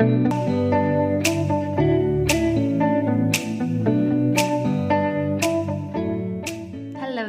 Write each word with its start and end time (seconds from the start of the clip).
Hello, 0.00 0.10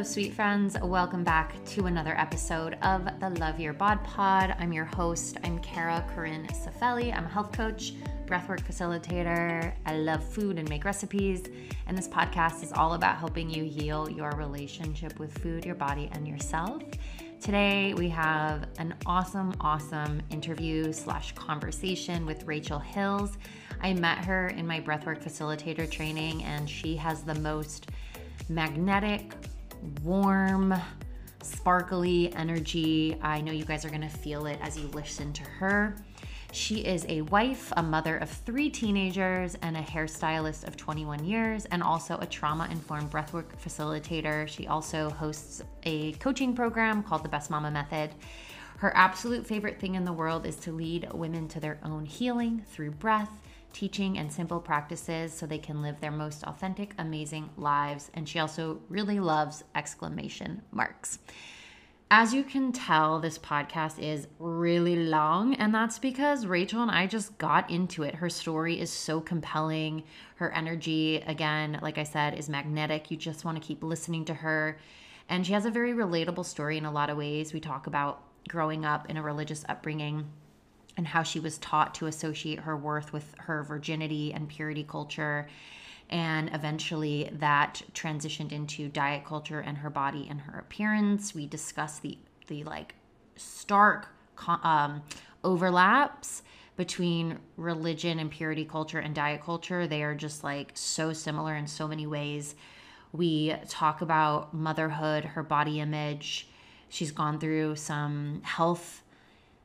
sweet 0.02 0.34
friends. 0.34 0.76
Welcome 0.82 1.22
back 1.22 1.64
to 1.66 1.86
another 1.86 2.18
episode 2.18 2.76
of 2.82 3.04
the 3.20 3.30
Love 3.38 3.60
Your 3.60 3.72
Bod 3.72 4.02
Pod. 4.02 4.56
I'm 4.58 4.72
your 4.72 4.84
host. 4.84 5.36
I'm 5.44 5.60
Cara 5.60 6.04
Corinne 6.12 6.48
Sefeli. 6.48 7.16
I'm 7.16 7.26
a 7.26 7.28
health 7.28 7.52
coach, 7.52 7.94
breathwork 8.26 8.62
facilitator. 8.62 9.72
I 9.86 9.96
love 9.98 10.24
food 10.24 10.58
and 10.58 10.68
make 10.68 10.84
recipes. 10.84 11.44
And 11.86 11.96
this 11.96 12.08
podcast 12.08 12.64
is 12.64 12.72
all 12.72 12.94
about 12.94 13.18
helping 13.18 13.48
you 13.48 13.62
heal 13.62 14.10
your 14.10 14.32
relationship 14.32 15.20
with 15.20 15.38
food, 15.38 15.64
your 15.64 15.76
body, 15.76 16.10
and 16.12 16.26
yourself. 16.26 16.82
Today 17.40 17.94
we 17.94 18.08
have 18.08 18.66
an 18.78 18.94
awesome, 19.04 19.52
awesome 19.60 20.20
interview 20.30 20.92
slash 20.92 21.32
conversation 21.32 22.26
with 22.26 22.44
Rachel 22.44 22.78
Hills. 22.78 23.36
I 23.82 23.92
met 23.92 24.24
her 24.24 24.48
in 24.48 24.66
my 24.66 24.80
breathwork 24.80 25.22
facilitator 25.22 25.88
training, 25.88 26.42
and 26.44 26.68
she 26.68 26.96
has 26.96 27.22
the 27.22 27.34
most 27.36 27.90
magnetic, 28.48 29.34
warm, 30.02 30.74
sparkly 31.42 32.34
energy. 32.34 33.16
I 33.22 33.42
know 33.42 33.52
you 33.52 33.64
guys 33.64 33.84
are 33.84 33.90
gonna 33.90 34.08
feel 34.08 34.46
it 34.46 34.58
as 34.60 34.76
you 34.78 34.88
listen 34.88 35.32
to 35.34 35.42
her. 35.42 35.94
She 36.56 36.76
is 36.76 37.04
a 37.10 37.20
wife, 37.20 37.70
a 37.76 37.82
mother 37.82 38.16
of 38.16 38.30
three 38.30 38.70
teenagers, 38.70 39.56
and 39.60 39.76
a 39.76 39.82
hairstylist 39.82 40.66
of 40.66 40.74
21 40.74 41.22
years, 41.22 41.66
and 41.66 41.82
also 41.82 42.16
a 42.16 42.24
trauma 42.24 42.66
informed 42.70 43.10
breathwork 43.10 43.54
facilitator. 43.62 44.48
She 44.48 44.66
also 44.66 45.10
hosts 45.10 45.62
a 45.82 46.12
coaching 46.12 46.56
program 46.56 47.02
called 47.02 47.24
the 47.24 47.28
Best 47.28 47.50
Mama 47.50 47.70
Method. 47.70 48.14
Her 48.78 48.96
absolute 48.96 49.46
favorite 49.46 49.78
thing 49.78 49.96
in 49.96 50.06
the 50.06 50.14
world 50.14 50.46
is 50.46 50.56
to 50.60 50.72
lead 50.72 51.12
women 51.12 51.46
to 51.48 51.60
their 51.60 51.78
own 51.84 52.06
healing 52.06 52.64
through 52.70 52.92
breath, 52.92 53.42
teaching, 53.74 54.16
and 54.16 54.32
simple 54.32 54.58
practices 54.58 55.34
so 55.34 55.44
they 55.44 55.58
can 55.58 55.82
live 55.82 56.00
their 56.00 56.10
most 56.10 56.42
authentic, 56.44 56.94
amazing 56.96 57.50
lives. 57.58 58.10
And 58.14 58.26
she 58.26 58.38
also 58.38 58.80
really 58.88 59.20
loves 59.20 59.62
exclamation 59.74 60.62
marks. 60.72 61.18
As 62.10 62.32
you 62.32 62.44
can 62.44 62.70
tell, 62.70 63.18
this 63.18 63.36
podcast 63.36 63.98
is 63.98 64.28
really 64.38 64.94
long, 64.94 65.54
and 65.56 65.74
that's 65.74 65.98
because 65.98 66.46
Rachel 66.46 66.80
and 66.80 66.90
I 66.90 67.08
just 67.08 67.36
got 67.36 67.68
into 67.68 68.04
it. 68.04 68.14
Her 68.14 68.30
story 68.30 68.78
is 68.78 68.92
so 68.92 69.20
compelling. 69.20 70.04
Her 70.36 70.52
energy, 70.52 71.16
again, 71.26 71.80
like 71.82 71.98
I 71.98 72.04
said, 72.04 72.38
is 72.38 72.48
magnetic. 72.48 73.10
You 73.10 73.16
just 73.16 73.44
want 73.44 73.60
to 73.60 73.66
keep 73.66 73.82
listening 73.82 74.24
to 74.26 74.34
her. 74.34 74.78
And 75.28 75.44
she 75.44 75.52
has 75.52 75.66
a 75.66 75.70
very 75.70 75.94
relatable 75.94 76.44
story 76.44 76.78
in 76.78 76.84
a 76.84 76.92
lot 76.92 77.10
of 77.10 77.16
ways. 77.16 77.52
We 77.52 77.58
talk 77.58 77.88
about 77.88 78.22
growing 78.46 78.84
up 78.84 79.10
in 79.10 79.16
a 79.16 79.22
religious 79.22 79.64
upbringing 79.68 80.28
and 80.96 81.08
how 81.08 81.24
she 81.24 81.40
was 81.40 81.58
taught 81.58 81.96
to 81.96 82.06
associate 82.06 82.60
her 82.60 82.76
worth 82.76 83.12
with 83.12 83.34
her 83.38 83.64
virginity 83.64 84.32
and 84.32 84.48
purity 84.48 84.84
culture 84.84 85.48
and 86.10 86.50
eventually 86.52 87.28
that 87.32 87.82
transitioned 87.92 88.52
into 88.52 88.88
diet 88.88 89.24
culture 89.24 89.60
and 89.60 89.78
her 89.78 89.90
body 89.90 90.26
and 90.30 90.40
her 90.42 90.58
appearance. 90.58 91.34
We 91.34 91.46
discussed 91.46 92.02
the 92.02 92.18
the 92.46 92.62
like 92.64 92.94
stark 93.34 94.08
um, 94.46 95.02
overlaps 95.42 96.42
between 96.76 97.38
religion 97.56 98.18
and 98.18 98.30
purity 98.30 98.64
culture 98.64 98.98
and 98.98 99.14
diet 99.14 99.42
culture. 99.42 99.86
They 99.86 100.02
are 100.02 100.14
just 100.14 100.44
like 100.44 100.72
so 100.74 101.12
similar 101.12 101.56
in 101.56 101.66
so 101.66 101.88
many 101.88 102.06
ways. 102.06 102.54
We 103.12 103.54
talk 103.68 104.02
about 104.02 104.52
motherhood 104.54 105.24
her 105.24 105.42
body 105.42 105.80
image. 105.80 106.48
She's 106.88 107.10
gone 107.10 107.40
through 107.40 107.76
some 107.76 108.42
health 108.44 109.02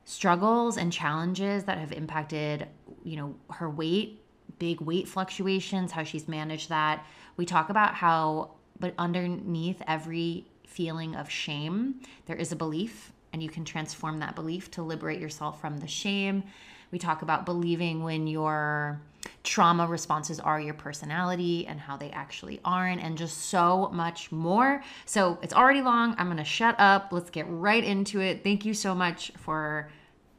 struggles 0.04 0.76
and 0.76 0.92
challenges 0.92 1.64
that 1.64 1.78
have 1.78 1.92
impacted 1.92 2.66
you 3.04 3.16
know 3.16 3.34
her 3.50 3.70
weight 3.70 4.21
big 4.62 4.80
weight 4.80 5.08
fluctuations, 5.08 5.90
how 5.90 6.04
she's 6.04 6.28
managed 6.28 6.68
that. 6.68 7.04
We 7.36 7.44
talk 7.44 7.68
about 7.68 7.96
how, 7.96 8.52
but 8.78 8.94
underneath 8.96 9.82
every 9.88 10.46
feeling 10.68 11.16
of 11.16 11.28
shame, 11.28 12.00
there 12.26 12.36
is 12.36 12.52
a 12.52 12.56
belief, 12.56 13.10
and 13.32 13.42
you 13.42 13.48
can 13.48 13.64
transform 13.64 14.20
that 14.20 14.36
belief 14.36 14.70
to 14.70 14.82
liberate 14.84 15.18
yourself 15.18 15.60
from 15.60 15.78
the 15.78 15.88
shame. 15.88 16.44
We 16.92 17.00
talk 17.00 17.22
about 17.22 17.44
believing 17.44 18.04
when 18.04 18.28
your 18.28 19.00
trauma 19.42 19.88
responses 19.88 20.38
are 20.38 20.60
your 20.60 20.74
personality 20.74 21.66
and 21.66 21.80
how 21.80 21.96
they 21.96 22.12
actually 22.12 22.60
aren't, 22.64 23.02
and 23.02 23.18
just 23.18 23.38
so 23.46 23.90
much 23.92 24.30
more. 24.30 24.84
So 25.06 25.40
it's 25.42 25.54
already 25.54 25.82
long. 25.82 26.14
I'm 26.18 26.26
going 26.26 26.36
to 26.36 26.44
shut 26.44 26.76
up. 26.78 27.08
Let's 27.10 27.30
get 27.30 27.46
right 27.48 27.82
into 27.82 28.20
it. 28.20 28.44
Thank 28.44 28.64
you 28.64 28.74
so 28.74 28.94
much 28.94 29.32
for 29.38 29.90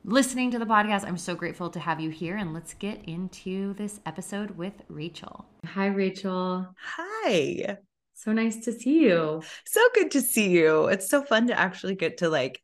listening 0.06 0.52
to 0.52 0.60
the 0.60 0.66
podcast. 0.66 1.06
I'm 1.06 1.18
so 1.18 1.36
grateful 1.36 1.70
to 1.70 1.80
have 1.80 2.00
you 2.00 2.10
here. 2.10 2.36
And 2.36 2.54
let's 2.54 2.74
get 2.74 3.04
into 3.06 3.74
this 3.76 4.00
episode 4.06 4.52
with 4.52 4.74
Rachel. 4.90 5.46
Hi, 5.66 5.88
Rachel. 5.88 6.68
Hi. 6.78 7.78
So 8.14 8.34
nice 8.34 8.58
to 8.66 8.74
see 8.74 9.04
you. 9.04 9.42
So 9.66 9.82
good 9.94 10.12
to 10.12 10.22
see 10.22 10.50
you. 10.50 10.88
It's 10.88 11.10
so 11.10 11.24
fun 11.24 11.48
to 11.48 11.60
actually 11.60 11.96
get 11.96 12.18
to 12.18 12.30
like 12.30 12.62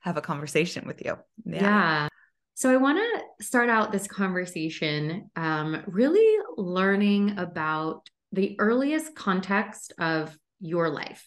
have 0.00 0.16
a 0.16 0.22
conversation 0.22 0.86
with 0.86 1.04
you. 1.04 1.16
Yeah. 1.44 1.62
yeah. 1.62 2.08
So 2.54 2.70
I 2.70 2.76
want 2.76 2.98
to 2.98 3.44
start 3.44 3.68
out 3.68 3.92
this 3.92 4.08
conversation 4.08 5.30
um, 5.36 5.82
really 5.86 6.42
learning 6.56 7.38
about 7.38 8.08
the 8.32 8.56
earliest 8.58 9.14
context 9.14 9.92
of 9.98 10.36
your 10.60 10.90
life. 10.90 11.24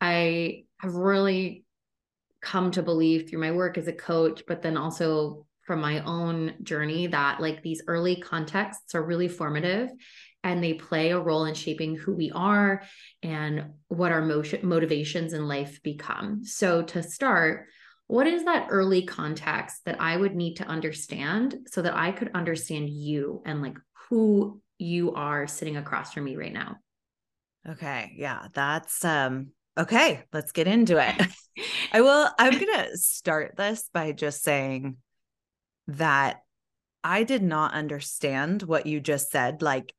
I 0.00 0.64
have 0.80 0.94
really 0.94 1.64
come 2.40 2.70
to 2.72 2.82
believe 2.82 3.28
through 3.28 3.40
my 3.40 3.52
work 3.52 3.78
as 3.78 3.88
a 3.88 3.92
coach, 3.92 4.42
but 4.46 4.62
then 4.62 4.76
also 4.76 5.46
from 5.62 5.80
my 5.80 6.00
own 6.04 6.54
journey 6.62 7.06
that 7.06 7.40
like 7.40 7.62
these 7.62 7.82
early 7.86 8.16
contexts 8.16 8.94
are 8.94 9.02
really 9.04 9.28
formative 9.28 9.90
and 10.42 10.64
they 10.64 10.74
play 10.74 11.10
a 11.10 11.20
role 11.20 11.44
in 11.44 11.54
shaping 11.54 11.94
who 11.94 12.14
we 12.14 12.30
are 12.30 12.82
and 13.22 13.66
what 13.88 14.10
our 14.10 14.22
motion, 14.22 14.66
motivations 14.66 15.32
in 15.32 15.46
life 15.46 15.82
become. 15.82 16.44
So, 16.44 16.82
to 16.82 17.02
start, 17.02 17.66
what 18.06 18.26
is 18.26 18.44
that 18.44 18.68
early 18.70 19.02
context 19.02 19.84
that 19.84 20.00
I 20.00 20.16
would 20.16 20.34
need 20.34 20.54
to 20.54 20.66
understand 20.66 21.56
so 21.66 21.82
that 21.82 21.94
I 21.94 22.10
could 22.10 22.30
understand 22.34 22.88
you 22.88 23.42
and 23.44 23.62
like 23.62 23.76
who 24.08 24.60
you 24.78 25.12
are 25.12 25.46
sitting 25.46 25.76
across 25.76 26.14
from 26.14 26.24
me 26.24 26.36
right 26.36 26.52
now? 26.52 26.78
Okay. 27.68 28.14
Yeah. 28.16 28.48
That's, 28.54 29.04
um, 29.04 29.52
okay. 29.78 30.22
Let's 30.32 30.52
get 30.52 30.66
into 30.66 30.98
it. 30.98 31.26
I 31.92 32.00
will, 32.00 32.28
I'm 32.38 32.52
going 32.52 32.84
to 32.84 32.96
start 32.96 33.56
this 33.56 33.88
by 33.92 34.12
just 34.12 34.42
saying 34.42 34.96
that 35.88 36.42
I 37.02 37.24
did 37.24 37.42
not 37.42 37.74
understand 37.74 38.62
what 38.62 38.86
you 38.86 39.00
just 39.00 39.30
said, 39.30 39.62
like, 39.62 39.94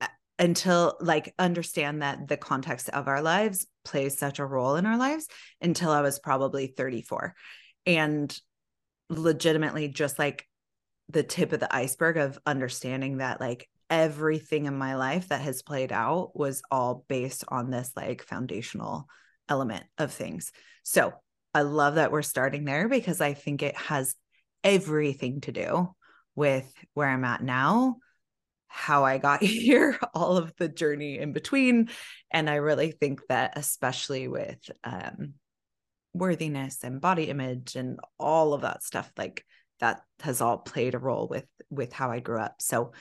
uh, 0.00 0.06
until 0.38 0.96
like 1.00 1.34
understand 1.38 2.02
that 2.02 2.28
the 2.28 2.36
context 2.36 2.88
of 2.90 3.08
our 3.08 3.22
lives 3.22 3.66
plays 3.84 4.18
such 4.18 4.38
a 4.38 4.46
role 4.46 4.76
in 4.76 4.86
our 4.86 4.98
lives 4.98 5.28
until 5.60 5.90
I 5.90 6.02
was 6.02 6.18
probably 6.18 6.66
34. 6.66 7.34
And 7.86 8.36
legitimately 9.10 9.88
just 9.88 10.18
like 10.18 10.46
the 11.08 11.22
tip 11.22 11.52
of 11.52 11.60
the 11.60 11.74
iceberg 11.74 12.16
of 12.16 12.38
understanding 12.46 13.18
that 13.18 13.40
like 13.40 13.68
everything 13.94 14.66
in 14.66 14.76
my 14.76 14.96
life 14.96 15.28
that 15.28 15.40
has 15.40 15.62
played 15.62 15.92
out 15.92 16.36
was 16.36 16.62
all 16.68 17.04
based 17.08 17.44
on 17.46 17.70
this 17.70 17.92
like 17.96 18.22
foundational 18.22 19.06
element 19.48 19.84
of 19.98 20.12
things. 20.12 20.50
So 20.82 21.12
I 21.54 21.62
love 21.62 21.94
that 21.94 22.10
we're 22.10 22.22
starting 22.22 22.64
there 22.64 22.88
because 22.88 23.20
I 23.20 23.34
think 23.34 23.62
it 23.62 23.76
has 23.76 24.16
everything 24.64 25.40
to 25.42 25.52
do 25.52 25.94
with 26.34 26.70
where 26.94 27.08
I'm 27.08 27.24
at 27.24 27.40
now, 27.42 27.98
how 28.66 29.04
I 29.04 29.18
got 29.18 29.42
here, 29.44 29.96
all 30.12 30.38
of 30.38 30.52
the 30.58 30.68
journey 30.68 31.18
in 31.18 31.32
between. 31.32 31.88
And 32.32 32.50
I 32.50 32.56
really 32.56 32.90
think 32.90 33.20
that, 33.28 33.52
especially 33.56 34.26
with 34.26 34.58
um, 34.82 35.34
worthiness 36.12 36.82
and 36.82 37.00
body 37.00 37.24
image 37.30 37.76
and 37.76 38.00
all 38.18 38.54
of 38.54 38.62
that 38.62 38.82
stuff, 38.82 39.12
like 39.16 39.44
that 39.78 40.00
has 40.20 40.40
all 40.40 40.58
played 40.58 40.96
a 40.96 40.98
role 40.98 41.28
with 41.28 41.46
with 41.70 41.92
how 41.92 42.10
I 42.10 42.18
grew 42.18 42.40
up. 42.40 42.56
So 42.60 42.92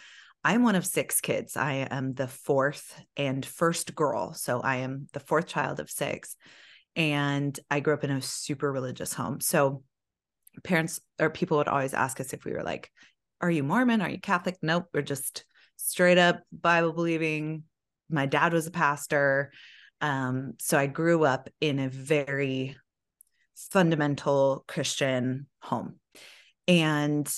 I'm 0.43 0.63
one 0.63 0.75
of 0.75 0.85
six 0.85 1.21
kids. 1.21 1.55
I 1.55 1.87
am 1.89 2.13
the 2.13 2.27
fourth 2.27 2.99
and 3.15 3.45
first 3.45 3.95
girl. 3.95 4.33
So 4.33 4.59
I 4.59 4.77
am 4.77 5.07
the 5.13 5.21
fourth 5.21 5.47
child 5.47 5.79
of 5.79 5.89
six. 5.89 6.35
And 6.95 7.57
I 7.71 7.79
grew 7.79 7.93
up 7.93 8.03
in 8.03 8.11
a 8.11 8.21
super 8.21 8.71
religious 8.71 9.13
home. 9.13 9.39
So 9.39 9.83
parents 10.63 10.99
or 11.19 11.29
people 11.29 11.57
would 11.57 11.67
always 11.67 11.93
ask 11.93 12.19
us 12.19 12.33
if 12.33 12.45
we 12.45 12.51
were 12.51 12.63
like, 12.63 12.91
Are 13.41 13.49
you 13.49 13.63
Mormon? 13.63 14.01
Are 14.01 14.09
you 14.09 14.19
Catholic? 14.19 14.57
Nope. 14.61 14.87
We're 14.93 15.01
just 15.01 15.45
straight 15.77 16.17
up 16.17 16.41
Bible 16.51 16.93
believing. 16.93 17.63
My 18.09 18.25
dad 18.25 18.53
was 18.53 18.67
a 18.67 18.71
pastor. 18.71 19.51
Um, 20.01 20.53
so 20.59 20.77
I 20.77 20.87
grew 20.87 21.23
up 21.23 21.49
in 21.61 21.79
a 21.79 21.89
very 21.89 22.75
fundamental 23.55 24.65
Christian 24.67 25.47
home. 25.61 25.95
And 26.67 27.31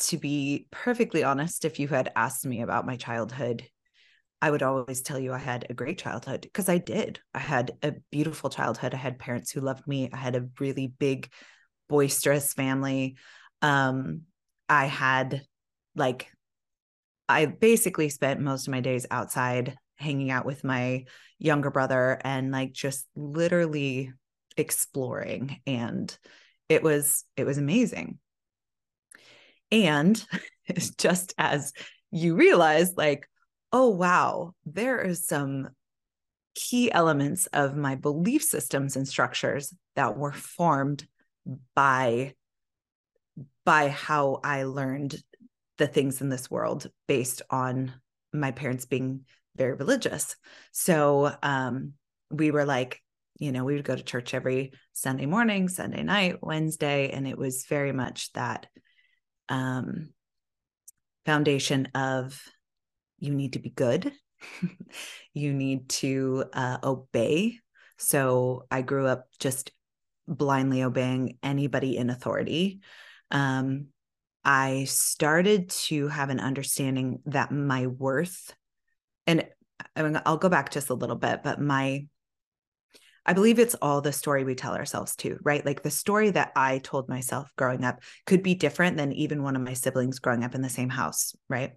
to 0.00 0.18
be 0.18 0.66
perfectly 0.70 1.22
honest, 1.22 1.64
if 1.64 1.78
you 1.78 1.88
had 1.88 2.12
asked 2.16 2.46
me 2.46 2.62
about 2.62 2.86
my 2.86 2.96
childhood, 2.96 3.64
I 4.42 4.50
would 4.50 4.62
always 4.62 5.00
tell 5.00 5.18
you 5.18 5.32
I 5.32 5.38
had 5.38 5.66
a 5.70 5.74
great 5.74 5.98
childhood 5.98 6.42
because 6.42 6.68
I 6.68 6.78
did. 6.78 7.20
I 7.32 7.38
had 7.38 7.72
a 7.82 7.94
beautiful 8.10 8.50
childhood. 8.50 8.92
I 8.92 8.98
had 8.98 9.18
parents 9.18 9.50
who 9.50 9.60
loved 9.60 9.86
me. 9.86 10.10
I 10.12 10.16
had 10.16 10.36
a 10.36 10.48
really 10.60 10.88
big, 10.98 11.30
boisterous 11.88 12.52
family. 12.52 13.16
Um, 13.62 14.22
I 14.68 14.86
had 14.86 15.46
like 15.96 16.28
I 17.28 17.46
basically 17.46 18.10
spent 18.10 18.40
most 18.40 18.66
of 18.66 18.72
my 18.72 18.80
days 18.80 19.06
outside 19.10 19.76
hanging 19.96 20.30
out 20.30 20.44
with 20.44 20.64
my 20.64 21.04
younger 21.38 21.70
brother 21.70 22.20
and 22.22 22.50
like 22.50 22.72
just 22.72 23.06
literally 23.16 24.12
exploring 24.56 25.60
and 25.66 26.16
it 26.68 26.82
was 26.82 27.24
it 27.36 27.44
was 27.44 27.58
amazing 27.58 28.18
and 29.70 30.24
just 30.98 31.34
as 31.38 31.72
you 32.10 32.34
realize 32.34 32.94
like 32.96 33.28
oh 33.72 33.88
wow 33.88 34.52
there 34.64 35.00
is 35.00 35.26
some 35.26 35.68
key 36.54 36.90
elements 36.92 37.46
of 37.46 37.76
my 37.76 37.96
belief 37.96 38.42
systems 38.42 38.96
and 38.96 39.08
structures 39.08 39.74
that 39.96 40.16
were 40.16 40.32
formed 40.32 41.06
by 41.74 42.32
by 43.64 43.88
how 43.88 44.40
I 44.44 44.64
learned 44.64 45.16
the 45.78 45.86
things 45.86 46.20
in 46.20 46.28
this 46.28 46.50
world 46.50 46.90
based 47.08 47.42
on 47.50 47.92
my 48.32 48.52
parents 48.52 48.84
being 48.84 49.22
very 49.56 49.74
religious. 49.74 50.36
So 50.72 51.34
um, 51.42 51.94
we 52.30 52.50
were 52.50 52.64
like, 52.64 53.00
you 53.38 53.50
know, 53.52 53.64
we 53.64 53.74
would 53.74 53.84
go 53.84 53.96
to 53.96 54.02
church 54.02 54.34
every 54.34 54.72
Sunday 54.92 55.26
morning, 55.26 55.68
Sunday 55.68 56.02
night, 56.02 56.36
Wednesday, 56.42 57.10
and 57.10 57.26
it 57.26 57.36
was 57.36 57.66
very 57.66 57.92
much 57.92 58.32
that 58.34 58.66
um, 59.48 60.10
foundation 61.26 61.88
of 61.94 62.40
you 63.18 63.34
need 63.34 63.54
to 63.54 63.58
be 63.58 63.70
good, 63.70 64.12
you 65.34 65.52
need 65.52 65.88
to 65.88 66.44
uh, 66.52 66.78
obey. 66.82 67.58
So 67.98 68.66
I 68.70 68.82
grew 68.82 69.06
up 69.06 69.26
just 69.38 69.72
blindly 70.26 70.82
obeying 70.82 71.38
anybody 71.42 71.96
in 71.96 72.10
authority. 72.10 72.80
Um, 73.30 73.86
I 74.44 74.84
started 74.84 75.70
to 75.70 76.08
have 76.08 76.30
an 76.30 76.40
understanding 76.40 77.20
that 77.26 77.50
my 77.50 77.86
worth, 77.86 78.54
and 79.26 79.46
I 79.96 80.02
mean, 80.02 80.20
I'll 80.26 80.36
go 80.36 80.48
back 80.48 80.70
just 80.70 80.90
a 80.90 80.94
little 80.94 81.16
bit, 81.16 81.42
but 81.42 81.60
my, 81.60 82.06
I 83.26 83.32
believe 83.32 83.58
it's 83.58 83.74
all 83.76 84.00
the 84.00 84.12
story 84.12 84.44
we 84.44 84.54
tell 84.54 84.74
ourselves 84.74 85.16
too, 85.16 85.38
right? 85.42 85.64
Like 85.64 85.82
the 85.82 85.90
story 85.90 86.30
that 86.30 86.52
I 86.54 86.78
told 86.78 87.08
myself 87.08 87.50
growing 87.56 87.84
up 87.84 88.00
could 88.26 88.42
be 88.42 88.54
different 88.54 88.96
than 88.96 89.12
even 89.12 89.42
one 89.42 89.56
of 89.56 89.62
my 89.62 89.72
siblings 89.72 90.18
growing 90.18 90.44
up 90.44 90.54
in 90.54 90.62
the 90.62 90.68
same 90.68 90.90
house, 90.90 91.34
right? 91.48 91.72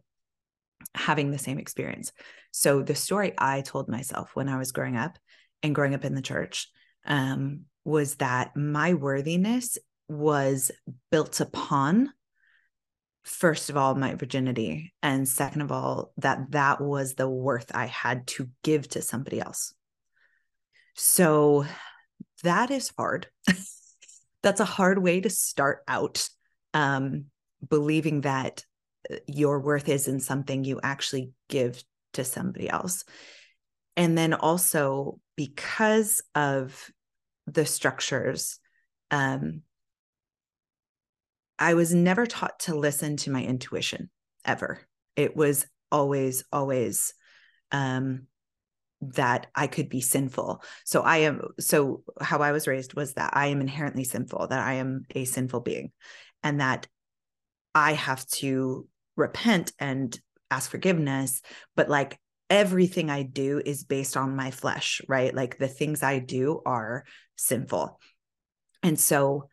Having 0.93 1.31
the 1.31 1.37
same 1.37 1.57
experience. 1.57 2.11
So 2.51 2.81
the 2.81 2.95
story 2.95 3.33
I 3.37 3.61
told 3.61 3.87
myself 3.87 4.31
when 4.33 4.49
I 4.49 4.57
was 4.57 4.71
growing 4.71 4.97
up 4.97 5.17
and 5.63 5.73
growing 5.73 5.95
up 5.95 6.05
in 6.05 6.15
the 6.15 6.21
church 6.21 6.69
um, 7.05 7.61
was 7.85 8.15
that 8.15 8.55
my 8.55 8.93
worthiness 8.93 9.77
was 10.09 10.71
built 11.11 11.39
upon 11.39 12.11
first 13.23 13.69
of 13.69 13.75
all 13.75 13.93
my 13.93 14.15
virginity 14.15 14.93
and 15.03 15.27
second 15.27 15.61
of 15.61 15.69
all 15.69 16.13
that 16.15 16.51
that 16.51 16.79
was 16.79 17.15
the 17.15 17.27
worth 17.27 17.69
i 17.75 17.85
had 17.85 18.25
to 18.25 18.49
give 18.63 18.87
to 18.87 19.01
somebody 19.01 19.41
else 19.41 19.73
so 20.97 21.65
that 22.43 22.71
is 22.71 22.91
hard 22.97 23.27
that's 24.43 24.59
a 24.59 24.65
hard 24.65 25.01
way 25.01 25.21
to 25.21 25.29
start 25.29 25.83
out 25.87 26.27
um, 26.73 27.25
believing 27.67 28.21
that 28.21 28.65
uh, 29.11 29.15
your 29.27 29.59
worth 29.59 29.87
isn't 29.87 30.19
something 30.19 30.63
you 30.63 30.79
actually 30.83 31.31
give 31.49 31.81
to 32.13 32.23
somebody 32.23 32.69
else 32.69 33.05
and 33.95 34.17
then 34.17 34.33
also 34.33 35.19
because 35.35 36.21
of 36.35 36.91
the 37.45 37.65
structures 37.65 38.59
um, 39.11 39.61
I 41.59 41.73
was 41.73 41.93
never 41.93 42.25
taught 42.25 42.59
to 42.61 42.75
listen 42.75 43.17
to 43.17 43.31
my 43.31 43.43
intuition 43.43 44.09
ever. 44.45 44.79
It 45.15 45.35
was 45.35 45.65
always, 45.91 46.43
always 46.51 47.13
um, 47.71 48.27
that 49.01 49.47
I 49.55 49.67
could 49.67 49.89
be 49.89 50.01
sinful. 50.01 50.63
So 50.85 51.01
I 51.01 51.17
am, 51.17 51.41
so 51.59 52.03
how 52.19 52.39
I 52.39 52.51
was 52.51 52.67
raised 52.67 52.95
was 52.95 53.13
that 53.13 53.35
I 53.35 53.47
am 53.47 53.61
inherently 53.61 54.03
sinful, 54.03 54.47
that 54.47 54.59
I 54.59 54.75
am 54.75 55.05
a 55.13 55.25
sinful 55.25 55.61
being, 55.61 55.91
and 56.43 56.59
that 56.61 56.87
I 57.75 57.93
have 57.93 58.25
to 58.27 58.87
repent 59.15 59.71
and 59.79 60.17
ask 60.49 60.69
forgiveness. 60.69 61.41
But 61.75 61.89
like 61.89 62.19
everything 62.49 63.09
I 63.09 63.23
do 63.23 63.61
is 63.63 63.83
based 63.83 64.17
on 64.17 64.35
my 64.35 64.51
flesh, 64.51 65.01
right? 65.07 65.33
Like 65.33 65.57
the 65.57 65.67
things 65.67 66.01
I 66.01 66.19
do 66.19 66.61
are 66.65 67.05
sinful. 67.35 67.99
And 68.83 68.99
so 68.99 69.49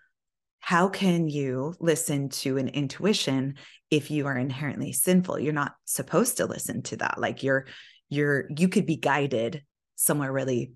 how 0.65 0.89
can 0.89 1.29
you 1.29 1.75
listen 1.79 2.31
to 2.31 2.57
an 2.57 2.69
intuition 2.69 3.57
if 3.91 4.11
you 4.11 4.27
are 4.27 4.39
inherently 4.39 4.93
sinful 4.93 5.39
you're 5.39 5.53
not 5.53 5.75
supposed 5.85 6.39
to 6.39 6.47
listen 6.47 6.81
to 6.81 6.97
that 6.97 7.21
like 7.21 7.43
you're 7.43 7.67
you're 8.15 8.47
you 8.57 8.69
could 8.69 8.87
be 8.87 8.97
guided 8.97 9.63
somewhere 9.97 10.33
really 10.33 10.73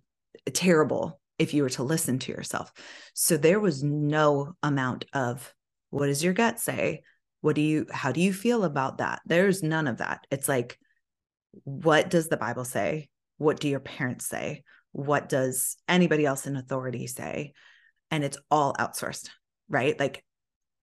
terrible 0.53 1.21
if 1.39 1.55
you 1.55 1.63
were 1.63 1.71
to 1.71 1.83
listen 1.83 2.19
to 2.19 2.33
yourself. 2.33 2.73
So 3.15 3.37
there 3.37 3.61
was 3.61 3.83
no 3.83 4.55
amount 4.63 5.05
of 5.13 5.53
what 5.91 6.07
does 6.07 6.23
your 6.23 6.35
gut 6.35 6.61
say? 6.61 7.03
What 7.41 7.55
do 7.55 7.63
you 7.63 7.87
how 7.91 8.13
do 8.13 8.21
you 8.21 8.33
feel 8.33 8.65
about 8.65 8.99
that? 8.99 9.21
There's 9.27 9.63
none 9.63 9.87
of 9.87 9.99
that. 9.99 10.27
It's 10.31 10.49
like 10.49 10.79
what 11.65 12.11
does 12.11 12.29
the 12.29 12.37
bible 12.37 12.65
say? 12.65 13.09
What 13.39 13.61
do 13.61 13.69
your 13.69 13.81
parents 13.81 14.27
say? 14.27 14.65
What 14.93 15.29
does 15.29 15.77
anybody 15.89 16.27
else 16.27 16.47
in 16.47 16.57
authority 16.57 17.07
say? 17.07 17.53
And 18.11 18.25
it's 18.25 18.39
all 18.51 18.75
outsourced 18.75 19.29
right? 19.69 19.99
Like 19.99 20.25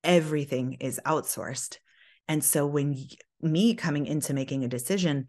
everything 0.04 0.78
is 0.80 1.00
outsourced. 1.06 1.78
And 2.28 2.44
so 2.44 2.66
when 2.66 2.98
me 3.42 3.76
coming 3.76 4.06
into 4.06 4.34
making 4.34 4.64
a 4.64 4.70
decision, 4.70 5.28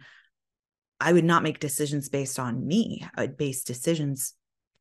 I 1.00 1.12
would 1.12 1.25
not 1.25 1.43
make 1.43 1.58
decisions 1.60 2.08
based 2.08 2.38
on 2.38 2.66
me. 2.66 3.06
I 3.14 3.22
would 3.22 3.37
base 3.37 3.64
decisions 3.64 4.34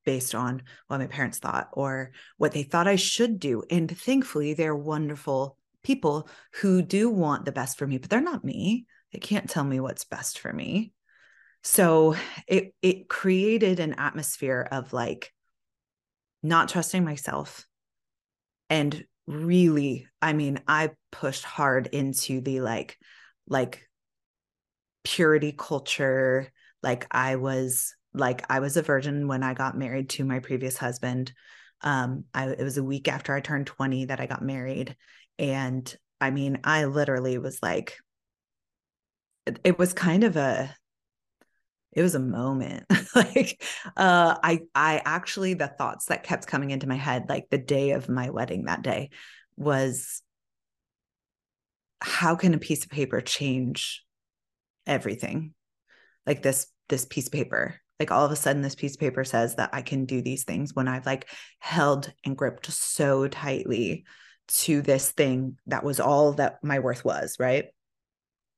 based 0.05 0.35
on 0.35 0.61
what 0.87 0.99
my 0.99 1.07
parents 1.07 1.39
thought 1.39 1.69
or 1.73 2.11
what 2.37 2.51
they 2.51 2.63
thought 2.63 2.87
I 2.87 2.95
should 2.95 3.39
do. 3.39 3.63
And 3.69 3.95
thankfully, 3.97 4.53
they're 4.53 4.75
wonderful 4.75 5.57
people 5.83 6.29
who 6.61 6.81
do 6.81 7.09
want 7.09 7.45
the 7.45 7.51
best 7.51 7.77
for 7.77 7.87
me, 7.87 7.97
but 7.97 8.09
they're 8.09 8.21
not 8.21 8.45
me. 8.45 8.85
They 9.11 9.19
can't 9.19 9.49
tell 9.49 9.63
me 9.63 9.79
what's 9.79 10.05
best 10.05 10.39
for 10.39 10.51
me. 10.51 10.93
So 11.63 12.15
it 12.47 12.75
it 12.81 13.09
created 13.09 13.79
an 13.79 13.95
atmosphere 13.95 14.67
of 14.71 14.93
like 14.93 15.33
not 16.43 16.69
trusting 16.69 17.03
myself, 17.03 17.65
and 18.69 19.03
really 19.27 20.07
i 20.21 20.33
mean 20.33 20.59
i 20.67 20.91
pushed 21.11 21.43
hard 21.43 21.87
into 21.87 22.41
the 22.41 22.61
like 22.61 22.97
like 23.47 23.87
purity 25.05 25.53
culture. 25.57 26.51
Like 26.83 27.07
i 27.11 27.37
was 27.37 27.95
like 28.13 28.45
i 28.49 28.59
was 28.59 28.77
a 28.77 28.81
virgin 28.81 29.27
when 29.27 29.43
i 29.43 29.53
got 29.53 29.77
married 29.77 30.09
to 30.09 30.25
my 30.25 30.39
previous 30.39 30.77
husband. 30.77 31.31
Um 31.81 32.25
i 32.33 32.49
it 32.49 32.63
was 32.63 32.77
a 32.77 32.83
week 32.83 33.07
after 33.07 33.33
i 33.33 33.39
turned 33.39 33.67
20 33.67 34.05
that 34.05 34.19
i 34.19 34.25
got 34.25 34.43
married. 34.43 34.97
And 35.39 35.95
i 36.19 36.31
mean 36.31 36.59
i 36.63 36.85
literally 36.85 37.37
was 37.37 37.59
like 37.63 37.97
it, 39.45 39.59
it 39.63 39.79
was 39.79 39.93
kind 39.93 40.23
of 40.23 40.35
a 40.35 40.75
it 41.93 42.01
was 42.01 42.15
a 42.15 42.19
moment. 42.19 42.85
Like 43.15 43.63
uh 43.95 44.35
i 44.43 44.59
i 44.75 45.01
actually 45.05 45.53
the 45.53 45.69
thoughts 45.69 46.07
that 46.07 46.23
kept 46.23 46.47
coming 46.47 46.71
into 46.71 46.85
my 46.85 46.97
head 46.97 47.29
like 47.29 47.45
the 47.49 47.57
day 47.57 47.91
of 47.91 48.09
my 48.09 48.29
wedding 48.29 48.65
that 48.65 48.81
day 48.81 49.09
was 49.55 50.21
how 52.01 52.35
can 52.35 52.53
a 52.53 52.57
piece 52.57 52.83
of 52.83 52.91
paper 52.91 53.21
change 53.21 54.04
everything. 54.85 55.53
Like 56.25 56.41
this 56.41 56.67
this 56.89 57.05
piece 57.05 57.27
of 57.27 57.31
paper. 57.31 57.79
Like 57.99 58.11
all 58.11 58.25
of 58.25 58.31
a 58.31 58.35
sudden 58.35 58.61
this 58.61 58.75
piece 58.75 58.95
of 58.95 58.99
paper 58.99 59.23
says 59.23 59.55
that 59.55 59.69
i 59.71 59.81
can 59.81 60.03
do 60.03 60.21
these 60.21 60.43
things 60.43 60.75
when 60.75 60.89
i've 60.89 61.05
like 61.05 61.29
held 61.59 62.11
and 62.25 62.35
gripped 62.35 62.69
so 62.69 63.29
tightly 63.29 64.03
to 64.47 64.81
this 64.81 65.11
thing 65.11 65.57
that 65.67 65.83
was 65.83 66.01
all 66.01 66.33
that 66.33 66.61
my 66.63 66.79
worth 66.79 67.05
was 67.05 67.37
right? 67.39 67.67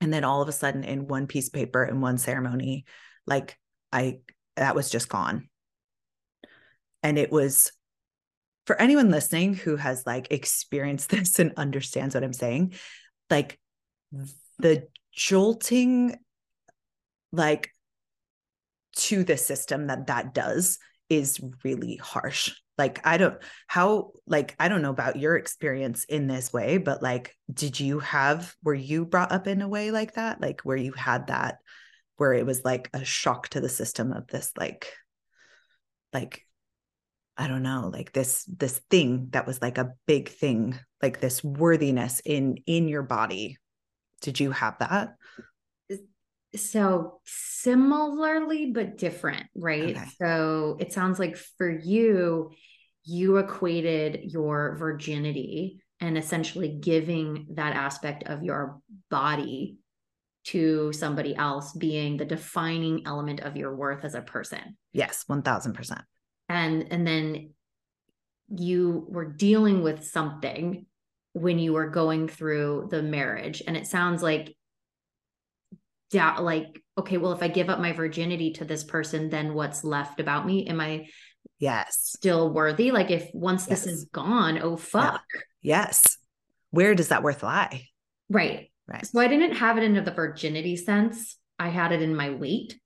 And 0.01 0.13
then 0.13 0.23
all 0.23 0.41
of 0.41 0.49
a 0.49 0.51
sudden 0.51 0.83
in 0.83 1.07
one 1.07 1.27
piece 1.27 1.47
of 1.47 1.53
paper 1.53 1.83
in 1.83 2.01
one 2.01 2.17
ceremony 2.17 2.85
like 3.27 3.57
I 3.91 4.19
that 4.55 4.75
was 4.75 4.89
just 4.89 5.09
gone. 5.09 5.49
And 7.03 7.17
it 7.17 7.31
was 7.31 7.71
for 8.65 8.79
anyone 8.81 9.11
listening 9.11 9.53
who 9.53 9.75
has 9.75 10.03
like 10.05 10.31
experienced 10.31 11.09
this 11.11 11.39
and 11.39 11.53
understands 11.57 12.15
what 12.15 12.23
I'm 12.23 12.33
saying, 12.33 12.73
like 13.29 13.59
the 14.59 14.87
jolting 15.17 16.15
like 17.31 17.71
to 18.95 19.23
the 19.23 19.35
system 19.35 19.87
that 19.87 20.07
that 20.07 20.33
does 20.33 20.77
is 21.09 21.41
really 21.63 21.95
harsh 21.97 22.53
like 22.77 23.05
i 23.05 23.17
don't 23.17 23.37
how 23.65 24.11
like 24.27 24.55
i 24.59 24.67
don't 24.67 24.83
know 24.83 24.91
about 24.91 25.15
your 25.15 25.35
experience 25.35 26.03
in 26.05 26.27
this 26.27 26.53
way 26.53 26.77
but 26.77 27.01
like 27.01 27.35
did 27.51 27.79
you 27.79 27.99
have 27.99 28.55
were 28.63 28.75
you 28.75 29.05
brought 29.05 29.31
up 29.31 29.47
in 29.47 29.61
a 29.61 29.67
way 29.67 29.89
like 29.89 30.13
that 30.13 30.39
like 30.39 30.61
where 30.61 30.77
you 30.77 30.91
had 30.93 31.27
that 31.27 31.57
where 32.17 32.33
it 32.33 32.45
was 32.45 32.63
like 32.63 32.89
a 32.93 33.03
shock 33.03 33.47
to 33.49 33.59
the 33.59 33.69
system 33.69 34.11
of 34.11 34.27
this 34.27 34.51
like 34.55 34.93
like 36.13 36.43
I 37.39 37.47
don't 37.47 37.61
know, 37.61 37.91
like 37.93 38.13
this 38.13 38.45
this 38.45 38.81
thing 38.89 39.27
that 39.31 39.45
was 39.45 39.61
like 39.61 39.77
a 39.77 39.93
big 40.07 40.29
thing, 40.29 40.77
like 41.03 41.19
this 41.19 41.43
worthiness 41.43 42.19
in 42.25 42.57
in 42.65 42.87
your 42.87 43.03
body. 43.03 43.57
Did 44.21 44.39
you 44.39 44.51
have 44.51 44.77
that? 44.79 45.15
So 46.55 47.19
similarly 47.25 48.71
but 48.71 48.97
different, 48.97 49.45
right? 49.55 49.95
Okay. 49.95 50.05
So 50.19 50.77
it 50.79 50.93
sounds 50.93 51.19
like 51.19 51.35
for 51.35 51.69
you 51.69 52.51
you 53.03 53.37
equated 53.37 54.31
your 54.31 54.75
virginity 54.77 55.81
and 55.99 56.17
essentially 56.17 56.67
giving 56.69 57.47
that 57.51 57.73
aspect 57.75 58.23
of 58.25 58.43
your 58.43 58.81
body 59.09 59.77
to 60.45 60.93
somebody 60.93 61.35
else 61.35 61.73
being 61.73 62.17
the 62.17 62.25
defining 62.25 63.05
element 63.05 63.41
of 63.41 63.57
your 63.57 63.75
worth 63.75 64.05
as 64.05 64.15
a 64.15 64.21
person. 64.21 64.77
Yes, 64.93 65.25
1000%. 65.29 66.01
And 66.49 66.87
and 66.91 67.05
then 67.05 67.53
you 68.49 69.05
were 69.09 69.25
dealing 69.25 69.83
with 69.83 70.05
something 70.05 70.85
when 71.37 71.59
you 71.59 71.73
were 71.73 71.89
going 71.89 72.27
through 72.27 72.87
the 72.89 73.03
marriage. 73.03 73.61
And 73.65 73.77
it 73.77 73.87
sounds 73.87 74.23
like 74.23 74.55
doubt 76.09 76.41
like 76.41 76.81
okay 76.97 77.17
well 77.17 77.33
if 77.33 77.43
i 77.43 77.49
give 77.49 77.69
up 77.69 77.81
my 77.81 77.91
virginity 77.91 78.53
to 78.53 78.63
this 78.63 78.85
person 78.85 79.27
then 79.27 79.53
what's 79.53 79.83
left 79.83 80.19
about 80.19 80.45
me? 80.45 80.67
Am 80.67 80.79
i 80.79 81.07
yes. 81.59 81.97
still 82.15 82.51
worthy? 82.51 82.91
Like 82.91 83.11
if 83.11 83.29
once 83.33 83.67
yes. 83.67 83.83
this 83.83 83.93
is 83.93 84.05
gone 84.05 84.59
oh 84.61 84.77
fuck. 84.77 85.23
Yeah. 85.61 85.79
yes. 85.79 86.17
Where 86.71 86.95
does 86.95 87.09
that 87.09 87.23
worth 87.23 87.43
lie? 87.43 87.87
Right. 88.29 88.71
Right. 88.87 89.05
So 89.05 89.19
i 89.19 89.27
didn't 89.27 89.55
have 89.55 89.77
it 89.77 89.83
into 89.83 90.01
the 90.01 90.11
virginity 90.11 90.75
sense. 90.75 91.37
I 91.59 91.69
had 91.69 91.91
it 91.91 92.01
in 92.01 92.15
my 92.15 92.31
weight. 92.31 92.79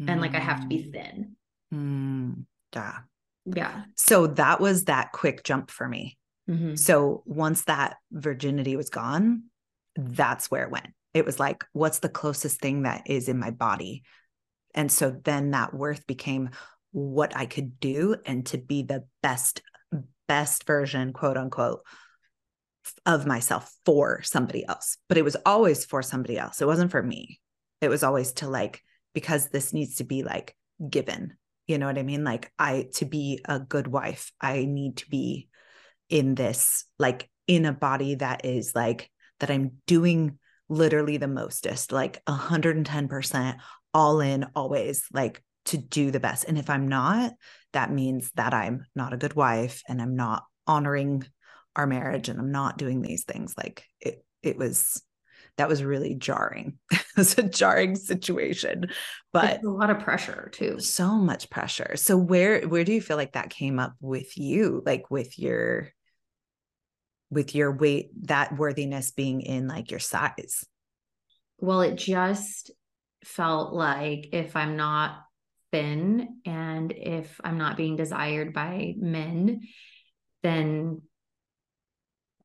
Mm. 0.00 0.10
and 0.10 0.20
like 0.20 0.34
i 0.34 0.40
have 0.40 0.60
to 0.60 0.66
be 0.66 0.78
mm. 0.78 0.92
thin. 0.92 1.36
Mm. 1.72 2.44
yeah. 2.74 2.98
Yeah. 3.46 3.84
So 3.94 4.26
that 4.26 4.60
was 4.60 4.84
that 4.84 5.12
quick 5.12 5.44
jump 5.44 5.70
for 5.70 5.88
me 5.88 6.18
mm-hmm. 6.48 6.74
so 6.74 7.22
once 7.26 7.64
that 7.64 7.96
virginity 8.12 8.76
was 8.76 8.90
gone 8.90 9.44
that's 9.96 10.50
where 10.50 10.64
it 10.64 10.70
went. 10.70 10.88
It 11.14 11.24
was 11.24 11.40
like 11.40 11.64
what's 11.72 12.00
the 12.00 12.08
closest 12.08 12.60
thing 12.60 12.82
that 12.82 13.02
is 13.06 13.28
in 13.28 13.38
my 13.38 13.50
body? 13.50 14.02
And 14.74 14.92
so 14.92 15.10
then 15.24 15.52
that 15.52 15.74
worth 15.74 16.06
became 16.06 16.50
what 16.92 17.36
i 17.36 17.44
could 17.44 17.78
do 17.78 18.16
and 18.24 18.46
to 18.46 18.56
be 18.56 18.82
the 18.82 19.04
best 19.22 19.60
best 20.28 20.66
version 20.66 21.12
quote 21.12 21.36
unquote 21.36 21.80
of 23.04 23.26
myself 23.26 23.70
for 23.84 24.22
somebody 24.22 24.64
else. 24.66 24.96
But 25.08 25.18
it 25.18 25.24
was 25.24 25.36
always 25.44 25.84
for 25.84 26.02
somebody 26.02 26.38
else. 26.38 26.62
It 26.62 26.66
wasn't 26.66 26.90
for 26.90 27.02
me. 27.02 27.40
It 27.80 27.88
was 27.88 28.02
always 28.02 28.32
to 28.34 28.48
like 28.48 28.82
because 29.12 29.48
this 29.48 29.72
needs 29.72 29.96
to 29.96 30.04
be 30.04 30.22
like 30.22 30.56
given. 30.88 31.34
You 31.66 31.78
know 31.78 31.86
what 31.86 31.98
i 31.98 32.02
mean? 32.02 32.24
Like 32.24 32.52
i 32.58 32.88
to 32.94 33.04
be 33.04 33.40
a 33.46 33.58
good 33.58 33.86
wife 33.86 34.32
i 34.40 34.64
need 34.64 34.98
to 34.98 35.08
be 35.08 35.48
in 36.08 36.34
this 36.34 36.84
like 36.98 37.28
in 37.46 37.64
a 37.64 37.72
body 37.72 38.14
that 38.16 38.44
is 38.44 38.72
like 38.74 39.10
that 39.40 39.50
i'm 39.50 39.72
doing 39.86 40.38
literally 40.68 41.16
the 41.16 41.28
mostest, 41.28 41.92
like 41.92 42.24
110% 42.26 43.56
all 43.94 44.20
in 44.20 44.46
always, 44.54 45.04
like 45.12 45.42
to 45.66 45.78
do 45.78 46.10
the 46.10 46.20
best. 46.20 46.44
And 46.44 46.58
if 46.58 46.70
I'm 46.70 46.88
not, 46.88 47.32
that 47.72 47.92
means 47.92 48.30
that 48.34 48.54
I'm 48.54 48.84
not 48.94 49.12
a 49.12 49.18
good 49.18 49.34
wife 49.34 49.82
and 49.88 50.00
I'm 50.00 50.16
not 50.16 50.44
honoring 50.66 51.26
our 51.74 51.86
marriage 51.86 52.28
and 52.28 52.38
I'm 52.38 52.52
not 52.52 52.78
doing 52.78 53.02
these 53.02 53.24
things. 53.24 53.54
Like 53.56 53.84
it, 54.00 54.24
it 54.42 54.56
was 54.56 55.02
that 55.56 55.68
was 55.68 55.82
really 55.82 56.14
jarring. 56.14 56.78
it 56.90 57.04
was 57.16 57.38
a 57.38 57.42
jarring 57.42 57.96
situation, 57.96 58.90
but 59.32 59.54
it's 59.54 59.64
a 59.64 59.70
lot 59.70 59.90
of 59.90 60.00
pressure 60.00 60.50
too. 60.52 60.78
So 60.80 61.12
much 61.12 61.48
pressure. 61.48 61.96
So 61.96 62.16
where 62.16 62.62
where 62.62 62.84
do 62.84 62.92
you 62.92 63.00
feel 63.00 63.16
like 63.16 63.32
that 63.32 63.50
came 63.50 63.78
up 63.78 63.94
with 64.00 64.36
you? 64.36 64.82
Like 64.84 65.10
with 65.10 65.38
your 65.38 65.90
with 67.30 67.54
your 67.54 67.72
weight, 67.72 68.10
that 68.26 68.56
worthiness 68.56 69.10
being 69.10 69.40
in 69.40 69.68
like 69.68 69.90
your 69.90 70.00
size? 70.00 70.64
Well, 71.58 71.80
it 71.80 71.96
just 71.96 72.70
felt 73.24 73.72
like 73.72 74.28
if 74.32 74.56
I'm 74.56 74.76
not 74.76 75.18
thin 75.72 76.40
and 76.44 76.92
if 76.92 77.40
I'm 77.42 77.58
not 77.58 77.76
being 77.76 77.96
desired 77.96 78.52
by 78.52 78.94
men, 78.96 79.62
then 80.42 81.02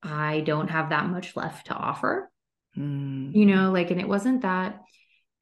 I 0.01 0.41
don't 0.41 0.69
have 0.69 0.89
that 0.89 1.05
much 1.05 1.35
left 1.35 1.67
to 1.67 1.75
offer. 1.75 2.31
Mm. 2.77 3.35
You 3.35 3.45
know, 3.45 3.71
like, 3.71 3.91
and 3.91 4.00
it 4.00 4.07
wasn't 4.07 4.41
that 4.41 4.81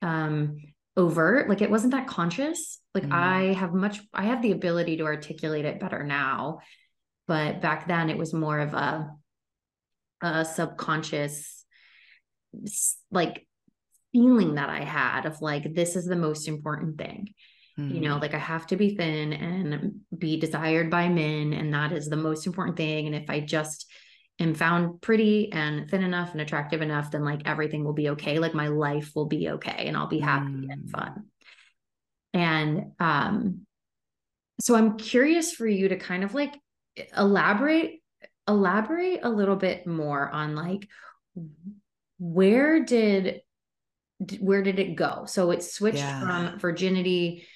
um 0.01 0.57
overt, 0.97 1.49
like 1.49 1.61
it 1.61 1.71
wasn't 1.71 1.93
that 1.93 2.07
conscious. 2.07 2.79
Like 2.93 3.05
mm. 3.05 3.13
I 3.13 3.53
have 3.53 3.73
much 3.73 3.99
I 4.13 4.25
have 4.25 4.41
the 4.41 4.51
ability 4.51 4.97
to 4.97 5.05
articulate 5.05 5.65
it 5.65 5.79
better 5.79 6.03
now. 6.03 6.59
But 7.27 7.61
back 7.61 7.87
then 7.87 8.09
it 8.09 8.17
was 8.17 8.33
more 8.33 8.59
of 8.59 8.73
a 8.73 9.09
a 10.21 10.45
subconscious 10.45 11.65
like 13.11 13.45
feeling 14.11 14.55
that 14.55 14.69
I 14.69 14.83
had 14.83 15.25
of 15.25 15.41
like 15.41 15.73
this 15.73 15.95
is 15.95 16.05
the 16.05 16.15
most 16.15 16.47
important 16.47 16.97
thing. 16.97 17.33
Mm-hmm. 17.79 17.95
You 17.95 18.01
know, 18.01 18.13
mm-hmm. 18.13 18.21
like 18.21 18.33
I 18.33 18.39
have 18.39 18.67
to 18.67 18.75
be 18.75 18.95
thin 18.95 19.33
and 19.33 20.01
be 20.17 20.39
desired 20.39 20.89
by 20.89 21.09
men 21.09 21.53
and 21.53 21.73
that 21.73 21.91
is 21.91 22.07
the 22.07 22.15
most 22.15 22.47
important 22.47 22.77
thing 22.77 23.07
and 23.07 23.15
if 23.15 23.29
I 23.29 23.39
just 23.39 23.89
am 24.39 24.53
found 24.53 25.01
pretty 25.01 25.51
and 25.51 25.89
thin 25.89 26.03
enough 26.03 26.31
and 26.31 26.41
attractive 26.41 26.81
enough 26.81 27.11
then 27.11 27.23
like 27.23 27.41
everything 27.45 27.83
will 27.83 27.93
be 27.93 28.09
okay, 28.09 28.39
like 28.39 28.53
my 28.53 28.67
life 28.67 29.11
will 29.15 29.27
be 29.27 29.49
okay 29.49 29.85
and 29.87 29.95
I'll 29.95 30.07
be 30.07 30.19
happy 30.19 30.45
mm-hmm. 30.45 30.71
and 30.71 30.89
fun. 30.89 31.25
And 32.33 32.91
um 32.99 33.61
so 34.61 34.75
I'm 34.75 34.97
curious 34.97 35.53
for 35.53 35.67
you 35.67 35.89
to 35.89 35.95
kind 35.95 36.23
of 36.23 36.33
like 36.33 36.59
elaborate 37.17 37.98
elaborate 38.49 39.21
a 39.23 39.29
little 39.29 39.55
bit 39.55 39.87
more 39.87 40.29
on 40.29 40.55
like 40.55 40.89
where 42.17 42.83
did 42.83 43.41
where 44.41 44.61
did 44.61 44.79
it 44.79 44.95
go? 44.95 45.23
So 45.25 45.51
it 45.51 45.63
switched 45.63 45.99
yeah. 45.99 46.19
from 46.19 46.59
virginity 46.59 47.47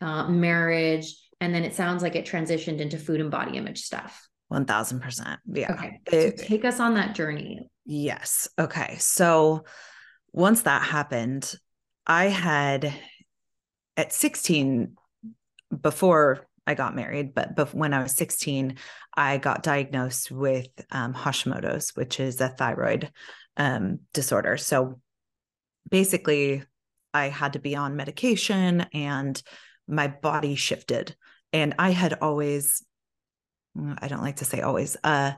uh, 0.00 0.28
marriage 0.28 1.14
and 1.40 1.54
then 1.54 1.64
it 1.64 1.74
sounds 1.74 2.02
like 2.02 2.16
it 2.16 2.24
transitioned 2.24 2.78
into 2.78 2.96
food 2.96 3.20
and 3.20 3.30
body 3.30 3.58
image 3.58 3.82
stuff. 3.82 4.26
1000% 4.50 5.36
yeah. 5.52 5.72
Okay. 5.72 6.00
It, 6.10 6.38
so 6.38 6.44
take 6.46 6.64
us 6.64 6.80
on 6.80 6.94
that 6.94 7.14
journey. 7.14 7.68
Yes. 7.84 8.48
Okay. 8.58 8.96
So 8.98 9.64
once 10.36 10.62
that 10.62 10.82
happened 10.82 11.54
i 12.06 12.26
had 12.26 12.92
at 13.96 14.12
16 14.12 14.96
before 15.80 16.46
I 16.66 16.74
got 16.74 16.96
married, 16.96 17.34
but, 17.34 17.54
but 17.54 17.74
when 17.74 17.94
I 17.94 18.02
was 18.02 18.12
16, 18.12 18.76
I 19.14 19.38
got 19.38 19.62
diagnosed 19.62 20.30
with 20.30 20.68
um, 20.90 21.14
Hashimoto's, 21.14 21.90
which 21.90 22.18
is 22.20 22.40
a 22.40 22.48
thyroid 22.48 23.10
um, 23.56 24.00
disorder. 24.12 24.56
So 24.56 25.00
basically, 25.88 26.64
I 27.14 27.28
had 27.28 27.54
to 27.54 27.58
be 27.58 27.76
on 27.76 27.96
medication 27.96 28.86
and 28.92 29.40
my 29.88 30.08
body 30.08 30.54
shifted. 30.54 31.16
And 31.52 31.74
I 31.78 31.90
had 31.90 32.18
always, 32.20 32.84
mm, 33.76 33.96
I 34.00 34.08
don't 34.08 34.22
like 34.22 34.36
to 34.36 34.44
say 34.44 34.60
always, 34.60 34.96
uh, 35.02 35.32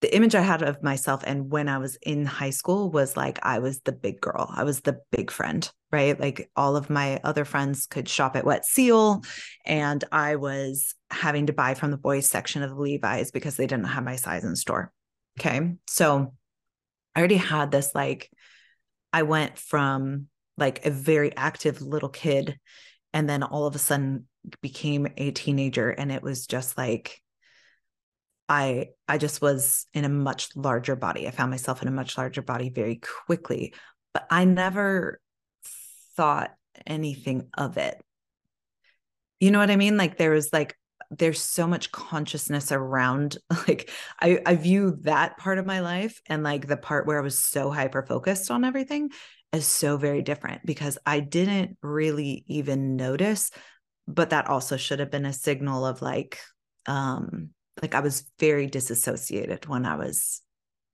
the 0.00 0.14
image 0.14 0.34
I 0.34 0.42
had 0.42 0.62
of 0.62 0.82
myself 0.82 1.22
and 1.26 1.50
when 1.50 1.66
I 1.66 1.78
was 1.78 1.96
in 2.02 2.26
high 2.26 2.50
school 2.50 2.90
was 2.90 3.16
like 3.16 3.38
I 3.42 3.58
was 3.60 3.80
the 3.80 3.92
big 3.92 4.20
girl. 4.20 4.52
I 4.54 4.64
was 4.64 4.82
the 4.82 5.00
big 5.10 5.30
friend, 5.30 5.68
right? 5.94 6.18
Like 6.18 6.50
all 6.56 6.76
of 6.76 6.90
my 6.90 7.20
other 7.22 7.44
friends 7.44 7.86
could 7.86 8.08
shop 8.08 8.34
at 8.34 8.44
Wet 8.44 8.66
Seal 8.66 9.22
and 9.64 10.02
I 10.10 10.34
was 10.36 10.94
having 11.08 11.46
to 11.46 11.52
buy 11.52 11.74
from 11.74 11.92
the 11.92 11.96
boys 11.96 12.28
section 12.28 12.64
of 12.64 12.70
the 12.70 12.76
Levi's 12.76 13.30
because 13.30 13.56
they 13.56 13.68
didn't 13.68 13.84
have 13.84 14.02
my 14.02 14.16
size 14.16 14.42
in 14.42 14.56
store. 14.56 14.92
Okay. 15.38 15.76
So 15.86 16.34
I 17.14 17.18
already 17.18 17.36
had 17.36 17.70
this 17.70 17.94
like 17.94 18.28
I 19.12 19.22
went 19.22 19.56
from 19.56 20.26
like 20.58 20.84
a 20.84 20.90
very 20.90 21.34
active 21.36 21.80
little 21.80 22.08
kid 22.08 22.58
and 23.12 23.30
then 23.30 23.44
all 23.44 23.66
of 23.66 23.76
a 23.76 23.78
sudden 23.78 24.26
became 24.60 25.06
a 25.16 25.30
teenager 25.30 25.90
and 25.90 26.10
it 26.10 26.22
was 26.22 26.48
just 26.48 26.76
like 26.76 27.20
I 28.48 28.88
I 29.08 29.18
just 29.18 29.40
was 29.40 29.86
in 29.94 30.04
a 30.04 30.08
much 30.08 30.56
larger 30.56 30.96
body. 30.96 31.28
I 31.28 31.30
found 31.30 31.52
myself 31.52 31.82
in 31.82 31.88
a 31.88 31.92
much 31.92 32.18
larger 32.18 32.42
body 32.42 32.68
very 32.68 33.00
quickly, 33.26 33.74
but 34.12 34.26
I 34.28 34.44
never 34.44 35.20
thought 36.16 36.54
anything 36.86 37.48
of 37.56 37.76
it. 37.76 38.00
You 39.40 39.50
know 39.50 39.58
what 39.58 39.70
I 39.70 39.76
mean? 39.76 39.96
Like 39.96 40.16
there 40.16 40.30
was 40.30 40.52
like 40.52 40.76
there's 41.10 41.40
so 41.40 41.66
much 41.66 41.92
consciousness 41.92 42.72
around 42.72 43.38
like 43.68 43.90
I 44.20 44.40
I 44.46 44.56
view 44.56 44.98
that 45.02 45.36
part 45.38 45.58
of 45.58 45.66
my 45.66 45.80
life 45.80 46.20
and 46.26 46.42
like 46.42 46.66
the 46.66 46.76
part 46.76 47.06
where 47.06 47.18
I 47.18 47.22
was 47.22 47.38
so 47.38 47.70
hyper 47.70 48.02
focused 48.02 48.50
on 48.50 48.64
everything 48.64 49.10
is 49.52 49.66
so 49.66 49.96
very 49.96 50.22
different 50.22 50.64
because 50.64 50.98
I 51.06 51.20
didn't 51.20 51.76
really 51.82 52.44
even 52.48 52.96
notice 52.96 53.50
but 54.08 54.30
that 54.30 54.48
also 54.48 54.76
should 54.76 54.98
have 54.98 55.10
been 55.10 55.26
a 55.26 55.32
signal 55.32 55.86
of 55.86 56.02
like 56.02 56.38
um 56.86 57.50
like 57.82 57.94
I 57.94 58.00
was 58.00 58.30
very 58.38 58.66
disassociated 58.66 59.66
when 59.66 59.84
I 59.84 59.96
was 59.96 60.42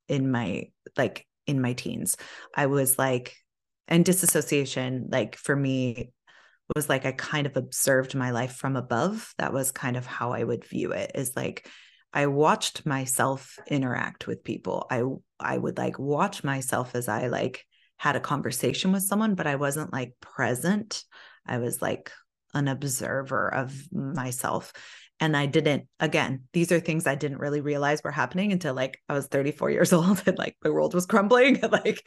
in 0.09 0.31
my 0.31 0.71
like 0.97 1.27
in 1.47 1.61
my 1.61 1.73
teens. 1.73 2.17
I 2.55 2.67
was 2.67 2.99
like 2.99 3.35
and 3.89 4.05
disassociation 4.05 5.09
like 5.11 5.37
for 5.37 5.57
me 5.57 6.13
was 6.75 6.89
like 6.89 7.05
I 7.05 7.13
kind 7.13 7.47
of 7.47 7.57
observed 7.57 8.15
my 8.15 8.31
life 8.31 8.55
from 8.55 8.77
above. 8.77 9.35
That 9.39 9.53
was 9.53 9.73
kind 9.73 9.97
of 9.97 10.07
how 10.07 10.33
I 10.33 10.45
would 10.45 10.65
view 10.65 10.93
it 10.93 11.13
is 11.15 11.35
like 11.37 11.69
I 12.13 12.27
watched 12.27 12.87
myself 12.87 13.59
interact 13.69 14.27
with 14.27 14.45
people. 14.45 14.87
I 14.91 15.03
I 15.39 15.57
would 15.57 15.79
like 15.79 15.99
watch 15.99 16.45
myself 16.45 16.95
as 16.95 17.09
I 17.09 17.29
like 17.29 17.65
had 17.99 18.17
a 18.17 18.21
conversation 18.21 18.93
with 18.93 19.03
someone, 19.03 19.35
but 19.35 19.47
I 19.47 19.57
wasn't 19.57 19.93
like 19.93 20.15
present. 20.21 21.05
I 21.47 21.59
was 21.59 21.83
like 21.83 22.11
an 22.55 22.69
observer 22.69 23.53
of 23.53 23.93
myself. 23.93 24.73
And 25.23 25.37
I 25.37 25.45
didn't, 25.45 25.87
again, 26.01 26.45
these 26.55 26.73
are 26.73 26.81
things 26.81 27.07
I 27.07 27.15
didn't 27.15 27.39
really 27.39 27.61
realize 27.61 28.03
were 28.03 28.11
happening 28.11 28.53
until 28.53 28.73
like 28.73 28.99
I 29.09 29.13
was 29.13 29.27
34 29.27 29.71
years 29.71 29.93
old 29.93 30.23
and 30.27 30.39
like 30.39 30.57
the 30.63 30.73
world 30.73 30.95
was 30.95 31.07
crumbling. 31.07 31.61
Like, 31.71 32.07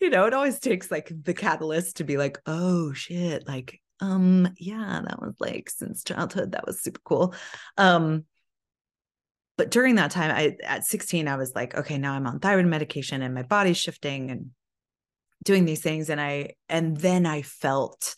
you 0.00 0.10
know, 0.10 0.24
it 0.24 0.34
always 0.34 0.58
takes 0.58 0.90
like 0.90 1.12
the 1.22 1.34
catalyst 1.34 1.96
to 1.96 2.04
be 2.04 2.16
like, 2.16 2.38
oh 2.46 2.92
shit, 2.92 3.46
like, 3.46 3.80
um, 4.00 4.52
yeah, 4.58 5.02
that 5.04 5.20
was 5.20 5.34
like 5.38 5.68
since 5.68 6.02
childhood, 6.02 6.52
that 6.52 6.66
was 6.66 6.82
super 6.82 7.00
cool. 7.04 7.34
Um, 7.76 8.24
but 9.58 9.70
during 9.70 9.96
that 9.96 10.10
time, 10.10 10.30
I 10.30 10.56
at 10.64 10.86
16, 10.86 11.28
I 11.28 11.36
was 11.36 11.54
like, 11.54 11.74
okay, 11.74 11.98
now 11.98 12.14
I'm 12.14 12.26
on 12.26 12.40
thyroid 12.40 12.64
medication 12.64 13.20
and 13.20 13.34
my 13.34 13.42
body's 13.42 13.76
shifting 13.76 14.30
and 14.30 14.50
doing 15.44 15.66
these 15.66 15.82
things. 15.82 16.08
And 16.08 16.18
I, 16.18 16.54
and 16.70 16.96
then 16.96 17.26
I 17.26 17.42
felt 17.42 18.14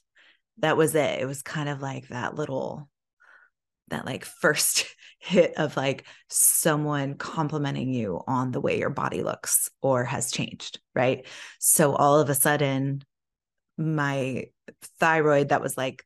that 0.59 0.77
was 0.77 0.95
it. 0.95 1.21
It 1.21 1.27
was 1.27 1.43
kind 1.43 1.69
of 1.69 1.83
like 1.83 2.09
that 2.09 2.37
little, 2.37 2.89
that 3.89 4.07
like 4.07 4.25
first 4.25 4.87
hit 5.23 5.55
of 5.57 5.77
like 5.77 6.05
someone 6.29 7.15
complimenting 7.15 7.95
you 7.95 8.21
on 8.27 8.51
the 8.51 8.61
way 8.61 8.77
your 8.77 8.91
body 8.91 9.23
looks 9.23 9.71
or 9.81 10.05
has 10.05 10.33
changed. 10.33 10.81
Right. 10.97 11.27
So 11.61 11.95
all 11.95 12.19
of 12.19 12.29
a 12.29 12.35
sudden, 12.35 13.05
my 13.79 14.47
thyroid 14.99 15.51
that 15.51 15.63
was 15.63 15.77
like 15.77 16.05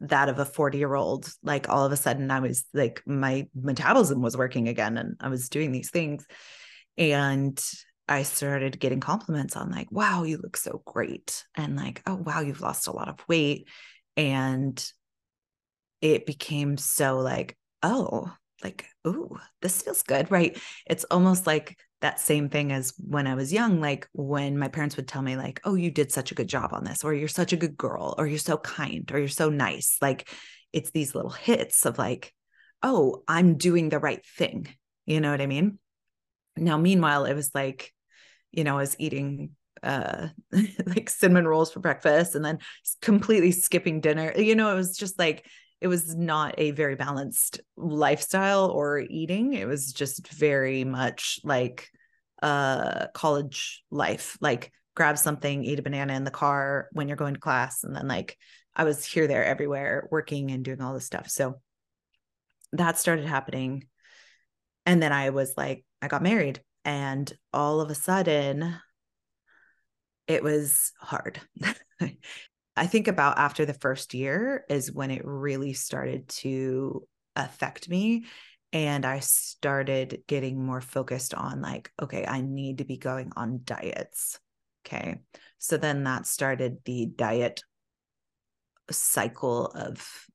that 0.00 0.28
of 0.28 0.38
a 0.38 0.44
40 0.44 0.76
year 0.76 0.94
old 0.94 1.32
like 1.42 1.68
all 1.68 1.84
of 1.84 1.90
a 1.90 1.96
sudden 1.96 2.30
i 2.30 2.38
was 2.38 2.64
like 2.74 3.02
my 3.06 3.48
metabolism 3.54 4.20
was 4.20 4.36
working 4.36 4.68
again 4.68 4.96
and 4.98 5.16
i 5.20 5.28
was 5.28 5.48
doing 5.48 5.72
these 5.72 5.90
things 5.90 6.26
and 6.96 7.62
i 8.06 8.22
started 8.22 8.78
getting 8.78 9.00
compliments 9.00 9.56
on 9.56 9.70
like 9.70 9.90
wow 9.90 10.22
you 10.22 10.36
look 10.36 10.56
so 10.56 10.82
great 10.84 11.44
and 11.56 11.76
like 11.76 12.02
oh 12.06 12.14
wow 12.14 12.40
you've 12.40 12.60
lost 12.60 12.86
a 12.86 12.92
lot 12.92 13.08
of 13.08 13.18
weight 13.26 13.66
and 14.16 14.92
it 16.02 16.26
became 16.26 16.76
so 16.76 17.18
like 17.18 17.56
oh 17.82 18.32
like 18.62 18.86
ooh 19.06 19.36
this 19.60 19.82
feels 19.82 20.02
good 20.02 20.30
right 20.30 20.58
it's 20.86 21.04
almost 21.04 21.46
like 21.46 21.76
that 22.00 22.20
same 22.20 22.48
thing 22.48 22.72
as 22.72 22.92
when 22.98 23.26
I 23.26 23.34
was 23.34 23.52
young, 23.52 23.80
like 23.80 24.08
when 24.12 24.58
my 24.58 24.68
parents 24.68 24.96
would 24.96 25.08
tell 25.08 25.22
me, 25.22 25.36
like, 25.36 25.60
oh, 25.64 25.74
you 25.74 25.90
did 25.90 26.12
such 26.12 26.30
a 26.30 26.34
good 26.34 26.48
job 26.48 26.72
on 26.72 26.84
this, 26.84 27.04
or 27.04 27.14
you're 27.14 27.28
such 27.28 27.52
a 27.52 27.56
good 27.56 27.76
girl, 27.76 28.14
or 28.18 28.26
you're 28.26 28.38
so 28.38 28.58
kind, 28.58 29.10
or 29.12 29.18
you're 29.18 29.28
so 29.28 29.48
nice. 29.48 29.96
Like 30.02 30.28
it's 30.72 30.90
these 30.90 31.14
little 31.14 31.30
hits 31.30 31.86
of 31.86 31.98
like, 31.98 32.34
oh, 32.82 33.22
I'm 33.26 33.56
doing 33.56 33.88
the 33.88 33.98
right 33.98 34.24
thing. 34.24 34.68
You 35.06 35.20
know 35.20 35.30
what 35.30 35.40
I 35.40 35.46
mean? 35.46 35.78
Now, 36.56 36.76
meanwhile, 36.76 37.24
it 37.24 37.34
was 37.34 37.50
like, 37.54 37.92
you 38.52 38.64
know, 38.64 38.76
I 38.76 38.80
was 38.80 38.96
eating 38.98 39.50
uh 39.82 40.28
like 40.86 41.10
cinnamon 41.10 41.46
rolls 41.46 41.70
for 41.70 41.80
breakfast 41.80 42.34
and 42.34 42.44
then 42.44 42.58
completely 43.00 43.52
skipping 43.52 44.00
dinner. 44.00 44.32
You 44.36 44.54
know, 44.54 44.70
it 44.70 44.74
was 44.74 44.96
just 44.96 45.18
like 45.18 45.46
it 45.80 45.88
was 45.88 46.14
not 46.14 46.54
a 46.58 46.70
very 46.70 46.96
balanced 46.96 47.60
lifestyle 47.76 48.70
or 48.70 48.98
eating. 48.98 49.52
It 49.52 49.66
was 49.66 49.92
just 49.92 50.28
very 50.28 50.84
much 50.84 51.40
like 51.44 51.88
uh 52.42 53.08
college 53.08 53.82
life. 53.90 54.36
Like 54.40 54.72
grab 54.94 55.18
something 55.18 55.64
eat 55.64 55.78
a 55.78 55.82
banana 55.82 56.14
in 56.14 56.24
the 56.24 56.30
car 56.30 56.88
when 56.92 57.06
you're 57.06 57.16
going 57.16 57.34
to 57.34 57.40
class 57.40 57.84
and 57.84 57.94
then 57.94 58.08
like 58.08 58.38
i 58.74 58.82
was 58.84 59.04
here 59.04 59.26
there 59.26 59.44
everywhere 59.44 60.08
working 60.10 60.50
and 60.50 60.64
doing 60.64 60.80
all 60.80 60.94
this 60.94 61.06
stuff. 61.06 61.28
So 61.28 61.60
that 62.72 62.98
started 62.98 63.26
happening. 63.26 63.86
And 64.86 65.02
then 65.02 65.12
i 65.12 65.30
was 65.30 65.52
like 65.56 65.84
i 66.00 66.08
got 66.08 66.22
married 66.22 66.62
and 66.84 67.30
all 67.52 67.80
of 67.80 67.90
a 67.90 67.94
sudden 67.94 68.76
it 70.28 70.42
was 70.42 70.92
hard 71.00 71.40
I 72.76 72.86
think 72.86 73.08
about 73.08 73.38
after 73.38 73.64
the 73.64 73.74
first 73.74 74.14
year 74.14 74.64
is 74.68 74.92
when 74.92 75.10
it 75.10 75.22
really 75.24 75.72
started 75.72 76.28
to 76.28 77.06
affect 77.34 77.88
me. 77.88 78.26
And 78.72 79.06
I 79.06 79.20
started 79.20 80.22
getting 80.26 80.62
more 80.62 80.80
focused 80.80 81.32
on, 81.32 81.62
like, 81.62 81.90
okay, 82.00 82.26
I 82.26 82.42
need 82.42 82.78
to 82.78 82.84
be 82.84 82.98
going 82.98 83.32
on 83.36 83.60
diets. 83.64 84.38
Okay. 84.84 85.20
So 85.58 85.76
then 85.76 86.04
that 86.04 86.26
started 86.26 86.78
the 86.84 87.06
diet 87.06 87.62
cycle 88.90 89.66
of 89.66 90.26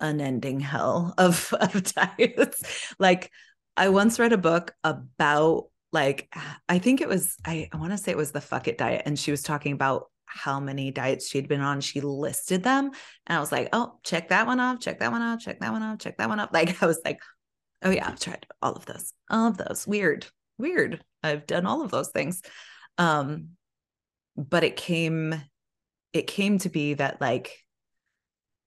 unending 0.00 0.60
hell 0.60 1.12
of, 1.18 1.52
of 1.60 1.82
diets. 1.94 2.94
like, 2.98 3.30
I 3.76 3.90
once 3.90 4.18
read 4.18 4.32
a 4.32 4.38
book 4.38 4.74
about 4.82 5.66
like 5.92 6.34
I 6.68 6.78
think 6.78 7.00
it 7.00 7.08
was 7.08 7.36
I, 7.44 7.68
I 7.72 7.76
want 7.76 7.92
to 7.92 7.98
say 7.98 8.10
it 8.10 8.16
was 8.16 8.32
the 8.32 8.40
fuck 8.40 8.68
it 8.68 8.76
diet 8.76 9.02
and 9.06 9.18
she 9.18 9.30
was 9.30 9.42
talking 9.42 9.72
about 9.72 10.10
how 10.28 10.60
many 10.60 10.90
diets 10.90 11.28
she'd 11.28 11.48
been 11.48 11.60
on. 11.60 11.80
She 11.80 12.00
listed 12.00 12.62
them. 12.62 12.90
And 13.26 13.36
I 13.36 13.40
was 13.40 13.52
like, 13.52 13.68
oh, 13.72 13.98
check 14.04 14.28
that 14.28 14.46
one 14.46 14.60
off, 14.60 14.80
check 14.80 15.00
that 15.00 15.12
one 15.12 15.22
off, 15.22 15.40
check 15.40 15.60
that 15.60 15.72
one 15.72 15.82
off, 15.82 15.98
check 15.98 16.18
that 16.18 16.28
one 16.28 16.40
off. 16.40 16.50
Like 16.52 16.82
I 16.82 16.86
was 16.86 17.00
like, 17.04 17.20
oh 17.82 17.90
yeah, 17.90 18.08
I've 18.08 18.20
tried 18.20 18.46
all 18.62 18.72
of 18.72 18.86
those. 18.86 19.12
All 19.30 19.48
of 19.48 19.56
those. 19.56 19.86
Weird. 19.86 20.26
Weird. 20.58 21.02
I've 21.22 21.46
done 21.46 21.66
all 21.66 21.82
of 21.82 21.90
those 21.90 22.08
things. 22.08 22.42
Um, 22.96 23.50
but 24.36 24.64
it 24.64 24.76
came, 24.76 25.34
it 26.12 26.26
came 26.26 26.58
to 26.58 26.68
be 26.68 26.94
that 26.94 27.20
like 27.20 27.64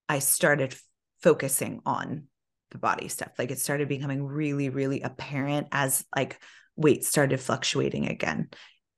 I 0.10 0.20
started 0.20 0.76
focusing 1.22 1.82
on 1.86 2.28
the 2.72 2.78
body 2.78 3.08
stuff. 3.08 3.32
Like 3.38 3.52
it 3.52 3.60
started 3.60 3.88
becoming 3.88 4.24
really, 4.24 4.70
really 4.70 5.02
apparent 5.02 5.68
as 5.72 6.06
like 6.16 6.42
weight 6.76 7.04
started 7.04 7.40
fluctuating 7.40 8.08
again 8.08 8.50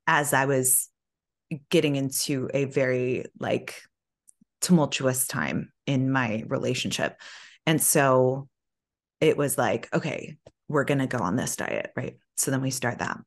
as 0.07 0.33
I 0.33 0.45
was 0.45 0.89
getting 1.69 1.95
into 1.95 2.49
a 2.53 2.65
very 2.65 3.25
like 3.39 3.81
tumultuous 4.61 5.27
time 5.27 5.71
in 5.85 6.11
my 6.11 6.43
relationship. 6.47 7.19
And 7.65 7.81
so 7.81 8.47
it 9.21 9.37
was 9.37 9.57
like, 9.57 9.93
okay, 9.93 10.37
we're 10.67 10.85
going 10.85 10.99
to 10.99 11.07
go 11.07 11.19
on 11.19 11.35
this 11.35 11.55
diet, 11.55 11.91
right? 11.95 12.17
So 12.37 12.51
then 12.51 12.61
we 12.61 12.71
start 12.71 12.99
that. 12.99 13.17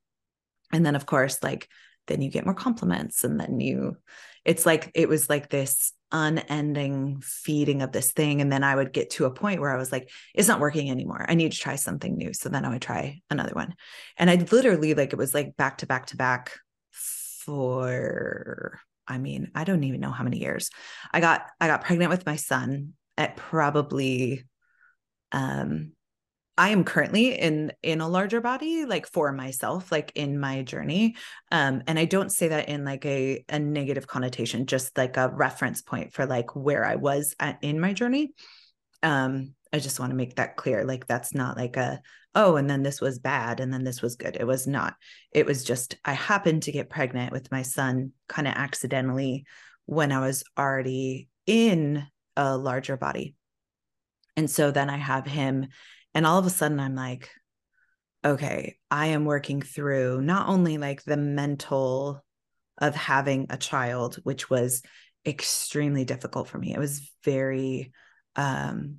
And 0.73 0.85
then, 0.85 0.97
of 0.97 1.07
course, 1.07 1.43
like, 1.43 1.69
then 2.07 2.23
you 2.23 2.31
get 2.31 2.45
more 2.45 2.55
compliments. 2.55 3.25
And 3.25 3.39
then 3.39 3.61
you, 3.61 3.97
it's 4.45 4.67
like, 4.67 4.91
it 4.95 5.09
was 5.09 5.29
like 5.29 5.49
this 5.49 5.93
unending 6.13 7.21
feeding 7.23 7.83
of 7.83 7.93
this 7.93 8.13
thing. 8.13 8.41
And 8.41 8.51
then 8.51 8.65
I 8.65 8.75
would 8.75 8.93
get 8.93 9.11
to 9.11 9.25
a 9.25 9.31
point 9.31 9.61
where 9.61 9.71
I 9.71 9.77
was 9.77 9.93
like, 9.93 10.11
it's 10.35 10.49
not 10.49 10.61
working 10.61 10.91
anymore. 10.91 11.25
I 11.29 11.35
need 11.35 11.53
to 11.53 11.59
try 11.59 11.77
something 11.77 12.17
new. 12.17 12.33
So 12.33 12.49
then 12.49 12.65
I 12.65 12.71
would 12.71 12.83
try 12.83 13.21
another 13.31 13.53
one. 13.55 13.75
And 14.17 14.31
I 14.31 14.37
literally, 14.51 14.95
like, 14.95 15.13
it 15.13 15.19
was 15.19 15.35
like 15.35 15.57
back 15.57 15.79
to 15.79 15.87
back 15.87 16.07
to 16.07 16.17
back 16.17 16.59
for 17.47 18.81
I 19.09 19.19
mean, 19.19 19.53
I 19.55 19.65
don't 19.65 19.85
even 19.85 20.01
know 20.01 20.11
how 20.11 20.25
many 20.25 20.39
years. 20.39 20.71
I 21.13 21.21
got 21.21 21.47
I 21.61 21.69
got 21.69 21.85
pregnant 21.85 22.11
with 22.11 22.27
my 22.27 22.37
son 22.37 22.95
at 23.17 23.37
probably 23.37 24.45
um 25.33 25.93
I 26.59 26.71
am 26.71 26.85
currently 26.85 27.39
in 27.39 27.73
in 27.83 28.01
a 28.01 28.09
larger 28.09 28.41
body 28.41 28.85
like 28.85 29.07
for 29.07 29.31
myself 29.33 29.93
like 29.93 30.13
in 30.15 30.39
my 30.41 30.63
journey 30.63 31.17
um 31.53 31.83
and 31.87 31.99
I 31.99 32.07
don't 32.07 32.33
say 32.33 32.49
that 32.49 32.69
in 32.69 32.85
like 32.85 33.05
a 33.05 33.45
a 33.49 33.59
negative 33.59 34.07
connotation 34.07 34.67
just 34.67 34.97
like 34.97 35.17
a 35.17 35.29
reference 35.29 35.83
point 35.83 36.13
for 36.13 36.25
like 36.27 36.57
where 36.57 36.85
I 36.85 36.97
was 36.97 37.35
at, 37.41 37.59
in 37.63 37.79
my 37.79 37.93
journey 37.93 38.33
um 39.03 39.55
I 39.73 39.79
just 39.79 40.01
want 40.01 40.11
to 40.11 40.17
make 40.17 40.37
that 40.37 40.57
clear 40.57 40.85
like 40.85 41.07
that's 41.07 41.35
not 41.35 41.57
like 41.57 41.77
a 41.77 42.01
oh, 42.37 42.57
and 42.57 42.69
then 42.69 42.83
this 42.83 43.01
was 43.01 43.19
bad 43.19 43.61
and 43.61 43.73
then 43.73 43.83
this 43.83 44.03
was 44.03 44.15
good. 44.15 44.37
It 44.39 44.47
was 44.47 44.67
not. 44.67 44.95
It 45.33 45.47
was 45.47 45.65
just, 45.65 45.97
I 46.05 46.13
happened 46.13 46.65
to 46.65 46.73
get 46.73 46.91
pregnant 46.91 47.33
with 47.33 47.51
my 47.51 47.63
son 47.63 48.13
kind 48.29 48.47
of 48.47 48.53
accidentally 48.55 49.47
when 49.87 50.13
I 50.13 50.21
was 50.21 50.45
already 50.57 51.29
in 51.47 52.07
a 52.37 52.57
larger 52.57 52.99
body. 52.99 53.35
And 54.37 54.51
so 54.51 54.71
then 54.71 54.91
I 54.91 54.99
have 54.99 55.27
him, 55.27 55.69
and 56.15 56.27
all 56.27 56.39
of 56.39 56.45
a 56.45 56.51
sudden 56.51 56.79
I'm 56.79 56.95
like, 56.95 57.31
okay, 58.23 58.77
I 58.91 59.07
am 59.07 59.25
working 59.25 59.63
through 59.63 60.21
not 60.21 60.49
only 60.49 60.77
like 60.77 61.05
the 61.05 61.17
mental 61.17 62.23
of 62.77 62.95
having 62.95 63.47
a 63.49 63.57
child, 63.57 64.17
which 64.25 64.51
was 64.51 64.83
extremely 65.25 66.05
difficult 66.05 66.49
for 66.49 66.59
me. 66.59 66.75
It 66.75 66.79
was 66.79 67.11
very 67.25 67.93
um 68.37 68.99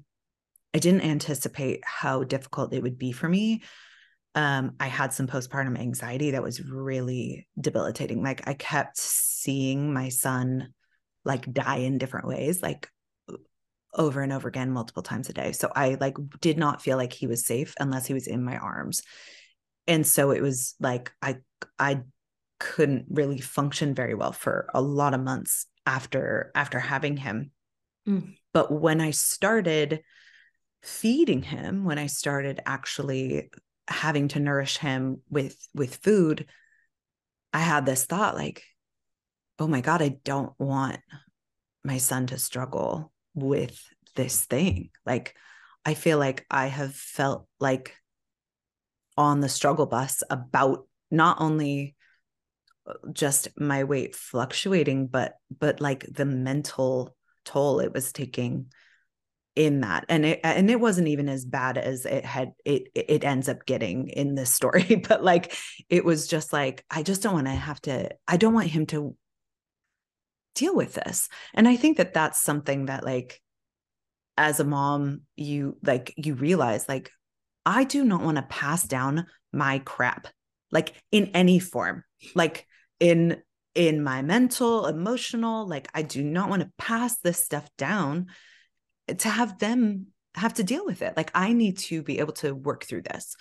I 0.73 0.79
didn't 0.79 1.01
anticipate 1.01 1.83
how 1.85 2.23
difficult 2.23 2.73
it 2.73 2.83
would 2.83 2.97
be 2.97 3.11
for 3.11 3.27
me. 3.27 3.63
Um, 4.35 4.75
I 4.79 4.87
had 4.87 5.13
some 5.13 5.27
postpartum 5.27 5.79
anxiety 5.79 6.31
that 6.31 6.43
was 6.43 6.61
really 6.61 7.47
debilitating. 7.59 8.21
Like 8.21 8.47
I 8.47 8.53
kept 8.53 8.97
seeing 8.97 9.93
my 9.93 10.09
son 10.09 10.73
like 11.25 11.51
die 11.51 11.77
in 11.77 11.97
different 11.97 12.27
ways, 12.27 12.61
like 12.61 12.89
over 13.93 14.21
and 14.21 14.31
over 14.31 14.47
again, 14.47 14.71
multiple 14.71 15.01
times 15.01 15.29
a 15.29 15.33
day. 15.33 15.53
So 15.53 15.71
I 15.75 15.97
like 15.99 16.17
did 16.39 16.57
not 16.57 16.81
feel 16.81 16.97
like 16.97 17.13
he 17.13 17.25
was 17.25 17.45
safe 17.45 17.73
unless 17.79 18.05
he 18.05 18.13
was 18.13 18.27
in 18.27 18.43
my 18.43 18.57
arms. 18.57 19.01
And 19.87 20.05
so 20.05 20.31
it 20.31 20.41
was 20.41 20.75
like 20.79 21.11
I 21.21 21.37
I 21.79 22.01
couldn't 22.59 23.05
really 23.09 23.39
function 23.39 23.95
very 23.95 24.13
well 24.13 24.31
for 24.33 24.69
a 24.73 24.81
lot 24.81 25.13
of 25.13 25.21
months 25.21 25.65
after 25.85 26.51
after 26.53 26.79
having 26.79 27.17
him 27.17 27.51
Mm. 28.07 28.35
But 28.53 28.71
when 28.71 29.01
I 29.01 29.11
started 29.11 30.01
feeding 30.81 31.43
him, 31.43 31.83
when 31.83 31.97
I 31.97 32.07
started 32.07 32.61
actually 32.65 33.49
having 33.87 34.27
to 34.29 34.39
nourish 34.39 34.77
him 34.77 35.21
with 35.29 35.57
with 35.73 35.97
food, 35.97 36.47
I 37.53 37.59
had 37.59 37.85
this 37.85 38.05
thought 38.05 38.35
like, 38.35 38.63
oh 39.59 39.67
my 39.67 39.81
God, 39.81 40.01
I 40.01 40.17
don't 40.23 40.53
want 40.59 40.99
my 41.83 41.97
son 41.97 42.27
to 42.27 42.37
struggle 42.37 43.11
with 43.33 43.81
this 44.15 44.45
thing. 44.45 44.89
Like, 45.05 45.35
I 45.85 45.93
feel 45.93 46.17
like 46.17 46.45
I 46.49 46.67
have 46.67 46.93
felt 46.93 47.47
like 47.59 47.95
on 49.15 49.39
the 49.39 49.49
struggle 49.49 49.85
bus 49.85 50.21
about 50.29 50.87
not 51.09 51.37
only 51.39 51.95
uh, 52.85 52.93
just 53.13 53.47
my 53.59 53.83
weight 53.83 54.15
fluctuating 54.15 55.07
but 55.07 55.35
but 55.59 55.81
like 55.81 56.05
the 56.11 56.25
mental 56.25 57.15
toll 57.45 57.79
it 57.79 57.93
was 57.93 58.11
taking 58.11 58.67
in 59.57 59.81
that 59.81 60.05
and 60.07 60.23
it 60.23 60.39
and 60.43 60.69
it 60.69 60.79
wasn't 60.79 61.07
even 61.07 61.27
as 61.27 61.43
bad 61.43 61.79
as 61.79 62.05
it 62.05 62.23
had 62.23 62.51
it 62.63 62.89
it 62.93 63.23
ends 63.23 63.49
up 63.49 63.65
getting 63.65 64.07
in 64.09 64.35
this 64.35 64.53
story 64.53 65.01
but 65.09 65.23
like 65.23 65.57
it 65.89 66.05
was 66.05 66.27
just 66.27 66.53
like 66.53 66.85
i 66.91 67.01
just 67.01 67.23
don't 67.23 67.33
want 67.33 67.47
to 67.47 67.53
have 67.53 67.81
to 67.81 68.07
i 68.27 68.37
don't 68.37 68.53
want 68.53 68.67
him 68.67 68.85
to 68.85 69.15
deal 70.53 70.75
with 70.75 70.93
this. 70.93 71.27
And 71.55 71.67
i 71.67 71.75
think 71.75 71.97
that 71.97 72.13
that's 72.13 72.39
something 72.39 72.85
that 72.85 73.03
like 73.03 73.41
as 74.37 74.59
a 74.59 74.63
mom 74.63 75.21
you 75.35 75.77
like 75.83 76.13
you 76.17 76.35
realize 76.35 76.87
like 76.87 77.11
i 77.65 77.83
do 77.83 78.05
not 78.05 78.21
want 78.21 78.37
to 78.37 78.43
pass 78.43 78.83
down 78.83 79.25
my 79.51 79.79
crap 79.79 80.27
like 80.71 80.93
in 81.11 81.31
any 81.33 81.57
form 81.57 82.03
like 82.35 82.67
in 82.99 83.41
in 83.73 84.03
my 84.03 84.21
mental 84.21 84.85
emotional 84.85 85.67
like 85.67 85.87
i 85.95 86.03
do 86.03 86.23
not 86.23 86.49
want 86.49 86.61
to 86.61 86.71
pass 86.77 87.17
this 87.19 87.43
stuff 87.43 87.67
down 87.77 88.27
to 89.07 89.29
have 89.29 89.59
them 89.59 90.07
have 90.35 90.53
to 90.55 90.63
deal 90.63 90.85
with 90.85 91.01
it. 91.01 91.15
Like 91.17 91.31
i 91.33 91.53
need 91.53 91.77
to 91.79 92.03
be 92.03 92.19
able 92.19 92.33
to 92.33 92.53
work 92.53 92.85
through 92.85 93.03
this. 93.03 93.35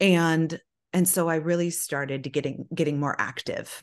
And 0.00 0.58
and 0.92 1.08
so 1.08 1.28
i 1.28 1.36
really 1.36 1.70
started 1.70 2.22
getting 2.32 2.66
getting 2.74 2.98
more 2.98 3.16
active. 3.18 3.82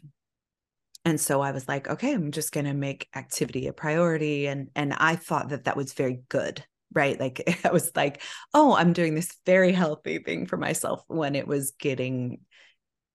And 1.06 1.20
so 1.20 1.42
i 1.42 1.52
was 1.52 1.68
like 1.68 1.88
okay 1.88 2.14
i'm 2.14 2.32
just 2.32 2.52
going 2.52 2.66
to 2.66 2.74
make 2.74 3.08
activity 3.16 3.68
a 3.68 3.74
priority. 3.74 4.48
And 4.48 4.70
and 4.76 4.94
i 4.94 5.16
thought 5.16 5.50
that 5.50 5.66
that 5.66 5.78
was 5.78 5.94
very 5.94 6.22
good 6.30 6.64
right? 6.94 7.20
Like 7.20 7.44
i 7.66 7.72
was 7.72 7.92
like 7.96 8.22
oh 8.54 8.76
i'm 8.76 8.94
doing 8.94 9.14
this 9.14 9.36
very 9.46 9.74
healthy 9.74 10.20
thing 10.20 10.46
for 10.46 10.58
myself 10.58 11.04
when 11.08 11.36
it 11.36 11.48
was 11.48 11.72
getting 11.72 12.40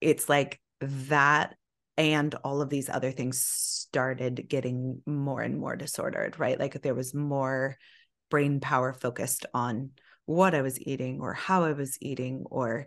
it's 0.00 0.28
like 0.28 0.60
that 0.80 1.54
and 1.96 2.34
all 2.44 2.62
of 2.62 2.70
these 2.70 2.88
other 2.88 3.10
things 3.10 3.42
started 3.42 4.46
getting 4.48 5.02
more 5.06 5.42
and 5.42 5.58
more 5.58 5.76
disordered 5.76 6.38
right 6.38 6.58
like 6.58 6.80
there 6.82 6.94
was 6.94 7.14
more 7.14 7.76
brain 8.30 8.60
power 8.60 8.92
focused 8.92 9.46
on 9.52 9.90
what 10.26 10.54
i 10.54 10.62
was 10.62 10.80
eating 10.80 11.20
or 11.20 11.34
how 11.34 11.64
i 11.64 11.72
was 11.72 11.98
eating 12.00 12.44
or 12.50 12.86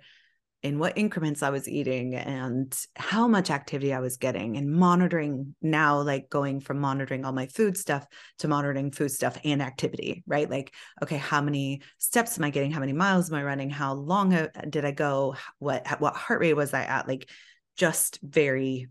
in 0.65 0.79
what 0.79 0.97
increments 0.97 1.43
I 1.43 1.51
was 1.51 1.69
eating 1.69 2.15
and 2.15 2.75
how 2.95 3.27
much 3.27 3.51
activity 3.51 3.93
I 3.93 3.99
was 3.99 4.17
getting 4.17 4.57
and 4.57 4.71
monitoring 4.71 5.53
now, 5.61 6.01
like 6.01 6.27
going 6.27 6.59
from 6.59 6.79
monitoring 6.79 7.23
all 7.23 7.33
my 7.33 7.45
food 7.45 7.77
stuff 7.77 8.03
to 8.39 8.47
monitoring 8.47 8.89
food 8.89 9.11
stuff 9.11 9.37
and 9.45 9.61
activity, 9.61 10.23
right? 10.25 10.49
Like, 10.49 10.73
okay, 11.03 11.17
how 11.17 11.39
many 11.39 11.83
steps 11.99 12.39
am 12.39 12.45
I 12.45 12.49
getting? 12.49 12.71
How 12.71 12.79
many 12.79 12.93
miles 12.93 13.29
am 13.29 13.37
I 13.37 13.43
running? 13.43 13.69
How 13.69 13.93
long 13.93 14.33
uh, 14.33 14.47
did 14.67 14.85
I 14.85 14.91
go? 14.91 15.35
What, 15.59 15.85
what 15.99 16.15
heart 16.15 16.39
rate 16.39 16.55
was 16.55 16.73
I 16.73 16.81
at? 16.81 17.07
Like, 17.07 17.29
just 17.75 18.19
very, 18.21 18.87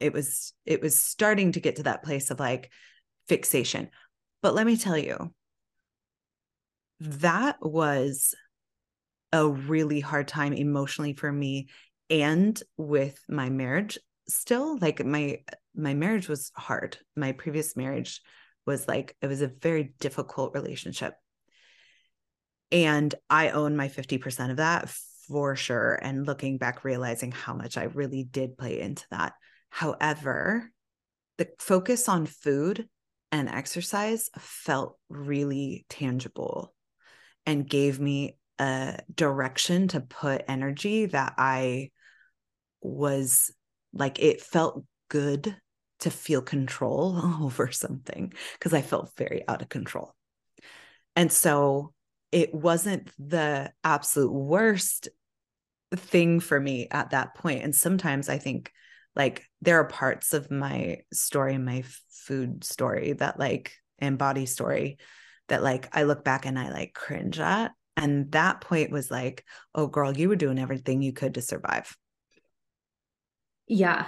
it 0.00 0.12
was, 0.12 0.52
it 0.64 0.80
was 0.82 0.98
starting 0.98 1.52
to 1.52 1.60
get 1.60 1.76
to 1.76 1.84
that 1.84 2.02
place 2.02 2.30
of 2.30 2.40
like 2.40 2.70
fixation. 3.28 3.90
But 4.42 4.54
let 4.54 4.66
me 4.66 4.76
tell 4.76 4.98
you, 4.98 5.32
that 7.00 7.56
was 7.60 8.34
a 9.32 9.46
really 9.46 10.00
hard 10.00 10.28
time 10.28 10.52
emotionally 10.52 11.12
for 11.12 11.30
me 11.30 11.68
and 12.08 12.60
with 12.76 13.18
my 13.28 13.50
marriage 13.50 13.98
still. 14.28 14.78
Like 14.78 15.04
my 15.04 15.40
my 15.74 15.94
marriage 15.94 16.28
was 16.28 16.52
hard. 16.54 16.98
My 17.16 17.32
previous 17.32 17.76
marriage 17.76 18.22
was 18.64 18.88
like 18.88 19.16
it 19.20 19.26
was 19.26 19.42
a 19.42 19.48
very 19.48 19.94
difficult 20.00 20.54
relationship. 20.54 21.14
And 22.72 23.14
i 23.30 23.50
own 23.50 23.76
my 23.76 23.88
50% 23.88 24.50
of 24.50 24.56
that 24.56 24.92
for 25.28 25.56
sure 25.56 25.98
and 26.02 26.26
looking 26.26 26.58
back 26.58 26.84
realizing 26.84 27.32
how 27.32 27.54
much 27.54 27.76
i 27.76 27.84
really 27.84 28.24
did 28.24 28.56
play 28.56 28.80
into 28.80 29.04
that 29.10 29.32
however 29.70 30.70
the 31.38 31.48
focus 31.58 32.08
on 32.08 32.26
food 32.26 32.88
and 33.32 33.48
exercise 33.48 34.30
felt 34.38 34.98
really 35.08 35.84
tangible 35.88 36.74
and 37.44 37.68
gave 37.68 38.00
me 38.00 38.36
a 38.58 38.98
direction 39.14 39.88
to 39.88 40.00
put 40.00 40.44
energy 40.48 41.06
that 41.06 41.34
I 41.36 41.90
was 42.80 43.52
like, 43.92 44.18
it 44.18 44.40
felt 44.40 44.84
good 45.08 45.56
to 46.00 46.10
feel 46.10 46.42
control 46.42 47.18
over 47.42 47.70
something 47.70 48.32
because 48.54 48.74
I 48.74 48.82
felt 48.82 49.12
very 49.16 49.44
out 49.46 49.62
of 49.62 49.68
control. 49.68 50.14
And 51.14 51.32
so 51.32 51.92
it 52.32 52.54
wasn't 52.54 53.10
the 53.18 53.72
absolute 53.84 54.32
worst 54.32 55.08
thing 55.96 56.40
for 56.40 56.58
me 56.58 56.88
at 56.90 57.10
that 57.10 57.34
point. 57.34 57.64
And 57.64 57.74
sometimes 57.74 58.28
I 58.28 58.38
think 58.38 58.72
like 59.14 59.44
there 59.62 59.80
are 59.80 59.88
parts 59.88 60.34
of 60.34 60.50
my 60.50 60.98
story, 61.12 61.58
my 61.58 61.84
food 62.10 62.64
story 62.64 63.12
that 63.14 63.38
like, 63.38 63.72
and 63.98 64.18
body 64.18 64.46
story 64.46 64.98
that 65.48 65.62
like 65.62 65.88
I 65.96 66.02
look 66.02 66.22
back 66.22 66.44
and 66.44 66.58
I 66.58 66.70
like 66.70 66.92
cringe 66.92 67.40
at 67.40 67.72
and 67.96 68.30
that 68.32 68.60
point 68.60 68.90
was 68.90 69.10
like, 69.10 69.44
oh, 69.74 69.86
girl, 69.86 70.16
you 70.16 70.28
were 70.28 70.36
doing 70.36 70.58
everything 70.58 71.00
you 71.00 71.12
could 71.12 71.34
to 71.34 71.42
survive. 71.42 71.96
Yeah. 73.66 74.06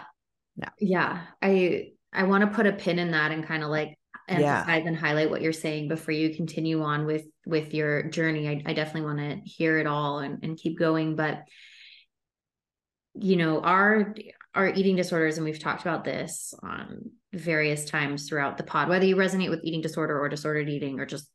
Yeah. 0.57 0.69
Yeah. 0.79 1.23
I, 1.41 1.93
I 2.13 2.25
want 2.25 2.43
to 2.43 2.55
put 2.55 2.67
a 2.67 2.73
pin 2.73 2.99
in 2.99 3.13
that 3.13 3.33
and 3.33 3.47
kind 3.47 3.63
of 3.63 3.71
like 3.71 3.99
emphasize 4.29 4.83
yeah. 4.83 4.89
and 4.89 4.97
highlight 4.97 5.31
what 5.31 5.41
you're 5.41 5.53
saying 5.53 5.89
before 5.89 6.13
you 6.13 6.35
continue 6.35 6.83
on 6.83 7.07
with 7.07 7.25
with 7.47 7.73
your 7.73 8.03
journey. 8.05 8.47
I, 8.49 8.63
I 8.67 8.73
definitely 8.75 9.07
want 9.07 9.19
to 9.19 9.49
hear 9.49 9.79
it 9.79 9.87
all 9.87 10.19
and, 10.19 10.39
and 10.43 10.59
keep 10.59 10.79
going. 10.79 11.17
But 11.17 11.45
you 13.15 13.37
know, 13.37 13.61
our 13.61 14.15
our 14.55 14.69
eating 14.69 14.97
disorders, 14.97 15.37
and 15.37 15.45
we've 15.45 15.59
talked 15.59 15.83
about 15.83 16.05
this 16.05 16.55
on 16.63 17.11
various 17.33 17.85
times 17.85 18.29
throughout 18.29 18.57
the 18.57 18.65
pod, 18.65 18.89
whether 18.89 19.05
you 19.05 19.17
resonate 19.17 19.51
with 19.51 19.61
eating 19.63 19.81
disorder 19.81 20.19
or 20.19 20.29
disordered 20.29 20.69
eating 20.69 20.99
or 20.99 21.07
just 21.07 21.29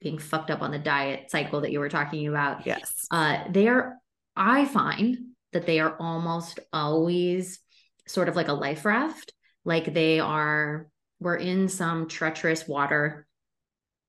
being 0.00 0.18
fucked 0.18 0.50
up 0.50 0.62
on 0.62 0.70
the 0.70 0.78
diet 0.78 1.30
cycle 1.30 1.60
that 1.60 1.70
you 1.70 1.78
were 1.78 1.88
talking 1.88 2.26
about. 2.26 2.66
Yes. 2.66 3.06
Uh, 3.10 3.44
they 3.50 3.68
are, 3.68 3.94
I 4.34 4.64
find 4.64 5.16
that 5.52 5.66
they 5.66 5.80
are 5.80 5.96
almost 6.00 6.58
always 6.72 7.60
sort 8.08 8.28
of 8.28 8.36
like 8.36 8.48
a 8.48 8.54
life 8.54 8.84
raft. 8.84 9.32
Like 9.64 9.94
they 9.94 10.18
are, 10.18 10.88
we're 11.20 11.36
in 11.36 11.68
some 11.68 12.08
treacherous 12.08 12.66
water 12.66 13.26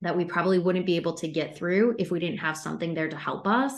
that 0.02 0.18
we 0.18 0.26
probably 0.26 0.58
wouldn't 0.58 0.88
be 0.88 0.96
able 0.96 1.14
to 1.14 1.28
get 1.28 1.56
through 1.56 1.96
if 2.00 2.10
we 2.10 2.20
didn't 2.20 2.40
have 2.40 2.58
something 2.58 2.94
there 2.94 3.10
to 3.10 3.16
help 3.16 3.46
us. 3.46 3.74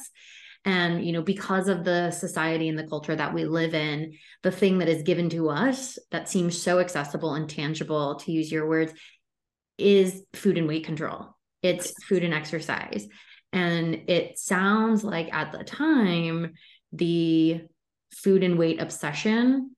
And, 0.65 1.05
you 1.05 1.13
know, 1.13 1.21
because 1.21 1.67
of 1.67 1.83
the 1.83 2.11
society 2.11 2.67
and 2.67 2.77
the 2.77 2.87
culture 2.87 3.15
that 3.15 3.33
we 3.33 3.45
live 3.45 3.75
in, 3.75 4.13
the 4.41 4.51
thing 4.51 4.79
that 4.79 4.89
is 4.89 5.03
given 5.03 5.29
to 5.29 5.49
us 5.49 5.99
that 6.11 6.27
seems 6.27 6.59
so 6.59 6.79
accessible 6.79 7.35
and 7.35 7.47
tangible, 7.47 8.15
to 8.15 8.31
use 8.31 8.51
your 8.51 8.67
words, 8.67 8.91
is 9.77 10.23
food 10.33 10.57
and 10.57 10.67
weight 10.67 10.85
control 10.85 11.35
it's 11.65 11.91
food 12.03 12.23
and 12.23 12.33
exercise. 12.33 13.07
And 13.51 14.03
it 14.07 14.37
sounds 14.37 15.03
like 15.03 15.33
at 15.33 15.51
the 15.51 15.63
time, 15.63 16.53
the 16.91 17.61
food 18.13 18.43
and 18.43 18.57
weight 18.57 18.79
obsession 18.79 19.75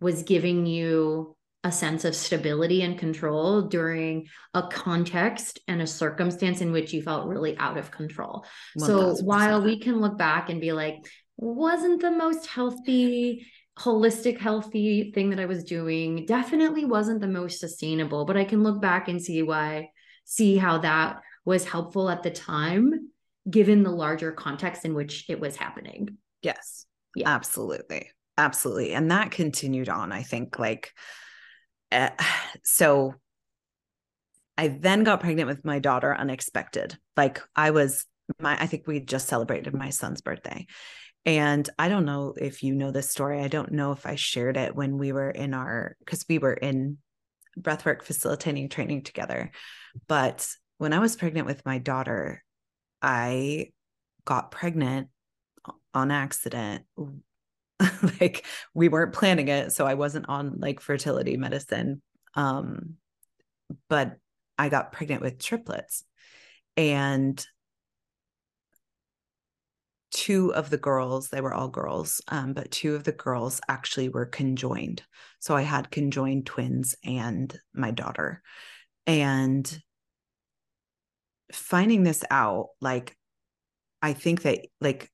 was 0.00 0.24
giving 0.24 0.66
you 0.66 1.36
a 1.64 1.72
sense 1.72 2.04
of 2.04 2.14
stability 2.14 2.82
and 2.82 2.98
control 2.98 3.62
during 3.62 4.26
a 4.54 4.62
context 4.68 5.58
and 5.66 5.82
a 5.82 5.86
circumstance 5.86 6.60
in 6.60 6.70
which 6.70 6.92
you 6.92 7.02
felt 7.02 7.26
really 7.26 7.58
out 7.58 7.76
of 7.76 7.90
control. 7.90 8.44
1, 8.74 8.86
so 8.86 9.14
while 9.24 9.60
we 9.60 9.80
can 9.80 10.00
look 10.00 10.16
back 10.16 10.50
and 10.50 10.60
be 10.60 10.72
like, 10.72 10.96
wasn't 11.36 12.00
the 12.00 12.12
most 12.12 12.46
healthy, 12.46 13.46
holistic, 13.76 14.38
healthy 14.38 15.10
thing 15.12 15.30
that 15.30 15.40
I 15.40 15.46
was 15.46 15.64
doing, 15.64 16.26
definitely 16.26 16.84
wasn't 16.84 17.20
the 17.20 17.28
most 17.28 17.58
sustainable, 17.58 18.24
but 18.24 18.36
I 18.36 18.44
can 18.44 18.62
look 18.62 18.80
back 18.80 19.08
and 19.08 19.20
see 19.20 19.42
why, 19.42 19.90
see 20.24 20.56
how 20.56 20.78
that 20.78 21.20
was 21.44 21.64
helpful 21.64 22.08
at 22.08 22.22
the 22.22 22.30
time, 22.30 23.10
given 23.50 23.82
the 23.82 23.90
larger 23.90 24.30
context 24.30 24.84
in 24.84 24.94
which 24.94 25.24
it 25.28 25.40
was 25.40 25.56
happening. 25.56 26.18
Yes. 26.42 26.86
Yeah. 27.16 27.30
Absolutely. 27.30 28.10
Absolutely. 28.36 28.92
And 28.92 29.10
that 29.10 29.32
continued 29.32 29.88
on, 29.88 30.12
I 30.12 30.22
think, 30.22 30.58
like, 30.58 30.92
uh, 31.92 32.10
so 32.64 33.14
I 34.56 34.68
then 34.68 35.04
got 35.04 35.20
pregnant 35.20 35.48
with 35.48 35.64
my 35.64 35.78
daughter 35.78 36.14
unexpected. 36.14 36.98
Like, 37.16 37.40
I 37.54 37.70
was, 37.70 38.06
my, 38.40 38.60
I 38.60 38.66
think 38.66 38.86
we 38.86 39.00
just 39.00 39.28
celebrated 39.28 39.72
my 39.72 39.90
son's 39.90 40.20
birthday. 40.20 40.66
And 41.24 41.68
I 41.78 41.88
don't 41.88 42.04
know 42.04 42.34
if 42.36 42.62
you 42.62 42.74
know 42.74 42.90
this 42.90 43.10
story. 43.10 43.40
I 43.40 43.48
don't 43.48 43.72
know 43.72 43.92
if 43.92 44.06
I 44.06 44.14
shared 44.14 44.56
it 44.56 44.74
when 44.74 44.98
we 44.98 45.12
were 45.12 45.30
in 45.30 45.54
our, 45.54 45.96
because 46.00 46.24
we 46.28 46.38
were 46.38 46.54
in 46.54 46.98
breathwork 47.58 48.02
facilitating 48.02 48.68
training 48.68 49.02
together. 49.02 49.50
But 50.06 50.48
when 50.78 50.92
I 50.92 50.98
was 51.00 51.16
pregnant 51.16 51.46
with 51.46 51.64
my 51.66 51.78
daughter, 51.78 52.42
I 53.02 53.72
got 54.24 54.50
pregnant 54.50 55.08
on 55.94 56.10
accident. 56.10 56.84
like 58.20 58.44
we 58.74 58.88
weren't 58.88 59.12
planning 59.12 59.48
it, 59.48 59.72
so 59.72 59.86
I 59.86 59.94
wasn't 59.94 60.28
on 60.28 60.58
like 60.58 60.80
fertility 60.80 61.36
medicine. 61.36 62.02
Um, 62.34 62.94
but 63.88 64.16
I 64.58 64.68
got 64.68 64.92
pregnant 64.92 65.22
with 65.22 65.38
triplets. 65.38 66.04
And 66.76 67.44
two 70.10 70.54
of 70.54 70.70
the 70.70 70.78
girls, 70.78 71.28
they 71.28 71.40
were 71.40 71.54
all 71.54 71.68
girls, 71.68 72.20
um, 72.28 72.52
but 72.52 72.70
two 72.70 72.94
of 72.94 73.04
the 73.04 73.12
girls 73.12 73.60
actually 73.68 74.08
were 74.08 74.26
conjoined. 74.26 75.02
So 75.38 75.54
I 75.54 75.62
had 75.62 75.90
conjoined 75.90 76.46
twins 76.46 76.96
and 77.04 77.56
my 77.74 77.90
daughter. 77.90 78.42
And 79.06 79.82
finding 81.52 82.02
this 82.02 82.24
out, 82.30 82.68
like, 82.80 83.16
I 84.02 84.12
think 84.12 84.42
that, 84.42 84.66
like, 84.80 85.10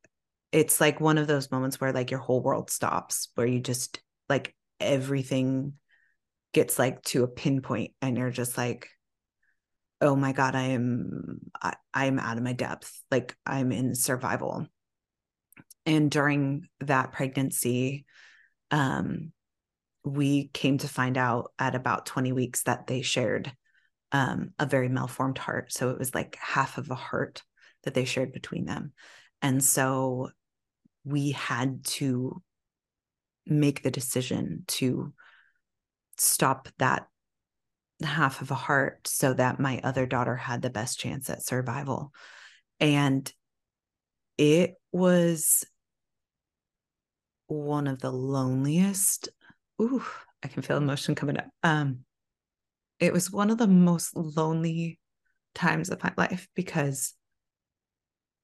it's 0.55 0.81
like 0.81 1.01
one 1.01 1.19
of 1.19 1.27
those 1.27 1.51
moments 1.51 1.81
where, 1.81 1.93
like, 1.93 2.11
your 2.11 2.21
whole 2.21 2.41
world 2.41 2.71
stops, 2.71 3.29
where 3.35 3.47
you 3.47 3.61
just, 3.61 4.01
like, 4.29 4.55
everything 4.79 5.75
gets 6.53 6.79
like 6.79 7.03
to 7.03 7.25
a 7.25 7.29
pinpoint 7.29 7.93
and 8.01 8.17
you're 8.17 8.31
just 8.31 8.57
like, 8.57 8.89
oh 10.01 10.15
my 10.15 10.33
god 10.33 10.55
i 10.55 10.63
am 10.65 11.41
I, 11.61 11.75
i'm 11.93 12.19
out 12.19 12.37
of 12.37 12.43
my 12.43 12.53
depth. 12.53 13.03
Like 13.11 13.37
i'm 13.45 13.73
in 13.73 13.95
survival. 13.95 14.67
And 15.87 16.11
during 16.11 16.69
that 16.81 17.13
pregnancy 17.13 18.05
um, 18.71 19.33
we 20.05 20.49
came 20.49 20.79
to 20.79 20.89
find 20.89 21.17
out 21.17 21.53
at 21.59 21.75
about 21.75 22.07
20 22.07 22.33
weeks 22.33 22.65
that 22.65 22.87
they 22.87 23.03
shared 23.03 23.53
um, 24.13 24.51
a 24.59 24.67
very 24.67 24.89
malformed 24.89 25.39
heart. 25.39 25.73
So 25.73 25.91
it 25.91 25.99
was 25.99 26.15
like 26.15 26.37
half 26.41 26.79
of 26.79 26.91
a 26.91 26.95
heart 26.95 27.43
that 27.85 27.95
they 27.95 28.05
shared 28.05 28.33
between 28.33 28.65
them. 28.65 28.93
And 29.43 29.63
so 29.63 30.31
we 31.05 31.33
had 31.33 31.85
to 31.85 32.43
make 33.47 33.83
the 33.83 33.91
decision 33.91 34.65
to 34.67 35.13
stop 36.17 36.69
that 36.79 37.07
half 38.03 38.43
of 38.43 38.51
a 38.51 38.55
heart 38.57 39.07
so 39.07 39.33
that 39.35 39.61
my 39.61 39.81
other 39.85 40.07
daughter 40.07 40.37
had 40.37 40.63
the 40.63 40.71
best 40.71 40.99
chance 40.99 41.31
at 41.31 41.43
survival 41.43 42.13
and 42.81 43.33
it 44.37 44.75
was 44.93 45.65
one 47.47 47.87
of 47.87 48.01
the 48.01 48.11
loneliest. 48.11 49.29
Ooh, 49.81 50.05
I 50.43 50.49
can 50.49 50.63
feel 50.63 50.77
emotion 50.77 51.15
coming 51.15 51.39
up. 51.39 51.47
Um, 51.63 52.01
it 52.99 53.13
was 53.13 53.31
one 53.31 53.51
of 53.51 53.59
the 53.59 53.67
most 53.67 54.17
lonely 54.17 54.99
times 55.55 55.91
of 55.91 56.03
my 56.03 56.13
life 56.17 56.49
because 56.55 57.15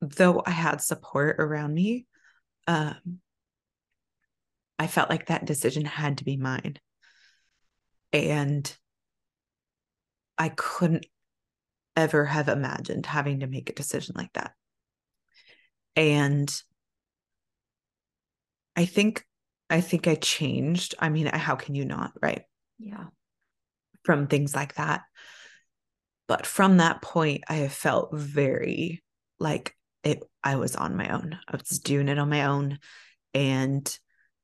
though 0.00 0.42
I 0.46 0.50
had 0.50 0.80
support 0.80 1.36
around 1.38 1.74
me, 1.74 2.06
um, 2.70 3.18
I 4.78 4.86
felt 4.86 5.10
like 5.10 5.26
that 5.26 5.44
decision 5.44 5.84
had 5.84 6.18
to 6.18 6.24
be 6.24 6.36
mine. 6.36 6.78
And 8.12 8.72
I 10.38 10.50
couldn't 10.50 11.06
ever 11.96 12.24
have 12.24 12.48
imagined 12.48 13.06
having 13.06 13.40
to 13.40 13.48
make 13.48 13.70
a 13.70 13.74
decision 13.74 14.14
like 14.16 14.32
that. 14.34 14.52
And 15.96 16.48
I 18.76 18.84
think 18.84 19.26
I 19.68 19.80
think 19.80 20.06
I 20.06 20.14
changed. 20.14 20.94
I 21.00 21.08
mean, 21.08 21.26
how 21.26 21.56
can 21.56 21.74
you 21.74 21.84
not, 21.84 22.12
right? 22.22 22.42
Yeah. 22.78 23.06
From 24.04 24.28
things 24.28 24.54
like 24.54 24.76
that. 24.76 25.02
But 26.28 26.46
from 26.46 26.76
that 26.76 27.02
point, 27.02 27.42
I 27.48 27.54
have 27.54 27.72
felt 27.72 28.10
very 28.12 29.02
like 29.40 29.74
it 30.04 30.22
I 30.42 30.56
was 30.56 30.76
on 30.76 30.96
my 30.96 31.08
own. 31.08 31.38
I 31.48 31.56
was 31.56 31.78
doing 31.78 32.08
it 32.08 32.18
on 32.18 32.30
my 32.30 32.46
own. 32.46 32.78
And 33.34 33.98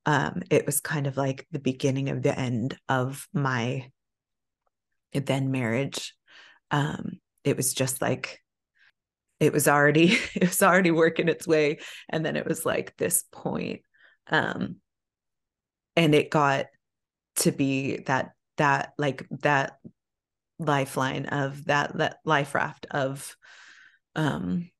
um, 0.04 0.42
it 0.50 0.66
was 0.66 0.80
kind 0.80 1.06
of 1.06 1.16
like 1.16 1.46
the 1.50 1.58
beginning 1.58 2.10
of 2.10 2.22
the 2.22 2.38
end 2.38 2.78
of 2.88 3.26
my 3.32 3.90
then 5.12 5.50
marriage. 5.50 6.14
Um, 6.70 7.20
it 7.44 7.56
was 7.56 7.72
just 7.74 8.02
like 8.02 8.40
it 9.40 9.52
was 9.52 9.68
already 9.68 10.18
it 10.34 10.48
was 10.48 10.62
already 10.62 10.90
working 10.90 11.28
its 11.28 11.46
way. 11.46 11.78
And 12.08 12.24
then 12.24 12.36
it 12.36 12.46
was 12.46 12.64
like 12.66 12.96
this 12.96 13.24
point 13.32 13.82
um 14.28 14.76
and 15.94 16.14
it 16.14 16.30
got 16.30 16.66
to 17.36 17.52
be 17.52 17.98
that 18.06 18.32
that 18.56 18.92
like 18.98 19.26
that 19.30 19.78
lifeline 20.58 21.26
of 21.26 21.66
that 21.66 21.96
that 21.98 22.18
life 22.24 22.54
raft 22.54 22.86
of 22.90 23.36
um 24.14 24.70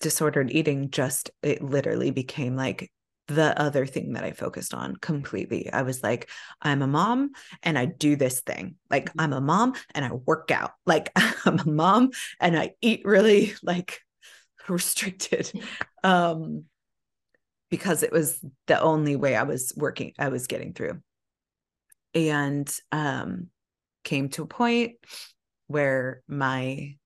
disordered 0.00 0.50
eating 0.50 0.90
just 0.90 1.30
it 1.42 1.62
literally 1.62 2.10
became 2.10 2.56
like 2.56 2.90
the 3.28 3.58
other 3.60 3.84
thing 3.84 4.14
that 4.14 4.24
I 4.24 4.32
focused 4.32 4.72
on 4.72 4.96
completely. 4.96 5.70
I 5.70 5.82
was 5.82 6.02
like, 6.02 6.30
I'm 6.62 6.80
a 6.80 6.86
mom 6.86 7.32
and 7.62 7.78
I 7.78 7.84
do 7.84 8.16
this 8.16 8.40
thing. 8.40 8.76
Like, 8.90 9.10
mm-hmm. 9.10 9.20
I'm 9.20 9.32
a 9.34 9.40
mom 9.40 9.74
and 9.94 10.04
I 10.04 10.12
work 10.12 10.50
out. 10.50 10.72
Like, 10.86 11.12
I'm 11.44 11.58
a 11.58 11.68
mom 11.68 12.10
and 12.40 12.58
I 12.58 12.72
eat 12.80 13.02
really 13.04 13.54
like 13.62 14.00
restricted. 14.68 15.52
Um, 16.02 16.64
because 17.70 18.02
it 18.02 18.12
was 18.12 18.42
the 18.66 18.80
only 18.80 19.14
way 19.14 19.36
I 19.36 19.42
was 19.42 19.74
working, 19.76 20.14
I 20.18 20.28
was 20.28 20.46
getting 20.46 20.72
through. 20.72 21.02
And 22.14 22.74
um, 22.90 23.48
came 24.04 24.30
to 24.30 24.42
a 24.42 24.46
point 24.46 24.92
where 25.66 26.22
my 26.26 26.96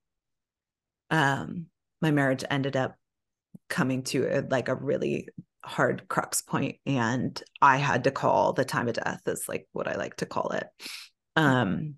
um, 1.11 1.66
my 2.03 2.11
marriage 2.11 2.45
ended 2.51 2.77
up 2.77 2.95
coming 3.69 4.03
to 4.03 4.27
a, 4.27 4.43
like 4.51 4.69
a 4.69 4.75
really 4.75 5.29
hard 5.65 6.09
crux 6.09 6.43
point 6.43 6.77
and 6.85 7.43
i 7.61 7.77
had 7.77 8.05
to 8.05 8.11
call 8.11 8.53
the 8.53 8.65
time 8.65 8.88
of 8.88 8.95
death 8.95 9.21
is 9.27 9.49
like 9.49 9.69
what 9.73 9.87
i 9.87 9.95
like 9.95 10.17
to 10.17 10.27
call 10.27 10.51
it 10.51 10.67
um 11.37 11.95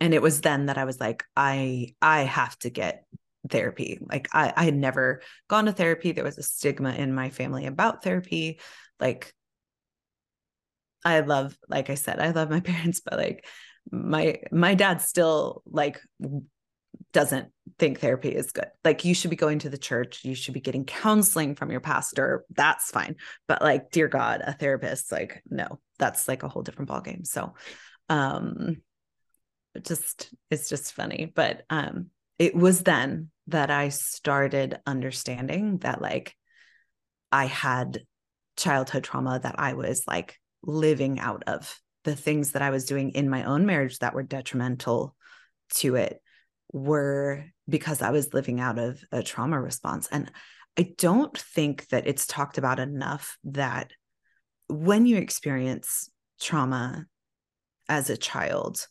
and 0.00 0.14
it 0.14 0.22
was 0.22 0.40
then 0.40 0.66
that 0.66 0.78
i 0.78 0.84
was 0.84 0.98
like 0.98 1.24
i 1.36 1.88
i 2.00 2.22
have 2.22 2.58
to 2.58 2.70
get 2.70 3.04
therapy. 3.48 3.98
Like 4.00 4.28
I, 4.32 4.52
I 4.54 4.64
had 4.64 4.74
never 4.74 5.22
gone 5.48 5.66
to 5.66 5.72
therapy. 5.72 6.12
There 6.12 6.24
was 6.24 6.38
a 6.38 6.42
stigma 6.42 6.92
in 6.92 7.14
my 7.14 7.30
family 7.30 7.66
about 7.66 8.02
therapy. 8.02 8.60
Like 9.00 9.32
I 11.04 11.20
love, 11.20 11.56
like 11.68 11.90
I 11.90 11.94
said, 11.94 12.20
I 12.20 12.30
love 12.30 12.50
my 12.50 12.60
parents, 12.60 13.00
but 13.00 13.18
like 13.18 13.46
my 13.90 14.38
my 14.52 14.74
dad 14.74 15.00
still 15.00 15.62
like 15.66 16.00
doesn't 17.12 17.48
think 17.78 18.00
therapy 18.00 18.30
is 18.30 18.52
good. 18.52 18.68
Like 18.84 19.04
you 19.04 19.14
should 19.14 19.30
be 19.30 19.36
going 19.36 19.60
to 19.60 19.70
the 19.70 19.78
church, 19.78 20.24
you 20.24 20.34
should 20.34 20.54
be 20.54 20.60
getting 20.60 20.84
counseling 20.84 21.54
from 21.54 21.70
your 21.70 21.80
pastor. 21.80 22.44
That's 22.50 22.90
fine. 22.90 23.16
But 23.46 23.62
like, 23.62 23.90
dear 23.90 24.08
God, 24.08 24.42
a 24.44 24.52
therapist, 24.52 25.12
like, 25.12 25.42
no, 25.48 25.78
that's 25.98 26.26
like 26.26 26.42
a 26.42 26.48
whole 26.48 26.62
different 26.62 26.90
ballgame. 26.90 27.26
So 27.26 27.54
um 28.08 28.76
just 29.82 30.30
it's 30.50 30.68
just 30.68 30.92
funny. 30.92 31.32
But 31.34 31.62
um 31.70 32.06
it 32.38 32.54
was 32.54 32.82
then 32.82 33.30
that 33.48 33.70
I 33.70 33.90
started 33.90 34.80
understanding 34.86 35.78
that 35.78 36.00
like 36.00 36.34
I 37.30 37.46
had 37.46 38.02
childhood 38.56 39.04
trauma 39.04 39.40
that 39.42 39.56
I 39.58 39.74
was 39.74 40.04
like 40.06 40.38
living 40.62 41.18
out 41.18 41.44
of 41.46 41.78
the 42.04 42.16
things 42.16 42.52
that 42.52 42.62
I 42.62 42.70
was 42.70 42.84
doing 42.84 43.10
in 43.10 43.28
my 43.28 43.44
own 43.44 43.66
marriage 43.66 43.98
that 43.98 44.14
were 44.14 44.22
detrimental 44.22 45.14
to 45.74 45.96
it 45.96 46.20
were 46.72 47.44
because 47.68 48.02
I 48.02 48.10
was 48.10 48.34
living 48.34 48.60
out 48.60 48.78
of 48.78 49.02
a 49.12 49.22
trauma 49.22 49.60
response. 49.60 50.08
And 50.10 50.30
I 50.78 50.94
don't 50.96 51.36
think 51.36 51.88
that 51.88 52.06
it's 52.06 52.26
talked 52.26 52.58
about 52.58 52.78
enough 52.78 53.36
that 53.44 53.92
when 54.68 55.06
you 55.06 55.18
experience 55.18 56.08
trauma 56.40 57.06
as 57.88 58.08
a 58.08 58.16
child, 58.16 58.86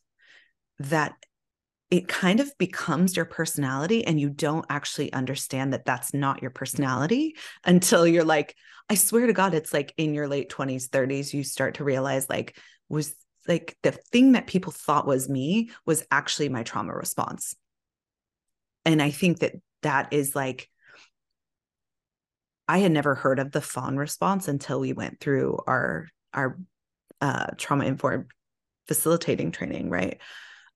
that 0.80 1.14
it 1.92 2.08
kind 2.08 2.40
of 2.40 2.58
becomes 2.58 3.16
your 3.18 3.26
personality 3.26 4.06
and 4.06 4.20
you 4.20 4.30
don't 4.30 4.66
actually 4.70 5.12
understand 5.12 5.74
that 5.74 5.86
that's 5.86 6.14
not 6.14 6.42
your 6.42 6.52
personality 6.52 7.36
until 7.66 8.08
you're 8.08 8.24
like 8.24 8.56
i 8.90 8.96
swear 8.96 9.28
to 9.28 9.34
god 9.34 9.54
it's 9.54 9.74
like 9.74 9.94
in 9.98 10.14
your 10.14 10.28
late 10.28 10.50
20s 10.50 10.88
30s 10.90 11.34
you 11.34 11.44
start 11.44 11.76
to 11.76 11.84
realize 11.84 12.30
like 12.30 12.58
was 12.90 13.14
like 13.48 13.76
the 13.84 13.92
thing 13.92 14.32
that 14.32 14.48
people 14.48 14.72
thought 14.72 15.06
was 15.06 15.30
me 15.30 15.70
was 15.86 16.04
actually 16.10 16.50
my 16.50 16.64
trauma 16.64 16.94
response 16.94 17.56
and 18.86 19.02
i 19.02 19.12
think 19.12 19.40
that 19.40 19.54
that 19.82 20.12
is 20.12 20.36
like 20.36 20.70
i 22.68 22.80
had 22.80 22.92
never 22.92 23.16
heard 23.16 23.40
of 23.40 23.52
the 23.52 23.62
fawn 23.62 23.98
response 23.98 24.48
until 24.48 24.80
we 24.80 24.94
went 24.94 25.20
through 25.20 25.58
our 25.68 26.08
our 26.34 26.58
uh, 27.20 27.48
trauma 27.58 27.86
informed 27.86 28.26
facilitating 28.88 29.52
training 29.52 29.90
right 29.90 30.20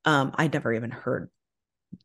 um, 0.05 0.31
I'd 0.35 0.53
never 0.53 0.71
even 0.71 0.91
heard 0.91 1.29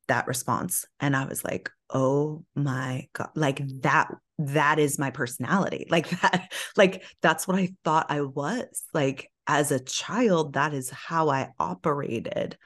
that 0.08 0.26
response. 0.26 0.86
And 0.98 1.14
I 1.14 1.26
was 1.26 1.44
like, 1.44 1.70
oh 1.90 2.44
my 2.54 3.08
God, 3.12 3.30
like 3.34 3.60
that, 3.82 4.08
that 4.38 4.78
is 4.78 4.98
my 4.98 5.10
personality. 5.10 5.86
Like 5.90 6.08
that, 6.20 6.52
like 6.76 7.04
that's 7.20 7.46
what 7.46 7.58
I 7.58 7.74
thought 7.84 8.06
I 8.10 8.22
was. 8.22 8.84
Like, 8.94 9.30
as 9.46 9.70
a 9.70 9.80
child, 9.80 10.54
that 10.54 10.72
is 10.72 10.90
how 10.90 11.28
I 11.28 11.50
operated. 11.58 12.56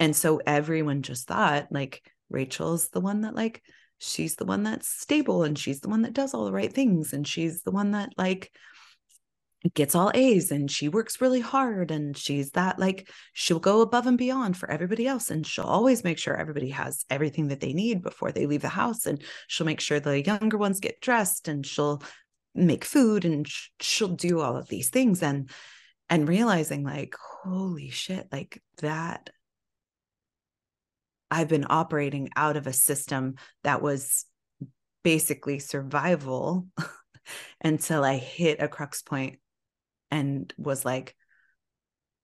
And 0.00 0.14
so 0.14 0.40
everyone 0.44 1.02
just 1.02 1.28
thought 1.28 1.68
like 1.70 2.02
Rachel's 2.32 2.88
the 2.88 3.00
one 3.00 3.22
that 3.22 3.34
like 3.34 3.62
she's 3.98 4.34
the 4.36 4.44
one 4.44 4.62
that's 4.62 4.88
stable 4.88 5.44
and 5.44 5.58
she's 5.58 5.80
the 5.80 5.88
one 5.88 6.02
that 6.02 6.12
does 6.12 6.34
all 6.34 6.44
the 6.44 6.52
right 6.52 6.72
things 6.72 7.12
and 7.12 7.26
she's 7.26 7.62
the 7.62 7.70
one 7.70 7.92
that 7.92 8.10
like 8.16 8.50
gets 9.74 9.94
all 9.94 10.10
A's 10.14 10.50
and 10.50 10.68
she 10.68 10.88
works 10.88 11.20
really 11.20 11.40
hard 11.40 11.92
and 11.92 12.16
she's 12.16 12.50
that 12.50 12.80
like 12.80 13.08
she'll 13.32 13.60
go 13.60 13.80
above 13.80 14.08
and 14.08 14.18
beyond 14.18 14.56
for 14.56 14.68
everybody 14.68 15.06
else 15.06 15.30
and 15.30 15.46
she'll 15.46 15.64
always 15.64 16.02
make 16.02 16.18
sure 16.18 16.36
everybody 16.36 16.70
has 16.70 17.04
everything 17.10 17.48
that 17.48 17.60
they 17.60 17.72
need 17.72 18.02
before 18.02 18.32
they 18.32 18.46
leave 18.46 18.62
the 18.62 18.68
house 18.68 19.06
and 19.06 19.22
she'll 19.46 19.66
make 19.66 19.80
sure 19.80 20.00
the 20.00 20.24
younger 20.24 20.58
ones 20.58 20.80
get 20.80 21.00
dressed 21.00 21.46
and 21.46 21.64
she'll 21.64 22.02
make 22.54 22.84
food 22.84 23.24
and 23.24 23.46
sh- 23.46 23.68
she'll 23.80 24.08
do 24.08 24.40
all 24.40 24.56
of 24.56 24.68
these 24.68 24.90
things 24.90 25.22
and 25.22 25.48
and 26.10 26.28
realizing 26.28 26.82
like 26.82 27.14
holy 27.44 27.88
shit 27.88 28.26
like 28.32 28.60
that 28.78 29.30
I've 31.32 31.48
been 31.48 31.66
operating 31.70 32.28
out 32.36 32.58
of 32.58 32.66
a 32.66 32.74
system 32.74 33.36
that 33.64 33.80
was 33.80 34.26
basically 35.02 35.58
survival 35.58 36.66
until 37.64 38.04
I 38.04 38.18
hit 38.18 38.60
a 38.60 38.68
crux 38.68 39.00
point 39.00 39.38
and 40.10 40.52
was 40.58 40.84
like, 40.84 41.16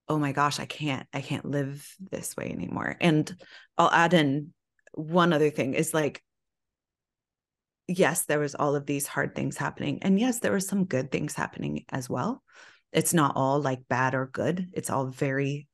oh 0.09 0.19
my 0.19 0.33
gosh, 0.33 0.61
I 0.61 0.67
can't, 0.67 1.07
I 1.13 1.23
can't 1.23 1.47
live 1.47 1.91
this 2.11 2.37
way 2.37 2.51
anymore. 2.51 2.97
And 3.01 3.35
I'll 3.79 3.91
add 3.91 4.13
in 4.13 4.53
one 4.93 5.33
other 5.33 5.51
thing 5.51 5.75
is 5.75 5.95
like, 5.95 6.23
yes, 7.87 8.27
there 8.27 8.39
was 8.39 8.55
all 8.55 8.75
of 8.75 8.87
these 8.87 9.07
hard 9.07 9.35
things 9.35 9.57
happening. 9.57 10.01
And 10.03 10.21
yes, 10.21 10.41
there 10.41 10.53
were 10.53 10.61
some 10.61 10.85
good 10.85 11.11
things 11.11 11.35
happening 11.35 11.85
as 11.89 12.11
well. 12.11 12.43
It's 12.93 13.15
not 13.15 13.37
all 13.37 13.61
like 13.61 13.89
bad 13.89 14.15
or 14.15 14.27
good. 14.27 14.69
It's 14.73 14.91
all 14.91 15.07
very 15.07 15.68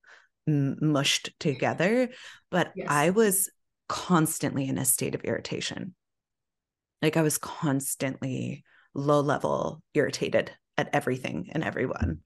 mushed 0.47 1.31
together. 1.39 2.11
But 2.51 2.73
yes. 2.77 2.87
I 2.91 3.11
was 3.11 3.51
constantly 3.89 4.69
in 4.69 4.79
a 4.79 4.85
state 4.85 5.15
of 5.15 5.25
irritation. 5.25 5.95
Like 7.03 7.17
I 7.17 7.23
was 7.23 7.39
constantly 7.39 8.65
low 8.95 9.21
level 9.21 9.83
irritated 9.93 10.51
at 10.77 10.91
everything 10.93 11.49
and 11.53 11.63
everyone. 11.63 12.21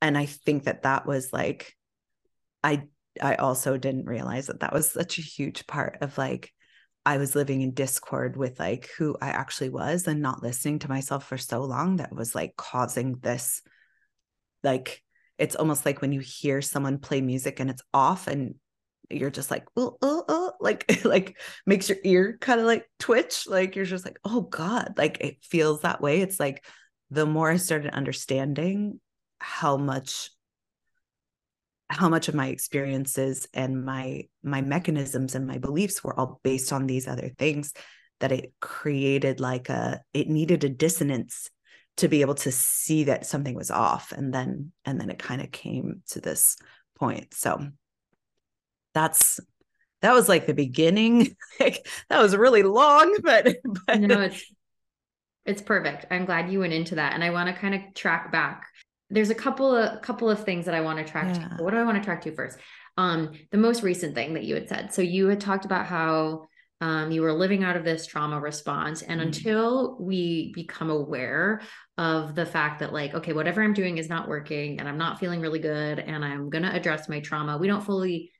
And 0.00 0.16
I 0.16 0.26
think 0.26 0.64
that 0.64 0.82
that 0.82 1.06
was 1.06 1.32
like, 1.32 1.74
I, 2.62 2.84
I 3.20 3.36
also 3.36 3.76
didn't 3.76 4.06
realize 4.06 4.46
that 4.46 4.60
that 4.60 4.72
was 4.72 4.90
such 4.90 5.18
a 5.18 5.22
huge 5.22 5.66
part 5.66 5.98
of 6.00 6.18
like, 6.18 6.52
I 7.06 7.16
was 7.16 7.34
living 7.34 7.62
in 7.62 7.72
discord 7.72 8.36
with 8.36 8.60
like 8.60 8.90
who 8.98 9.16
I 9.20 9.30
actually 9.30 9.70
was 9.70 10.06
and 10.06 10.20
not 10.20 10.42
listening 10.42 10.80
to 10.80 10.88
myself 10.88 11.26
for 11.26 11.38
so 11.38 11.62
long 11.62 11.96
that 11.96 12.14
was 12.14 12.34
like 12.34 12.54
causing 12.56 13.14
this 13.22 13.62
like 14.62 15.02
it's 15.38 15.56
almost 15.56 15.86
like 15.86 16.00
when 16.00 16.12
you 16.12 16.20
hear 16.20 16.60
someone 16.60 16.98
play 16.98 17.20
music 17.20 17.60
and 17.60 17.70
it's 17.70 17.82
off 17.94 18.26
and 18.26 18.54
you're 19.10 19.30
just 19.30 19.50
like 19.50 19.64
oh, 19.76 19.96
oh, 20.02 20.24
oh 20.28 20.52
like 20.60 21.04
like 21.04 21.38
makes 21.66 21.88
your 21.88 21.98
ear 22.04 22.36
kind 22.40 22.60
of 22.60 22.66
like 22.66 22.88
twitch 22.98 23.46
like 23.46 23.74
you're 23.76 23.84
just 23.84 24.04
like 24.04 24.18
oh 24.24 24.42
god 24.42 24.94
like 24.96 25.18
it 25.20 25.38
feels 25.42 25.82
that 25.82 26.00
way. 26.00 26.20
It's 26.20 26.38
like 26.40 26.64
the 27.10 27.26
more 27.26 27.50
i 27.50 27.56
started 27.56 27.92
understanding 27.94 29.00
how 29.40 29.76
much 29.76 30.30
how 31.90 32.08
much 32.08 32.28
of 32.28 32.34
my 32.34 32.48
experiences 32.48 33.48
and 33.54 33.84
my 33.84 34.24
my 34.42 34.60
mechanisms 34.60 35.34
and 35.34 35.46
my 35.46 35.58
beliefs 35.58 36.04
were 36.04 36.18
all 36.18 36.40
based 36.42 36.72
on 36.72 36.86
these 36.86 37.08
other 37.08 37.30
things 37.38 37.72
that 38.20 38.32
it 38.32 38.52
created 38.60 39.40
like 39.40 39.68
a 39.68 40.02
it 40.12 40.28
needed 40.28 40.64
a 40.64 40.68
dissonance 40.68 41.48
to 41.98 42.08
be 42.08 42.20
able 42.20 42.34
to 42.36 42.52
see 42.52 43.04
that 43.04 43.26
something 43.26 43.54
was 43.54 43.70
off 43.70 44.12
and 44.12 44.32
then 44.32 44.72
and 44.84 45.00
then 45.00 45.10
it 45.10 45.18
kind 45.18 45.42
of 45.42 45.50
came 45.50 46.02
to 46.08 46.20
this 46.20 46.56
point. 46.96 47.34
So 47.34 47.68
that's 48.94 49.40
that 50.00 50.12
was 50.12 50.28
like 50.28 50.46
the 50.46 50.54
beginning. 50.54 51.36
Like 51.60 51.88
that 52.08 52.22
was 52.22 52.36
really 52.36 52.62
long 52.62 53.16
but, 53.22 53.56
but 53.86 54.00
no 54.00 54.20
it's 54.20 54.44
it's 55.44 55.60
perfect. 55.60 56.06
I'm 56.10 56.24
glad 56.24 56.52
you 56.52 56.60
went 56.60 56.72
into 56.72 56.94
that 56.96 57.14
and 57.14 57.24
i 57.24 57.30
want 57.30 57.48
to 57.48 57.60
kind 57.60 57.74
of 57.74 57.80
track 57.94 58.30
back. 58.30 58.66
There's 59.10 59.30
a 59.30 59.34
couple 59.34 59.74
of 59.74 60.00
couple 60.02 60.30
of 60.30 60.44
things 60.44 60.66
that 60.66 60.74
i 60.74 60.80
want 60.80 61.04
to 61.04 61.10
track 61.10 61.34
yeah. 61.34 61.56
to 61.56 61.62
what 61.62 61.72
do 61.72 61.78
i 61.78 61.82
want 61.82 61.98
to 61.98 62.04
track 62.04 62.22
to 62.22 62.34
first? 62.34 62.58
Um 62.96 63.32
the 63.50 63.58
most 63.58 63.82
recent 63.82 64.14
thing 64.14 64.34
that 64.34 64.44
you 64.44 64.54
had 64.54 64.68
said. 64.68 64.94
So 64.94 65.02
you 65.02 65.26
had 65.26 65.40
talked 65.40 65.64
about 65.64 65.86
how 65.86 66.46
um, 66.80 67.10
you 67.10 67.22
were 67.22 67.32
living 67.32 67.64
out 67.64 67.76
of 67.76 67.84
this 67.84 68.06
trauma 68.06 68.38
response. 68.38 69.02
And 69.02 69.20
mm-hmm. 69.20 69.28
until 69.28 69.96
we 70.00 70.52
become 70.54 70.90
aware 70.90 71.60
of 71.98 72.36
the 72.36 72.46
fact 72.46 72.78
that 72.78 72.92
like 72.92 73.12
okay 73.12 73.32
whatever 73.32 73.60
i'm 73.60 73.74
doing 73.74 73.98
is 73.98 74.08
not 74.08 74.28
working 74.28 74.78
and 74.78 74.88
i'm 74.88 74.96
not 74.96 75.18
feeling 75.18 75.40
really 75.40 75.58
good 75.58 75.98
and 75.98 76.24
i'm 76.24 76.48
going 76.48 76.62
to 76.62 76.72
address 76.72 77.08
my 77.08 77.18
trauma 77.18 77.58
we 77.58 77.66
don't 77.66 77.84
fully 77.84 78.30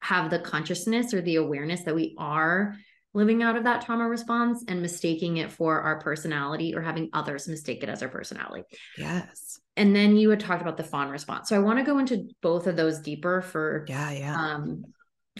have 0.00 0.30
the 0.30 0.38
consciousness 0.38 1.12
or 1.12 1.20
the 1.20 1.36
awareness 1.36 1.82
that 1.82 1.94
we 1.94 2.14
are 2.18 2.76
living 3.12 3.42
out 3.42 3.56
of 3.56 3.64
that 3.64 3.84
trauma 3.84 4.06
response 4.06 4.64
and 4.68 4.80
mistaking 4.80 5.38
it 5.38 5.50
for 5.50 5.80
our 5.80 5.98
personality 6.00 6.74
or 6.74 6.80
having 6.80 7.10
others 7.12 7.48
mistake 7.48 7.82
it 7.82 7.88
as 7.88 8.02
our 8.04 8.08
personality. 8.08 8.62
Yes. 8.96 9.58
And 9.76 9.96
then 9.96 10.16
you 10.16 10.30
had 10.30 10.38
talked 10.38 10.62
about 10.62 10.76
the 10.76 10.84
fawn 10.84 11.10
response. 11.10 11.48
So 11.48 11.56
i 11.56 11.58
want 11.58 11.80
to 11.80 11.84
go 11.84 11.98
into 11.98 12.28
both 12.40 12.68
of 12.68 12.76
those 12.76 13.00
deeper 13.00 13.42
for 13.42 13.84
yeah 13.88 14.12
yeah. 14.12 14.36
um 14.36 14.84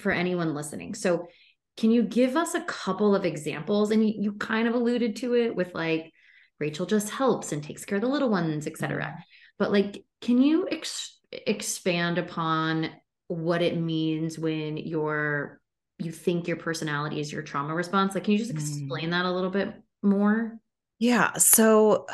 for 0.00 0.10
anyone 0.10 0.54
listening. 0.54 0.94
So 0.94 1.28
can 1.76 1.90
you 1.90 2.02
give 2.02 2.36
us 2.36 2.54
a 2.54 2.62
couple 2.62 3.14
of 3.14 3.24
examples? 3.24 3.90
And 3.90 4.06
you, 4.06 4.14
you 4.18 4.32
kind 4.34 4.68
of 4.68 4.74
alluded 4.74 5.16
to 5.16 5.34
it 5.34 5.54
with 5.54 5.74
like 5.74 6.12
Rachel 6.58 6.86
just 6.86 7.10
helps 7.10 7.52
and 7.52 7.62
takes 7.62 7.84
care 7.84 7.96
of 7.96 8.02
the 8.02 8.08
little 8.08 8.28
ones, 8.28 8.66
etc. 8.66 9.04
Mm-hmm. 9.04 9.20
But 9.58 9.72
like, 9.72 10.04
can 10.20 10.40
you 10.40 10.68
ex- 10.70 11.18
expand 11.32 12.18
upon 12.18 12.90
what 13.28 13.62
it 13.62 13.78
means 13.78 14.38
when 14.38 14.76
you're 14.76 15.60
you 15.98 16.12
think 16.12 16.48
your 16.48 16.56
personality 16.56 17.20
is 17.20 17.32
your 17.32 17.42
trauma 17.42 17.74
response? 17.74 18.14
Like, 18.14 18.24
can 18.24 18.32
you 18.32 18.38
just 18.38 18.50
explain 18.50 19.08
mm. 19.08 19.10
that 19.10 19.26
a 19.26 19.32
little 19.32 19.50
bit 19.50 19.74
more? 20.02 20.58
Yeah. 20.98 21.34
So 21.34 22.06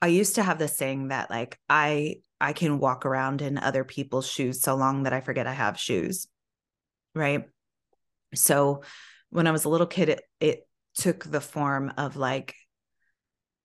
I 0.00 0.08
used 0.08 0.36
to 0.36 0.42
have 0.42 0.58
this 0.58 0.76
saying 0.76 1.08
that 1.08 1.30
like 1.30 1.58
I 1.68 2.16
I 2.40 2.52
can 2.52 2.78
walk 2.78 3.06
around 3.06 3.42
in 3.42 3.58
other 3.58 3.84
people's 3.84 4.28
shoes 4.28 4.60
so 4.60 4.74
long 4.74 5.04
that 5.04 5.12
I 5.12 5.20
forget 5.20 5.46
I 5.46 5.52
have 5.52 5.78
shoes. 5.78 6.26
Right. 7.14 7.44
So 8.34 8.82
when 9.30 9.46
I 9.46 9.50
was 9.50 9.64
a 9.64 9.68
little 9.68 9.86
kid, 9.86 10.08
it, 10.08 10.22
it 10.40 10.68
took 10.94 11.24
the 11.24 11.40
form 11.40 11.92
of 11.96 12.16
like 12.16 12.54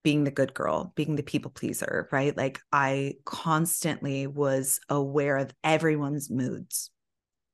being 0.04 0.24
the 0.24 0.32
good 0.32 0.54
girl, 0.54 0.94
being 0.96 1.16
the 1.16 1.24
people 1.24 1.52
pleaser, 1.52 2.08
right? 2.12 2.36
Like 2.36 2.60
I 2.72 3.16
constantly 3.26 4.28
was 4.28 4.80
aware 4.90 5.38
of 5.38 5.52
everyone's 5.64 6.30
moods, 6.30 6.90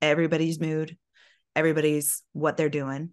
everybody's 0.01 0.59
mood, 0.59 0.97
everybody's 1.55 2.21
what 2.33 2.57
they're 2.57 2.69
doing. 2.69 3.09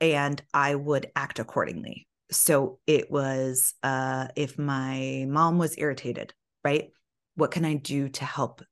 And 0.00 0.42
I 0.52 0.74
would 0.74 1.10
act 1.14 1.38
accordingly. 1.38 2.06
So 2.30 2.78
it 2.86 3.10
was 3.10 3.74
uh, 3.82 4.28
if 4.34 4.58
my 4.58 5.26
mom 5.28 5.58
was 5.58 5.76
irritated, 5.78 6.32
right? 6.64 6.90
What 7.36 7.50
can 7.50 7.64
I 7.64 7.74
do 7.74 8.08
to 8.08 8.24
help 8.24 8.62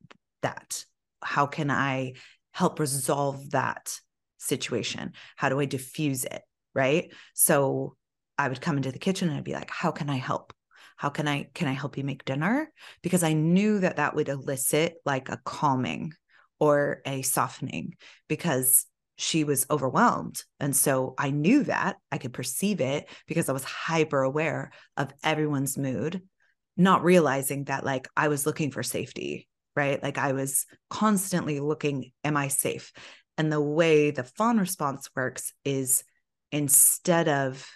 that? 0.42 0.85
How 1.22 1.46
can 1.46 1.70
I 1.70 2.14
help 2.53 2.81
resolve 2.81 3.51
that 3.51 4.01
situation? 4.42 5.12
How 5.37 5.48
do 5.48 5.61
I 5.61 5.64
diffuse 5.64 6.24
it? 6.24 6.42
Right. 6.74 7.12
So 7.35 7.96
I 8.38 8.48
would 8.48 8.61
come 8.61 8.76
into 8.76 8.92
the 8.92 8.98
kitchen 8.98 9.28
and 9.28 9.37
I'd 9.37 9.44
be 9.44 9.52
like, 9.52 9.70
how 9.70 9.90
can 9.90 10.09
I 10.11 10.16
help? 10.16 10.52
How 10.96 11.09
can 11.09 11.26
I 11.26 11.48
can 11.55 11.68
I 11.68 11.72
help 11.72 11.96
you 11.98 12.05
make 12.05 12.24
dinner? 12.24 12.70
Because 13.02 13.22
I 13.22 13.33
knew 13.33 13.81
that 13.81 13.96
that 13.96 14.14
would 14.14 14.28
elicit 14.28 14.94
like 15.05 15.28
a 15.28 15.40
calming 15.44 16.12
or 16.61 17.02
a 17.05 17.22
softening 17.22 17.94
because 18.28 18.87
she 19.16 19.44
was 19.44 19.66
overwhelmed. 19.70 20.42
And 20.61 20.74
so 20.74 21.14
I 21.18 21.31
knew 21.31 21.64
that 21.64 21.96
I 22.11 22.18
could 22.18 22.33
perceive 22.33 22.81
it 22.81 23.09
because 23.26 23.48
I 23.48 23.52
was 23.52 23.64
hyper 23.64 24.22
aware 24.22 24.72
of 24.96 25.12
everyone's 25.22 25.76
mood, 25.76 26.22
not 26.76 27.05
realizing 27.05 27.64
that 27.64 27.85
like 27.85 28.09
I 28.16 28.28
was 28.28 28.46
looking 28.46 28.70
for 28.70 28.83
safety, 28.83 29.48
right? 29.76 30.02
Like 30.02 30.18
I 30.18 30.33
was 30.33 30.66
constantly 30.88 31.61
looking, 31.61 32.12
am 32.24 32.37
I 32.37 32.48
safe? 32.48 32.92
And 33.38 33.50
the 33.50 33.60
way 33.60 34.10
the 34.10 34.24
fawn 34.24 34.58
response 34.58 35.08
works 35.16 35.52
is 35.64 36.04
instead 36.50 37.28
of 37.28 37.66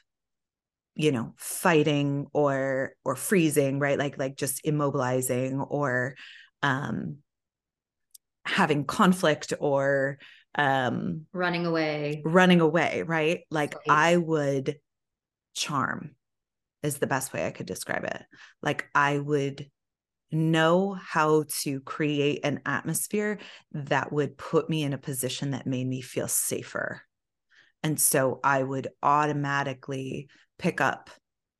you 0.95 1.13
know 1.13 1.35
fighting 1.37 2.27
or 2.33 2.93
or 3.05 3.17
freezing 3.17 3.79
right? 3.79 3.99
Like 3.99 4.19
like 4.19 4.37
just 4.37 4.65
immobilizing 4.65 5.65
or 5.69 6.15
um 6.63 7.19
having 8.45 8.85
conflict 8.85 9.53
or 9.59 10.19
um 10.55 11.27
running 11.33 11.67
away. 11.67 12.23
running 12.25 12.61
away 12.61 13.03
right? 13.03 13.41
Like 13.51 13.75
right. 13.75 13.85
i 13.89 14.17
would 14.17 14.77
charm 15.55 16.15
is 16.83 16.99
the 16.99 17.07
best 17.07 17.33
way 17.33 17.47
i 17.47 17.51
could 17.51 17.67
describe 17.67 18.05
it. 18.05 18.23
Like 18.63 18.87
i 18.95 19.19
would 19.19 19.69
know 20.31 20.93
how 20.95 21.45
to 21.63 21.81
create 21.81 22.41
an 22.45 22.61
atmosphere 22.67 23.39
that 23.73 24.13
would 24.13 24.37
put 24.37 24.69
me 24.69 24.83
in 24.83 24.93
a 24.93 24.99
position 24.99 25.53
that 25.53 25.67
made 25.67 25.87
me 25.87 26.01
feel 26.01 26.29
safer. 26.29 27.03
And 27.83 28.01
so 28.01 28.41
I 28.43 28.63
would 28.63 28.89
automatically 29.03 30.29
pick 30.59 30.81
up 30.81 31.11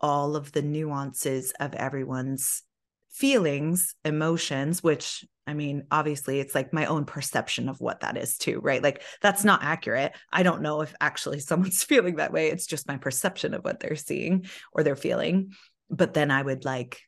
all 0.01 0.37
of 0.37 0.53
the 0.53 0.63
nuances 0.63 1.53
of 1.61 1.75
everyone's 1.75 2.63
feelings, 3.11 3.95
emotions, 4.05 4.83
which 4.83 5.25
I 5.47 5.55
mean, 5.55 5.85
obviously, 5.93 6.41
it's 6.41 6.57
like 6.57 6.73
my 6.73 6.87
own 6.87 7.05
perception 7.05 7.69
of 7.69 7.81
what 7.81 8.01
that 8.01 8.17
is, 8.17 8.37
too, 8.37 8.59
right? 8.61 8.83
Like, 8.83 9.03
that's 9.23 9.45
not 9.45 9.63
accurate. 9.63 10.13
I 10.33 10.43
don't 10.43 10.63
know 10.63 10.81
if 10.81 10.93
actually 11.01 11.39
someone's 11.41 11.85
feeling 11.85 12.17
that 12.17 12.33
way. 12.33 12.49
It's 12.49 12.67
just 12.67 12.89
my 12.89 12.97
perception 12.97 13.55
of 13.55 13.65
what 13.65 13.79
they're 13.79 13.97
seeing 13.97 14.47
or 14.73 14.83
they're 14.83 14.97
feeling. 14.97 15.53
But 15.89 16.15
then 16.15 16.33
I 16.33 16.43
would 16.43 16.65
like, 16.65 17.01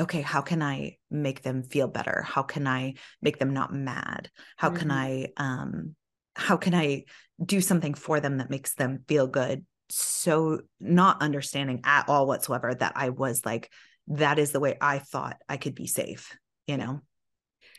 okay, 0.00 0.22
how 0.22 0.40
can 0.40 0.62
I 0.62 0.96
make 1.10 1.42
them 1.42 1.62
feel 1.62 1.88
better? 1.88 2.22
How 2.22 2.42
can 2.42 2.66
I 2.66 2.94
make 3.22 3.38
them 3.38 3.52
not 3.52 3.72
mad? 3.72 4.30
How 4.56 4.68
mm-hmm. 4.68 4.78
can 4.78 4.90
I, 4.90 5.28
um, 5.36 5.94
how 6.34 6.56
can 6.56 6.74
I 6.74 7.04
do 7.44 7.60
something 7.60 7.94
for 7.94 8.20
them 8.20 8.38
that 8.38 8.50
makes 8.50 8.74
them 8.74 9.04
feel 9.06 9.26
good? 9.26 9.64
So, 9.90 10.60
not 10.80 11.22
understanding 11.22 11.82
at 11.84 12.08
all 12.08 12.26
whatsoever 12.26 12.74
that 12.74 12.94
I 12.96 13.10
was 13.10 13.44
like, 13.44 13.70
that 14.08 14.38
is 14.38 14.50
the 14.50 14.60
way 14.60 14.76
I 14.80 14.98
thought 14.98 15.36
I 15.48 15.56
could 15.56 15.74
be 15.74 15.86
safe, 15.86 16.36
you 16.66 16.76
know? 16.76 17.00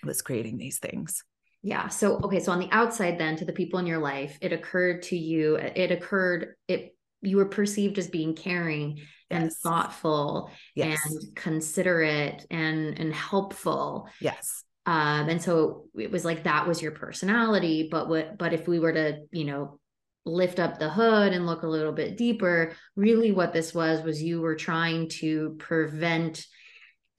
was 0.06 0.22
creating 0.22 0.58
these 0.58 0.80
things. 0.80 1.24
Yeah. 1.62 1.88
So, 1.88 2.18
okay. 2.18 2.40
So, 2.40 2.52
on 2.52 2.60
the 2.60 2.70
outside, 2.72 3.18
then 3.18 3.36
to 3.38 3.46
the 3.46 3.54
people 3.54 3.80
in 3.80 3.88
your 3.88 3.98
life, 3.98 4.38
it 4.42 4.54
occurred 4.54 5.04
to 5.04 5.18
you, 5.18 5.56
it 5.56 5.92
occurred, 5.92 6.56
it, 6.68 6.95
you 7.26 7.38
were 7.38 7.46
perceived 7.46 7.98
as 7.98 8.08
being 8.08 8.36
caring 8.36 8.98
yes. 8.98 9.06
and 9.30 9.52
thoughtful 9.52 10.52
yes. 10.76 11.00
and 11.06 11.36
considerate 11.36 12.46
and, 12.50 13.00
and 13.00 13.14
helpful. 13.14 14.08
Yes. 14.20 14.64
Um, 14.86 15.30
and 15.30 15.42
so 15.42 15.86
it 15.98 16.12
was 16.12 16.24
like 16.24 16.44
that 16.44 16.68
was 16.68 16.82
your 16.82 16.92
personality. 16.92 17.88
But 17.90 18.08
what, 18.08 18.38
but 18.38 18.54
if 18.54 18.68
we 18.68 18.80
were 18.80 18.94
to, 18.94 19.22
you 19.32 19.46
know, 19.46 19.80
lift 20.26 20.60
up 20.60 20.80
the 20.80 20.90
hood 20.90 21.34
and 21.34 21.46
look 21.46 21.64
a 21.64 21.68
little 21.68 21.92
bit 21.92 22.18
deeper, 22.18 22.74
really 22.96 23.32
what 23.32 23.54
this 23.54 23.74
was 23.74 24.02
was 24.02 24.22
you 24.22 24.42
were 24.42 24.56
trying 24.56 25.10
to 25.10 25.56
prevent 25.60 26.46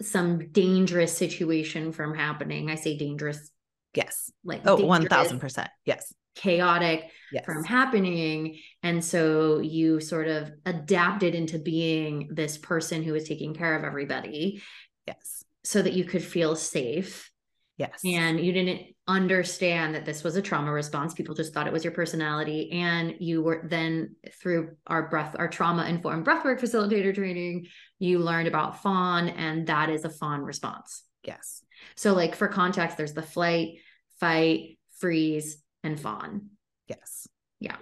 some 0.02 0.50
dangerous 0.52 1.16
situation 1.16 1.92
from 1.92 2.14
happening. 2.14 2.70
I 2.70 2.74
say 2.74 2.96
dangerous. 2.96 3.50
Yes. 3.94 4.30
Like 4.44 4.62
oh, 4.66 4.76
oh, 4.76 4.84
one 4.84 5.07
thousand 5.07 5.40
percent. 5.40 5.70
Yes. 5.84 6.12
Chaotic 6.37 7.11
yes. 7.32 7.45
from 7.45 7.64
happening. 7.64 8.59
And 8.82 9.05
so 9.05 9.59
you 9.59 10.01
sort 10.01 10.28
of 10.28 10.53
adapted 10.64 11.34
into 11.34 11.59
being 11.59 12.28
this 12.32 12.57
person 12.59 13.03
who 13.03 13.12
was 13.12 13.24
taking 13.24 13.55
care 13.55 13.74
of 13.74 13.84
everybody. 13.84 14.62
Yes. 15.07 15.45
So 15.64 15.82
that 15.82 15.95
you 15.95 16.05
could 16.05 16.22
feel 16.22 16.55
safe. 16.55 17.30
Yes. 17.78 18.01
And 18.05 18.41
you 18.41 18.53
didn't 18.53 18.95
understand 19.07 19.95
that 19.95 20.07
this 20.07 20.24
was 20.24 20.37
a 20.37 20.43
trauma 20.43 20.72
response. 20.72 21.12
People 21.12 21.34
just 21.34 21.53
thought 21.53 21.66
it 21.66 21.72
was 21.72 21.84
your 21.84 21.93
personality. 21.93 22.70
And 22.72 23.16
you 23.18 23.43
were 23.43 23.66
then 23.68 24.16
through 24.41 24.76
our 24.87 25.09
breath, 25.09 25.37
our 25.39 25.49
trauma 25.49 25.84
informed 25.84 26.26
breathwork 26.26 26.61
facilitator 26.61 27.14
training, 27.14 27.66
you 27.99 28.18
learned 28.18 28.49
about 28.49 28.82
fawn, 28.82 29.28
and 29.28 29.66
that 29.66 29.91
is 29.91 30.05
a 30.05 30.11
fawn 30.11 30.41
response. 30.41 31.03
Yes. 31.22 31.62
So, 31.97 32.14
like 32.14 32.34
for 32.34 32.49
context, 32.49 32.97
there's 32.97 33.12
the 33.12 33.22
flight, 33.22 33.78
fight, 34.20 34.78
freeze, 34.99 35.62
and 35.87 35.99
fawn. 35.99 36.51
Yes. 36.89 37.26
Yeah. 37.61 37.76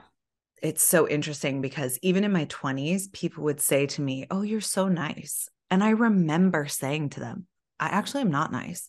It's 0.62 0.82
so 0.82 1.08
interesting 1.08 1.60
because 1.60 1.98
even 2.02 2.24
in 2.24 2.32
my 2.32 2.46
20s, 2.46 3.12
people 3.12 3.44
would 3.44 3.60
say 3.60 3.86
to 3.86 4.00
me, 4.00 4.26
Oh, 4.30 4.42
you're 4.42 4.60
so 4.60 4.88
nice. 4.88 5.48
And 5.70 5.82
I 5.82 5.90
remember 5.90 6.66
saying 6.66 7.10
to 7.10 7.20
them, 7.20 7.46
I 7.80 7.88
actually 7.88 8.22
am 8.22 8.30
not 8.30 8.52
nice. 8.52 8.88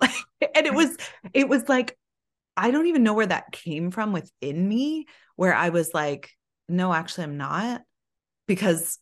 and 0.00 0.66
it 0.66 0.74
was 0.74 0.96
it 1.32 1.48
was 1.48 1.68
like 1.68 1.96
I 2.56 2.70
don't 2.70 2.86
even 2.86 3.02
know 3.02 3.14
where 3.14 3.26
that 3.26 3.52
came 3.52 3.90
from 3.90 4.12
within 4.12 4.68
me 4.68 5.06
where 5.36 5.54
I 5.54 5.70
was 5.70 5.94
like 5.94 6.30
no 6.68 6.92
actually 6.92 7.24
I'm 7.24 7.36
not 7.36 7.82
because 8.46 8.98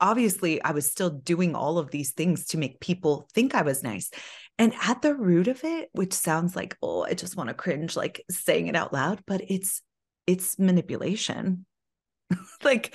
obviously 0.00 0.62
I 0.62 0.72
was 0.72 0.90
still 0.90 1.10
doing 1.10 1.54
all 1.54 1.78
of 1.78 1.90
these 1.90 2.12
things 2.12 2.46
to 2.46 2.58
make 2.58 2.80
people 2.80 3.28
think 3.32 3.54
I 3.54 3.62
was 3.62 3.82
nice. 3.82 4.10
And 4.58 4.74
at 4.82 5.02
the 5.02 5.14
root 5.14 5.48
of 5.48 5.64
it, 5.64 5.88
which 5.92 6.12
sounds 6.12 6.54
like, 6.54 6.76
oh, 6.82 7.04
I 7.04 7.14
just 7.14 7.36
want 7.36 7.48
to 7.48 7.54
cringe 7.54 7.96
like 7.96 8.24
saying 8.30 8.66
it 8.66 8.76
out 8.76 8.92
loud, 8.92 9.22
but 9.26 9.42
it's 9.48 9.82
it's 10.26 10.58
manipulation. 10.58 11.64
like 12.62 12.94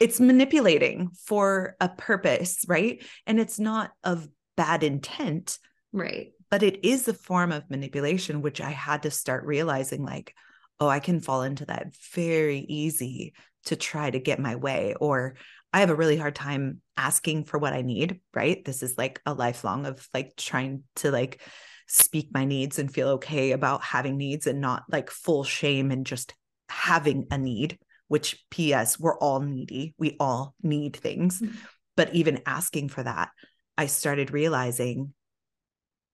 it's 0.00 0.20
manipulating 0.20 1.10
for 1.24 1.76
a 1.80 1.88
purpose, 1.88 2.64
right? 2.66 3.02
And 3.26 3.38
it's 3.38 3.58
not 3.58 3.92
of 4.04 4.26
bad 4.56 4.82
intent, 4.82 5.58
Right. 5.92 6.32
But 6.50 6.62
it 6.62 6.86
is 6.86 7.08
a 7.08 7.14
form 7.14 7.52
of 7.52 7.68
manipulation, 7.70 8.42
which 8.42 8.60
I 8.60 8.70
had 8.70 9.02
to 9.02 9.10
start 9.10 9.44
realizing 9.44 10.04
like, 10.04 10.34
oh, 10.80 10.88
I 10.88 11.00
can 11.00 11.20
fall 11.20 11.42
into 11.42 11.66
that 11.66 11.94
very 12.14 12.60
easy 12.60 13.34
to 13.66 13.76
try 13.76 14.10
to 14.10 14.18
get 14.18 14.38
my 14.38 14.56
way. 14.56 14.94
Or 14.98 15.34
I 15.72 15.80
have 15.80 15.90
a 15.90 15.94
really 15.94 16.16
hard 16.16 16.34
time 16.34 16.80
asking 16.96 17.44
for 17.44 17.58
what 17.58 17.72
I 17.72 17.82
need, 17.82 18.20
right? 18.34 18.64
This 18.64 18.82
is 18.82 18.96
like 18.96 19.20
a 19.26 19.34
lifelong 19.34 19.86
of 19.86 20.06
like 20.14 20.34
trying 20.36 20.84
to 20.96 21.10
like 21.10 21.42
speak 21.86 22.28
my 22.32 22.44
needs 22.44 22.78
and 22.78 22.92
feel 22.92 23.08
okay 23.10 23.52
about 23.52 23.82
having 23.82 24.16
needs 24.16 24.46
and 24.46 24.60
not 24.60 24.84
like 24.90 25.10
full 25.10 25.44
shame 25.44 25.90
and 25.90 26.06
just 26.06 26.34
having 26.68 27.26
a 27.30 27.38
need, 27.38 27.78
which 28.08 28.44
PS, 28.50 28.98
we're 28.98 29.18
all 29.18 29.40
needy. 29.40 29.94
We 29.98 30.16
all 30.20 30.54
need 30.62 30.96
things. 30.96 31.40
Mm-hmm. 31.40 31.56
But 31.96 32.14
even 32.14 32.42
asking 32.46 32.88
for 32.88 33.02
that, 33.02 33.30
I 33.76 33.86
started 33.86 34.30
realizing 34.30 35.14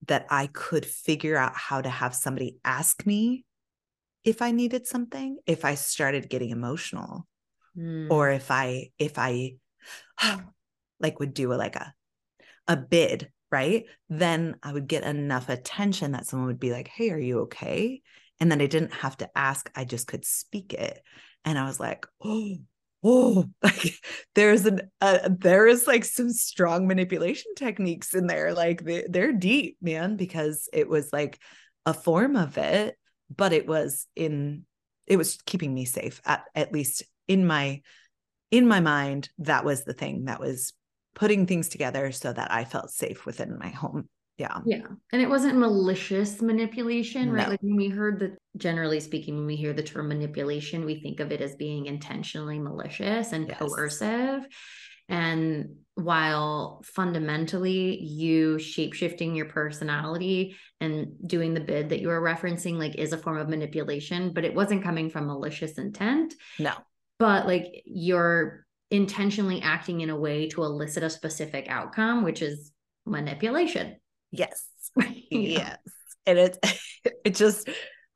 that 0.07 0.27
I 0.31 0.49
could 0.49 0.85
figure 0.85 1.37
out 1.37 1.57
how 1.57 1.81
to 1.81 1.89
have 1.89 2.15
somebody 2.15 2.59
ask 2.65 3.07
me 3.07 3.45
if 4.23 4.43
I 4.43 4.51
needed 4.51 4.87
something, 4.87 5.39
if 5.47 5.65
I 5.65 5.75
started 5.75 6.31
getting 6.31 6.51
emotional, 6.51 7.27
mm. 7.77 8.11
or 8.11 8.31
if 8.31 8.51
I 8.51 8.91
if 8.99 9.18
I 9.18 9.57
like 11.01 11.20
would 11.20 11.35
do 11.35 11.53
a, 11.53 11.57
like 11.57 11.77
a 11.77 11.95
a 12.66 12.77
bid, 12.77 13.31
right? 13.51 13.85
Then 14.09 14.57
I 14.62 14.72
would 14.72 14.87
get 14.87 15.05
enough 15.05 15.49
attention 15.49 16.12
that 16.12 16.27
someone 16.27 16.49
would 16.49 16.61
be 16.61 16.72
like, 16.72 16.89
"Hey, 16.89 17.11
are 17.11 17.18
you 17.18 17.41
okay?" 17.41 18.03
And 18.41 18.51
then 18.51 18.61
I 18.61 18.66
didn't 18.66 18.95
have 18.95 19.16
to 19.18 19.31
ask; 19.37 19.70
I 19.75 19.85
just 19.85 20.07
could 20.07 20.25
speak 20.25 20.72
it. 20.72 21.03
And 21.45 21.59
I 21.59 21.66
was 21.66 21.79
like, 21.79 22.07
"Oh, 22.22 22.57
oh 23.05 23.45
like 23.62 23.95
there's 24.35 24.64
an 24.66 24.81
uh, 25.01 25.29
there 25.29 25.66
is 25.66 25.87
like 25.87 26.05
some 26.05 26.31
strong 26.31 26.89
manipulation 26.89 27.53
techniques 27.57 28.14
in 28.14 28.27
there 28.27 28.55
like 28.55 28.83
they, 28.83 29.05
they're 29.09 29.33
deep 29.33 29.77
man 29.81 30.16
because 30.16 30.68
it 30.72 30.89
was 30.89 31.12
like 31.12 31.39
a 31.87 31.95
form 31.95 32.35
of 32.35 32.57
it 32.57 32.97
but 33.35 33.53
it 33.53 33.66
was 33.66 34.07
in 34.16 34.64
it 35.07 35.18
was 35.18 35.39
keeping 35.45 35.72
me 35.75 35.85
safe 35.85 36.20
at 36.25 36.45
at 36.55 36.72
least 36.72 37.05
in 37.29 37.47
my 37.47 37.81
in 38.51 38.68
my 38.68 38.81
mind 38.81 39.31
that 39.39 39.64
was 39.64 39.85
the 39.85 39.95
thing 39.95 40.27
that 40.27 40.41
was 40.41 40.72
putting 41.14 41.47
things 41.47 41.68
together 41.68 42.12
so 42.12 42.33
that 42.33 42.53
i 42.53 42.64
felt 42.64 42.91
safe 42.91 43.25
within 43.27 43.59
my 43.59 43.68
home. 43.68 44.09
Yeah. 44.37 44.59
Yeah. 44.64 44.87
And 45.12 45.22
it 45.22 45.29
wasn't 45.29 45.59
malicious 45.59 46.43
manipulation 46.43 47.31
right? 47.31 47.45
No. 47.45 47.51
like 47.51 47.62
when 47.62 47.77
we 47.77 47.89
heard 47.89 48.18
the 48.18 48.37
generally 48.57 48.99
speaking 48.99 49.37
when 49.37 49.47
we 49.47 49.55
hear 49.55 49.72
the 49.72 49.83
term 49.83 50.09
manipulation 50.09 50.85
we 50.85 51.01
think 51.01 51.20
of 51.20 51.31
it 51.31 51.41
as 51.41 51.55
being 51.55 51.87
intentionally 51.87 52.59
malicious 52.59 53.33
and 53.33 53.49
yes. 53.49 53.59
coercive. 53.59 54.47
And 55.09 55.77
while 55.95 56.83
fundamentally 56.85 58.03
you 58.03 58.59
shape-shifting 58.59 59.37
your 59.37 59.47
personality 59.47 60.57
and 60.81 61.12
doing 61.25 61.55
the 61.55 61.61
bid 61.61 61.91
that 61.91 62.01
you 62.01 62.09
were 62.09 62.20
referencing 62.20 62.77
like 62.77 62.97
is 62.97 63.12
a 63.12 63.18
form 63.18 63.37
of 63.37 63.49
manipulation 63.49 64.33
but 64.33 64.45
it 64.45 64.55
wasn't 64.55 64.83
coming 64.83 65.11
from 65.11 65.27
malicious 65.27 65.79
intent. 65.79 66.35
No 66.59 66.72
but 67.19 67.47
like 67.47 67.83
you're 67.85 68.65
intentionally 68.91 69.61
acting 69.62 70.03
in 70.03 70.11
a 70.11 70.17
way 70.17 70.49
to 70.49 70.62
elicit 70.62 71.03
a 71.03 71.11
specific 71.11 71.67
outcome 71.69 72.23
which 72.23 72.43
is 72.43 72.73
manipulation 73.07 73.97
Yes. 74.35 74.69
yes. 75.31 75.79
And 76.27 76.39
it 76.39 76.59
it 77.25 77.35
just 77.35 77.69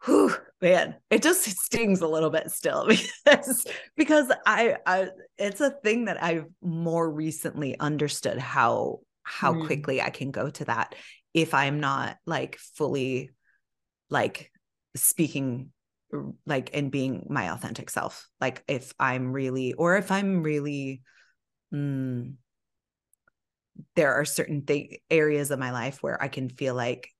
whew, 0.04 0.34
man, 0.60 0.96
it 1.10 1.22
just 1.22 1.44
stings 1.44 2.00
a 2.00 2.08
little 2.08 2.30
bit 2.30 2.50
still 2.50 2.88
because 3.24 3.64
because 3.96 4.32
I 4.44 4.76
I 4.84 5.08
it's 5.38 5.60
a 5.60 5.70
thing 5.70 6.06
that 6.06 6.22
I've 6.22 6.46
more 6.60 7.08
recently 7.08 7.78
understood 7.78 8.38
how 8.38 9.00
how 9.22 9.52
mm. 9.52 9.66
quickly 9.66 10.02
I 10.02 10.10
can 10.10 10.30
go 10.30 10.50
to 10.50 10.64
that 10.64 10.94
if 11.34 11.54
I'm 11.54 11.78
not 11.78 12.16
like 12.26 12.58
fully 12.74 13.30
like 14.10 14.50
speaking 14.96 15.70
like 16.46 16.70
in 16.70 16.90
being 16.90 17.26
my 17.28 17.52
authentic 17.52 17.90
self. 17.90 18.28
Like 18.40 18.64
if 18.68 18.92
I'm 18.98 19.32
really 19.32 19.74
or 19.74 19.96
if 19.96 20.10
I'm 20.10 20.42
really 20.42 21.02
mm, 21.72 22.34
there 23.94 24.14
are 24.14 24.24
certain 24.24 24.64
th- 24.64 25.00
areas 25.10 25.50
of 25.50 25.58
my 25.58 25.70
life 25.70 26.02
where 26.02 26.20
I 26.22 26.28
can 26.28 26.48
feel 26.48 26.74
like 26.74 27.10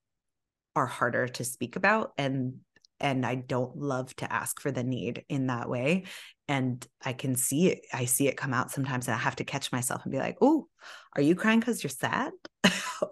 are 0.76 0.86
harder 0.86 1.28
to 1.28 1.44
speak 1.44 1.76
about 1.76 2.12
and 2.16 2.60
and 3.00 3.24
I 3.24 3.36
don't 3.36 3.76
love 3.76 4.14
to 4.16 4.32
ask 4.32 4.60
for 4.60 4.70
the 4.70 4.82
need 4.82 5.24
in 5.28 5.46
that 5.46 5.68
way 5.68 6.04
and 6.48 6.84
I 7.04 7.12
can 7.12 7.36
see 7.36 7.68
it 7.68 7.86
I 7.92 8.06
see 8.06 8.28
it 8.28 8.36
come 8.36 8.54
out 8.54 8.70
sometimes 8.70 9.06
and 9.06 9.14
I 9.14 9.18
have 9.18 9.36
to 9.36 9.44
catch 9.44 9.70
myself 9.72 10.02
and 10.04 10.12
be 10.12 10.18
like, 10.18 10.38
"Oh, 10.40 10.68
are 11.14 11.22
you 11.22 11.34
crying 11.34 11.60
cuz 11.60 11.82
you're 11.82 11.90
sad? 11.90 12.32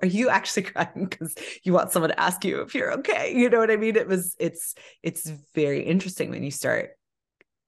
are 0.03 0.07
you 0.07 0.28
actually 0.28 0.64
crying 0.64 1.09
cuz 1.09 1.34
you 1.62 1.72
want 1.72 1.93
someone 1.93 2.11
to 2.11 2.20
ask 2.20 2.45
you 2.45 2.62
if 2.62 2.74
you're 2.74 2.93
okay?" 2.95 3.34
You 3.37 3.51
know 3.51 3.59
what 3.59 3.70
I 3.70 3.76
mean? 3.76 3.97
It 3.97 4.09
was 4.09 4.34
it's 4.39 4.74
it's 5.03 5.30
very 5.55 5.82
interesting 5.82 6.30
when 6.30 6.43
you 6.43 6.51
start 6.51 6.91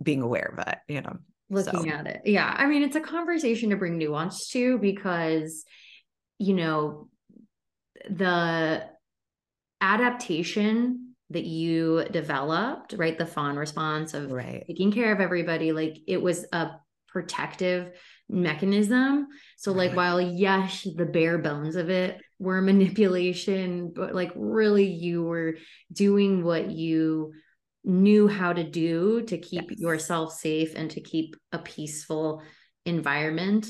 being 0.03 0.23
aware 0.23 0.55
of 0.57 0.67
it, 0.67 0.79
you 0.89 1.01
know 1.01 1.19
looking 1.51 1.89
so. 1.89 1.97
at 1.97 2.07
it. 2.07 2.21
Yeah. 2.27 2.55
I 2.55 2.67
mean, 2.67 2.83
it's 2.83 2.97
a 2.97 3.01
conversation 3.01 3.71
to 3.71 3.77
bring 3.77 3.97
nuance 3.97 4.49
to 4.51 4.77
because 4.77 5.65
you 6.39 6.55
know, 6.55 7.09
the 8.09 8.89
adaptation 9.81 11.08
that 11.31 11.45
you 11.45 12.05
developed, 12.11 12.95
right? 12.97 13.19
The 13.19 13.27
fawn 13.27 13.57
response 13.57 14.15
of 14.15 14.31
Right. 14.31 14.65
taking 14.67 14.93
care 14.93 15.13
of 15.13 15.21
everybody, 15.21 15.73
like 15.73 15.99
it 16.07 16.21
was 16.21 16.47
a 16.53 16.71
protective 17.09 17.93
mechanism. 18.29 19.29
So, 19.57 19.73
like, 19.73 19.95
while 19.95 20.21
yes, 20.21 20.87
the 20.97 21.07
bare 21.07 21.39
bones 21.39 21.77
of 21.77 21.91
it 21.91 22.21
were 22.39 22.61
manipulation, 22.63 23.93
but 23.95 24.15
like 24.15 24.33
really 24.37 24.87
you 24.87 25.23
were 25.25 25.57
doing 25.93 26.45
what 26.45 26.71
you 26.71 27.33
knew 27.85 28.29
how 28.29 28.53
to 28.53 28.65
do 28.65 29.23
to 29.23 29.39
keep 29.39 29.71
Yes. 29.71 29.81
yourself 29.81 30.33
safe 30.35 30.75
and 30.75 30.91
to 30.91 31.01
keep 31.01 31.37
a 31.53 31.59
peaceful 31.59 32.43
environment 32.85 33.67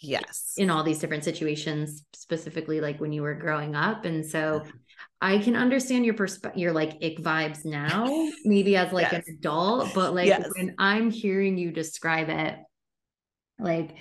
Yes. 0.00 0.54
in 0.56 0.70
all 0.70 0.84
these 0.84 1.00
different 1.00 1.24
situations 1.24 2.04
specifically 2.14 2.80
like 2.80 3.00
when 3.00 3.12
you 3.12 3.22
were 3.22 3.34
growing 3.34 3.74
up 3.74 4.04
and 4.04 4.24
so 4.24 4.62
Yeah. 4.64 4.70
I 5.20 5.38
can 5.38 5.56
understand 5.56 6.04
your 6.04 6.14
persp- 6.14 6.56
your 6.56 6.72
like 6.72 6.92
ick 7.02 7.18
vibes 7.18 7.64
now 7.64 8.28
maybe 8.44 8.76
as 8.76 8.92
like 8.92 9.10
Yes. 9.12 9.26
an 9.28 9.34
adult 9.34 9.94
but 9.94 10.14
like 10.14 10.26
Yes. 10.26 10.48
when 10.56 10.74
i'm 10.78 11.10
hearing 11.10 11.58
you 11.58 11.70
describe 11.72 12.28
it 12.28 12.56
like 13.58 13.96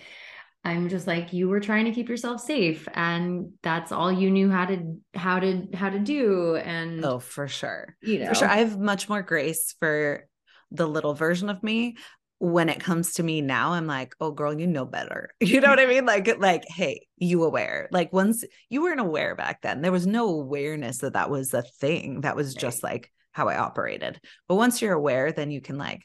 i'm 0.64 0.90
just 0.90 1.08
like 1.08 1.34
you 1.34 1.48
were 1.50 1.60
trying 1.60 1.86
to 1.86 1.92
keep 1.92 2.10
yourself 2.10 2.42
safe 2.42 2.88
and 2.94 3.54
that's 3.64 3.92
all 3.92 4.12
you 4.12 4.30
knew 4.30 4.50
how 4.52 4.66
to 4.66 4.98
how 5.16 5.40
to 5.40 5.68
how 5.74 5.90
to 5.90 6.00
do 6.00 6.56
and 6.58 7.04
Oh, 7.06 7.20
for 7.20 7.48
sure. 7.48 7.96
you 8.02 8.20
know 8.20 8.30
For 8.30 8.36
sure. 8.36 8.50
I 8.50 8.58
have 8.58 8.78
much 8.78 9.08
more 9.10 9.22
grace 9.22 9.76
for 9.80 10.28
the 10.72 10.86
little 10.88 11.14
version 11.14 11.50
of 11.50 11.64
me. 11.64 11.96
When 12.40 12.70
it 12.70 12.80
comes 12.80 13.14
to 13.14 13.24
me 13.24 13.42
now, 13.42 13.72
I'm 13.74 13.88
like, 13.88 14.14
oh 14.20 14.32
girl, 14.32 14.58
you 14.58 14.68
know 14.68 14.86
better. 14.86 15.34
You 15.40 15.62
know 15.62 15.70
what 15.70 15.80
I 15.80 15.86
mean? 15.86 16.06
Like, 16.06 16.40
like, 16.40 16.64
hey, 16.68 17.08
you 17.18 17.44
aware. 17.44 17.90
Like 17.92 18.14
once 18.14 18.44
you 18.70 18.82
weren't 18.84 19.00
aware 19.00 19.36
back 19.36 19.62
then, 19.62 19.82
there 19.82 19.92
was 19.92 20.06
no 20.06 20.30
awareness 20.30 21.00
that 21.00 21.14
that 21.14 21.30
was 21.30 21.54
a 21.54 21.64
thing. 21.64 22.22
That 22.22 22.36
was 22.36 22.54
just 22.54 22.84
like 22.84 23.12
how 23.32 23.48
I 23.48 23.58
operated. 23.58 24.20
But 24.48 24.56
once 24.56 24.82
you're 24.82 24.94
aware, 24.94 25.32
then 25.32 25.52
you 25.52 25.62
can 25.62 25.78
like 25.78 26.04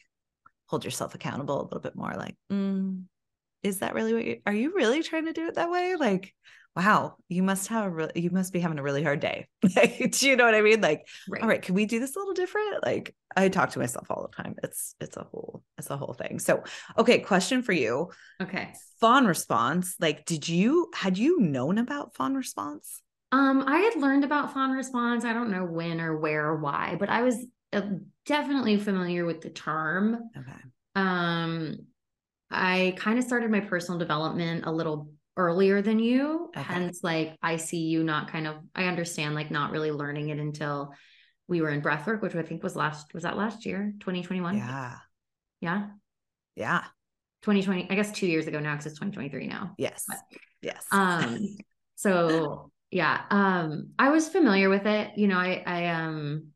hold 0.66 0.84
yourself 0.84 1.14
accountable 1.14 1.60
a 1.60 1.64
little 1.64 1.80
bit 1.80 1.96
more. 1.96 2.14
Like, 2.16 2.36
mm, 2.50 3.02
is 3.62 3.80
that 3.80 3.94
really 3.94 4.14
what 4.14 4.24
you 4.24 4.40
are 4.46 4.54
you 4.54 4.72
really 4.74 5.02
trying 5.02 5.26
to 5.26 5.32
do 5.32 5.46
it 5.46 5.54
that 5.56 5.70
way? 5.70 5.96
Like, 5.96 6.34
wow, 6.74 7.16
you 7.28 7.42
must 7.42 7.68
have 7.68 7.98
a 7.98 8.10
you 8.14 8.30
must 8.30 8.52
be 8.52 8.60
having 8.60 8.78
a 8.78 8.82
really 8.82 9.02
hard 9.02 9.20
day. 9.20 9.46
Do 9.62 10.28
you 10.28 10.36
know 10.36 10.44
what 10.44 10.54
I 10.54 10.62
mean? 10.62 10.80
Like, 10.80 11.06
right. 11.28 11.42
all 11.42 11.48
right 11.48 11.62
can 11.62 11.74
we 11.74 11.86
do 11.86 12.00
this 12.00 12.16
a 12.16 12.18
little 12.18 12.34
different 12.34 12.84
like 12.84 13.14
i 13.36 13.48
talk 13.48 13.70
to 13.70 13.78
myself 13.78 14.06
all 14.10 14.28
the 14.28 14.42
time 14.42 14.54
it's 14.62 14.94
it's 15.00 15.16
a 15.16 15.22
whole 15.22 15.62
it's 15.78 15.90
a 15.90 15.96
whole 15.96 16.12
thing 16.12 16.38
so 16.38 16.62
okay 16.98 17.18
question 17.20 17.62
for 17.62 17.72
you 17.72 18.10
okay 18.42 18.72
fawn 19.00 19.26
response 19.26 19.96
like 20.00 20.24
did 20.24 20.48
you 20.48 20.90
had 20.94 21.16
you 21.18 21.40
known 21.40 21.78
about 21.78 22.14
fawn 22.14 22.34
response 22.34 23.02
Um, 23.32 23.64
I 23.66 23.78
had 23.78 24.00
learned 24.00 24.24
about 24.24 24.52
fawn 24.52 24.72
response. 24.72 25.24
I 25.24 25.32
don't 25.32 25.50
know 25.50 25.64
when 25.64 26.00
or 26.00 26.18
where 26.18 26.46
or 26.48 26.56
why, 26.56 26.96
but 26.98 27.08
I 27.08 27.22
was 27.22 27.36
uh, 27.72 27.80
definitely 28.26 28.76
familiar 28.76 29.24
with 29.24 29.40
the 29.40 29.50
term. 29.50 30.30
okay 30.36 30.60
Um, 30.94 31.78
I 32.50 32.94
kind 32.98 33.18
of 33.18 33.24
started 33.24 33.50
my 33.50 33.60
personal 33.60 33.98
development 33.98 34.66
a 34.66 34.72
little 34.72 35.08
earlier 35.36 35.82
than 35.82 35.98
you, 35.98 36.50
Okay. 36.56 36.62
hence 36.74 37.00
like 37.02 37.36
I 37.42 37.56
see 37.56 37.78
you 37.88 38.04
not 38.04 38.28
kind 38.28 38.46
of 38.46 38.56
I 38.74 38.84
understand 38.84 39.34
like 39.34 39.50
not 39.50 39.70
really 39.70 39.90
learning 39.90 40.28
it 40.28 40.38
until 40.38 40.92
we 41.48 41.60
were 41.60 41.70
in 41.70 41.82
breathwork, 41.82 42.22
which 42.22 42.34
I 42.34 42.42
think 42.42 42.62
was 42.62 42.76
last 42.76 43.12
was 43.14 43.22
that 43.24 43.36
last 43.36 43.66
year, 43.66 43.92
2021? 44.00 44.56
yeah 44.56 44.96
Yeah. 45.60 45.88
yeah 46.54 46.84
2020, 47.42 47.90
I 47.90 47.94
guess 47.94 48.12
two 48.12 48.26
years 48.26 48.46
ago 48.46 48.60
now, 48.60 48.72
because 48.72 48.86
it's 48.86 48.94
2023 49.00 49.46
now. 49.48 49.74
yes 49.78 50.04
But- 50.08 50.18
yes 50.62 50.86
um 50.92 51.56
so 51.96 52.70
yeah 52.90 53.22
um 53.30 53.88
i 53.98 54.10
was 54.10 54.28
familiar 54.28 54.68
with 54.68 54.86
it 54.86 55.18
you 55.18 55.26
know 55.26 55.36
i 55.38 55.62
i 55.66 55.86
um 55.88 56.51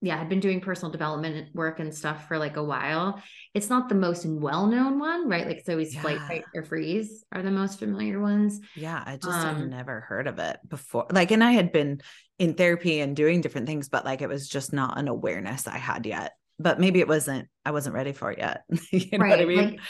yeah 0.00 0.20
i'd 0.20 0.28
been 0.28 0.40
doing 0.40 0.60
personal 0.60 0.92
development 0.92 1.48
work 1.54 1.80
and 1.80 1.94
stuff 1.94 2.28
for 2.28 2.38
like 2.38 2.56
a 2.56 2.62
while. 2.64 3.20
It's 3.54 3.70
not 3.70 3.88
the 3.88 3.94
most 3.94 4.26
well-known 4.26 4.98
one 4.98 5.28
right? 5.28 5.46
Like 5.46 5.58
it's 5.58 5.68
always 5.68 5.96
flight 5.96 6.20
fight 6.20 6.44
or 6.54 6.62
freeze 6.64 7.24
are 7.32 7.42
the 7.42 7.50
most 7.50 7.78
familiar 7.78 8.20
ones. 8.20 8.60
Yeah 8.76 9.02
i 9.04 9.16
just 9.16 9.38
had 9.38 9.56
um, 9.56 9.70
never 9.70 10.00
heard 10.00 10.26
of 10.26 10.38
it 10.38 10.58
before 10.68 11.06
like 11.10 11.30
and 11.30 11.42
i 11.42 11.52
had 11.52 11.72
been 11.72 12.00
in 12.38 12.54
therapy 12.54 13.00
and 13.00 13.16
doing 13.16 13.40
different 13.40 13.66
things 13.66 13.88
but 13.88 14.04
like 14.04 14.22
it 14.22 14.28
was 14.28 14.48
just 14.48 14.72
not 14.72 14.98
an 14.98 15.08
awareness 15.08 15.66
i 15.66 15.78
had 15.78 16.06
yet 16.06 16.34
but 16.58 16.78
maybe 16.78 17.00
it 17.00 17.08
wasn't 17.08 17.48
i 17.64 17.70
wasn't 17.70 17.94
ready 17.94 18.12
for 18.12 18.30
it 18.30 18.38
yet 18.38 18.62
you 18.92 19.18
know 19.18 19.26
what 19.26 19.40
i 19.40 19.44
mean? 19.44 19.58
like 19.70 19.80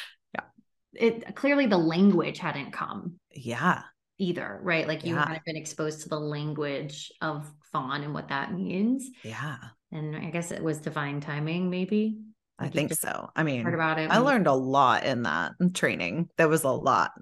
it 0.95 1.35
clearly 1.37 1.67
the 1.67 1.79
language 1.79 2.39
hadn't 2.39 2.73
come 2.73 3.15
yeah. 3.33 3.83
either 4.19 4.59
right? 4.63 4.89
Like 4.89 5.05
you 5.05 5.15
Yeah. 5.15 5.27
hadn't 5.27 5.45
been 5.45 5.57
exposed 5.57 6.03
to 6.03 6.09
the 6.09 6.19
language 6.19 7.13
of 7.21 7.51
fawn 7.73 8.03
and 8.03 8.15
what 8.15 8.29
that 8.29 8.53
means. 8.53 9.09
Yeah 9.23 9.59
and 9.93 10.17
i 10.17 10.31
guess 10.31 10.51
it 10.51 10.63
was 10.63 10.79
divine 10.79 11.21
timing 11.21 11.71
maybe 11.71 12.19
I 12.61 12.65
Like, 12.65 12.75
you 12.75 12.81
think 12.81 12.95
so. 12.95 13.31
I 13.37 13.45
mean, 13.45 13.63
heard 13.65 13.75
about 13.75 14.01
it 14.01 14.11
I 14.11 14.19
learned 14.19 14.49
a 14.49 14.53
lot 14.53 15.05
in 15.05 15.23
that 15.23 15.53
training. 15.75 16.29
There 16.39 16.49
was 16.49 16.65
a 16.65 16.73
lot 16.73 17.13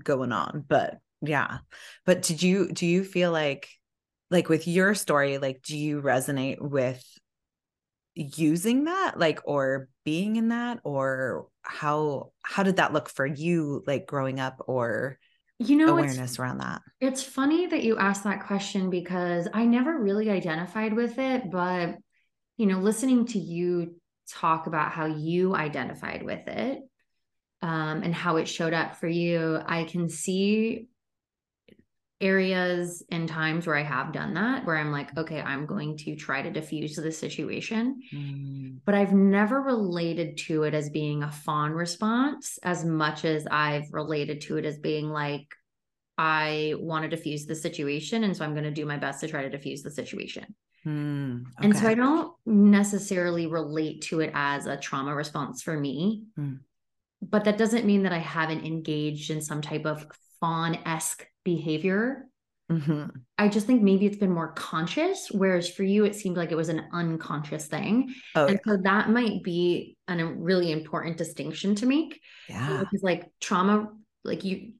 going 0.00 0.30
on, 0.30 0.64
but 0.68 0.98
yeah. 1.20 1.58
But 2.06 2.22
did 2.22 2.42
you 2.42 2.72
do 2.72 2.86
you 2.86 3.02
feel 3.02 3.32
like 3.32 3.68
like 4.30 4.48
with 4.48 4.66
your 4.66 4.94
story, 4.94 5.38
like 5.38 5.62
do 5.62 5.76
you 5.76 6.00
resonate 6.00 6.60
with 6.60 7.02
using 8.14 8.84
that 8.84 9.14
like 9.18 9.40
or 9.44 9.88
being 10.04 10.36
in 10.36 10.48
that 10.48 10.78
or 10.84 11.48
how 11.62 12.30
how 12.42 12.62
did 12.62 12.76
that 12.76 12.92
look 12.92 13.08
for 13.08 13.26
you 13.26 13.82
like 13.86 14.06
growing 14.06 14.38
up 14.38 14.62
or 14.66 15.18
you 15.58 15.76
know 15.76 15.88
awareness 15.88 16.38
around 16.38 16.58
that? 16.58 16.82
It's 17.00 17.22
funny 17.22 17.66
that 17.66 17.82
you 17.82 17.98
asked 17.98 18.24
that 18.24 18.46
question 18.46 18.90
because 18.90 19.48
I 19.52 19.64
never 19.64 19.98
really 19.98 20.30
identified 20.30 20.92
with 20.92 21.18
it, 21.18 21.50
but 21.50 21.96
you 22.56 22.66
know, 22.66 22.78
listening 22.78 23.26
to 23.26 23.38
you 23.38 23.96
talk 24.30 24.66
about 24.66 24.92
how 24.92 25.06
you 25.06 25.54
identified 25.54 26.22
with 26.22 26.46
it 26.48 26.80
um, 27.62 28.02
and 28.02 28.14
how 28.14 28.36
it 28.36 28.48
showed 28.48 28.72
up 28.72 28.96
for 28.96 29.08
you, 29.08 29.60
I 29.66 29.84
can 29.84 30.08
see 30.08 30.88
areas 32.20 33.02
and 33.10 33.28
times 33.28 33.66
where 33.66 33.76
I 33.76 33.82
have 33.82 34.12
done 34.12 34.34
that, 34.34 34.64
where 34.64 34.76
I'm 34.76 34.92
like, 34.92 35.16
okay, 35.18 35.40
I'm 35.40 35.66
going 35.66 35.98
to 35.98 36.16
try 36.16 36.42
to 36.42 36.50
diffuse 36.50 36.94
the 36.94 37.12
situation 37.12 38.00
Mm, 38.14 38.80
but 38.84 38.94
I've 38.94 39.12
never 39.12 39.60
related 39.60 40.36
to 40.46 40.64
it 40.64 40.74
as 40.74 40.90
being 40.90 41.22
a 41.22 41.30
fawn 41.30 41.72
response 41.72 42.58
as 42.62 42.84
much 42.84 43.24
as 43.24 43.46
I've 43.50 43.92
related 43.92 44.42
to 44.42 44.56
it 44.56 44.64
as 44.64 44.78
being 44.78 45.08
like, 45.08 45.46
I 46.16 46.74
want 46.78 47.02
to 47.04 47.08
diffuse 47.08 47.46
the 47.46 47.56
situation. 47.56 48.24
And 48.24 48.36
so 48.36 48.44
I'm 48.44 48.52
going 48.52 48.64
to 48.64 48.70
do 48.70 48.86
my 48.86 48.98
best 48.98 49.20
to 49.20 49.28
try 49.28 49.42
to 49.42 49.50
diffuse 49.50 49.82
the 49.82 49.90
situation. 49.90 50.54
Mm, 50.86 51.44
And 51.60 51.76
so 51.76 51.86
I 51.86 51.94
don't 51.94 52.32
necessarily 52.46 53.46
relate 53.46 54.02
to 54.02 54.20
it 54.20 54.30
as 54.34 54.66
a 54.66 54.76
trauma 54.76 55.14
response 55.14 55.62
for 55.62 55.78
me. 55.78 56.24
Hmm. 56.36 56.54
But 57.22 57.44
that 57.44 57.58
doesn't 57.58 57.86
mean 57.86 58.02
that 58.02 58.12
I 58.12 58.18
haven't 58.18 58.66
engaged 58.66 59.30
in 59.30 59.40
some 59.40 59.62
type 59.62 59.86
of 59.86 60.06
fawn 60.40 60.78
esque 60.84 61.26
behavior. 61.44 62.28
Mhm. 62.70 63.10
I 63.38 63.48
just 63.48 63.66
think 63.66 63.82
maybe 63.82 64.06
it's 64.06 64.16
been 64.16 64.32
more 64.32 64.52
conscious, 64.52 65.28
whereas 65.30 65.68
for 65.68 65.84
you, 65.84 66.04
it 66.04 66.14
seemed 66.14 66.36
like 66.36 66.50
it 66.50 66.56
was 66.56 66.70
an 66.70 66.86
unconscious 66.92 67.66
thing. 67.66 68.14
Oh 68.34 68.46
and 68.46 68.58
so 68.66 68.78
that 68.78 69.10
might 69.10 69.42
be 69.42 69.96
an, 70.08 70.20
a 70.20 70.26
really 70.26 70.72
important 70.72 71.16
distinction 71.16 71.74
to 71.76 71.86
make 71.86 72.20
yeah. 72.48 72.80
because 72.80 73.02
like 73.02 73.30
trauma 73.40 73.88
like 74.22 74.44
you 74.44 74.72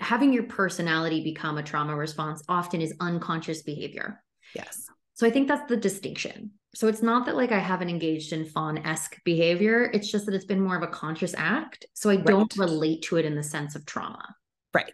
having 0.00 0.34
your 0.34 0.42
personality 0.42 1.24
become 1.24 1.56
a 1.56 1.62
trauma 1.62 1.96
response 1.96 2.42
often 2.46 2.82
is 2.82 2.94
unconscious 3.00 3.62
behavior 3.62 4.22
Yes. 4.54 4.86
So 5.14 5.26
i 5.26 5.30
think 5.30 5.48
that's 5.48 5.68
the 5.68 5.76
distinction 5.76 6.50
so 6.74 6.88
it's 6.88 7.02
not 7.02 7.26
that 7.26 7.36
like 7.36 7.52
i 7.52 7.58
haven't 7.58 7.88
engaged 7.88 8.32
in 8.32 8.44
fawn-esque 8.44 9.22
behavior 9.24 9.90
it's 9.94 10.10
just 10.10 10.26
that 10.26 10.34
it's 10.34 10.44
been 10.44 10.60
more 10.60 10.76
of 10.76 10.82
a 10.82 10.88
conscious 10.88 11.34
act 11.36 11.86
so 11.94 12.10
i 12.10 12.16
don't 12.16 12.56
relate 12.56 13.02
to 13.02 13.16
it 13.16 13.24
in 13.24 13.34
the 13.34 13.42
sense 13.42 13.74
of 13.74 13.86
trauma 13.86 14.34
Right. 14.74 14.92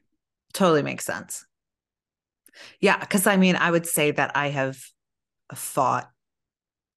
totally 0.53 0.83
makes 0.83 1.05
sense. 1.07 1.47
Yeah, 2.81 2.99
because 2.99 3.27
I 3.27 3.37
mean, 3.37 3.57
I 3.57 3.71
would 3.71 3.87
say 3.87 4.11
that 4.11 4.37
I 4.37 4.49
have 4.49 4.79
uh, 5.49 5.57
fought, 5.57 6.11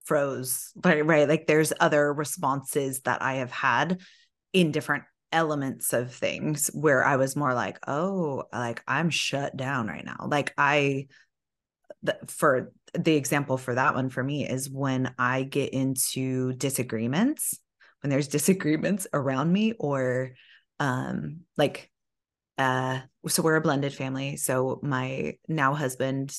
froze, 0.04 0.72
right? 0.84 1.06
Right. 1.06 1.30
Like 1.30 1.48
there's 1.48 1.72
other 1.80 2.14
responses 2.14 3.02
that 3.02 3.22
I 3.22 3.36
have 3.36 3.52
had 3.52 4.02
in 4.52 4.72
different 4.72 5.06
elements 5.32 5.94
of 5.94 6.14
things 6.14 6.68
where 6.74 7.04
I 7.06 7.16
was 7.16 7.36
more 7.36 7.54
like, 7.54 7.80
oh, 7.88 8.44
like 8.52 8.84
I'm 8.88 9.10
shut 9.10 9.56
down 9.56 9.88
right 9.88 10.06
now. 10.06 10.28
Like 10.28 10.54
I, 10.58 11.08
for 12.28 12.72
the 12.94 13.16
example 13.16 13.58
for 13.58 13.76
that 13.76 13.96
one 13.96 14.10
for 14.10 14.24
me 14.24 14.48
is 14.48 14.70
when 14.70 15.14
I 15.18 15.44
get 15.44 15.74
into 15.74 16.54
disagreements, 16.54 17.60
when 18.02 18.10
there's 18.10 18.28
disagreements 18.28 19.08
around 19.14 19.52
me 19.52 19.74
or 19.80 20.32
um 20.80 21.42
like 21.58 21.90
uh 22.58 23.00
so 23.28 23.42
we're 23.42 23.56
a 23.56 23.62
blended 23.62 23.94
family. 23.94 24.38
So 24.38 24.80
my 24.84 25.38
now 25.48 25.74
husband 25.74 26.38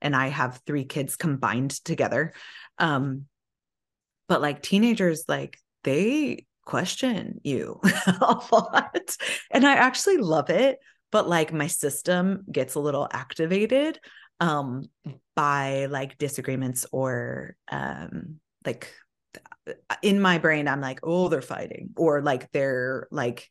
and 0.00 0.16
i 0.16 0.28
have 0.28 0.60
three 0.66 0.84
kids 0.84 1.16
combined 1.16 1.70
together. 1.84 2.32
Um 2.78 3.26
but 4.28 4.40
like 4.40 4.62
teenagers 4.62 5.24
like 5.28 5.58
they 5.84 6.46
question 6.64 7.40
you 7.42 7.80
a 8.06 8.40
lot. 8.52 9.16
And 9.50 9.66
i 9.66 9.74
actually 9.74 10.16
love 10.16 10.48
it 10.48 10.78
but 11.12 11.28
like 11.28 11.52
my 11.52 11.66
system 11.68 12.44
gets 12.50 12.74
a 12.74 12.80
little 12.80 13.06
activated 13.12 14.00
um 14.42 14.88
by 15.36 15.86
like 15.86 16.18
disagreements 16.18 16.84
or 16.90 17.56
um 17.70 18.40
like 18.66 18.92
in 20.02 20.20
my 20.20 20.38
brain 20.38 20.66
i'm 20.66 20.80
like 20.80 20.98
oh 21.04 21.28
they're 21.28 21.40
fighting 21.40 21.90
or 21.96 22.20
like 22.20 22.50
they're 22.50 23.06
like 23.12 23.48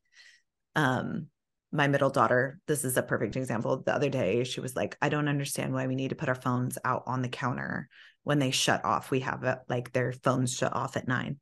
um 0.76 1.28
my 1.72 1.88
middle 1.88 2.10
daughter 2.10 2.60
this 2.68 2.84
is 2.84 2.98
a 2.98 3.02
perfect 3.02 3.38
example. 3.38 3.82
The 3.82 3.96
other 3.96 4.10
day 4.10 4.44
she 4.44 4.60
was 4.60 4.76
like 4.76 4.98
i 5.02 5.08
don't 5.08 5.30
understand 5.30 5.74
why 5.74 5.88
we 5.88 5.96
need 5.96 6.10
to 6.10 6.16
put 6.16 6.28
our 6.28 6.36
phones 6.36 6.78
out 6.84 7.04
on 7.08 7.22
the 7.22 7.30
counter 7.30 7.88
when 8.24 8.39
they 8.39 8.52
shut 8.52 8.84
off. 8.84 9.10
We 9.10 9.22
have 9.22 9.44
it 9.46 9.60
like 9.70 9.94
their 9.94 10.12
phones 10.12 10.54
shut 10.54 10.76
off 10.76 10.98
at 10.98 11.08
9 11.08 11.39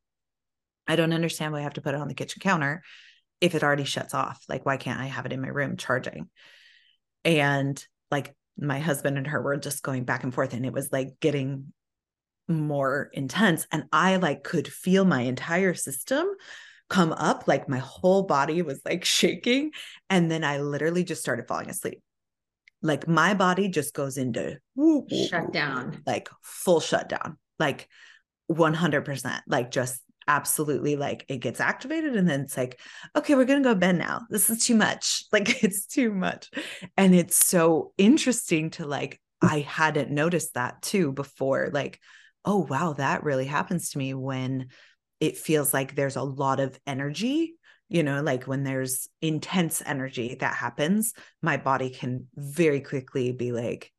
i 0.88 0.96
don't 0.96 1.14
understand 1.14 1.54
why 1.54 1.60
i 1.60 1.64
have 1.64 1.74
to 1.74 1.82
put 1.82 1.96
it 1.96 2.02
on 2.02 2.08
the 2.08 2.14
kitchen 2.14 2.40
counter 2.40 2.84
if 3.42 3.56
it 3.56 3.64
already 3.64 3.86
shuts 3.86 4.14
off. 4.14 4.44
Like 4.48 4.64
why 4.64 4.78
can't 4.78 5.00
i 5.00 5.08
have 5.08 5.26
it 5.26 5.34
in 5.34 5.42
my 5.42 5.48
room 5.48 5.76
charging? 5.76 6.30
And 7.26 7.84
like 8.12 8.36
my 8.60 8.80
husband 8.80 9.18
and 9.18 9.28
her 9.28 9.42
were 9.42 9.58
just 9.58 9.84
going 9.84 10.04
back 10.04 10.24
and 10.24 10.34
forth 10.34 10.54
and 10.54 10.66
it 10.66 10.74
was 10.74 10.92
like 10.92 11.20
getting 11.20 11.72
more 12.48 13.10
intense 13.14 13.68
and 13.72 13.84
i 13.92 14.16
like 14.16 14.44
could 14.44 14.68
feel 14.68 15.06
my 15.06 15.22
entire 15.22 15.74
system 15.74 16.28
come 16.90 17.14
up 17.14 17.48
like 17.48 17.70
my 17.70 17.78
whole 17.78 18.24
body 18.24 18.62
was 18.64 18.82
like 18.86 19.06
shaking 19.06 19.72
and 20.10 20.32
then 20.32 20.44
i 20.44 20.58
literally 20.60 21.04
just 21.04 21.22
started 21.22 21.48
falling 21.48 21.70
asleep. 21.70 22.02
Like 22.82 23.08
my 23.10 23.34
body 23.34 23.68
just 23.68 23.94
goes 23.94 24.18
into 24.18 24.58
shut 25.28 25.52
down. 25.52 26.02
like 26.08 26.30
full 26.42 26.80
shutdown 26.80 27.38
like 27.60 27.90
100% 28.50 29.42
like 29.48 29.70
just 29.70 30.02
absolutely 30.30 30.96
like 30.96 31.26
it 31.28 31.38
gets 31.38 31.60
activated 31.60 32.16
and 32.16 32.30
then 32.30 32.42
it's 32.42 32.56
like 32.56 32.80
okay 33.18 33.36
we're 33.36 33.44
going 33.46 33.62
to 33.62 33.70
go 33.70 33.76
bed 33.76 33.98
now. 33.98 34.22
This 34.30 34.50
is 34.50 34.66
too 34.66 34.76
much. 34.76 35.24
Like 35.32 35.64
it's 35.64 35.86
too 35.86 36.14
much. 36.14 36.50
And 36.98 37.14
it's 37.14 37.38
so 37.38 37.94
interesting 37.98 38.70
to 38.72 38.86
like 38.86 39.20
i 39.42 39.60
hadn't 39.60 40.12
noticed 40.12 40.54
that 40.56 40.82
too 40.82 41.14
before 41.14 41.70
like 41.72 41.98
oh 42.44 42.58
wow 42.58 42.92
that 42.94 43.24
really 43.24 43.46
happens 43.46 43.92
to 43.92 43.98
me 43.98 44.14
when 44.14 44.68
it 45.22 45.38
feels 45.38 45.74
like 45.74 45.96
there's 45.96 46.18
a 46.18 46.22
lot 46.24 46.60
of 46.60 46.78
energy 46.86 47.56
you 47.88 48.04
know 48.04 48.22
like 48.22 48.44
when 48.48 48.64
there's 48.64 49.08
intense 49.22 49.82
energy 49.86 50.36
that 50.42 50.56
happens 50.56 51.14
my 51.42 51.56
body 51.56 51.90
can 51.90 52.28
very 52.36 52.82
quickly 52.82 53.32
be 53.32 53.54
like 53.54 53.94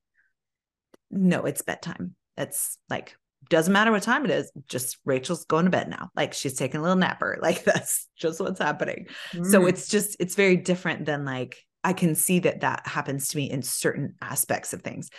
no 1.11 1.45
it's 1.45 1.63
bedtime. 1.63 2.15
It's 2.37 2.79
like 2.89 3.17
doesn't 3.49 3.73
matter 3.73 3.91
what 3.91 4.03
time 4.03 4.25
it 4.25 4.31
is 4.31 4.53
just 4.69 4.99
rachel's 5.05 5.45
going 5.45 5.65
to 5.65 5.71
bed 5.71 5.89
now. 5.89 6.11
Like 6.15 6.35
she's 6.35 6.55
taking 6.55 6.81
a 6.81 6.83
little 6.83 6.97
napper. 6.97 7.39
Like 7.43 7.65
that's 7.65 8.07
just 8.17 8.41
what's 8.41 8.61
happening. 8.61 9.07
Mm. 9.33 9.51
so 9.51 9.67
it's 9.67 9.89
just 9.89 10.17
it's 10.21 10.35
very 10.35 10.57
different 10.57 11.07
than 11.07 11.25
like 11.25 11.65
i 11.83 11.93
can 11.93 12.15
see 12.15 12.41
that 12.41 12.61
that 12.61 12.87
happens 12.87 13.29
to 13.29 13.37
me 13.39 13.51
in 13.51 13.63
certain 13.63 14.15
aspects 14.21 14.73
of 14.73 14.83
things. 14.83 15.11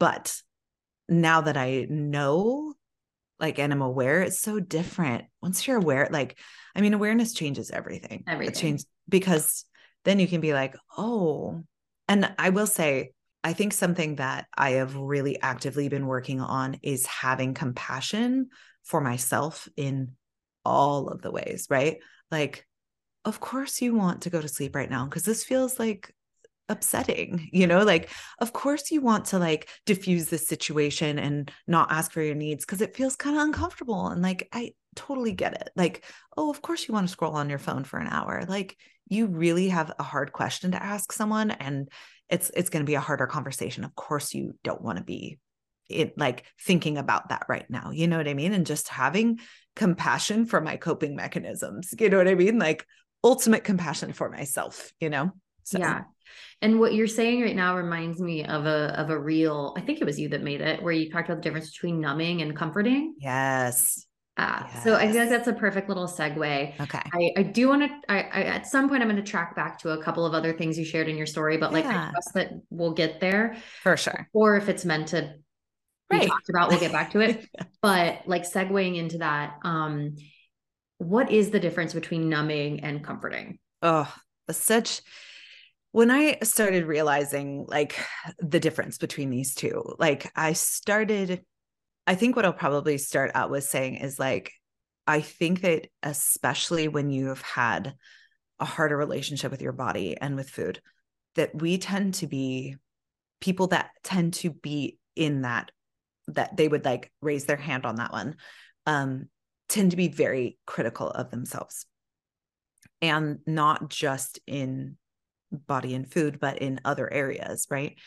But 0.00 0.34
now 1.08 1.42
that 1.42 1.56
i 1.56 1.86
know 1.88 2.74
like 3.40 3.58
and 3.58 3.72
i'm 3.72 3.82
aware 3.82 4.22
it's 4.22 4.40
so 4.40 4.60
different. 4.60 5.24
Once 5.42 5.66
you're 5.66 5.76
aware 5.78 6.08
like 6.10 6.38
i 6.74 6.80
mean 6.80 6.94
awareness 6.94 7.32
changes 7.32 7.70
everything. 7.70 8.24
Everything. 8.26 8.54
it 8.54 8.58
changes 8.58 8.86
because 9.08 9.64
then 10.04 10.18
you 10.18 10.26
can 10.26 10.40
be 10.40 10.52
like 10.54 10.74
oh 10.96 11.62
and 12.08 12.32
i 12.38 12.50
will 12.50 12.66
say 12.66 13.12
I 13.44 13.52
think 13.52 13.72
something 13.72 14.16
that 14.16 14.46
I 14.56 14.70
have 14.72 14.96
really 14.96 15.40
actively 15.40 15.88
been 15.88 16.06
working 16.06 16.40
on 16.40 16.78
is 16.82 17.06
having 17.06 17.54
compassion 17.54 18.48
for 18.84 19.00
myself 19.00 19.68
in 19.76 20.12
all 20.64 21.08
of 21.08 21.22
the 21.22 21.30
ways, 21.30 21.66
right? 21.70 21.98
Like, 22.30 22.66
of 23.24 23.40
course, 23.40 23.80
you 23.80 23.94
want 23.94 24.22
to 24.22 24.30
go 24.30 24.40
to 24.40 24.48
sleep 24.48 24.74
right 24.74 24.90
now 24.90 25.04
because 25.04 25.24
this 25.24 25.44
feels 25.44 25.78
like 25.78 26.12
upsetting, 26.68 27.48
you 27.52 27.66
know? 27.66 27.84
Like, 27.84 28.10
of 28.40 28.52
course, 28.52 28.90
you 28.90 29.00
want 29.00 29.26
to 29.26 29.38
like 29.38 29.68
diffuse 29.86 30.26
this 30.26 30.46
situation 30.46 31.18
and 31.18 31.50
not 31.66 31.92
ask 31.92 32.12
for 32.12 32.22
your 32.22 32.34
needs 32.34 32.64
because 32.64 32.80
it 32.80 32.96
feels 32.96 33.16
kind 33.16 33.36
of 33.36 33.42
uncomfortable. 33.42 34.08
And 34.08 34.22
like, 34.22 34.48
I 34.52 34.72
totally 34.96 35.32
get 35.32 35.54
it. 35.54 35.70
Like, 35.76 36.04
oh, 36.36 36.50
of 36.50 36.60
course, 36.62 36.88
you 36.88 36.94
want 36.94 37.06
to 37.06 37.12
scroll 37.12 37.34
on 37.34 37.50
your 37.50 37.58
phone 37.58 37.84
for 37.84 37.98
an 37.98 38.08
hour. 38.08 38.44
Like, 38.48 38.76
you 39.08 39.26
really 39.26 39.68
have 39.68 39.92
a 39.98 40.02
hard 40.02 40.32
question 40.32 40.72
to 40.72 40.82
ask 40.82 41.12
someone 41.12 41.50
and 41.50 41.88
it's 42.28 42.50
it's 42.54 42.70
going 42.70 42.84
to 42.84 42.88
be 42.88 42.94
a 42.94 43.00
harder 43.00 43.26
conversation. 43.26 43.84
Of 43.84 43.94
course 43.94 44.34
you 44.34 44.54
don't 44.62 44.82
want 44.82 44.98
to 44.98 45.04
be 45.04 45.38
it 45.88 46.18
like 46.18 46.44
thinking 46.60 46.98
about 46.98 47.30
that 47.30 47.46
right 47.48 47.64
now 47.70 47.90
you 47.90 48.06
know 48.06 48.18
what 48.18 48.28
i 48.28 48.34
mean? 48.34 48.52
And 48.52 48.66
just 48.66 48.88
having 48.88 49.40
compassion 49.74 50.44
for 50.44 50.60
my 50.60 50.76
coping 50.76 51.16
mechanisms 51.16 51.94
you 51.98 52.10
know 52.10 52.18
what 52.18 52.28
i 52.28 52.34
mean? 52.34 52.58
Like 52.58 52.84
ultimate 53.24 53.64
compassion 53.64 54.12
for 54.12 54.28
myself 54.28 54.92
you 55.00 55.08
know? 55.08 55.32
So. 55.64 55.78
yeah. 55.78 56.02
And 56.60 56.80
what 56.80 56.94
you're 56.94 57.06
saying 57.06 57.42
right 57.42 57.56
now 57.56 57.76
reminds 57.76 58.20
me 58.20 58.44
of 58.44 58.66
a 58.66 58.98
of 59.00 59.10
a 59.10 59.18
real 59.18 59.74
i 59.76 59.80
think 59.80 60.00
it 60.00 60.04
was 60.04 60.18
you 60.18 60.28
that 60.30 60.42
made 60.42 60.60
it 60.60 60.82
where 60.82 60.92
you 60.92 61.10
talked 61.10 61.28
about 61.28 61.36
the 61.36 61.42
difference 61.42 61.70
between 61.70 62.00
numbing 62.00 62.42
and 62.42 62.54
comforting. 62.54 63.14
Yes 63.18 64.07
uh, 64.38 64.62
yes. 64.72 64.84
So 64.84 64.94
I 64.94 65.10
feel 65.10 65.20
like 65.22 65.30
that's 65.30 65.48
a 65.48 65.52
perfect 65.52 65.88
little 65.88 66.06
segue. 66.06 66.80
Okay. 66.80 67.02
I, 67.12 67.32
I 67.36 67.42
do 67.42 67.68
want 67.68 67.82
to, 67.82 68.12
I, 68.12 68.20
I, 68.20 68.42
at 68.44 68.68
some 68.68 68.88
point, 68.88 69.02
I'm 69.02 69.08
going 69.08 69.22
to 69.22 69.28
track 69.28 69.56
back 69.56 69.78
to 69.80 69.90
a 69.90 70.02
couple 70.02 70.24
of 70.24 70.32
other 70.32 70.52
things 70.52 70.78
you 70.78 70.84
shared 70.84 71.08
in 71.08 71.16
your 71.16 71.26
story, 71.26 71.56
but 71.56 71.72
like, 71.72 71.84
yeah. 71.84 72.08
I 72.08 72.10
trust 72.12 72.34
that 72.34 72.52
we'll 72.70 72.92
get 72.92 73.20
there. 73.20 73.56
For 73.82 73.96
sure. 73.96 74.28
Or 74.32 74.56
if 74.56 74.68
it's 74.68 74.84
meant 74.84 75.08
to 75.08 75.34
be 76.08 76.24
talked 76.26 76.48
about, 76.50 76.68
we'll 76.68 76.78
get 76.78 76.92
back 76.92 77.10
to 77.12 77.20
it. 77.20 77.48
but 77.82 78.22
like 78.26 78.44
segueing 78.44 78.96
into 78.96 79.18
that, 79.18 79.58
um, 79.64 80.14
what 80.98 81.32
is 81.32 81.50
the 81.50 81.60
difference 81.60 81.92
between 81.92 82.28
numbing 82.28 82.80
and 82.80 83.02
comforting? 83.02 83.58
Oh, 83.82 84.12
such, 84.50 85.00
when 85.90 86.12
I 86.12 86.38
started 86.44 86.86
realizing 86.86 87.64
like 87.66 87.98
the 88.38 88.60
difference 88.60 88.98
between 88.98 89.30
these 89.30 89.56
two, 89.56 89.96
like 89.98 90.30
I 90.36 90.52
started 90.52 91.44
I 92.08 92.14
think 92.14 92.36
what 92.36 92.46
I'll 92.46 92.54
probably 92.54 92.96
start 92.96 93.32
out 93.34 93.50
with 93.50 93.64
saying 93.64 93.96
is 93.96 94.18
like, 94.18 94.54
I 95.06 95.20
think 95.20 95.60
that 95.60 95.88
especially 96.02 96.88
when 96.88 97.10
you 97.10 97.26
have 97.26 97.42
had 97.42 97.96
a 98.58 98.64
harder 98.64 98.96
relationship 98.96 99.50
with 99.50 99.60
your 99.60 99.72
body 99.72 100.16
and 100.18 100.34
with 100.34 100.48
food, 100.48 100.80
that 101.34 101.54
we 101.54 101.76
tend 101.76 102.14
to 102.14 102.26
be 102.26 102.76
people 103.42 103.66
that 103.68 103.90
tend 104.02 104.32
to 104.34 104.48
be 104.48 104.98
in 105.16 105.42
that, 105.42 105.70
that 106.28 106.56
they 106.56 106.66
would 106.66 106.86
like 106.86 107.12
raise 107.20 107.44
their 107.44 107.58
hand 107.58 107.84
on 107.84 107.96
that 107.96 108.10
one, 108.10 108.36
um, 108.86 109.26
tend 109.68 109.90
to 109.90 109.96
be 109.98 110.08
very 110.08 110.56
critical 110.64 111.10
of 111.10 111.30
themselves. 111.30 111.84
And 113.02 113.40
not 113.46 113.90
just 113.90 114.40
in 114.46 114.96
body 115.52 115.94
and 115.94 116.10
food, 116.10 116.40
but 116.40 116.62
in 116.62 116.80
other 116.86 117.12
areas, 117.12 117.66
right? 117.70 117.98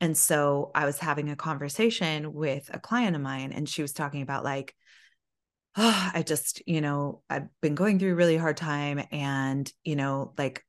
And 0.00 0.16
so 0.16 0.70
I 0.74 0.84
was 0.84 0.98
having 0.98 1.30
a 1.30 1.36
conversation 1.36 2.34
with 2.34 2.68
a 2.72 2.78
client 2.78 3.16
of 3.16 3.22
mine, 3.22 3.52
and 3.52 3.68
she 3.68 3.82
was 3.82 3.92
talking 3.92 4.22
about, 4.22 4.44
like, 4.44 4.74
oh, 5.76 6.10
I 6.14 6.22
just, 6.22 6.62
you 6.66 6.80
know, 6.80 7.22
I've 7.30 7.48
been 7.60 7.74
going 7.74 7.98
through 7.98 8.12
a 8.12 8.16
really 8.16 8.36
hard 8.36 8.56
time. 8.56 9.02
And, 9.12 9.70
you 9.84 9.96
know, 9.96 10.34
like 10.38 10.64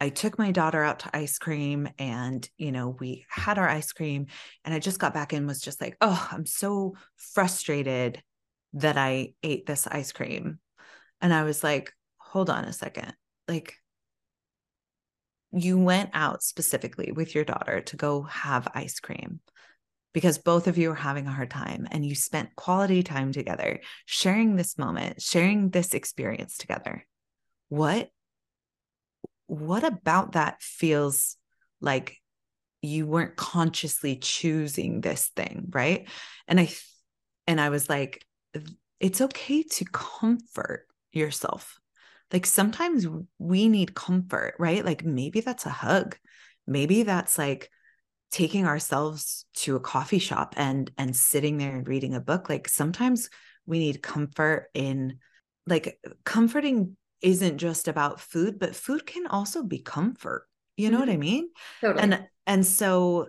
I 0.00 0.10
took 0.10 0.38
my 0.38 0.52
daughter 0.52 0.82
out 0.82 1.00
to 1.00 1.16
ice 1.16 1.38
cream 1.38 1.88
and, 1.98 2.48
you 2.58 2.72
know, 2.72 2.96
we 3.00 3.24
had 3.28 3.58
our 3.58 3.68
ice 3.68 3.92
cream. 3.92 4.26
And 4.64 4.74
I 4.74 4.78
just 4.78 4.98
got 4.98 5.14
back 5.14 5.32
and 5.32 5.46
was 5.46 5.60
just 5.60 5.80
like, 5.80 5.96
oh, 6.00 6.28
I'm 6.30 6.46
so 6.46 6.96
frustrated 7.16 8.22
that 8.74 8.98
I 8.98 9.34
ate 9.42 9.66
this 9.66 9.86
ice 9.86 10.12
cream. 10.12 10.58
And 11.20 11.32
I 11.32 11.44
was 11.44 11.64
like, 11.64 11.92
hold 12.18 12.50
on 12.50 12.64
a 12.64 12.72
second. 12.72 13.14
Like, 13.48 13.74
you 15.52 15.78
went 15.78 16.10
out 16.12 16.42
specifically 16.42 17.12
with 17.12 17.34
your 17.34 17.44
daughter 17.44 17.80
to 17.80 17.96
go 17.96 18.22
have 18.22 18.68
ice 18.74 19.00
cream 19.00 19.40
because 20.12 20.38
both 20.38 20.66
of 20.66 20.78
you 20.78 20.90
are 20.90 20.94
having 20.94 21.26
a 21.26 21.32
hard 21.32 21.50
time 21.50 21.86
and 21.90 22.04
you 22.04 22.14
spent 22.14 22.56
quality 22.56 23.02
time 23.02 23.32
together, 23.32 23.80
sharing 24.06 24.56
this 24.56 24.78
moment, 24.78 25.20
sharing 25.20 25.68
this 25.68 25.92
experience 25.92 26.56
together. 26.56 27.04
What 27.68 28.08
what 29.46 29.84
about 29.84 30.32
that 30.32 30.60
feels 30.60 31.36
like 31.80 32.16
you 32.82 33.06
weren't 33.06 33.36
consciously 33.36 34.16
choosing 34.16 35.00
this 35.00 35.28
thing, 35.36 35.66
right? 35.70 36.08
And 36.48 36.60
I 36.60 36.70
and 37.46 37.60
I 37.60 37.68
was 37.68 37.88
like 37.88 38.24
it's 39.00 39.20
okay 39.20 39.62
to 39.62 39.84
comfort 39.84 40.86
yourself 41.12 41.78
like 42.32 42.46
sometimes 42.46 43.06
we 43.38 43.68
need 43.68 43.94
comfort, 43.94 44.54
right? 44.58 44.84
Like 44.84 45.04
maybe 45.04 45.40
that's 45.40 45.66
a 45.66 45.70
hug. 45.70 46.16
Maybe 46.66 47.02
that's 47.04 47.38
like 47.38 47.70
taking 48.30 48.66
ourselves 48.66 49.44
to 49.54 49.76
a 49.76 49.80
coffee 49.80 50.18
shop 50.18 50.54
and 50.56 50.90
and 50.98 51.14
sitting 51.14 51.56
there 51.56 51.76
and 51.76 51.86
reading 51.86 52.14
a 52.14 52.20
book. 52.20 52.48
Like 52.48 52.68
sometimes 52.68 53.30
we 53.66 53.78
need 53.78 54.02
comfort 54.02 54.68
in 54.74 55.18
like 55.66 55.98
comforting 56.24 56.96
isn't 57.22 57.58
just 57.58 57.88
about 57.88 58.20
food, 58.20 58.58
but 58.58 58.76
food 58.76 59.06
can 59.06 59.26
also 59.26 59.62
be 59.62 59.78
comfort. 59.78 60.46
You 60.76 60.90
know 60.90 60.98
mm-hmm. 60.98 61.06
what 61.06 61.14
I 61.14 61.18
mean? 61.18 61.48
Totally. 61.80 62.02
And 62.02 62.26
and 62.46 62.66
so 62.66 63.28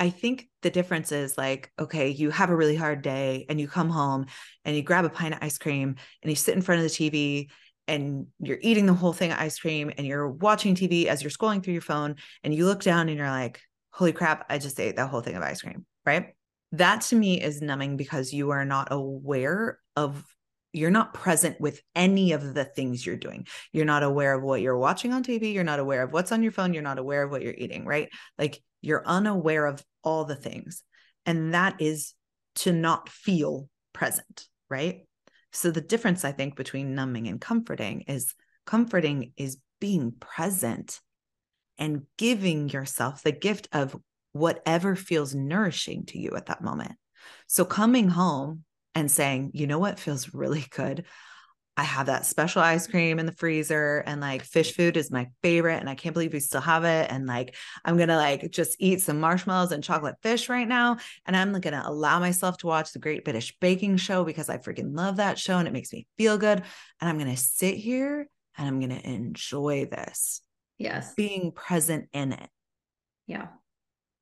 I 0.00 0.10
think 0.10 0.48
the 0.62 0.70
difference 0.70 1.12
is 1.12 1.36
like, 1.36 1.72
okay, 1.78 2.10
you 2.10 2.30
have 2.30 2.50
a 2.50 2.56
really 2.56 2.76
hard 2.76 3.02
day 3.02 3.46
and 3.48 3.60
you 3.60 3.66
come 3.66 3.90
home 3.90 4.26
and 4.64 4.76
you 4.76 4.82
grab 4.82 5.04
a 5.04 5.10
pint 5.10 5.34
of 5.34 5.42
ice 5.42 5.58
cream 5.58 5.96
and 6.22 6.30
you 6.30 6.36
sit 6.36 6.54
in 6.54 6.62
front 6.62 6.82
of 6.82 6.84
the 6.84 6.94
TV 7.10 7.48
and 7.88 8.26
you're 8.38 8.58
eating 8.60 8.86
the 8.86 8.94
whole 8.94 9.12
thing 9.12 9.32
of 9.32 9.38
ice 9.38 9.58
cream 9.58 9.90
and 9.96 10.06
you're 10.06 10.28
watching 10.28 10.74
TV 10.74 11.06
as 11.06 11.22
you're 11.22 11.30
scrolling 11.30 11.62
through 11.62 11.72
your 11.72 11.82
phone 11.82 12.16
and 12.44 12.54
you 12.54 12.66
look 12.66 12.82
down 12.82 13.08
and 13.08 13.18
you're 13.18 13.30
like, 13.30 13.60
holy 13.90 14.12
crap, 14.12 14.46
I 14.48 14.58
just 14.58 14.78
ate 14.78 14.96
that 14.96 15.08
whole 15.08 15.22
thing 15.22 15.34
of 15.34 15.42
ice 15.42 15.62
cream, 15.62 15.86
right? 16.06 16.34
That 16.72 17.00
to 17.02 17.16
me 17.16 17.40
is 17.40 17.62
numbing 17.62 17.96
because 17.96 18.32
you 18.32 18.50
are 18.50 18.64
not 18.64 18.88
aware 18.90 19.78
of 19.96 20.24
you're 20.74 20.90
not 20.90 21.14
present 21.14 21.58
with 21.58 21.80
any 21.94 22.32
of 22.32 22.52
the 22.52 22.64
things 22.64 23.04
you're 23.04 23.16
doing. 23.16 23.46
You're 23.72 23.86
not 23.86 24.02
aware 24.02 24.34
of 24.34 24.42
what 24.42 24.60
you're 24.60 24.76
watching 24.76 25.14
on 25.14 25.24
TV. 25.24 25.54
You're 25.54 25.64
not 25.64 25.80
aware 25.80 26.02
of 26.02 26.12
what's 26.12 26.30
on 26.30 26.42
your 26.42 26.52
phone. 26.52 26.74
You're 26.74 26.82
not 26.82 26.98
aware 26.98 27.22
of 27.22 27.30
what 27.30 27.40
you're 27.40 27.54
eating, 27.56 27.86
right? 27.86 28.10
Like 28.38 28.62
you're 28.82 29.02
unaware 29.06 29.64
of 29.66 29.82
all 30.04 30.26
the 30.26 30.36
things. 30.36 30.82
And 31.24 31.54
that 31.54 31.80
is 31.80 32.12
to 32.56 32.72
not 32.72 33.08
feel 33.08 33.68
present, 33.94 34.46
right? 34.68 35.07
So 35.58 35.72
the 35.72 35.80
difference 35.80 36.24
I 36.24 36.30
think 36.30 36.54
between 36.54 36.94
numbing 36.94 37.26
and 37.26 37.40
comforting 37.40 38.02
is 38.02 38.32
comforting 38.64 39.32
is 39.36 39.58
being 39.80 40.12
present 40.12 41.00
and 41.78 42.02
giving 42.16 42.68
yourself 42.68 43.24
the 43.24 43.32
gift 43.32 43.66
of 43.72 43.96
whatever 44.30 44.94
feels 44.94 45.34
nourishing 45.34 46.06
to 46.06 46.18
you 46.20 46.36
at 46.36 46.46
that 46.46 46.62
moment. 46.62 46.92
So 47.48 47.64
coming 47.64 48.08
home 48.08 48.62
and 48.94 49.10
saying, 49.10 49.50
you 49.52 49.66
know 49.66 49.80
what 49.80 49.98
feels 49.98 50.32
really 50.32 50.64
good? 50.70 51.06
I 51.78 51.84
have 51.84 52.06
that 52.06 52.26
special 52.26 52.60
ice 52.60 52.88
cream 52.88 53.20
in 53.20 53.26
the 53.26 53.32
freezer 53.32 54.02
and 54.04 54.20
like 54.20 54.44
Phish 54.44 54.74
Food 54.74 54.96
is 54.96 55.12
my 55.12 55.28
favorite 55.44 55.78
and 55.78 55.88
I 55.88 55.94
can't 55.94 56.12
believe 56.12 56.32
we 56.32 56.40
still 56.40 56.60
have 56.60 56.82
it 56.82 57.08
and 57.08 57.28
like 57.28 57.54
I'm 57.84 57.96
going 57.96 58.08
to 58.08 58.16
like 58.16 58.50
just 58.50 58.74
eat 58.80 59.00
some 59.00 59.20
marshmallows 59.20 59.70
and 59.70 59.84
chocolate 59.84 60.16
fish 60.20 60.48
right 60.48 60.66
now 60.66 60.96
and 61.24 61.36
I'm 61.36 61.52
going 61.52 61.80
to 61.80 61.88
allow 61.88 62.18
myself 62.18 62.58
to 62.58 62.66
watch 62.66 62.92
the 62.92 62.98
Great 62.98 63.22
British 63.22 63.56
Baking 63.60 63.96
Show 63.96 64.24
because 64.24 64.48
I 64.48 64.58
freaking 64.58 64.96
love 64.96 65.18
that 65.18 65.38
show 65.38 65.58
and 65.58 65.68
it 65.68 65.72
makes 65.72 65.92
me 65.92 66.08
feel 66.18 66.36
good 66.36 66.64
and 67.00 67.08
I'm 67.08 67.16
going 67.16 67.30
to 67.30 67.40
sit 67.40 67.76
here 67.76 68.28
and 68.56 68.66
I'm 68.66 68.80
going 68.80 69.00
to 69.00 69.08
enjoy 69.08 69.86
this. 69.86 70.40
Yes. 70.78 71.14
Being 71.14 71.52
present 71.52 72.08
in 72.12 72.32
it. 72.32 72.50
Yeah 73.28 73.46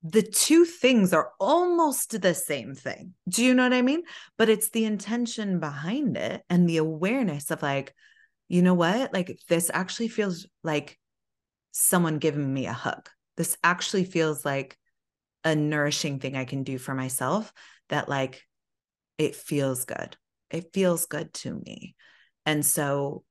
the 0.03 0.23
two 0.23 0.65
things 0.65 1.13
are 1.13 1.33
almost 1.41 2.21
the 2.21 2.35
same 2.35 2.75
thing. 2.75 3.15
Do 3.29 3.45
you 3.45 3.55
know 3.55 3.65
what 3.65 3.73
I 3.73 3.83
mean? 3.83 4.03
But 4.39 4.49
it's 4.49 4.71
the 4.71 4.85
intention 4.85 5.59
behind 5.59 6.17
it 6.17 6.43
and 6.49 6.69
the 6.69 6.77
awareness 6.77 7.51
of 7.51 7.63
like, 7.63 7.95
you 8.49 8.63
know 8.63 8.75
what? 8.75 9.13
Like, 9.13 9.41
this 9.49 9.71
actually 9.75 10.09
feels 10.09 10.47
like 10.63 10.99
someone 11.73 12.19
giving 12.19 12.53
me 12.53 12.67
a 12.67 12.73
hug. 12.73 13.09
This 13.37 13.57
actually 13.65 14.05
feels 14.05 14.45
like 14.45 14.79
a 15.45 15.57
nourishing 15.57 16.21
thing 16.21 16.37
I 16.37 16.45
can 16.45 16.63
do 16.63 16.79
for 16.79 16.95
myself 16.95 17.53
that, 17.89 18.09
like, 18.09 18.43
it 19.19 19.35
feels 19.35 19.85
good. 19.85 20.17
It 20.51 20.73
feels 20.73 21.07
good 21.07 21.35
to 21.35 21.55
me. 21.55 21.97
And 22.45 22.65
so 22.65 23.25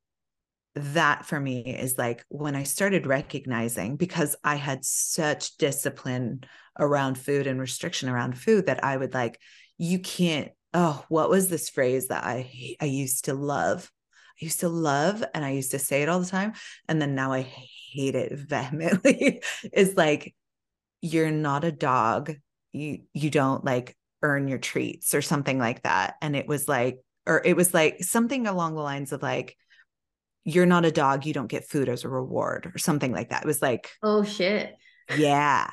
that 0.76 1.26
for 1.26 1.39
me 1.39 1.61
is 1.61 1.97
like 1.97 2.26
when 2.30 2.55
I 2.55 2.63
started 2.63 3.07
recognizing 3.07 3.95
because 3.95 4.36
I 4.43 4.55
had 4.55 4.84
such 4.84 5.57
discipline 5.57 6.43
around 6.78 7.17
food 7.17 7.47
and 7.47 7.59
restriction 7.59 8.09
around 8.09 8.38
food 8.38 8.65
that 8.65 8.84
I 8.84 8.97
would 8.97 9.13
like, 9.13 9.39
you 9.78 9.99
can't. 9.99 10.51
Oh, 10.73 11.05
what 11.07 11.30
was 11.30 11.47
this 11.47 11.69
phrase 11.69 12.09
that 12.09 12.26
I 12.26 12.76
I 12.82 12.86
used 12.86 13.26
to 13.26 13.34
love? 13.34 13.89
I 14.41 14.45
used 14.45 14.59
to 14.59 14.69
love 14.69 15.23
and 15.34 15.45
I 15.45 15.51
used 15.51 15.71
to 15.71 15.80
say 15.80 16.03
it 16.03 16.09
all 16.09 16.19
the 16.19 16.26
time. 16.26 16.53
And 16.89 17.01
then 17.01 17.15
now 17.15 17.32
I 17.32 17.41
hate 17.41 18.15
it 18.15 18.34
vehemently. 18.38 19.41
is 19.71 19.95
like, 19.95 20.36
you're 21.01 21.32
not 21.32 21.63
a 21.63 21.71
dog. 21.71 22.36
You 22.73 23.03
you 23.13 23.30
don't 23.30 23.63
like 23.63 23.95
earn 24.21 24.49
your 24.49 24.57
treats 24.57 25.13
or 25.13 25.21
something 25.21 25.57
like 25.57 25.84
that. 25.84 26.15
And 26.21 26.36
it 26.36 26.47
was 26.47 26.67
like, 26.67 26.99
or 27.26 27.41
it 27.45 27.55
was 27.55 27.73
like 27.73 28.03
something 28.03 28.45
along 28.45 28.76
the 28.76 28.82
lines 28.82 29.13
of 29.13 29.21
like, 29.23 29.55
you're 30.45 30.67
not 30.67 30.85
a 30.85 30.91
dog, 30.91 31.25
you 31.25 31.33
don't 31.33 31.47
get 31.47 31.67
food 31.67 31.89
as 31.89 32.03
a 32.03 32.09
reward 32.09 32.71
or 32.73 32.77
something 32.77 33.11
like 33.11 33.29
that. 33.29 33.43
It 33.43 33.47
was 33.47 33.61
like, 33.61 33.91
oh 34.03 34.23
shit. 34.23 34.75
Yeah. 35.17 35.69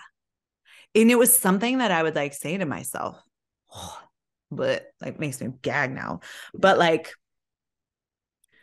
And 0.95 1.11
it 1.11 1.19
was 1.19 1.39
something 1.39 1.79
that 1.79 1.91
I 1.91 2.03
would 2.03 2.17
like 2.17 2.33
say 2.33 2.57
to 2.57 2.65
myself, 2.65 3.23
but 4.51 4.87
like 5.01 5.21
makes 5.21 5.41
me 5.41 5.53
gag 5.61 5.93
now. 5.93 6.21
But 6.55 6.79
like 6.79 7.13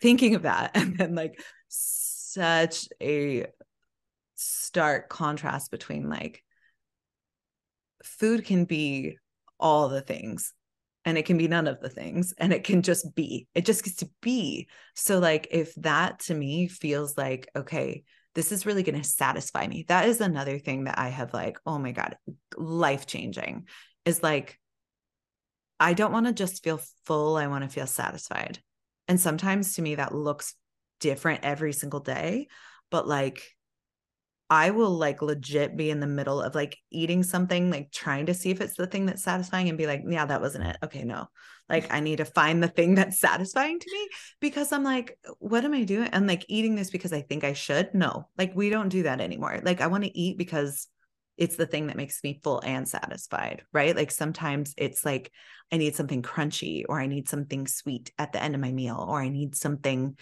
thinking 0.01 0.35
of 0.35 0.41
that 0.41 0.71
and 0.75 0.97
then 0.97 1.13
like 1.13 1.39
such 1.67 2.87
a 3.01 3.45
stark 4.35 5.09
contrast 5.09 5.69
between 5.69 6.09
like 6.09 6.43
food 8.03 8.45
can 8.45 8.65
be 8.65 9.17
all 9.59 9.89
the 9.89 10.01
things 10.01 10.53
and 11.09 11.17
it 11.17 11.25
can 11.25 11.39
be 11.39 11.47
none 11.47 11.67
of 11.67 11.81
the 11.81 11.89
things 11.89 12.35
and 12.37 12.53
it 12.53 12.63
can 12.63 12.83
just 12.83 13.15
be 13.15 13.47
it 13.55 13.65
just 13.65 13.83
gets 13.83 13.97
to 13.97 14.09
be. 14.21 14.67
So 14.93 15.17
like 15.17 15.47
if 15.49 15.73
that 15.75 16.19
to 16.21 16.35
me 16.35 16.67
feels 16.67 17.17
like 17.17 17.49
okay 17.55 18.03
this 18.35 18.51
is 18.51 18.65
really 18.65 18.83
going 18.83 19.01
to 19.01 19.07
satisfy 19.07 19.65
me 19.65 19.85
that 19.87 20.07
is 20.07 20.21
another 20.21 20.59
thing 20.59 20.83
that 20.83 20.99
i 20.99 21.09
have 21.09 21.33
like 21.33 21.57
oh 21.65 21.79
my 21.79 21.91
god 21.91 22.15
life 22.55 23.07
changing 23.07 23.67
is 24.05 24.21
like 24.21 24.59
i 25.79 25.93
don't 25.93 26.11
want 26.11 26.27
to 26.27 26.31
just 26.31 26.63
feel 26.63 26.79
full 27.05 27.37
i 27.37 27.47
want 27.47 27.63
to 27.63 27.69
feel 27.69 27.87
satisfied. 27.87 28.59
And 29.07 29.19
sometimes 29.19 29.73
to 29.73 29.81
me 29.81 29.95
that 29.95 30.13
looks 30.13 30.53
different 30.99 31.43
every 31.43 31.73
single 31.73 32.01
day 32.01 32.47
but 32.91 33.07
like 33.07 33.43
I 34.49 34.71
will 34.71 34.91
like 34.91 35.21
legit 35.21 35.77
be 35.77 35.91
in 35.91 35.99
the 35.99 36.07
middle 36.07 36.41
of 36.41 36.55
like 36.55 36.77
eating 36.89 37.21
something, 37.21 37.69
like 37.69 37.91
trying 37.91 38.25
to 38.27 38.33
see 38.33 38.49
if 38.49 38.61
it's 38.61 38.75
the 38.75 38.87
thing 38.87 39.05
that's 39.05 39.23
satisfying 39.23 39.69
and 39.69 39.77
be 39.77 39.85
like, 39.85 40.03
yeah, 40.07 40.25
that 40.25 40.41
wasn't 40.41 40.65
it. 40.65 40.77
Okay, 40.83 41.03
no. 41.03 41.27
Like 41.69 41.93
I 41.93 41.99
need 41.99 42.17
to 42.17 42.25
find 42.25 42.63
the 42.63 42.67
thing 42.67 42.95
that's 42.95 43.19
satisfying 43.19 43.79
to 43.79 43.91
me 43.91 44.07
because 44.39 44.71
I'm 44.71 44.83
like, 44.83 45.19
what 45.37 45.65
am 45.65 45.73
I 45.73 45.83
doing? 45.83 46.09
I'm 46.11 46.25
like 46.25 46.45
eating 46.47 46.73
this 46.73 46.89
because 46.89 47.13
I 47.13 47.21
think 47.21 47.43
I 47.43 47.53
should. 47.53 47.93
No, 47.93 48.27
like 48.39 48.55
we 48.55 48.71
don't 48.71 48.89
do 48.89 49.03
that 49.03 49.21
anymore. 49.21 49.61
Like 49.63 49.81
I 49.81 49.87
want 49.87 50.03
to 50.03 50.17
eat 50.17 50.37
because 50.39 50.87
it's 51.37 51.55
the 51.55 51.67
thing 51.67 51.87
that 51.87 51.95
makes 51.95 52.23
me 52.23 52.39
full 52.43 52.59
and 52.65 52.87
satisfied, 52.87 53.61
right? 53.71 53.95
Like 53.95 54.09
sometimes 54.09 54.73
it's 54.77 55.05
like 55.05 55.31
I 55.71 55.77
need 55.77 55.95
something 55.95 56.23
crunchy 56.23 56.83
or 56.89 56.99
I 56.99 57.05
need 57.05 57.29
something 57.29 57.67
sweet 57.67 58.11
at 58.17 58.33
the 58.33 58.41
end 58.41 58.55
of 58.55 58.61
my 58.61 58.71
meal 58.71 59.05
or 59.07 59.21
I 59.21 59.29
need 59.29 59.55
something, 59.55 60.17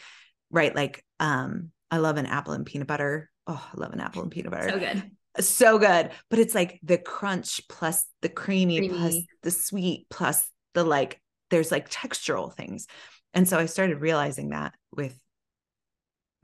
right? 0.51 0.75
Like 0.75 1.05
um 1.21 1.71
I 1.89 1.97
love 1.97 2.17
an 2.17 2.25
apple 2.25 2.53
and 2.53 2.65
peanut 2.65 2.87
butter 2.87 3.31
oh, 3.47 3.69
I 3.73 3.79
love 3.79 3.93
an 3.93 3.99
apple 3.99 4.21
and 4.21 4.31
peanut 4.31 4.51
butter. 4.51 4.69
So 4.69 4.79
good. 4.79 5.11
So 5.39 5.79
good. 5.79 6.11
But 6.29 6.39
it's 6.39 6.55
like 6.55 6.79
the 6.83 6.97
crunch 6.97 7.61
plus 7.69 8.05
the 8.21 8.29
creamy, 8.29 8.79
creamy. 8.79 8.97
plus 8.97 9.17
the 9.43 9.51
sweet 9.51 10.07
plus 10.09 10.49
the 10.73 10.83
like, 10.83 11.21
there's 11.49 11.71
like 11.71 11.89
textural 11.89 12.53
things. 12.53 12.87
And 13.33 13.47
so 13.47 13.57
I 13.57 13.65
started 13.65 14.01
realizing 14.01 14.49
that 14.49 14.73
with 14.91 15.17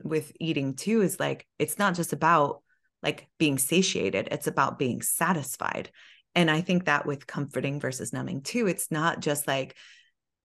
with 0.02 0.32
eating 0.38 0.74
too 0.74 1.02
is 1.02 1.18
like 1.18 1.46
it's 1.58 1.78
not 1.78 1.94
just 1.94 2.12
about 2.12 2.62
like 3.02 3.26
being 3.38 3.58
satiated, 3.58 4.28
it's 4.30 4.46
about 4.46 4.78
being 4.78 5.02
satisfied. 5.02 5.90
And 6.34 6.50
I 6.50 6.60
think 6.60 6.86
that 6.86 7.06
with 7.06 7.26
comforting 7.26 7.80
versus 7.80 8.12
numbing 8.12 8.42
too, 8.42 8.66
it's 8.66 8.90
not 8.90 9.20
just 9.20 9.46
like 9.46 9.76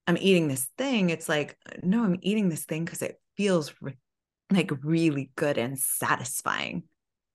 I'm 0.07 0.17
eating 0.17 0.47
this 0.47 0.67
thing. 0.77 1.09
It's 1.09 1.29
like, 1.29 1.57
no, 1.83 2.03
I'm 2.03 2.17
eating 2.21 2.49
this 2.49 2.65
thing 2.65 2.83
because 2.83 3.01
it 3.01 3.19
feels 3.37 3.73
like 4.51 4.71
really 4.83 5.31
good 5.35 5.57
and 5.57 5.77
satisfying. 5.77 6.83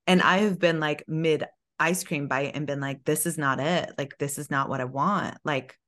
And 0.06 0.20
I 0.20 0.38
have 0.38 0.58
been 0.58 0.80
like 0.80 1.04
mid 1.06 1.44
ice 1.78 2.04
cream 2.04 2.28
bite 2.28 2.52
and 2.54 2.66
been 2.66 2.80
like, 2.80 3.04
this 3.04 3.26
is 3.26 3.38
not 3.38 3.60
it. 3.60 3.92
Like, 3.96 4.18
this 4.18 4.38
is 4.38 4.50
not 4.50 4.68
what 4.68 4.80
I 4.80 4.84
want. 4.84 5.36
Like, 5.44 5.78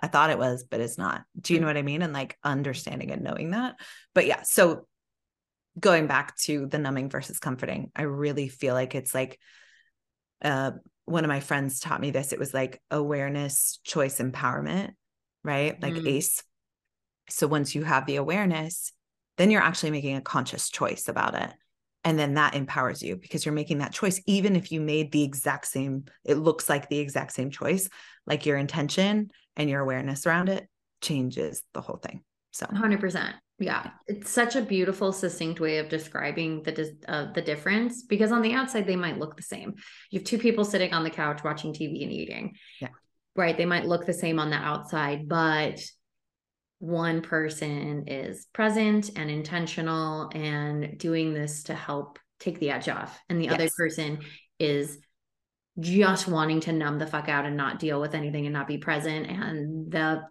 I 0.00 0.06
thought 0.06 0.30
it 0.30 0.38
was, 0.38 0.64
but 0.64 0.80
it's 0.80 0.98
not. 0.98 1.24
Do 1.40 1.54
you 1.54 1.60
know 1.60 1.66
what 1.66 1.76
I 1.76 1.82
mean? 1.82 2.02
And 2.02 2.12
like 2.12 2.38
understanding 2.42 3.10
and 3.10 3.22
knowing 3.22 3.50
that. 3.50 3.76
But 4.14 4.26
yeah, 4.26 4.42
so 4.42 4.86
going 5.78 6.06
back 6.06 6.36
to 6.38 6.66
the 6.66 6.78
numbing 6.78 7.10
versus 7.10 7.38
comforting, 7.38 7.90
I 7.94 8.02
really 8.02 8.48
feel 8.48 8.74
like 8.74 8.94
it's 8.94 9.14
like 9.14 9.38
uh 10.42 10.72
one 11.04 11.24
of 11.24 11.28
my 11.28 11.40
friends 11.40 11.80
taught 11.80 12.00
me 12.00 12.10
this. 12.12 12.32
It 12.32 12.38
was 12.38 12.54
like 12.54 12.80
awareness, 12.90 13.78
choice, 13.84 14.20
empowerment, 14.20 14.92
right? 15.42 15.80
Like 15.82 15.94
mm. 15.94 16.06
ACE. 16.06 16.42
So 17.28 17.46
once 17.46 17.74
you 17.74 17.82
have 17.82 18.06
the 18.06 18.16
awareness, 18.16 18.92
then 19.40 19.50
you're 19.50 19.62
actually 19.62 19.90
making 19.90 20.16
a 20.16 20.20
conscious 20.20 20.68
choice 20.68 21.08
about 21.08 21.34
it. 21.34 21.50
And 22.04 22.18
then 22.18 22.34
that 22.34 22.54
empowers 22.54 23.02
you 23.02 23.16
because 23.16 23.46
you're 23.46 23.54
making 23.54 23.78
that 23.78 23.92
choice, 23.92 24.20
even 24.26 24.54
if 24.54 24.70
you 24.70 24.82
made 24.82 25.12
the 25.12 25.22
exact 25.22 25.66
same, 25.66 26.04
it 26.24 26.34
looks 26.34 26.68
like 26.68 26.90
the 26.90 26.98
exact 26.98 27.32
same 27.32 27.50
choice, 27.50 27.88
like 28.26 28.44
your 28.44 28.58
intention 28.58 29.30
and 29.56 29.70
your 29.70 29.80
awareness 29.80 30.26
around 30.26 30.50
it 30.50 30.68
changes 31.00 31.62
the 31.72 31.80
whole 31.80 31.96
thing. 31.96 32.22
So 32.50 32.66
100%. 32.66 33.32
Yeah, 33.58 33.90
it's 34.06 34.30
such 34.30 34.56
a 34.56 34.62
beautiful, 34.62 35.10
succinct 35.10 35.58
way 35.58 35.78
of 35.78 35.88
describing 35.88 36.62
the 36.62 36.96
uh, 37.06 37.32
the 37.32 37.42
difference 37.42 38.02
because 38.02 38.32
on 38.32 38.40
the 38.40 38.54
outside 38.54 38.86
they 38.86 38.96
might 38.96 39.18
look 39.18 39.36
the 39.36 39.42
same. 39.42 39.74
You 40.10 40.18
have 40.18 40.26
two 40.26 40.38
people 40.38 40.64
sitting 40.64 40.94
on 40.94 41.04
the 41.04 41.10
couch 41.10 41.44
watching 41.44 41.74
TV 41.74 42.02
and 42.02 42.12
eating. 42.12 42.54
Yeah, 42.80 42.88
right. 43.36 43.56
They 43.56 43.66
might 43.66 43.84
look 43.84 44.06
the 44.06 44.14
same 44.14 44.38
on 44.38 44.48
the 44.48 44.56
outside, 44.56 45.28
but 45.28 45.78
one 46.80 47.22
person 47.22 48.04
is 48.08 48.46
present 48.52 49.10
and 49.16 49.30
intentional 49.30 50.30
and 50.34 50.98
doing 50.98 51.32
this 51.32 51.62
to 51.64 51.74
help 51.74 52.18
take 52.40 52.58
the 52.58 52.70
edge 52.70 52.88
off 52.88 53.18
and 53.28 53.38
the 53.38 53.44
yes. 53.44 53.54
other 53.54 53.68
person 53.76 54.18
is 54.58 54.98
just 55.78 56.26
wanting 56.26 56.60
to 56.60 56.72
numb 56.72 56.98
the 56.98 57.06
fuck 57.06 57.28
out 57.28 57.46
and 57.46 57.56
not 57.56 57.78
deal 57.78 58.00
with 58.00 58.14
anything 58.14 58.46
and 58.46 58.52
not 58.52 58.66
be 58.66 58.78
present 58.78 59.26
and 59.26 59.92
the 59.92 60.22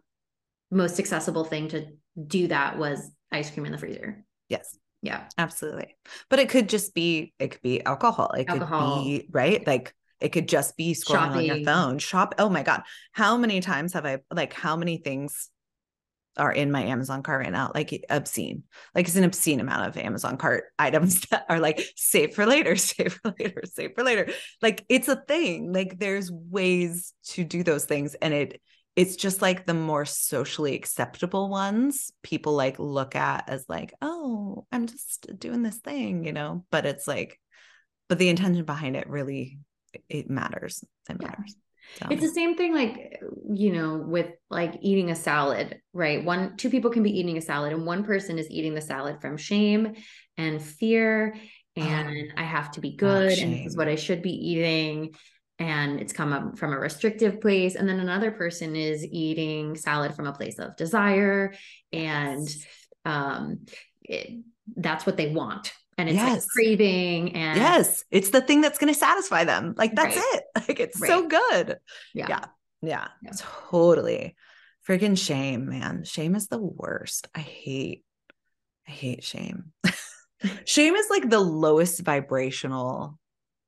most 0.71 0.99
accessible 0.99 1.43
thing 1.43 1.67
to 1.67 1.85
do 2.27 2.47
that 2.47 2.77
was 2.77 3.11
ice 3.31 3.49
cream 3.51 3.65
in 3.65 3.71
the 3.71 3.77
freezer 3.77 4.25
Yes. 4.49 4.77
Yeah. 5.01 5.23
Absolutely. 5.37 5.95
But 6.29 6.39
it 6.39 6.49
could 6.49 6.67
just 6.67 6.93
be 6.93 7.33
it 7.39 7.51
could 7.51 7.61
be 7.61 7.85
alcohol. 7.85 8.31
It 8.31 8.49
Alcohol. 8.49 8.97
could 8.97 9.03
be 9.03 9.27
right. 9.31 9.65
Like 9.65 9.93
it 10.19 10.29
could 10.29 10.49
just 10.49 10.75
be 10.75 10.93
scrolling 10.93 11.37
on 11.37 11.45
your 11.45 11.63
phone. 11.63 11.99
Shop. 11.99 12.35
Oh 12.37 12.49
my 12.49 12.63
God. 12.63 12.81
How 13.13 13.37
many 13.37 13.61
times 13.61 13.93
have 13.93 14.05
I 14.05 14.19
like 14.31 14.51
how 14.51 14.75
many 14.75 14.97
things 14.97 15.49
are 16.37 16.51
in 16.51 16.71
my 16.71 16.83
Amazon 16.83 17.23
cart 17.23 17.41
right 17.43 17.51
now? 17.51 17.71
Like 17.73 18.05
obscene. 18.09 18.63
Like 18.95 19.07
it's 19.07 19.15
an 19.15 19.23
obscene 19.23 19.59
amount 19.59 19.87
of 19.87 19.97
Amazon 19.97 20.37
cart 20.37 20.65
items 20.79 21.21
that 21.27 21.45
are 21.49 21.59
like 21.59 21.81
save 21.95 22.33
for 22.33 22.45
later, 22.45 22.75
save 22.77 23.13
for 23.13 23.33
later, 23.39 23.61
save 23.65 23.95
for 23.95 24.03
later. 24.03 24.29
Like 24.61 24.85
it's 24.89 25.07
a 25.07 25.15
thing. 25.15 25.73
Like 25.73 25.99
there's 25.99 26.31
ways 26.31 27.13
to 27.29 27.43
do 27.43 27.63
those 27.63 27.85
things. 27.85 28.15
And 28.15 28.33
it 28.33 28.61
it's 28.95 29.15
just 29.15 29.41
like 29.41 29.65
the 29.65 29.73
more 29.73 30.03
socially 30.03 30.75
acceptable 30.75 31.47
ones 31.47 32.11
people 32.21 32.53
like 32.53 32.79
look 32.79 33.15
at 33.15 33.47
as 33.47 33.63
like 33.69 33.93
oh 34.01 34.65
i'm 34.71 34.87
just 34.87 35.27
doing 35.39 35.63
this 35.63 35.77
thing 35.77 36.25
you 36.25 36.33
know 36.33 36.65
but 36.69 36.85
it's 36.85 37.07
like 37.07 37.39
but 38.09 38.17
the 38.17 38.27
intention 38.27 38.65
behind 38.65 38.97
it 38.97 39.07
really 39.09 39.59
it 40.09 40.29
matters 40.29 40.83
it 41.09 41.17
Yeah. 41.21 41.35
It's 42.09 42.21
the 42.21 42.29
same 42.29 42.55
thing, 42.55 42.73
like, 42.73 43.21
you 43.53 43.71
know, 43.71 44.03
with 44.05 44.31
like 44.49 44.75
eating 44.81 45.11
a 45.11 45.15
salad, 45.15 45.81
right? 45.93 46.23
One, 46.23 46.57
two 46.57 46.69
people 46.69 46.91
can 46.91 47.03
be 47.03 47.19
eating 47.19 47.37
a 47.37 47.41
salad, 47.41 47.73
and 47.73 47.85
one 47.85 48.03
person 48.03 48.39
is 48.39 48.49
eating 48.49 48.73
the 48.73 48.81
salad 48.81 49.21
from 49.21 49.37
shame 49.37 49.95
and 50.37 50.61
fear. 50.61 51.35
And 51.75 52.33
I 52.35 52.43
have 52.43 52.71
to 52.71 52.81
be 52.81 52.95
good, 52.95 53.37
and 53.37 53.53
this 53.53 53.65
is 53.65 53.77
what 53.77 53.87
I 53.87 53.95
should 53.95 54.21
be 54.21 54.33
eating. 54.33 55.13
And 55.59 55.99
it's 55.99 56.13
come 56.13 56.31
up 56.31 56.57
from 56.57 56.71
a 56.71 56.79
restrictive 56.79 57.41
place. 57.41 57.75
And 57.75 57.87
then 57.87 57.99
another 57.99 58.31
person 58.31 58.75
is 58.75 59.05
eating 59.05 59.75
salad 59.75 60.15
from 60.15 60.25
a 60.25 60.33
place 60.33 60.57
of 60.57 60.77
desire. 60.77 61.53
And 61.91 62.47
Yes. 62.47 62.65
um, 63.05 63.65
it, 64.03 64.43
that's 64.75 65.05
what 65.05 65.17
they 65.17 65.33
want. 65.33 65.73
And 65.99 66.09
it's 66.09 66.17
like 66.17 66.33
Yes. 66.33 66.45
craving. 66.47 67.35
And 67.35 67.57
yes 67.57 68.03
it's 68.11 68.29
the 68.29 68.41
thing 68.41 68.61
that's 68.61 68.77
going 68.79 68.91
to 68.93 68.99
satisfy 68.99 69.43
them 69.43 69.73
like 69.77 69.95
that's 69.95 70.15
Right. 70.15 70.25
it 70.35 70.43
like 70.69 70.79
it's 70.79 70.99
so 70.99 71.27
good 71.27 71.77
yeah. 72.13 72.27
yeah 72.29 72.45
yeah, 72.81 73.07
Yeah. 73.21 73.31
totally 73.69 74.35
freaking 74.87 75.17
shame 75.17 75.67
man 75.69 76.03
shame 76.03 76.35
is 76.35 76.47
the 76.47 76.57
worst 76.57 77.27
i 77.35 77.39
hate 77.41 78.03
i 78.87 78.91
hate 78.91 79.23
shame 79.23 79.73
shame 80.65 80.95
is 80.95 81.07
like 81.09 81.29
the 81.29 81.39
lowest 81.39 81.99
vibrational 82.01 83.19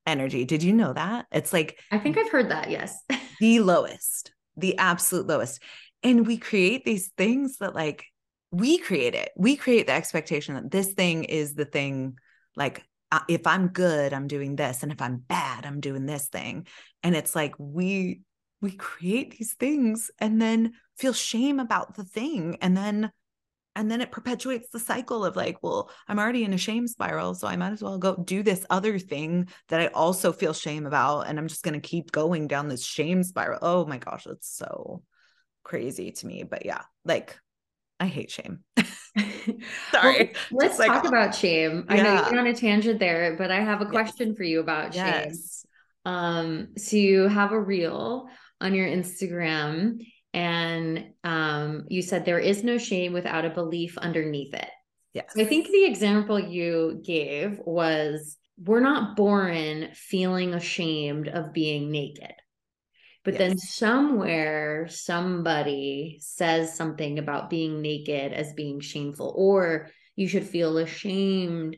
energy 0.06 0.44
did 0.44 0.62
you 0.62 0.72
know 0.72 0.92
that 0.92 1.26
it's 1.30 1.52
like 1.52 1.78
I 1.92 1.98
think 1.98 2.18
I've 2.18 2.30
heard 2.30 2.50
that. 2.50 2.70
Yes. 2.70 2.98
the 3.40 3.60
lowest 3.60 4.32
the 4.56 4.76
absolute 4.78 5.26
lowest 5.26 5.62
and 6.02 6.26
we 6.26 6.36
create 6.38 6.84
these 6.84 7.12
things 7.16 7.58
that 7.58 7.74
like 7.74 8.04
we 8.52 8.78
create 8.78 9.14
it. 9.14 9.32
We 9.36 9.56
create 9.56 9.86
the 9.86 9.94
expectation 9.94 10.54
that 10.54 10.70
this 10.70 10.92
thing 10.92 11.24
is 11.24 11.54
the 11.54 11.64
thing 11.64 12.18
like 12.54 12.84
uh, 13.10 13.20
if 13.28 13.46
i'm 13.46 13.68
good 13.68 14.12
i'm 14.12 14.26
doing 14.26 14.56
this 14.56 14.82
and 14.82 14.92
if 14.92 15.00
i'm 15.00 15.16
bad 15.16 15.64
i'm 15.66 15.80
doing 15.80 16.06
this 16.06 16.28
thing. 16.28 16.66
And 17.02 17.16
it's 17.16 17.34
like 17.34 17.54
we 17.58 18.20
we 18.60 18.72
create 18.72 19.36
these 19.36 19.54
things 19.54 20.10
and 20.18 20.40
then 20.40 20.74
feel 20.98 21.12
shame 21.12 21.58
about 21.58 21.96
the 21.96 22.04
thing. 22.04 22.58
And 22.60 22.76
then 22.76 23.10
and 23.74 23.90
then 23.90 24.02
it 24.02 24.12
perpetuates 24.12 24.68
the 24.68 24.78
cycle 24.78 25.24
of 25.24 25.34
like 25.34 25.56
well 25.62 25.90
i'm 26.06 26.18
already 26.18 26.44
in 26.44 26.52
a 26.52 26.58
shame 26.58 26.86
spiral 26.86 27.34
so 27.34 27.48
i 27.48 27.56
might 27.56 27.72
as 27.72 27.82
well 27.82 27.96
go 27.96 28.14
do 28.16 28.42
this 28.42 28.66
other 28.68 28.98
thing 28.98 29.48
that 29.68 29.80
i 29.80 29.86
also 29.86 30.30
feel 30.30 30.52
shame 30.52 30.84
about 30.84 31.22
and 31.22 31.38
i'm 31.38 31.48
just 31.48 31.62
going 31.62 31.72
to 31.72 31.88
keep 31.88 32.12
going 32.12 32.46
down 32.46 32.68
this 32.68 32.84
shame 32.84 33.22
spiral. 33.22 33.58
Oh 33.62 33.86
my 33.86 33.96
gosh 33.96 34.26
it's 34.26 34.54
so 34.54 35.02
crazy 35.64 36.10
to 36.12 36.26
me. 36.26 36.42
But 36.42 36.66
yeah 36.66 36.82
like 37.04 37.38
i 38.02 38.06
hate 38.06 38.30
shame 38.30 38.56
sorry 39.92 40.32
Well, 40.50 40.66
let's 40.66 40.78
like- 40.78 40.88
talk 40.88 41.04
about 41.06 41.34
shame. 41.34 41.84
I 41.88 41.96
know 42.02 42.14
you 42.16 42.22
went 42.22 42.38
on 42.38 42.46
a 42.46 42.54
tangent 42.54 42.98
there, 42.98 43.36
but 43.36 43.50
I 43.50 43.60
have 43.60 43.80
a 43.80 43.84
Yes. 43.84 43.90
question 43.92 44.34
for 44.34 44.42
you 44.44 44.60
about 44.60 44.94
shame. 44.94 45.06
yes 45.06 45.64
Um, 46.04 46.68
so 46.76 46.96
you 46.96 47.28
have 47.28 47.52
a 47.52 47.60
reel 47.60 48.26
on 48.60 48.74
your 48.74 48.88
Instagram, 48.88 50.00
and 50.34 51.12
um, 51.24 51.84
you 51.88 52.02
said 52.02 52.24
there 52.24 52.38
is 52.38 52.64
no 52.64 52.78
shame 52.78 53.12
without 53.12 53.44
a 53.44 53.50
belief 53.50 53.96
underneath 53.98 54.52
it. 54.54 54.70
yes 55.14 55.26
So 55.34 55.42
I 55.42 55.44
think 55.44 55.68
the 55.68 55.84
example 55.84 56.38
you 56.40 57.00
gave 57.04 57.60
was 57.64 58.36
we're 58.58 58.80
not 58.92 59.16
born 59.16 59.88
feeling 59.94 60.54
ashamed 60.54 61.28
of 61.28 61.52
being 61.52 61.90
naked. 61.90 62.34
But 63.24 63.38
then 63.38 63.56
somewhere 63.56 64.88
somebody 64.88 66.18
says 66.20 66.74
something 66.74 67.18
about 67.18 67.50
being 67.50 67.80
naked 67.80 68.32
as 68.32 68.52
being 68.54 68.80
shameful, 68.80 69.32
or 69.36 69.90
you 70.16 70.26
should 70.26 70.46
feel 70.46 70.78
ashamed 70.78 71.76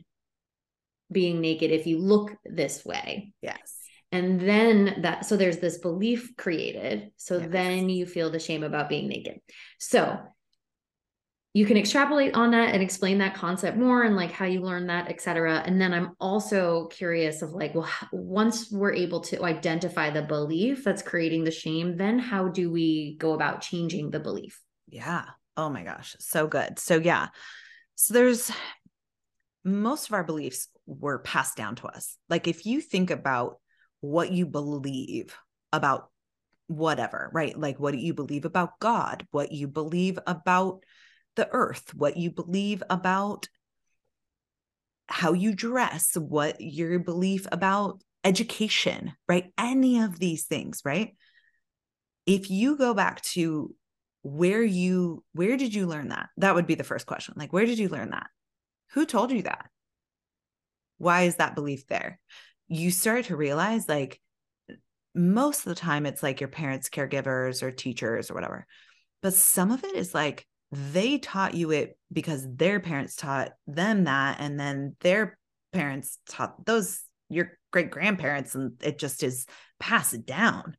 being 1.11 1.39
naked 1.41 1.71
if 1.71 1.85
you 1.85 1.99
look 1.99 2.31
this 2.43 2.83
way. 2.83 3.31
yes 3.41 3.79
And 4.11 4.39
then 4.39 5.01
that, 5.01 5.25
so 5.25 5.37
there's 5.37 5.59
this 5.59 5.77
belief 5.77 6.35
created. 6.35 7.11
So 7.17 7.37
Yes. 7.37 7.49
then 7.51 7.89
you 7.89 8.05
feel 8.05 8.31
the 8.31 8.39
shame 8.39 8.63
about 8.63 8.89
being 8.89 9.07
naked. 9.07 9.39
So 9.77 10.17
you 11.55 11.65
can 11.65 11.77
extrapolate 11.77 12.33
on 12.33 12.51
that 12.51 12.73
and 12.73 12.83
explain 12.83 13.17
that 13.19 13.33
concept 13.33 13.77
more 13.77 14.03
and 14.03 14.17
like 14.17 14.29
how 14.29 14.43
you 14.43 14.59
learn 14.59 14.87
that, 14.87 15.09
et 15.09 15.21
cetera. 15.21 15.63
And 15.65 15.79
then 15.79 15.93
I'm 15.93 16.11
also 16.19 16.87
curious 16.87 17.41
of 17.41 17.51
like, 17.51 17.73
well, 17.73 17.89
once 18.11 18.69
we're 18.69 18.91
able 18.91 19.21
to 19.21 19.41
identify 19.41 20.09
the 20.09 20.21
belief 20.21 20.83
that's 20.83 21.01
creating 21.01 21.45
the 21.45 21.51
shame, 21.51 21.95
then 21.95 22.19
how 22.19 22.49
do 22.49 22.69
we 22.69 23.15
go 23.19 23.31
about 23.31 23.61
changing 23.61 24.11
the 24.11 24.19
belief? 24.19 24.59
Yeah. 24.89 25.23
Oh 25.55 25.69
my 25.69 25.83
gosh. 25.83 26.17
So 26.19 26.45
good. 26.45 26.77
So, 26.77 26.97
yeah. 26.97 27.29
So, 27.95 28.13
there's 28.13 28.51
most 29.63 30.09
of 30.09 30.13
our 30.13 30.25
beliefs 30.25 30.67
were 30.85 31.19
passed 31.19 31.55
down 31.55 31.75
to 31.75 31.87
us. 31.87 32.17
Like, 32.27 32.49
if 32.49 32.65
you 32.65 32.81
think 32.81 33.11
about 33.11 33.59
what 34.01 34.29
you 34.29 34.45
believe 34.45 35.33
about 35.71 36.09
whatever, 36.67 37.29
right? 37.33 37.57
Like, 37.57 37.79
what 37.79 37.93
do 37.93 37.97
you 37.97 38.13
believe 38.13 38.43
about 38.43 38.77
God? 38.79 39.25
What 39.31 39.53
you 39.53 39.69
believe 39.69 40.19
about 40.27 40.83
the 41.35 41.49
earth? 41.51 41.93
What 41.93 42.17
you 42.17 42.31
believe 42.31 42.83
about 42.89 43.47
how 45.07 45.33
you 45.33 45.53
dress? 45.53 46.15
What 46.15 46.59
your 46.59 46.99
belief 46.99 47.47
about 47.51 48.01
education, 48.23 49.13
right? 49.27 49.51
Any 49.57 50.01
of 50.01 50.19
these 50.19 50.45
things, 50.45 50.81
right? 50.83 51.15
If 52.25 52.49
you 52.49 52.77
go 52.77 52.93
back 52.93 53.21
to 53.33 53.75
where 54.25 54.63
you 54.63 55.23
where 55.33 55.55
did 55.55 55.75
you 55.75 55.85
learn 55.85 56.07
that 56.07 56.29
that 56.37 56.55
would 56.55 56.65
be 56.65 56.73
the 56.73 56.83
first 56.83 57.05
question 57.05 57.35
like 57.37 57.53
where 57.53 57.67
did 57.67 57.77
you 57.77 57.87
learn 57.87 58.09
that 58.09 58.25
who 58.93 59.05
told 59.05 59.31
you 59.31 59.43
that 59.43 59.69
why 60.97 61.23
is 61.23 61.35
that 61.35 61.53
belief 61.53 61.85
there 61.85 62.19
you 62.67 62.89
start 62.89 63.25
to 63.25 63.35
realize 63.35 63.87
like 63.87 64.19
most 65.13 65.59
of 65.59 65.65
the 65.65 65.75
time 65.75 66.07
it's 66.07 66.23
like 66.23 66.41
your 66.41 66.47
parents 66.47 66.89
caregivers 66.89 67.61
or 67.61 67.69
teachers 67.69 68.31
or 68.31 68.33
whatever 68.33 68.65
but 69.21 69.35
some 69.35 69.71
of 69.71 69.83
it 69.83 69.93
is 69.95 70.15
like 70.15 70.47
they 70.71 71.17
taught 71.17 71.53
you 71.53 71.71
it 71.71 71.97
because 72.11 72.45
their 72.55 72.79
parents 72.79 73.15
taught 73.15 73.51
them 73.67 74.05
that 74.05 74.37
and 74.39 74.59
then 74.59 74.95
their 75.01 75.37
parents 75.73 76.17
taught 76.29 76.65
those 76.65 77.01
your 77.29 77.51
great 77.71 77.91
grandparents 77.91 78.55
and 78.55 78.81
it 78.83 78.97
just 78.99 79.23
is 79.23 79.45
passed 79.79 80.25
down 80.25 80.75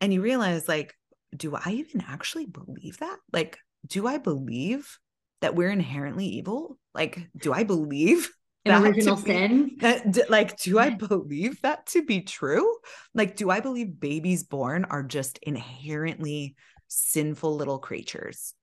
and 0.00 0.12
you 0.12 0.20
realize 0.22 0.68
like 0.68 0.94
do 1.36 1.54
I 1.56 1.70
even 1.70 2.02
actually 2.06 2.46
believe 2.46 2.98
that? 2.98 3.16
Like, 3.32 3.58
do 3.86 4.06
I 4.06 4.18
believe 4.18 4.98
that 5.40 5.54
we're 5.54 5.70
inherently 5.70 6.26
evil? 6.26 6.78
Like, 6.94 7.28
do 7.36 7.52
I 7.52 7.64
believe 7.64 8.30
An 8.64 8.84
original 8.84 9.16
be- 9.16 9.22
sin? 9.22 9.76
that- 9.80 10.00
uh, 10.06 10.10
d- 10.10 10.22
like, 10.28 10.58
do 10.60 10.78
I 10.78 10.90
believe 10.90 11.60
that 11.62 11.86
to 11.86 12.04
be 12.04 12.20
true? 12.22 12.76
Like, 13.14 13.36
do 13.36 13.50
I 13.50 13.60
believe 13.60 13.98
babies 14.00 14.44
born 14.44 14.84
are 14.84 15.02
just 15.02 15.38
inherently 15.42 16.54
sinful 16.88 17.56
little 17.56 17.78
creatures? 17.78 18.54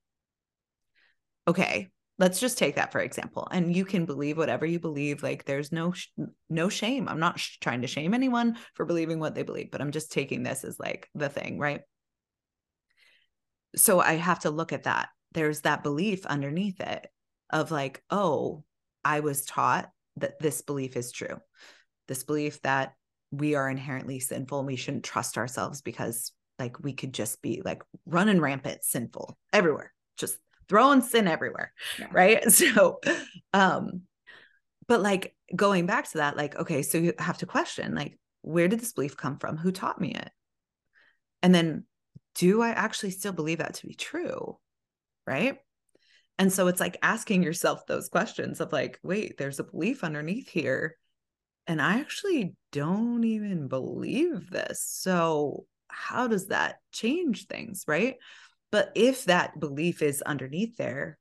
Okay, 1.52 1.90
let's 2.18 2.40
just 2.40 2.58
take 2.58 2.76
that 2.76 2.94
for 2.94 3.02
example. 3.02 3.46
And 3.52 3.76
you 3.76 3.84
can 3.84 4.06
believe 4.06 4.38
whatever 4.38 4.66
you 4.66 4.80
believe. 4.80 5.22
Like, 5.22 5.44
there's 5.44 5.74
no 5.74 5.92
sh- 5.92 6.08
no 6.50 6.70
shame. 6.70 7.10
I'm 7.10 7.20
not 7.20 7.40
sh- 7.40 7.58
trying 7.60 7.82
to 7.82 7.88
shame 7.88 8.14
anyone 8.14 8.58
for 8.74 8.86
believing 8.86 9.20
what 9.20 9.36
they 9.36 9.44
believe, 9.44 9.70
but 9.70 9.82
I'm 9.82 9.92
just 9.92 10.14
taking 10.14 10.44
this 10.44 10.64
as 10.64 10.80
like 10.80 11.10
the 11.14 11.28
thing, 11.28 11.60
right? 11.60 11.82
so 13.76 14.00
I 14.00 14.14
have 14.14 14.40
to 14.40 14.50
look 14.50 14.74
at 14.74 14.84
that. 14.84 15.10
There's 15.34 15.62
that 15.62 15.84
belief 15.84 16.26
underneath 16.26 16.80
it 16.80 17.08
of 17.50 17.72
like, 17.72 18.02
oh, 18.10 18.64
I 19.04 19.22
was 19.22 19.46
taught 19.46 19.90
that 20.18 20.40
this 20.40 20.62
belief 20.62 20.96
is 20.96 21.12
true. 21.12 21.38
This 22.08 22.24
belief 22.24 22.62
that 22.62 22.94
we 23.32 23.56
are 23.56 23.70
inherently 23.70 24.20
sinful 24.20 24.60
and 24.60 24.68
we 24.68 24.76
shouldn't 24.76 25.06
trust 25.06 25.38
ourselves 25.38 25.82
because 25.82 26.34
like 26.60 26.80
we 26.84 26.94
could 26.94 27.14
just 27.14 27.42
be 27.42 27.62
like 27.64 27.82
running 28.06 28.42
rampant 28.42 28.84
sinful 28.84 29.38
everywhere, 29.54 29.94
just 30.18 30.38
throwing 30.72 31.02
sin 31.02 31.28
everywhere. 31.28 31.74
Yeah. 32.00 32.08
Right. 32.12 32.44
So 32.52 33.02
um 33.54 34.04
but 34.88 35.02
like 35.02 35.36
going 35.54 35.86
back 35.86 36.10
to 36.12 36.18
that, 36.18 36.38
like, 36.38 36.56
okay, 36.56 36.82
so 36.82 36.98
you 36.98 37.14
have 37.20 37.38
to 37.40 37.46
question 37.46 37.94
like, 37.94 38.18
where 38.42 38.68
did 38.68 38.80
this 38.80 38.94
belief 38.94 39.18
come 39.18 39.38
from? 39.38 39.58
Who 39.58 39.72
taught 39.72 40.00
me 40.00 40.14
it? 40.14 40.30
And 41.44 41.54
then 41.54 41.84
do 42.36 42.62
I 42.62 42.70
actually 42.70 43.12
still 43.12 43.34
believe 43.34 43.58
that 43.58 43.76
to 43.76 43.88
be 43.88 43.94
true? 43.94 44.58
Right. 45.28 45.58
And 46.40 46.52
so 46.52 46.68
it's 46.68 46.80
like 46.80 46.98
asking 47.02 47.44
yourself 47.44 47.86
those 47.86 48.08
questions 48.08 48.62
of 48.62 48.72
like, 48.72 48.98
wait, 49.04 49.38
there's 49.38 49.60
a 49.60 49.66
belief 49.66 50.04
underneath 50.04 50.50
here. 50.50 50.96
And 51.68 51.82
I 51.82 52.00
actually 52.00 52.56
don't 52.72 53.24
even 53.26 53.68
believe 53.68 54.50
this. 54.50 54.84
So, 54.88 55.66
how 55.90 56.28
does 56.28 56.48
that 56.48 56.78
change 56.94 57.48
things? 57.48 57.84
Right. 57.86 58.16
But 58.72 58.92
if 58.96 59.26
that 59.26 59.60
belief 59.60 60.02
is 60.02 60.22
underneath 60.22 60.78
there 60.78 61.18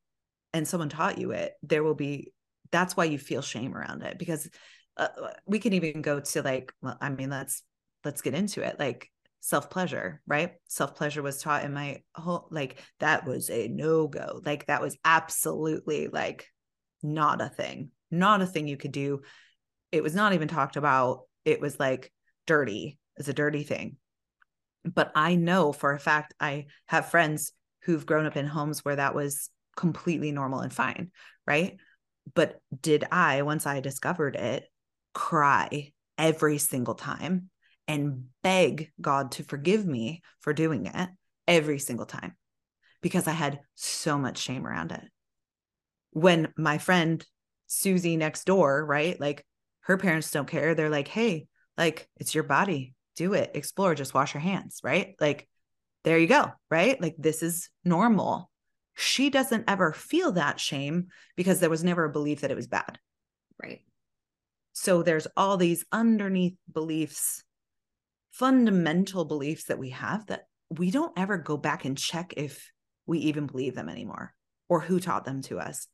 and 0.53 0.67
someone 0.67 0.89
taught 0.89 1.19
you 1.19 1.33
it, 1.33 1.55
there 1.63 1.83
will 1.83 1.95
be, 1.95 2.33
that's 2.71 2.97
why 2.97 3.05
you 3.05 3.19
feel 3.19 3.43
shame 3.43 3.77
around 3.77 4.03
it 4.03 4.19
because 4.19 4.49
uh, 4.97 5.09
we 5.47 5.59
can 5.59 5.73
even 5.73 6.03
go 6.03 6.21
to 6.21 6.43
like, 6.43 6.73
well, 6.81 6.97
I 7.01 7.11
mean, 7.11 7.31
let's, 7.31 7.63
let's 8.05 8.23
get 8.23 8.35
into 8.35 8.63
it. 8.63 8.79
Like 8.79 9.11
self 9.41 9.71
pleasure, 9.71 10.21
right? 10.27 10.53
Self 10.69 10.95
pleasure 10.95 11.23
was 11.23 11.43
taught 11.43 11.65
in 11.65 11.73
my 11.73 12.03
whole, 12.15 12.47
like, 12.51 12.83
that 13.01 13.27
was 13.27 13.51
a 13.51 13.69
no 13.69 14.07
go. 14.07 14.41
Like, 14.45 14.67
that 14.67 14.83
was 14.83 14.97
absolutely 15.05 16.09
like 16.09 16.47
not 17.03 17.41
a 17.41 17.49
thing, 17.49 17.91
not 18.11 18.43
a 18.43 18.47
thing 18.47 18.69
you 18.69 18.77
could 18.77 18.93
do. 18.93 19.23
It 19.91 20.03
was 20.03 20.15
not 20.15 20.35
even 20.35 20.49
talked 20.49 20.77
about. 20.77 21.23
It 21.45 21.61
was 21.61 21.81
like 21.81 22.13
dirty, 22.47 22.99
it's 23.17 23.29
a 23.29 23.33
dirty 23.33 23.65
thing. 23.65 23.97
But 24.85 25.13
I 25.15 25.35
know 25.35 25.73
for 25.73 25.93
a 25.93 25.99
fact, 25.99 26.35
I 26.41 26.67
have 26.87 27.11
friends 27.11 27.53
who've 27.83 28.07
grown 28.07 28.27
up 28.27 28.37
in 28.37 28.47
homes 28.47 28.85
where 28.85 28.97
that 28.97 29.15
was 29.15 29.51
completely 29.77 30.33
normal 30.33 30.61
and 30.61 30.73
fine, 30.73 31.11
right? 31.47 31.79
But 32.35 32.61
did 32.81 33.05
I, 33.11 33.43
once 33.43 33.67
I 33.67 33.81
discovered 33.81 34.37
it, 34.37 34.65
cry 35.15 35.93
every 36.19 36.59
single 36.59 36.95
time 36.95 37.51
and 37.89 38.27
beg 38.43 38.93
God 39.01 39.33
to 39.33 39.43
forgive 39.45 39.87
me 39.87 40.23
for 40.41 40.53
doing 40.53 40.87
it 40.87 41.09
every 41.49 41.79
single 41.79 42.07
time 42.07 42.37
because 43.01 43.27
I 43.27 43.33
had 43.33 43.61
so 43.75 44.19
much 44.19 44.39
shame 44.39 44.67
around 44.67 44.93
it. 44.93 45.03
When 46.13 46.53
my 46.57 46.79
friend 46.79 47.25
Susie 47.67 48.17
next 48.17 48.45
door, 48.45 48.85
right? 48.85 49.19
Like 49.21 49.47
her 49.83 49.97
parents 49.97 50.31
don't 50.31 50.49
care. 50.49 50.75
They're 50.75 50.91
like, 50.91 51.09
hey, 51.09 51.47
like 51.79 52.09
it's 52.17 52.35
your 52.35 52.45
body 52.45 52.95
do 53.21 53.35
it, 53.35 53.51
explore, 53.53 53.95
just 53.95 54.15
wash 54.15 54.33
your 54.33 54.41
hands, 54.41 54.81
right? 54.83 55.15
Like, 55.21 55.47
there 56.05 56.19
you 56.19 56.27
go, 56.27 56.53
right? 56.71 56.99
Like, 56.99 57.17
this 57.19 57.43
is 57.43 57.69
normal. 57.85 58.51
She 58.95 59.29
doesn't 59.29 59.69
ever 59.69 59.93
feel 59.93 60.33
that 60.33 60.59
shame 60.59 61.09
because 61.37 61.61
there 61.61 61.69
was 61.69 61.85
never 61.85 62.05
a 62.05 62.13
belief 62.13 62.41
that 62.41 62.51
it 62.51 62.57
was 62.57 62.67
bad. 62.67 62.99
Right. 63.63 63.83
So 64.73 65.03
there's 65.03 65.27
all 65.37 65.59
these 65.59 65.85
underneath 65.93 66.57
beliefs, 66.73 67.45
fundamental 68.31 69.27
beliefs 69.27 69.65
that 69.65 69.79
we 69.79 69.91
have 69.91 70.25
that 70.29 70.45
we 70.71 70.91
don't 70.91 71.13
ever 71.19 71.37
go 71.37 71.59
back 71.59 71.85
and 71.85 71.99
check 71.99 72.33
if 72.39 72.73
we 73.07 73.19
even 73.19 73.47
believe 73.47 73.75
them 73.75 73.91
anymore 73.91 74.33
or 74.67 74.81
who 74.81 74.99
taught 74.99 75.27
them 75.27 75.43
to 75.43 75.59
us. 75.59 75.89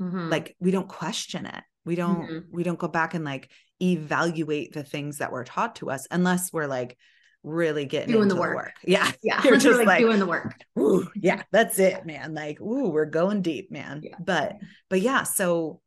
Mm-hmm. 0.00 0.30
Like 0.30 0.56
we 0.58 0.70
don't 0.70 0.88
question 0.88 1.44
it. 1.44 1.64
We 1.84 1.94
don't 1.94 2.22
mm-hmm. 2.22 2.38
we 2.50 2.62
don't 2.62 2.78
go 2.78 2.88
back 2.88 3.14
and 3.14 3.24
like 3.24 3.50
evaluate 3.80 4.72
the 4.72 4.82
things 4.82 5.18
that 5.18 5.32
were 5.32 5.44
taught 5.44 5.76
to 5.76 5.90
us 5.90 6.06
unless 6.10 6.52
we're 6.52 6.66
like 6.66 6.98
really 7.42 7.84
getting 7.84 8.12
doing 8.12 8.28
the 8.28 8.36
work. 8.36 8.50
the 8.50 8.56
work. 8.56 8.74
Yeah. 8.84 9.10
Yeah. 9.22 9.42
You're 9.44 9.56
just 9.58 9.78
like, 9.78 9.86
like, 9.86 10.00
doing 10.00 10.18
the 10.18 10.26
work. 10.26 10.54
Ooh, 10.78 11.08
yeah, 11.14 11.42
that's 11.52 11.78
it, 11.78 12.04
man. 12.06 12.34
Like, 12.34 12.60
ooh, 12.60 12.88
we're 12.88 13.06
going 13.06 13.42
deep, 13.42 13.70
man. 13.70 14.00
Yeah. 14.02 14.16
But 14.20 14.56
but 14.88 15.00
yeah, 15.00 15.22
so 15.22 15.80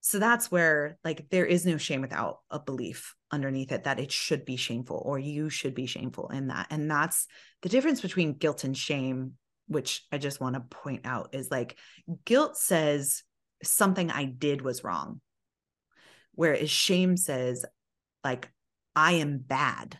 so 0.00 0.18
that's 0.18 0.50
where 0.50 0.98
like 1.04 1.28
there 1.30 1.46
is 1.46 1.66
no 1.66 1.76
shame 1.76 2.00
without 2.00 2.38
a 2.50 2.58
belief 2.58 3.14
underneath 3.30 3.72
it 3.72 3.84
that 3.84 4.00
it 4.00 4.10
should 4.12 4.44
be 4.44 4.56
shameful 4.56 5.02
or 5.04 5.18
you 5.18 5.50
should 5.50 5.74
be 5.74 5.86
shameful 5.86 6.28
in 6.28 6.48
that. 6.48 6.68
And 6.70 6.90
that's 6.90 7.26
the 7.62 7.68
difference 7.68 8.00
between 8.00 8.34
guilt 8.34 8.64
and 8.64 8.76
shame, 8.76 9.34
which 9.66 10.04
I 10.12 10.18
just 10.18 10.40
want 10.40 10.54
to 10.54 10.60
point 10.60 11.02
out 11.04 11.34
is 11.34 11.50
like 11.50 11.76
guilt 12.24 12.56
says 12.56 13.22
something 13.62 14.10
I 14.10 14.24
did 14.24 14.62
was 14.62 14.84
wrong. 14.84 15.20
Whereas 16.34 16.70
shame 16.70 17.16
says, 17.16 17.64
like, 18.22 18.50
I 18.94 19.12
am 19.12 19.38
bad 19.38 19.98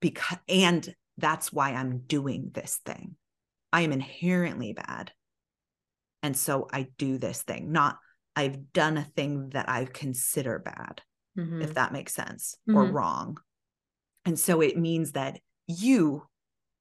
because, 0.00 0.38
and 0.48 0.94
that's 1.18 1.52
why 1.52 1.70
I'm 1.72 1.98
doing 1.98 2.50
this 2.52 2.80
thing. 2.84 3.16
I 3.72 3.82
am 3.82 3.92
inherently 3.92 4.72
bad. 4.72 5.12
And 6.22 6.36
so 6.36 6.66
I 6.72 6.88
do 6.98 7.18
this 7.18 7.42
thing, 7.42 7.72
not 7.72 7.98
I've 8.36 8.72
done 8.72 8.96
a 8.96 9.04
thing 9.04 9.50
that 9.50 9.68
I 9.68 9.84
consider 9.86 10.58
bad, 10.58 11.02
mm-hmm. 11.38 11.62
if 11.62 11.74
that 11.74 11.92
makes 11.92 12.14
sense, 12.14 12.56
mm-hmm. 12.68 12.78
or 12.78 12.84
wrong. 12.84 13.38
And 14.24 14.38
so 14.38 14.60
it 14.60 14.76
means 14.76 15.12
that 15.12 15.40
you 15.66 16.24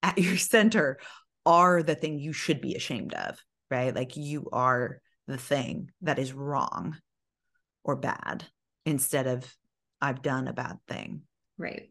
at 0.04 0.18
your 0.18 0.38
center 0.56 1.00
are 1.46 1.84
the 1.84 1.96
thing 1.96 2.20
you 2.20 2.34
should 2.34 2.62
be 2.62 2.76
ashamed 2.76 3.14
of, 3.14 3.40
right? 3.72 3.96
Like 3.96 4.18
you 4.18 4.50
are 4.52 5.02
the 5.30 5.38
thing 5.38 5.92
that 6.02 6.20
is 6.20 6.34
wrong 6.34 6.98
or 7.84 7.96
bad 7.96 8.44
instead 8.86 9.28
of 9.28 9.56
I've 10.02 10.22
done 10.22 10.48
a 10.48 10.54
bad 10.54 10.80
thing. 10.88 11.22
Right. 11.58 11.90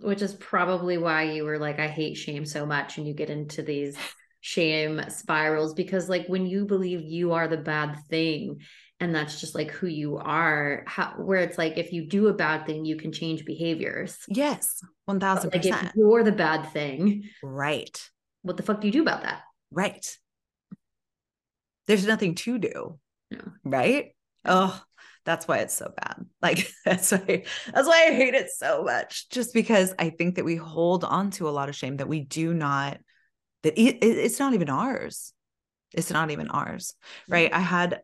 Which 0.00 0.22
is 0.22 0.34
probably 0.34 0.96
why 0.96 1.24
you 1.24 1.44
were 1.44 1.58
like, 1.58 1.78
I 1.78 1.88
hate 1.88 2.16
shame 2.16 2.46
so 2.46 2.64
much. 2.64 2.96
And 2.96 3.06
you 3.06 3.14
get 3.14 3.30
into 3.30 3.62
these 3.62 3.96
shame 4.40 5.02
spirals 5.08 5.74
because, 5.74 6.08
like, 6.08 6.26
when 6.28 6.46
you 6.46 6.64
believe 6.64 7.02
you 7.02 7.32
are 7.32 7.46
the 7.46 7.58
bad 7.58 7.98
thing 8.08 8.60
and 9.00 9.14
that's 9.14 9.40
just 9.40 9.54
like 9.54 9.70
who 9.70 9.88
you 9.88 10.16
are, 10.16 10.84
how, 10.86 11.14
where 11.18 11.40
it's 11.40 11.58
like, 11.58 11.76
if 11.76 11.92
you 11.92 12.08
do 12.08 12.28
a 12.28 12.34
bad 12.34 12.64
thing, 12.64 12.84
you 12.84 12.96
can 12.96 13.12
change 13.12 13.44
behaviors. 13.44 14.16
Yes. 14.28 14.80
1000%. 15.10 15.52
Like, 15.52 15.66
if 15.66 15.92
you're 15.94 16.22
the 16.22 16.32
bad 16.32 16.72
thing, 16.72 17.24
right. 17.42 18.00
What 18.42 18.56
the 18.56 18.62
fuck 18.62 18.80
do 18.80 18.86
you 18.86 18.92
do 18.92 19.02
about 19.02 19.22
that? 19.22 19.42
Right. 19.70 20.16
There's 21.92 22.06
nothing 22.06 22.34
to 22.36 22.58
do. 22.58 22.98
No. 23.30 23.40
Right. 23.64 24.14
Oh, 24.46 24.82
that's 25.26 25.46
why 25.46 25.58
it's 25.58 25.74
so 25.74 25.92
bad. 25.94 26.24
Like 26.42 26.72
that's 26.84 27.12
why 27.12 27.44
that's 27.72 27.86
why 27.86 28.06
I 28.08 28.14
hate 28.14 28.34
it 28.34 28.50
so 28.50 28.82
much. 28.82 29.28
Just 29.28 29.52
because 29.54 29.94
I 29.98 30.10
think 30.10 30.36
that 30.36 30.44
we 30.44 30.56
hold 30.56 31.04
on 31.04 31.30
to 31.32 31.48
a 31.48 31.50
lot 31.50 31.68
of 31.68 31.76
shame 31.76 31.98
that 31.98 32.08
we 32.08 32.20
do 32.20 32.54
not 32.54 32.98
that 33.62 33.78
it, 33.78 34.02
it's 34.02 34.40
not 34.40 34.54
even 34.54 34.70
ours. 34.70 35.32
It's 35.92 36.10
not 36.10 36.30
even 36.30 36.48
ours. 36.48 36.94
Right? 37.28 37.52
I 37.52 37.60
had 37.60 38.00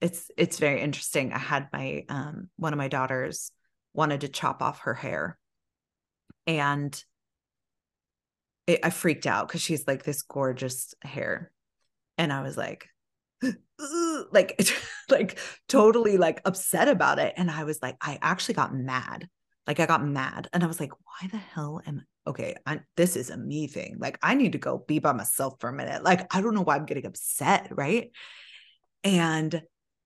it's 0.00 0.30
it's 0.38 0.58
very 0.60 0.80
interesting. 0.80 1.32
I 1.32 1.38
had 1.38 1.68
my 1.72 2.04
um 2.08 2.48
one 2.56 2.72
of 2.72 2.78
my 2.78 2.88
daughters 2.88 3.50
wanted 3.92 4.22
to 4.22 4.28
chop 4.28 4.62
off 4.62 4.80
her 4.80 4.94
hair 4.94 5.36
and 6.46 7.04
it, 8.66 8.80
I 8.82 8.90
freaked 8.90 9.26
out 9.26 9.48
because 9.48 9.60
she's 9.62 9.86
like 9.86 10.04
this 10.04 10.22
gorgeous 10.22 10.94
hair. 11.02 11.50
And 12.18 12.32
I 12.32 12.42
was 12.42 12.56
like, 12.56 12.88
like 14.32 14.60
like 15.10 15.38
totally 15.68 16.16
like 16.16 16.40
upset 16.44 16.88
about 16.88 17.18
it. 17.18 17.34
And 17.36 17.50
i 17.50 17.64
was 17.64 17.80
like 17.82 17.96
i 18.00 18.18
actually 18.22 18.54
got 18.54 18.74
mad. 18.74 19.28
Like 19.66 19.80
i 19.80 19.86
got 19.86 20.04
mad. 20.04 20.48
And 20.52 20.62
i 20.62 20.66
was 20.66 20.80
like 20.80 20.92
why 20.92 21.28
the 21.30 21.38
hell 21.38 21.80
am 21.86 22.04
okay 22.26 22.54
I, 22.66 22.80
this 22.96 23.16
is 23.16 23.30
a 23.30 23.36
me 23.36 23.66
thing. 23.66 23.96
Like 23.98 24.18
i 24.22 24.34
need 24.34 24.52
to 24.52 24.58
go 24.58 24.84
be 24.86 24.98
by 24.98 25.12
myself 25.12 25.54
for 25.60 25.68
a 25.68 25.72
minute. 25.72 26.02
Like 26.02 26.32
i 26.34 26.40
don't 26.40 26.54
know 26.54 26.62
why 26.62 26.76
i'm 26.76 26.86
getting 26.86 27.06
upset 27.06 27.68
right? 27.70 28.10
And 29.04 29.62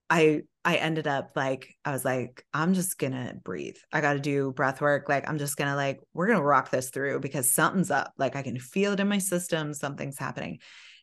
i 0.09 0.43
i 0.64 0.76
ended 0.76 1.09
up 1.09 1.32
like 1.34 1.74
i 1.84 1.91
was 1.91 2.05
like 2.05 2.45
i'm 2.55 2.74
just 2.74 2.99
gonna 2.99 3.34
breathe. 3.43 3.76
I 3.93 4.01
gotta 4.01 4.20
do 4.20 4.53
breath 4.53 4.80
work. 4.80 5.09
Like 5.09 5.28
i'm 5.28 5.39
just 5.39 5.57
gonna 5.57 5.76
like 5.76 6.01
we're 6.14 6.28
gonna 6.28 6.43
rock 6.43 6.70
this 6.70 6.91
through 6.91 7.20
because 7.20 7.53
something's 7.53 7.91
up. 7.91 8.12
Like 8.16 8.37
i 8.37 8.43
can 8.43 8.59
feel 8.59 8.93
it 8.93 9.01
in 9.01 9.09
my 9.09 9.18
system. 9.18 9.74
Something's 9.74 10.18
happening 10.18 10.61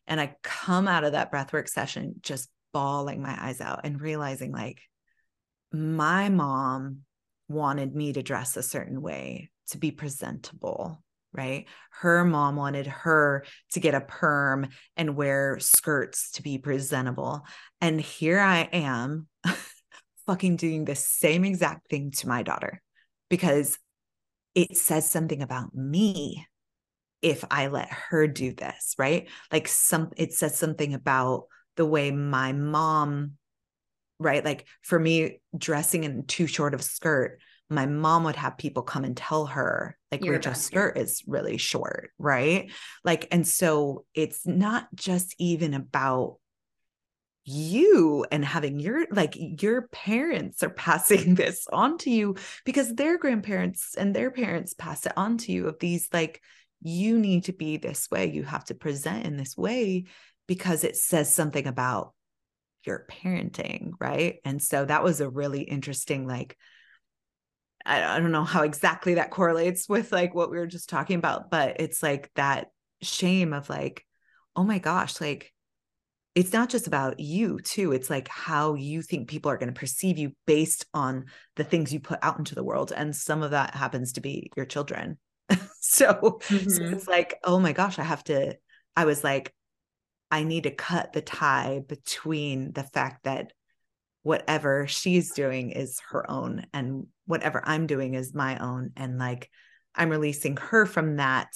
and 0.08 0.20
I 0.20 0.36
come 0.44 0.88
out 0.88 1.04
of 1.04 1.14
that 1.14 1.32
breathwork 1.32 1.68
session 1.68 2.16
just 2.22 2.50
bawling 2.74 3.22
my 3.22 3.38
eyes 3.40 3.62
out 3.62 3.82
and 3.84 4.02
realizing 4.02 4.52
like 4.52 4.82
my 5.72 6.30
mom 6.30 7.00
wanted 7.48 7.96
me 7.96 8.14
to 8.14 8.24
dress 8.24 8.58
a 8.58 8.64
certain 8.64 9.02
way 9.02 9.52
to 9.68 9.78
be 9.78 9.92
presentable 9.92 11.04
right? 11.34 11.66
Her 11.90 12.24
mom 12.24 12.56
wanted 12.56 12.88
her 12.88 13.44
to 13.72 13.80
get 13.80 13.96
a 13.96 14.02
perm 14.02 14.70
and 14.96 15.16
wear 15.16 15.58
skirts 15.60 16.32
to 16.34 16.44
be 16.44 16.58
presentable. 16.58 17.42
And 17.82 18.00
here 18.00 18.40
i 18.40 18.70
am 18.72 19.28
fucking 20.28 20.56
doing 20.58 20.86
the 20.86 20.96
same 20.96 21.44
exact 21.44 21.90
thing 21.90 22.12
to 22.12 22.28
my 22.28 22.44
daughter 22.44 22.82
because 23.30 23.78
it 24.56 24.78
says 24.78 25.10
something 25.10 25.42
about 25.42 25.74
me 25.74 26.46
if 27.24 27.44
I 27.50 27.68
let 27.68 27.90
her 27.90 28.28
do 28.28 28.54
this, 28.54 28.96
right? 29.00 29.30
Like 29.52 29.68
some 29.68 30.12
it 30.18 30.34
says 30.34 30.56
something 30.58 30.94
about 30.94 31.46
the 31.78 31.86
way 31.86 32.12
my 32.12 32.52
mom, 32.52 33.34
right? 34.20 34.46
Like 34.46 34.66
for 34.84 35.00
me, 35.00 35.42
dressing 35.58 36.04
in 36.04 36.26
too 36.26 36.46
short 36.46 36.74
of 36.74 36.84
skirt, 36.84 37.40
my 37.70 37.86
mom 37.86 38.26
would 38.26 38.36
have 38.36 38.58
people 38.58 38.84
come 38.84 39.06
and 39.06 39.18
tell 39.18 39.48
her, 39.48 39.98
like, 40.12 40.24
You're 40.24 40.36
Rachel's 40.36 40.62
skirt 40.62 40.98
is 40.98 41.24
really 41.26 41.58
short, 41.58 42.12
right? 42.20 42.70
Like, 43.04 43.30
and 43.32 43.48
so 43.48 44.06
it's 44.14 44.46
not 44.46 44.88
just 44.94 45.34
even 45.40 45.74
about 45.74 46.38
you 47.46 48.26
and 48.32 48.46
having 48.46 48.80
your 48.80 49.06
like 49.12 49.36
your 49.36 49.84
parents 49.90 50.64
are 50.64 50.70
passing 50.88 51.36
this 51.36 51.68
on 51.72 51.98
to 51.98 52.10
you 52.10 52.36
because 52.64 52.94
their 52.96 53.18
grandparents 53.18 53.96
and 53.96 54.16
their 54.16 54.32
parents 54.32 54.74
pass 54.74 55.06
it 55.06 55.14
on 55.18 55.38
to 55.38 55.52
you 55.52 55.68
of 55.68 55.78
these 55.80 56.08
like 56.14 56.42
you 56.84 57.18
need 57.18 57.46
to 57.46 57.54
be 57.54 57.78
this 57.78 58.10
way. 58.12 58.32
You 58.32 58.44
have 58.44 58.66
to 58.66 58.76
present 58.76 59.26
in 59.26 59.38
this 59.38 59.58
way 59.58 60.06
because 60.48 60.84
it 60.84 60.96
says 60.96 61.34
something 61.34 61.68
about 61.68 62.14
your 62.86 63.06
parenting, 63.10 63.92
right? 64.00 64.38
And 64.44 64.62
so 64.62 64.86
that 64.86 65.04
was 65.04 65.22
a 65.22 65.30
really 65.30 65.62
interesting, 65.62 66.28
like, 66.28 66.58
I, 67.86 68.20
don't 68.20 68.32
know 68.32 68.44
how 68.46 68.64
exactly 68.64 69.16
that 69.16 69.30
correlates 69.30 69.90
with 69.90 70.12
like 70.12 70.34
what 70.34 70.50
we 70.50 70.58
were 70.58 70.68
just 70.68 70.90
talking 70.90 71.18
about, 71.18 71.52
but 71.52 71.82
it's 71.82 72.02
like 72.02 72.32
that 72.36 72.68
shame 73.02 73.52
of 73.52 73.70
like, 73.70 74.06
oh 74.56 74.64
my 74.64 74.80
gosh, 74.80 75.20
like 75.20 75.54
it's 76.36 76.54
not 76.54 76.70
just 76.70 76.88
about 76.88 77.20
you 77.20 77.60
too. 77.60 77.92
It's 77.92 78.10
like 78.10 78.28
how 78.28 78.76
you 78.76 79.02
think 79.02 79.28
people 79.28 79.52
are 79.52 79.58
going 79.58 79.72
to 79.72 79.80
perceive 79.80 80.18
you 80.18 80.32
based 80.48 80.86
on 80.94 81.26
the 81.58 81.64
things 81.64 81.94
you 81.94 82.00
put 82.00 82.20
out 82.22 82.40
into 82.40 82.56
the 82.56 82.64
world. 82.64 82.94
And 82.96 83.16
some 83.16 83.44
of 83.44 83.52
that 83.52 83.76
happens 83.76 84.14
to 84.14 84.22
be 84.22 84.50
your 84.56 84.66
children 84.66 85.18
so, 85.80 86.14
mm-hmm. 86.14 86.70
so 86.70 86.84
it's 86.84 87.08
like 87.08 87.40
oh 87.44 87.60
my 87.60 87.74
gosh 87.74 88.00
i 88.00 88.04
have 88.04 88.24
to 88.24 88.56
i 88.96 89.06
was 89.06 89.24
like 89.24 89.54
I 90.34 90.46
need 90.46 90.64
to 90.64 90.72
cut 90.72 91.14
the 91.14 91.22
tie 91.22 91.84
between 91.88 92.72
the 92.72 92.82
fact 92.82 93.26
that 93.26 93.54
whatever 94.24 94.88
she's 94.88 95.32
doing 95.34 95.70
is 95.70 96.02
her 96.10 96.28
own 96.28 96.66
and 96.74 97.06
whatever 97.28 97.62
I'm 97.64 97.86
doing 97.86 98.16
is 98.16 98.34
my 98.34 98.58
own. 98.58 98.94
And 98.98 99.20
like 99.20 99.48
I'm 99.94 100.10
releasing 100.10 100.58
her 100.58 100.88
from 100.88 101.18
that 101.18 101.50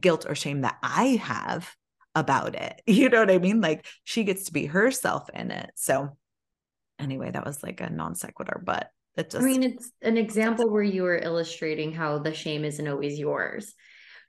guilt 0.00 0.24
or 0.26 0.34
shame 0.34 0.62
that 0.62 0.78
I 0.82 1.20
have 1.22 1.76
about 2.14 2.54
it. 2.54 2.80
You 2.86 3.10
know 3.10 3.20
what 3.20 3.30
I 3.30 3.36
mean? 3.36 3.60
Like 3.60 3.84
she 4.04 4.24
gets 4.24 4.44
to 4.44 4.52
be 4.54 4.64
herself 4.64 5.28
in 5.34 5.50
it. 5.50 5.70
So, 5.74 6.16
anyway, 6.98 7.32
that 7.32 7.44
was 7.44 7.62
like 7.62 7.82
a 7.82 7.90
non 7.90 8.14
sequitur, 8.14 8.62
but 8.64 8.88
it 9.16 9.30
just. 9.30 9.42
I 9.42 9.46
mean, 9.46 9.62
it's 9.62 9.90
an 10.02 10.16
example 10.16 10.70
where 10.70 10.82
you 10.82 11.02
were 11.02 11.18
illustrating 11.18 11.92
how 11.92 12.18
the 12.18 12.34
shame 12.34 12.64
isn't 12.64 12.88
always 12.88 13.18
yours. 13.18 13.74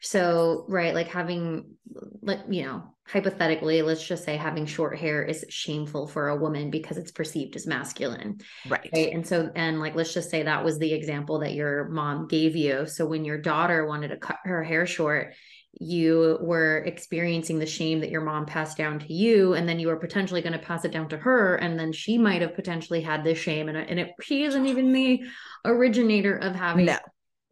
So, 0.01 0.65
right, 0.67 0.93
like 0.93 1.07
having, 1.07 1.75
like, 2.21 2.41
you 2.49 2.63
know, 2.63 2.93
hypothetically, 3.07 3.81
let's 3.81 4.05
just 4.05 4.25
say 4.25 4.35
having 4.35 4.65
short 4.65 4.97
hair 4.97 5.23
is 5.23 5.45
shameful 5.47 6.07
for 6.07 6.27
a 6.27 6.35
woman 6.35 6.69
because 6.69 6.97
it's 6.97 7.11
perceived 7.11 7.55
as 7.55 7.65
masculine. 7.65 8.39
Right. 8.67 8.89
right. 8.93 9.13
And 9.13 9.25
so, 9.25 9.49
and 9.55 9.79
like, 9.79 9.95
let's 9.95 10.13
just 10.13 10.29
say 10.29 10.43
that 10.43 10.65
was 10.65 10.77
the 10.77 10.91
example 10.91 11.39
that 11.39 11.53
your 11.53 11.87
mom 11.87 12.27
gave 12.27 12.55
you. 12.57 12.85
So, 12.85 13.05
when 13.05 13.23
your 13.23 13.37
daughter 13.37 13.85
wanted 13.85 14.09
to 14.09 14.17
cut 14.17 14.39
her 14.43 14.61
hair 14.61 14.85
short, 14.85 15.35
you 15.79 16.37
were 16.39 16.83
experiencing 16.85 17.57
the 17.59 17.65
shame 17.65 17.99
that 17.99 18.11
your 18.11 18.21
mom 18.21 18.45
passed 18.45 18.77
down 18.77 18.99
to 18.99 19.11
you 19.11 19.53
and 19.53 19.67
then 19.67 19.79
you 19.79 19.87
were 19.87 19.95
potentially 19.95 20.41
going 20.41 20.53
to 20.53 20.59
pass 20.59 20.85
it 20.85 20.91
down 20.91 21.09
to 21.09 21.17
her 21.17 21.55
and 21.55 21.79
then 21.79 21.91
she 21.91 22.17
might 22.17 22.41
have 22.41 22.53
potentially 22.53 23.01
had 23.01 23.23
this 23.23 23.39
shame 23.39 23.69
and, 23.69 23.77
and 23.77 23.99
it, 23.99 24.11
she 24.21 24.43
isn't 24.43 24.67
even 24.67 24.93
the 24.93 25.21
originator 25.65 26.37
of 26.37 26.55
having 26.55 26.85
no 26.85 26.97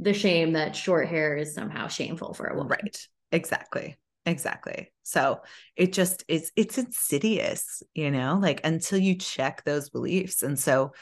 the 0.01 0.13
shame 0.13 0.53
that 0.53 0.75
short 0.75 1.07
hair 1.07 1.37
is 1.37 1.53
somehow 1.53 1.87
shameful 1.87 2.33
for 2.33 2.47
a 2.47 2.55
woman. 2.55 2.71
Right. 2.71 3.07
Exactly. 3.31 3.97
Exactly. 4.25 4.91
So 5.03 5.41
it 5.75 5.93
just 5.93 6.25
is, 6.27 6.51
it's 6.55 6.77
insidious, 6.77 7.83
you 7.93 8.11
know, 8.11 8.37
like 8.41 8.61
until 8.63 8.97
you 8.97 9.15
check 9.15 9.63
those 9.63 9.89
beliefs. 9.89 10.41
And 10.41 10.59
so 10.59 10.93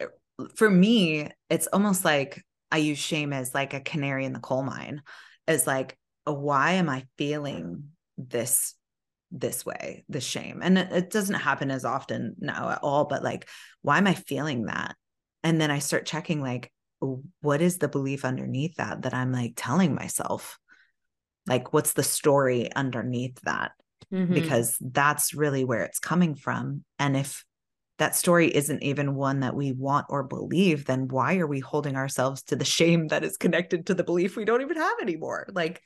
eh, 0.00 0.06
for 0.54 0.68
me, 0.70 1.30
it's 1.48 1.66
almost 1.66 2.04
like 2.04 2.44
I 2.70 2.78
use 2.78 2.98
shame 2.98 3.32
as 3.32 3.54
like 3.54 3.74
a 3.74 3.80
canary 3.80 4.26
in 4.26 4.32
the 4.32 4.38
coal 4.38 4.62
mine, 4.62 5.02
as 5.48 5.66
like, 5.66 5.98
why 6.24 6.72
am 6.72 6.88
I 6.88 7.04
feeling 7.18 7.90
this 8.18 8.74
this 9.34 9.64
way 9.64 10.04
the 10.10 10.20
shame 10.20 10.60
and 10.62 10.76
it, 10.76 10.92
it, 10.92 11.10
doesn't 11.10 11.36
happen 11.36 11.70
as 11.70 11.86
often 11.86 12.36
now 12.38 12.68
at 12.68 12.80
all 12.82 13.06
but 13.06 13.22
like 13.22 13.48
why 13.80 13.96
am 13.96 14.06
i 14.06 14.12
feeling 14.12 14.66
that 14.66 14.94
and 15.42 15.58
then 15.58 15.70
i 15.70 15.78
start 15.78 16.04
checking 16.04 16.42
like 16.42 16.70
what 17.40 17.60
is 17.60 17.78
the 17.78 17.88
belief 17.88 18.24
underneath 18.24 18.76
that 18.76 19.02
that 19.02 19.14
I'm 19.14 19.32
like 19.32 19.54
telling 19.56 19.94
myself? 19.94 20.58
Like, 21.46 21.72
what's 21.72 21.92
the 21.94 22.02
story 22.02 22.72
underneath 22.74 23.40
that? 23.42 23.72
Mm-hmm. 24.12 24.34
Because 24.34 24.76
that's 24.80 25.34
really 25.34 25.64
where 25.64 25.82
it's 25.82 25.98
coming 25.98 26.34
from. 26.34 26.84
And 26.98 27.16
if 27.16 27.44
that 27.98 28.14
story 28.14 28.54
isn't 28.54 28.82
even 28.82 29.14
one 29.14 29.40
that 29.40 29.54
we 29.54 29.72
want 29.72 30.06
or 30.08 30.22
believe, 30.22 30.86
then 30.86 31.08
why 31.08 31.38
are 31.38 31.46
we 31.46 31.60
holding 31.60 31.96
ourselves 31.96 32.42
to 32.44 32.56
the 32.56 32.64
shame 32.64 33.08
that 33.08 33.24
is 33.24 33.36
connected 33.36 33.86
to 33.86 33.94
the 33.94 34.04
belief 34.04 34.36
we 34.36 34.44
don't 34.44 34.62
even 34.62 34.76
have 34.76 34.98
anymore? 35.02 35.48
Like, 35.52 35.82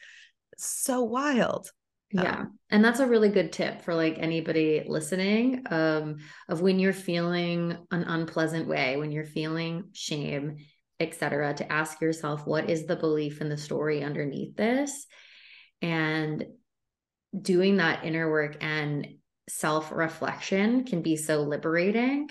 so 0.57 1.03
wild. 1.03 1.71
Yeah. 2.13 2.41
Um, 2.41 2.59
and 2.71 2.85
that's 2.85 3.01
a 3.01 3.07
really 3.07 3.29
good 3.29 3.53
tip 3.53 3.83
for 3.83 3.95
like 3.95 4.17
anybody 4.19 4.85
listening 4.87 5.65
um 5.71 6.19
of 6.49 6.61
when 6.61 6.79
you're 6.79 6.93
feeling 6.93 7.77
an 7.91 8.05
unpleasant 8.05 8.69
way, 8.69 8.97
when 8.97 9.11
you're 9.11 9.25
feeling 9.25 9.91
shame, 9.93 10.59
etc 11.01 11.55
to 11.55 11.71
ask 11.71 12.01
yourself 12.01 12.47
what 12.47 12.71
is 12.71 12.87
the 12.87 12.97
belief 12.97 13.41
in 13.41 13.49
the 13.49 13.57
story 13.57 14.03
underneath 14.03 14.57
this 14.57 15.07
and 15.83 16.47
doing 17.41 17.77
that 17.77 18.05
inner 18.05 18.31
work 18.31 18.57
and 18.63 19.07
self 19.49 19.93
reflection 19.93 20.85
can 20.85 21.03
be 21.03 21.17
so 21.17 21.43
liberating 21.43 22.29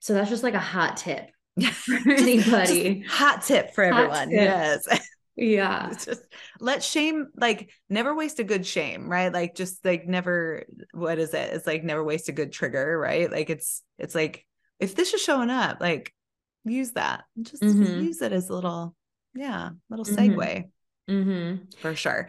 so 0.00 0.12
that's 0.12 0.30
just 0.30 0.42
like 0.42 0.54
a 0.54 0.58
hot 0.58 0.98
tip 0.98 1.30
for 1.72 1.94
anybody 2.06 3.00
just 3.00 3.14
hot 3.14 3.42
tip 3.42 3.74
for 3.74 3.82
everyone 3.82 4.28
tip. 4.28 4.40
yes 4.40 4.86
yeah 5.36 5.90
it's 5.90 6.04
just 6.04 6.22
let 6.60 6.82
shame 6.82 7.26
like 7.36 7.70
never 7.88 8.14
waste 8.14 8.38
a 8.38 8.44
good 8.44 8.64
shame 8.64 9.08
right 9.08 9.32
like 9.32 9.56
just 9.56 9.84
like 9.84 10.06
never 10.06 10.64
what 10.92 11.18
is 11.18 11.34
it 11.34 11.52
it's 11.52 11.66
like 11.66 11.82
never 11.82 12.04
waste 12.04 12.28
a 12.28 12.32
good 12.32 12.52
trigger 12.52 12.96
right 12.96 13.30
like 13.32 13.50
it's 13.50 13.82
it's 13.98 14.14
like 14.14 14.46
if 14.78 14.94
this 14.94 15.12
is 15.12 15.20
showing 15.20 15.50
up 15.50 15.78
like 15.80 16.12
use 16.64 16.92
that. 16.92 17.24
Just 17.40 17.62
mm-hmm. 17.62 18.02
use 18.02 18.22
it 18.22 18.32
as 18.32 18.48
a 18.48 18.54
little, 18.54 18.94
yeah, 19.34 19.70
little 19.90 20.04
mm-hmm. 20.04 20.38
segue 20.38 20.70
mm-hmm. 21.08 21.64
for 21.80 21.94
sure. 21.94 22.28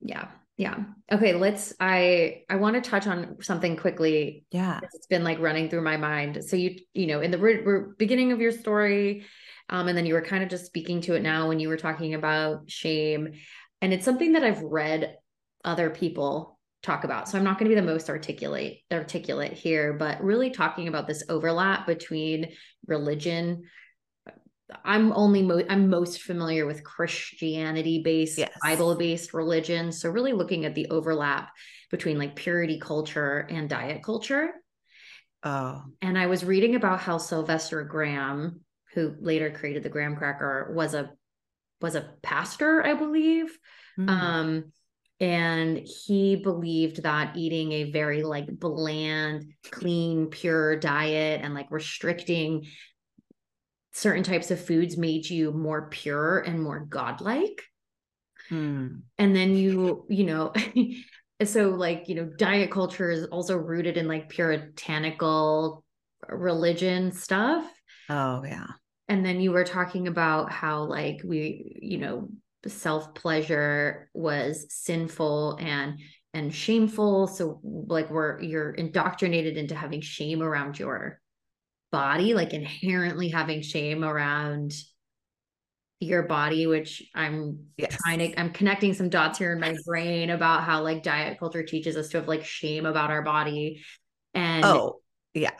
Yeah. 0.00 0.28
Yeah. 0.56 0.84
Okay. 1.10 1.34
Let's, 1.34 1.74
I, 1.80 2.44
I 2.48 2.56
want 2.56 2.76
to 2.76 2.88
touch 2.90 3.08
on 3.08 3.42
something 3.42 3.76
quickly. 3.76 4.44
Yeah. 4.52 4.78
It's 4.82 5.06
been 5.08 5.24
like 5.24 5.40
running 5.40 5.68
through 5.68 5.82
my 5.82 5.96
mind. 5.96 6.44
So 6.44 6.54
you, 6.54 6.78
you 6.92 7.08
know, 7.08 7.20
in 7.20 7.32
the 7.32 7.38
re- 7.38 7.86
beginning 7.98 8.30
of 8.30 8.40
your 8.40 8.52
story, 8.52 9.24
um, 9.68 9.88
and 9.88 9.96
then 9.96 10.06
you 10.06 10.14
were 10.14 10.22
kind 10.22 10.42
of 10.42 10.50
just 10.50 10.66
speaking 10.66 11.00
to 11.02 11.14
it 11.14 11.22
now 11.22 11.48
when 11.48 11.60
you 11.60 11.68
were 11.68 11.76
talking 11.76 12.14
about 12.14 12.70
shame. 12.70 13.32
And 13.80 13.92
it's 13.92 14.04
something 14.04 14.32
that 14.32 14.44
I've 14.44 14.62
read 14.62 15.16
other 15.64 15.90
people 15.90 16.58
talk 16.82 17.04
about. 17.04 17.28
So 17.28 17.38
I'm 17.38 17.44
not 17.44 17.58
going 17.58 17.70
to 17.70 17.74
be 17.74 17.80
the 17.80 17.86
most 17.86 18.10
articulate 18.10 18.80
articulate 18.92 19.52
here, 19.52 19.94
but 19.94 20.22
really 20.22 20.50
talking 20.50 20.86
about 20.86 21.06
this 21.06 21.24
overlap 21.28 21.86
between 21.86 22.52
religion. 22.86 23.62
I'm 24.84 25.12
only 25.12 25.42
mo- 25.42 25.64
I'm 25.68 25.88
most 25.88 26.22
familiar 26.22 26.66
with 26.66 26.84
Christianity 26.84 28.02
based, 28.02 28.38
yes. 28.38 28.52
Bible 28.62 28.96
based 28.96 29.32
religion. 29.32 29.92
So 29.92 30.10
really 30.10 30.32
looking 30.32 30.64
at 30.64 30.74
the 30.74 30.88
overlap 30.90 31.50
between 31.90 32.18
like 32.18 32.36
purity 32.36 32.78
culture 32.78 33.46
and 33.50 33.68
diet 33.68 34.02
culture. 34.02 34.50
Oh. 35.42 35.82
And 36.00 36.18
I 36.18 36.26
was 36.26 36.44
reading 36.44 36.74
about 36.74 37.00
how 37.00 37.18
Sylvester 37.18 37.84
Graham, 37.84 38.60
who 38.94 39.14
later 39.20 39.50
created 39.50 39.82
the 39.82 39.88
graham 39.88 40.16
cracker, 40.16 40.72
was 40.74 40.94
a 40.94 41.10
was 41.80 41.94
a 41.94 42.10
pastor, 42.22 42.84
I 42.84 42.94
believe. 42.94 43.58
Mm. 43.98 44.08
Um 44.08 44.72
and 45.20 45.78
he 45.78 46.36
believed 46.36 47.02
that 47.02 47.36
eating 47.36 47.72
a 47.72 47.90
very 47.90 48.22
like 48.22 48.46
bland 48.48 49.52
clean 49.70 50.26
pure 50.26 50.76
diet 50.76 51.40
and 51.42 51.54
like 51.54 51.70
restricting 51.70 52.66
certain 53.92 54.24
types 54.24 54.50
of 54.50 54.64
foods 54.64 54.96
made 54.96 55.28
you 55.28 55.52
more 55.52 55.88
pure 55.88 56.40
and 56.40 56.60
more 56.60 56.80
godlike 56.80 57.62
hmm. 58.48 58.88
and 59.18 59.36
then 59.36 59.56
you 59.56 60.04
you 60.08 60.24
know 60.24 60.52
so 61.44 61.70
like 61.70 62.08
you 62.08 62.16
know 62.16 62.28
diet 62.36 62.72
culture 62.72 63.10
is 63.10 63.24
also 63.26 63.56
rooted 63.56 63.96
in 63.96 64.08
like 64.08 64.28
puritanical 64.28 65.84
religion 66.28 67.12
stuff 67.12 67.64
oh 68.10 68.42
yeah 68.44 68.66
and 69.08 69.24
then 69.24 69.40
you 69.40 69.52
were 69.52 69.64
talking 69.64 70.08
about 70.08 70.50
how 70.52 70.84
like 70.84 71.20
we 71.24 71.78
you 71.80 71.98
know 71.98 72.28
self 72.66 73.14
pleasure 73.14 74.08
was 74.14 74.66
sinful 74.70 75.58
and 75.60 75.98
and 76.32 76.52
shameful. 76.52 77.28
So 77.28 77.60
like 77.62 78.10
we're 78.10 78.40
you're 78.42 78.72
indoctrinated 78.72 79.56
into 79.56 79.74
having 79.74 80.00
shame 80.00 80.42
around 80.42 80.78
your 80.78 81.20
body 81.92 82.34
like 82.34 82.52
inherently 82.52 83.28
having 83.28 83.62
shame 83.62 84.02
around 84.02 84.74
your 86.00 86.24
body 86.24 86.66
which 86.66 87.08
i'm 87.14 87.66
yes. 87.76 87.96
trying 88.02 88.18
to 88.18 88.40
i'm 88.40 88.50
connecting 88.50 88.92
some 88.92 89.08
dots 89.08 89.38
here 89.38 89.52
in 89.52 89.60
my 89.60 89.76
brain 89.86 90.30
about 90.30 90.64
how 90.64 90.82
like 90.82 91.04
diet 91.04 91.38
culture 91.38 91.62
teaches 91.62 91.96
us 91.96 92.08
to 92.08 92.16
have 92.16 92.26
like 92.26 92.44
shame 92.44 92.84
about 92.84 93.10
our 93.10 93.22
body. 93.22 93.80
And 94.34 94.64
oh 94.64 95.02
yeah 95.34 95.52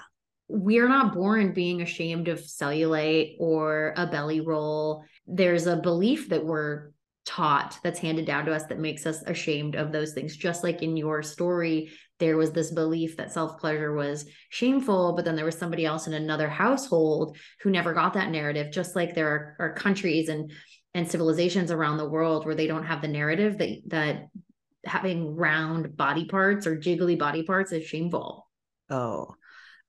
we're 0.48 0.88
not 0.88 1.14
born 1.14 1.54
being 1.54 1.82
ashamed 1.82 2.28
of 2.28 2.40
cellulite 2.40 3.36
or 3.38 3.94
a 3.96 4.06
belly 4.06 4.40
roll. 4.40 5.04
There's 5.26 5.66
a 5.66 5.76
belief 5.76 6.28
that 6.28 6.44
we're 6.44 6.90
taught 7.24 7.78
that's 7.82 7.98
handed 7.98 8.26
down 8.26 8.44
to 8.44 8.54
us 8.54 8.66
that 8.66 8.78
makes 8.78 9.06
us 9.06 9.22
ashamed 9.22 9.74
of 9.74 9.92
those 9.92 10.12
things. 10.12 10.36
Just 10.36 10.62
like 10.62 10.82
in 10.82 10.96
your 10.96 11.22
story 11.22 11.90
there 12.20 12.36
was 12.36 12.52
this 12.52 12.70
belief 12.70 13.16
that 13.16 13.32
self 13.32 13.58
pleasure 13.58 13.92
was 13.92 14.24
shameful 14.50 15.14
but 15.14 15.24
then 15.24 15.34
there 15.34 15.44
was 15.44 15.58
somebody 15.58 15.84
else 15.84 16.06
in 16.06 16.14
another 16.14 16.48
household 16.48 17.36
who 17.60 17.70
never 17.70 17.92
got 17.92 18.14
that 18.14 18.30
narrative. 18.30 18.70
Just 18.72 18.94
like 18.94 19.14
there 19.14 19.28
are, 19.28 19.56
are 19.58 19.74
countries 19.74 20.28
and 20.28 20.52
and 20.94 21.10
civilizations 21.10 21.70
around 21.70 21.96
the 21.96 22.08
world 22.08 22.46
where 22.46 22.54
they 22.54 22.68
don't 22.68 22.84
have 22.84 23.02
the 23.02 23.08
narrative 23.08 23.58
that 23.58 23.70
that 23.86 24.28
having 24.84 25.34
round 25.34 25.96
body 25.96 26.26
parts 26.26 26.66
or 26.66 26.76
jiggly 26.76 27.18
body 27.18 27.42
parts 27.42 27.72
is 27.72 27.86
shameful. 27.86 28.48
Oh, 28.90 29.34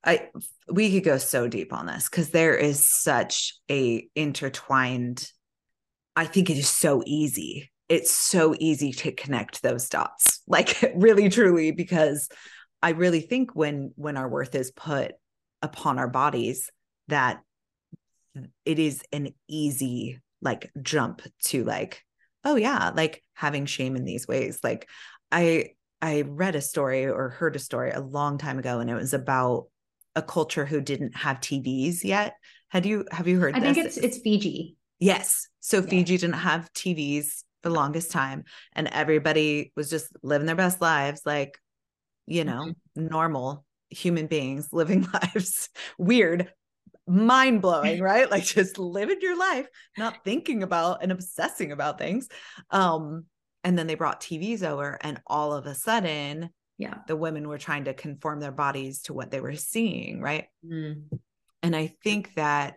I 0.06 0.30
we 0.72 0.92
could 0.92 1.04
go 1.04 1.18
so 1.18 1.48
deep 1.48 1.74
on 1.74 1.88
this 1.88 2.08
because 2.10 2.30
there 2.30 2.56
is 2.56 2.86
such 2.86 3.54
a 3.70 4.08
intertwined. 4.16 5.28
I 6.16 6.26
think 6.26 6.50
it 6.50 6.58
is 6.58 6.70
so 6.70 7.02
easy. 7.06 7.72
It's 7.90 8.12
so 8.12 8.56
easy 8.60 8.92
to 8.94 9.12
connect 9.12 9.62
those 9.62 9.90
dots, 9.90 10.42
like 10.48 10.94
really, 10.96 11.30
truly, 11.30 11.72
because 11.72 12.30
I 12.82 12.92
really 12.92 13.22
think 13.22 13.56
when 13.56 13.92
when 13.96 14.18
our 14.18 14.30
worth 14.30 14.56
is 14.56 14.72
put 14.72 15.14
upon 15.62 15.98
our 15.98 16.08
bodies, 16.08 16.70
that 17.08 17.42
it 18.66 18.80
is 18.80 19.02
an 19.12 19.30
easy 19.48 20.20
like 20.42 20.72
jump 20.82 21.22
to 21.46 21.64
like, 21.64 22.04
oh 22.44 22.56
yeah, 22.56 22.92
like 22.96 23.24
having 23.34 23.66
shame 23.66 23.96
in 23.96 24.06
these 24.06 24.28
ways. 24.28 24.60
Like 24.64 24.88
I 25.32 25.70
I 26.02 26.22
read 26.22 26.56
a 26.56 26.62
story 26.62 27.08
or 27.08 27.30
heard 27.30 27.56
a 27.56 27.60
story 27.60 27.92
a 27.92 28.00
long 28.00 28.38
time 28.38 28.60
ago, 28.60 28.80
and 28.80 28.90
it 28.90 28.96
was 28.96 29.14
about 29.14 29.66
a 30.16 30.22
culture 30.22 30.66
who 30.66 30.82
didn't 30.82 31.16
have 31.16 31.40
TVs 31.40 32.04
yet. 32.04 32.36
Had 32.70 32.86
you 32.86 33.06
have 33.12 33.28
you 33.28 33.40
heard? 33.40 33.56
I 33.56 33.60
this? 33.60 33.76
think 33.76 33.86
it's 33.86 33.98
it's 33.98 34.18
Fiji. 34.20 34.78
Yes. 35.00 35.48
So 35.60 35.78
yeah. 35.78 35.90
Fiji 35.90 36.18
didn't 36.18 36.36
have 36.36 36.72
TVs 36.74 37.44
for 37.62 37.70
the 37.70 37.76
longest 37.76 38.12
time, 38.12 38.44
and 38.74 38.88
everybody 38.88 39.72
was 39.76 39.90
just 39.90 40.08
living 40.24 40.46
their 40.46 40.56
best 40.56 40.82
lives, 40.82 41.22
like 41.26 41.58
you 42.28 42.44
know, 42.44 42.66
mm-hmm. 42.66 43.08
normal 43.08 43.66
human 43.90 44.28
beings 44.28 44.70
living 44.72 45.08
lives. 45.14 45.70
Weird, 45.98 46.52
mind 47.08 47.62
blowing, 47.62 48.02
right? 48.02 48.30
like 48.30 48.44
just 48.44 48.78
living 48.80 49.20
your 49.22 49.38
life, 49.38 49.68
not 49.98 50.24
thinking 50.24 50.64
about 50.64 51.04
and 51.04 51.12
obsessing 51.12 51.72
about 51.72 51.98
things. 51.98 52.28
Um, 52.72 53.26
and 53.64 53.78
then 53.78 53.88
they 53.88 53.96
brought 53.96 54.22
TVs 54.22 54.64
over, 54.64 54.98
and 55.02 55.22
all 55.26 55.54
of 55.54 55.66
a 55.66 55.76
sudden, 55.76 56.50
yeah, 56.78 56.96
the 57.08 57.16
women 57.16 57.48
were 57.48 57.58
trying 57.58 57.86
to 57.86 57.94
conform 57.94 58.40
their 58.40 58.52
bodies 58.52 59.04
to 59.04 59.14
what 59.14 59.32
they 59.32 59.40
were 59.40 59.56
seeing, 59.56 60.22
right? 60.22 60.48
Mm. 60.66 61.04
And 61.64 61.76
I 61.76 61.96
think 62.04 62.34
that 62.36 62.76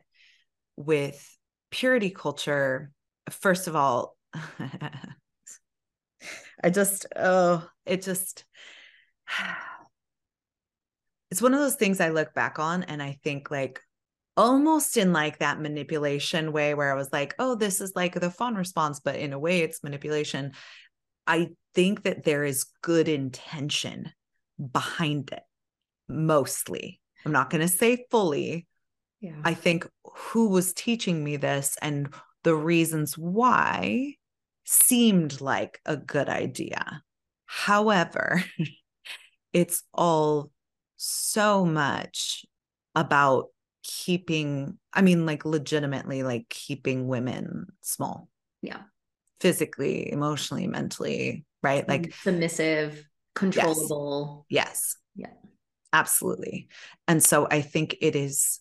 with 0.76 1.22
purity 1.70 2.10
culture, 2.10 2.92
first 3.30 3.66
of 3.66 3.76
all, 3.76 4.16
I 6.62 6.70
just, 6.70 7.06
oh, 7.16 7.68
it 7.84 8.02
just, 8.02 8.44
it's 11.30 11.42
one 11.42 11.54
of 11.54 11.60
those 11.60 11.76
things 11.76 12.00
I 12.00 12.08
look 12.10 12.32
back 12.34 12.58
on 12.58 12.84
and 12.84 13.02
I 13.02 13.18
think 13.22 13.50
like 13.50 13.80
almost 14.36 14.96
in 14.96 15.12
like 15.12 15.38
that 15.38 15.60
manipulation 15.60 16.52
way 16.52 16.72
where 16.74 16.92
I 16.92 16.94
was 16.94 17.12
like, 17.12 17.34
oh, 17.38 17.56
this 17.56 17.80
is 17.80 17.92
like 17.96 18.14
the 18.14 18.30
fawn 18.30 18.54
response, 18.54 19.00
but 19.00 19.16
in 19.16 19.32
a 19.32 19.38
way 19.38 19.62
it's 19.62 19.82
manipulation. 19.82 20.52
I 21.28 21.50
think 21.74 22.02
that 22.02 22.24
there 22.24 22.42
is 22.42 22.66
good 22.82 23.06
intention 23.06 24.10
behind 24.72 25.30
it 25.30 25.42
mostly. 26.08 27.00
I'm 27.24 27.32
not 27.32 27.50
going 27.50 27.60
to 27.60 27.68
say 27.68 28.06
fully. 28.10 28.66
Yeah. 29.20 29.36
I 29.44 29.54
think 29.54 29.86
who 30.04 30.48
was 30.48 30.72
teaching 30.72 31.22
me 31.22 31.36
this 31.36 31.76
and 31.82 32.12
the 32.44 32.54
reasons 32.54 33.16
why 33.16 34.14
seemed 34.64 35.40
like 35.40 35.80
a 35.84 35.96
good 35.96 36.28
idea. 36.28 37.02
However, 37.46 38.42
it's 39.52 39.82
all 39.92 40.50
so 40.96 41.64
much 41.64 42.44
about 42.94 43.46
keeping 43.84 44.76
i 44.92 45.00
mean 45.00 45.24
like 45.24 45.44
legitimately 45.44 46.22
like 46.22 46.46
keeping 46.50 47.06
women 47.06 47.66
small 47.80 48.28
yeah 48.60 48.82
physically 49.40 50.10
emotionally 50.10 50.66
mentally 50.66 51.44
right? 51.62 51.88
Like 51.88 52.14
submissive 52.14 53.04
controllable. 53.34 54.46
Yes, 54.48 54.96
yes. 55.14 55.30
yeah. 55.32 55.50
Absolutely. 55.92 56.68
And 57.06 57.22
so 57.22 57.46
i 57.50 57.60
think 57.60 57.96
it 58.00 58.14
is 58.14 58.60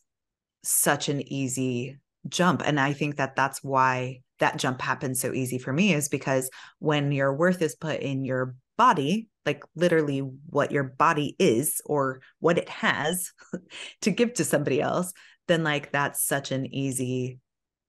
such 0.64 1.10
an 1.10 1.22
easy 1.32 1.98
jump. 2.28 2.62
And 2.66 2.80
i 2.80 2.94
think 2.94 3.18
that 3.18 3.36
that's 3.36 3.64
why 3.64 4.22
that 4.40 4.58
jump 4.58 4.82
happens 4.82 5.20
so 5.20 5.34
easy 5.34 5.58
for 5.58 5.74
me 5.74 5.94
is 5.94 6.10
because 6.10 6.50
when 6.80 7.12
your 7.12 7.34
worth 7.34 7.62
is 7.62 7.76
put 7.76 8.00
in 8.00 8.24
your 8.24 8.56
body 8.78 9.28
like 9.44 9.64
literally 9.76 10.20
what 10.20 10.72
your 10.72 10.84
body 10.84 11.36
is 11.40 11.82
or 11.86 12.22
what 12.40 12.60
it 12.60 12.70
has 12.70 13.32
to 14.02 14.12
give 14.12 14.32
to 14.36 14.46
somebody 14.46 14.80
else 14.80 15.14
then 15.48 15.64
like 15.64 15.92
that's 15.92 16.24
such 16.24 16.52
an 16.52 16.72
easy 16.72 17.40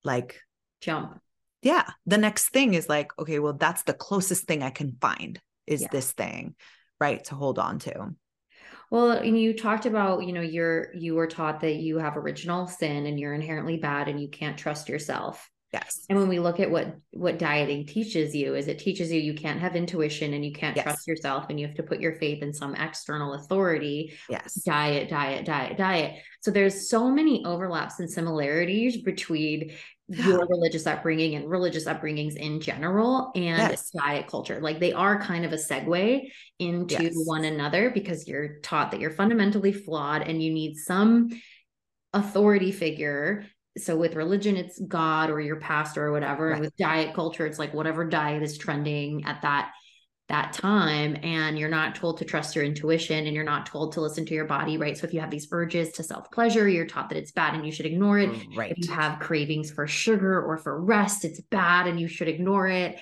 like 0.02 0.40
jump 0.80 1.20
yeah 1.62 1.84
the 2.06 2.18
next 2.18 2.48
thing 2.50 2.74
is 2.74 2.88
like 2.88 3.10
okay 3.18 3.38
well 3.38 3.52
that's 3.52 3.82
the 3.84 3.94
closest 3.94 4.44
thing 4.44 4.62
i 4.62 4.70
can 4.70 4.96
find 5.00 5.40
is 5.66 5.82
yeah. 5.82 5.88
this 5.90 6.12
thing 6.12 6.54
right 7.00 7.24
to 7.24 7.34
hold 7.34 7.58
on 7.58 7.78
to 7.78 8.14
well 8.90 9.10
and 9.10 9.38
you 9.38 9.56
talked 9.56 9.86
about 9.86 10.24
you 10.24 10.32
know 10.32 10.40
you're 10.40 10.94
you 10.94 11.14
were 11.14 11.26
taught 11.26 11.60
that 11.60 11.76
you 11.76 11.98
have 11.98 12.16
original 12.16 12.66
sin 12.66 13.06
and 13.06 13.18
you're 13.18 13.34
inherently 13.34 13.76
bad 13.76 14.08
and 14.08 14.20
you 14.20 14.28
can't 14.28 14.58
trust 14.58 14.88
yourself 14.88 15.48
Yes. 15.72 16.06
And 16.08 16.18
when 16.18 16.28
we 16.28 16.38
look 16.38 16.60
at 16.60 16.70
what 16.70 16.96
what 17.10 17.38
dieting 17.38 17.84
teaches 17.84 18.34
you 18.34 18.54
is 18.54 18.68
it 18.68 18.78
teaches 18.78 19.12
you 19.12 19.20
you 19.20 19.34
can't 19.34 19.60
have 19.60 19.76
intuition 19.76 20.32
and 20.32 20.42
you 20.42 20.52
can't 20.52 20.74
yes. 20.74 20.84
trust 20.84 21.06
yourself 21.06 21.46
and 21.50 21.60
you 21.60 21.66
have 21.66 21.76
to 21.76 21.82
put 21.82 22.00
your 22.00 22.14
faith 22.14 22.42
in 22.42 22.54
some 22.54 22.74
external 22.74 23.34
authority. 23.34 24.14
Yes. 24.30 24.54
Diet, 24.64 25.10
diet, 25.10 25.44
diet, 25.44 25.76
diet. 25.76 26.22
So 26.40 26.50
there's 26.50 26.88
so 26.88 27.10
many 27.10 27.44
overlaps 27.44 28.00
and 28.00 28.10
similarities 28.10 29.02
between. 29.02 29.72
Your 30.08 30.46
religious 30.46 30.86
upbringing 30.86 31.34
and 31.34 31.50
religious 31.50 31.84
upbringings 31.84 32.36
in 32.36 32.60
general 32.60 33.30
and 33.34 33.58
yes. 33.58 33.90
diet 33.90 34.26
culture. 34.26 34.58
Like 34.60 34.80
they 34.80 34.92
are 34.92 35.20
kind 35.20 35.44
of 35.44 35.52
a 35.52 35.56
segue 35.56 36.30
into 36.58 37.02
yes. 37.02 37.12
one 37.26 37.44
another 37.44 37.90
because 37.90 38.26
you're 38.26 38.58
taught 38.60 38.90
that 38.92 39.00
you're 39.00 39.10
fundamentally 39.10 39.72
flawed 39.72 40.22
and 40.22 40.42
you 40.42 40.52
need 40.52 40.76
some 40.76 41.28
authority 42.14 42.72
figure 42.72 43.44
so 43.76 43.94
with 43.94 44.14
religion 44.14 44.56
it's 44.56 44.78
god 44.80 45.28
or 45.28 45.40
your 45.40 45.60
pastor 45.60 46.06
or 46.06 46.12
whatever 46.12 46.46
right. 46.46 46.52
and 46.54 46.62
with 46.62 46.74
diet 46.76 47.14
culture 47.14 47.46
it's 47.46 47.58
like 47.58 47.74
whatever 47.74 48.04
diet 48.04 48.42
is 48.42 48.56
trending 48.56 49.24
at 49.26 49.42
that 49.42 49.72
that 50.28 50.52
time 50.52 51.16
and 51.22 51.58
you're 51.58 51.68
not 51.68 51.94
told 51.94 52.18
to 52.18 52.24
trust 52.24 52.54
your 52.54 52.64
intuition 52.64 53.26
and 53.26 53.34
you're 53.34 53.44
not 53.44 53.64
told 53.64 53.92
to 53.92 54.00
listen 54.00 54.26
to 54.26 54.34
your 54.34 54.44
body 54.44 54.76
right 54.76 54.98
so 54.98 55.06
if 55.06 55.14
you 55.14 55.20
have 55.20 55.30
these 55.30 55.48
urges 55.50 55.90
to 55.92 56.02
self 56.02 56.30
pleasure 56.30 56.68
you're 56.68 56.86
taught 56.86 57.08
that 57.08 57.18
it's 57.18 57.32
bad 57.32 57.54
and 57.54 57.64
you 57.64 57.72
should 57.72 57.86
ignore 57.86 58.18
it 58.18 58.30
right 58.54 58.72
if 58.72 58.86
you 58.86 58.92
have 58.92 59.18
cravings 59.20 59.70
for 59.70 59.86
sugar 59.86 60.42
or 60.42 60.58
for 60.58 60.80
rest 60.80 61.24
it's 61.24 61.40
bad 61.40 61.86
and 61.86 61.98
you 61.98 62.08
should 62.08 62.28
ignore 62.28 62.68
it 62.68 62.98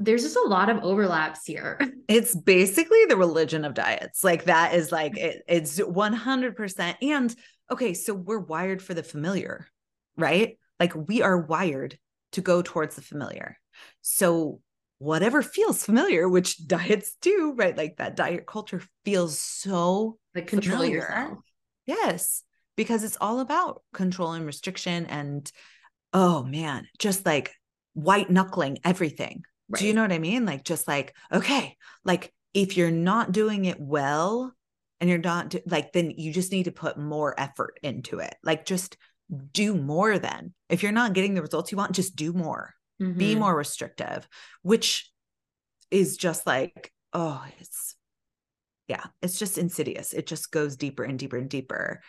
there's 0.00 0.22
just 0.22 0.36
a 0.36 0.48
lot 0.48 0.70
of 0.70 0.82
overlaps 0.82 1.44
here. 1.44 1.78
It's 2.08 2.34
basically 2.34 3.04
the 3.04 3.16
religion 3.16 3.64
of 3.64 3.74
diets. 3.74 4.24
Like 4.24 4.46
that 4.46 4.74
is 4.74 4.90
like 4.90 5.16
it, 5.16 5.44
it's 5.46 5.78
100% 5.78 6.94
and 7.02 7.36
okay, 7.70 7.94
so 7.94 8.14
we're 8.14 8.40
wired 8.40 8.82
for 8.82 8.94
the 8.94 9.04
familiar, 9.04 9.68
right? 10.16 10.58
Like 10.80 10.92
we 10.96 11.22
are 11.22 11.38
wired 11.38 11.96
to 12.32 12.40
go 12.40 12.62
towards 12.62 12.96
the 12.96 13.02
familiar. 13.02 13.56
So 14.02 14.60
whatever 15.00 15.42
feels 15.42 15.84
familiar, 15.84 16.28
which 16.28 16.56
diets 16.68 17.16
do, 17.20 17.54
right? 17.56 17.76
Like 17.76 17.96
that 17.96 18.14
diet 18.14 18.46
culture 18.46 18.82
feels 19.04 19.40
so 19.40 20.18
like 20.34 20.46
control 20.46 20.78
familiar. 20.78 20.98
yourself. 20.98 21.38
Yes, 21.86 22.44
because 22.76 23.02
it's 23.02 23.18
all 23.20 23.40
about 23.40 23.82
control 23.92 24.32
and 24.32 24.46
restriction 24.46 25.06
and 25.06 25.50
oh 26.12 26.44
man, 26.44 26.86
just 26.98 27.26
like 27.26 27.52
white 27.94 28.30
knuckling 28.30 28.78
everything. 28.84 29.42
Right. 29.68 29.80
Do 29.80 29.86
you 29.86 29.94
know 29.94 30.02
what 30.02 30.12
I 30.12 30.18
mean? 30.18 30.46
Like 30.46 30.64
just 30.64 30.86
like 30.86 31.16
okay, 31.32 31.76
like 32.04 32.32
if 32.52 32.76
you're 32.76 32.90
not 32.90 33.32
doing 33.32 33.64
it 33.64 33.80
well, 33.80 34.52
and 35.00 35.08
you're 35.08 35.18
not 35.18 35.54
like 35.66 35.92
then 35.92 36.10
you 36.10 36.32
just 36.32 36.52
need 36.52 36.64
to 36.64 36.72
put 36.72 36.98
more 36.98 37.38
effort 37.40 37.80
into 37.82 38.18
it 38.18 38.34
like 38.42 38.66
just 38.66 38.98
do 39.52 39.74
more 39.74 40.18
then 40.18 40.52
if 40.68 40.82
you're 40.82 40.92
not 40.92 41.12
getting 41.12 41.34
the 41.34 41.40
results 41.40 41.70
you 41.72 41.78
want 41.78 41.92
just 41.92 42.16
do 42.16 42.32
more 42.32 42.74
mm-hmm. 43.00 43.18
be 43.18 43.34
more 43.34 43.54
restrictive 43.54 44.28
which 44.62 45.10
is 45.90 46.16
just 46.16 46.46
like 46.46 46.92
oh 47.12 47.42
it's 47.58 47.96
yeah 48.88 49.04
it's 49.22 49.38
just 49.38 49.58
insidious 49.58 50.12
it 50.12 50.26
just 50.26 50.50
goes 50.50 50.76
deeper 50.76 51.02
and 51.02 51.18
deeper 51.18 51.36
and 51.36 51.48
deeper 51.48 52.00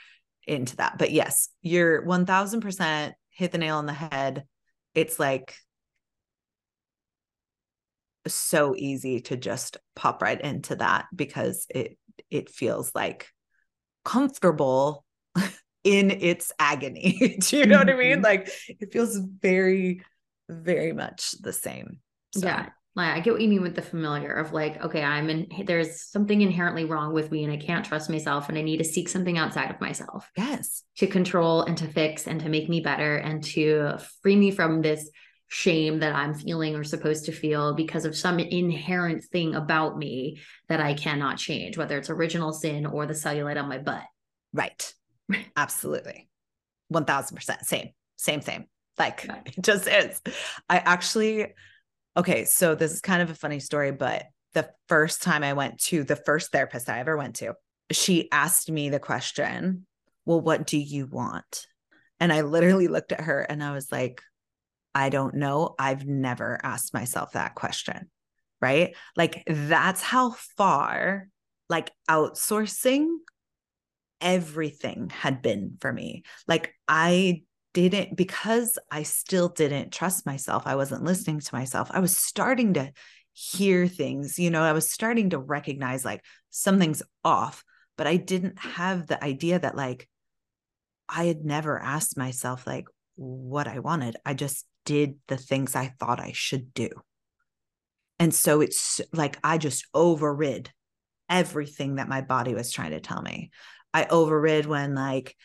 into 0.47 0.75
that 0.77 0.97
but 0.97 1.11
yes 1.11 1.49
you're 1.61 2.05
1000% 2.05 3.13
hit 3.29 3.51
the 3.51 3.57
nail 3.57 3.77
on 3.77 3.85
the 3.85 3.93
head 3.93 4.43
it's 4.93 5.19
like 5.19 5.55
so 8.27 8.75
easy 8.77 9.19
to 9.21 9.37
just 9.37 9.77
pop 9.95 10.21
right 10.21 10.41
into 10.41 10.75
that 10.75 11.05
because 11.15 11.65
it 11.69 11.97
it 12.29 12.49
feels 12.49 12.93
like 12.93 13.29
comfortable 14.03 15.05
in 15.83 16.11
its 16.11 16.51
agony. 16.59 17.37
Do 17.49 17.57
you 17.57 17.65
know 17.65 17.79
mm-hmm. 17.79 17.87
what 17.87 17.95
I 17.95 17.97
mean? 17.97 18.13
Mm-hmm. 18.17 18.23
Like 18.23 18.51
it 18.67 18.91
feels 18.91 19.17
very, 19.17 20.03
very 20.51 20.93
much 20.93 21.31
the 21.41 21.53
same. 21.53 21.99
So. 22.33 22.45
Yeah. 22.45 22.69
Like 22.93 23.15
I 23.15 23.19
get 23.21 23.31
what 23.31 23.41
you 23.41 23.47
mean 23.47 23.61
with 23.61 23.75
the 23.75 23.81
familiar 23.81 24.33
of 24.33 24.51
like, 24.51 24.83
okay, 24.83 25.01
I'm 25.01 25.29
in 25.29 25.47
there's 25.65 26.01
something 26.01 26.41
inherently 26.41 26.83
wrong 26.83 27.13
with 27.13 27.31
me 27.31 27.45
and 27.45 27.53
I 27.53 27.55
can't 27.55 27.85
trust 27.85 28.09
myself 28.09 28.49
and 28.49 28.57
I 28.57 28.61
need 28.61 28.77
to 28.77 28.83
seek 28.83 29.07
something 29.07 29.37
outside 29.37 29.71
of 29.71 29.79
myself. 29.79 30.29
Yes. 30.35 30.83
To 30.97 31.07
control 31.07 31.61
and 31.61 31.77
to 31.77 31.87
fix 31.87 32.27
and 32.27 32.41
to 32.41 32.49
make 32.49 32.67
me 32.67 32.81
better 32.81 33.15
and 33.15 33.41
to 33.45 33.97
free 34.21 34.35
me 34.35 34.51
from 34.51 34.81
this 34.81 35.09
shame 35.47 35.99
that 35.99 36.15
I'm 36.15 36.33
feeling 36.33 36.75
or 36.75 36.83
supposed 36.83 37.25
to 37.25 37.31
feel 37.31 37.75
because 37.75 38.05
of 38.05 38.15
some 38.15 38.39
inherent 38.39 39.23
thing 39.23 39.55
about 39.55 39.97
me 39.97 40.39
that 40.67 40.79
I 40.79 40.93
cannot 40.93 41.37
change, 41.37 41.77
whether 41.77 41.97
it's 41.97 42.09
original 42.09 42.53
sin 42.53 42.85
or 42.85 43.05
the 43.05 43.13
cellulite 43.13 43.61
on 43.61 43.67
my 43.69 43.77
butt. 43.77 44.03
Right. 44.53 44.93
Absolutely. 45.55 46.29
1000%. 46.91 47.65
Same, 47.65 47.89
same, 48.17 48.41
same. 48.41 48.65
Like 48.97 49.27
it 49.45 49.61
just 49.61 49.87
is. 49.87 50.21
I 50.69 50.77
actually, 50.77 51.53
okay, 52.17 52.45
so 52.45 52.75
this 52.75 52.91
is 52.91 53.01
kind 53.01 53.21
of 53.21 53.29
a 53.29 53.35
funny 53.35 53.59
story, 53.59 53.91
but 53.91 54.25
the 54.53 54.69
first 54.87 55.23
time 55.23 55.43
I 55.43 55.53
went 55.53 55.79
to 55.85 56.03
the 56.03 56.15
first 56.15 56.51
therapist 56.51 56.89
I 56.89 56.99
ever 56.99 57.15
went 57.17 57.37
to, 57.37 57.55
she 57.91 58.29
asked 58.31 58.69
me 58.69 58.89
the 58.89 58.99
question, 58.99 59.85
Well, 60.25 60.41
what 60.41 60.67
do 60.67 60.77
you 60.77 61.07
want? 61.07 61.67
And 62.19 62.31
I 62.31 62.41
literally 62.41 62.87
looked 62.87 63.11
at 63.11 63.21
her 63.21 63.41
and 63.41 63.63
I 63.63 63.71
was 63.71 63.91
like, 63.91 64.21
I 64.93 65.09
don't 65.09 65.35
know. 65.35 65.75
I've 65.79 66.05
never 66.05 66.59
asked 66.61 66.93
myself 66.93 67.31
that 67.31 67.55
question. 67.55 68.09
Right. 68.61 68.95
Like 69.15 69.43
that's 69.47 70.03
how 70.03 70.31
far 70.55 71.27
like 71.67 71.89
outsourcing 72.09 73.07
everything 74.19 75.09
had 75.09 75.41
been 75.41 75.77
for 75.81 75.91
me. 75.91 76.23
Like 76.47 76.75
I 76.87 77.41
didn't, 77.73 78.15
because 78.15 78.77
I 78.91 79.03
still 79.03 79.49
didn't 79.49 79.91
trust 79.91 80.25
myself. 80.25 80.63
I 80.65 80.75
wasn't 80.75 81.03
listening 81.03 81.39
to 81.39 81.55
myself. 81.55 81.89
I 81.91 81.99
was 81.99 82.17
starting 82.17 82.73
to 82.75 82.91
hear 83.33 83.87
things, 83.87 84.37
you 84.37 84.49
know, 84.49 84.61
I 84.61 84.73
was 84.73 84.91
starting 84.91 85.29
to 85.29 85.39
recognize 85.39 86.03
like 86.03 86.23
something's 86.49 87.01
off, 87.23 87.63
but 87.97 88.07
I 88.07 88.17
didn't 88.17 88.59
have 88.59 89.07
the 89.07 89.23
idea 89.23 89.57
that 89.59 89.75
like 89.75 90.07
I 91.07 91.25
had 91.25 91.45
never 91.45 91.79
asked 91.79 92.17
myself 92.17 92.67
like 92.67 92.85
what 93.15 93.67
I 93.67 93.79
wanted. 93.79 94.17
I 94.25 94.33
just 94.33 94.65
did 94.85 95.15
the 95.27 95.37
things 95.37 95.75
I 95.75 95.93
thought 95.99 96.19
I 96.19 96.31
should 96.33 96.73
do. 96.73 96.89
And 98.19 98.33
so 98.33 98.61
it's 98.61 99.01
like 99.13 99.37
I 99.43 99.57
just 99.57 99.87
overrid 99.93 100.69
everything 101.29 101.95
that 101.95 102.09
my 102.09 102.21
body 102.21 102.53
was 102.53 102.71
trying 102.71 102.91
to 102.91 102.99
tell 102.99 103.21
me. 103.21 103.51
I 103.93 104.05
overrid 104.05 104.65
when 104.65 104.95
like 104.95 105.35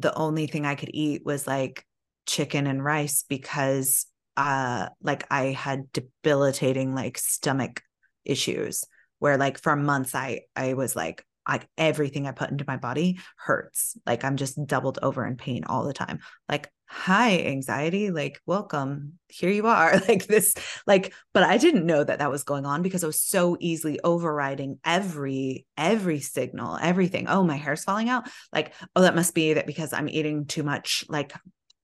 the 0.00 0.14
only 0.14 0.46
thing 0.46 0.66
I 0.66 0.74
could 0.74 0.90
eat 0.92 1.24
was 1.24 1.46
like 1.46 1.84
chicken 2.26 2.66
and 2.66 2.84
rice 2.84 3.24
because 3.28 4.06
uh 4.36 4.88
like 5.02 5.26
I 5.30 5.46
had 5.46 5.90
debilitating 5.92 6.94
like 6.94 7.18
stomach 7.18 7.82
issues 8.24 8.84
where 9.18 9.36
like 9.36 9.58
for 9.58 9.74
months 9.74 10.14
I 10.14 10.42
I 10.54 10.74
was 10.74 10.94
like 10.94 11.24
like 11.48 11.68
everything 11.78 12.26
I 12.26 12.32
put 12.32 12.50
into 12.50 12.64
my 12.66 12.76
body 12.76 13.18
hurts. 13.36 13.96
Like 14.06 14.24
I'm 14.24 14.36
just 14.36 14.64
doubled 14.66 14.98
over 15.02 15.26
in 15.26 15.36
pain 15.36 15.64
all 15.64 15.84
the 15.84 15.92
time. 15.92 16.20
Like, 16.48 16.70
hi, 16.86 17.38
anxiety, 17.40 18.10
like, 18.10 18.40
welcome. 18.46 19.14
Here 19.28 19.50
you 19.50 19.66
are. 19.66 20.00
Like 20.08 20.26
this, 20.26 20.54
like, 20.86 21.12
but 21.34 21.42
I 21.42 21.58
didn't 21.58 21.84
know 21.86 22.02
that 22.02 22.20
that 22.20 22.30
was 22.30 22.44
going 22.44 22.64
on 22.64 22.82
because 22.82 23.04
I 23.04 23.06
was 23.06 23.20
so 23.20 23.56
easily 23.60 24.00
overriding 24.02 24.78
every, 24.84 25.66
every 25.76 26.20
signal, 26.20 26.78
everything. 26.80 27.26
Oh, 27.28 27.42
my 27.42 27.56
hair's 27.56 27.84
falling 27.84 28.08
out. 28.08 28.28
Like, 28.52 28.72
oh, 28.96 29.02
that 29.02 29.14
must 29.16 29.34
be 29.34 29.54
that 29.54 29.66
because 29.66 29.92
I'm 29.92 30.08
eating 30.08 30.46
too 30.46 30.62
much 30.62 31.04
like 31.08 31.34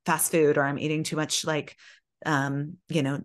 fast 0.07 0.31
food 0.31 0.57
or 0.57 0.65
I'm 0.65 0.79
eating 0.79 1.03
too 1.03 1.17
much 1.17 1.45
like 1.45 1.77
um, 2.27 2.79
you 2.89 3.03
know, 3.03 3.21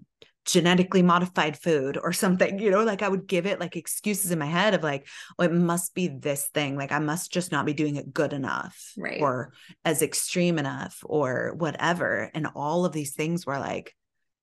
genetically 0.45 1.01
modified 1.01 1.57
food 1.57 1.97
or 2.01 2.11
something, 2.11 2.59
you 2.59 2.71
know, 2.71 2.83
like 2.83 3.01
I 3.01 3.09
would 3.09 3.27
give 3.27 3.45
it 3.45 3.59
like 3.59 3.75
excuses 3.75 4.31
in 4.31 4.39
my 4.39 4.45
head 4.45 4.73
of 4.73 4.83
like, 4.83 5.07
oh, 5.37 5.43
it 5.43 5.51
must 5.51 5.93
be 5.93 6.07
this 6.07 6.47
thing. 6.53 6.75
Like 6.75 6.91
I 6.91 6.99
must 6.99 7.31
just 7.31 7.51
not 7.51 7.65
be 7.65 7.73
doing 7.73 7.97
it 7.97 8.13
good 8.13 8.33
enough 8.33 8.93
right. 8.97 9.21
or 9.21 9.53
as 9.85 10.01
extreme 10.01 10.57
enough 10.57 11.03
or 11.05 11.53
whatever. 11.57 12.31
And 12.33 12.47
all 12.55 12.85
of 12.85 12.93
these 12.93 13.13
things 13.13 13.45
were 13.45 13.59
like 13.59 13.95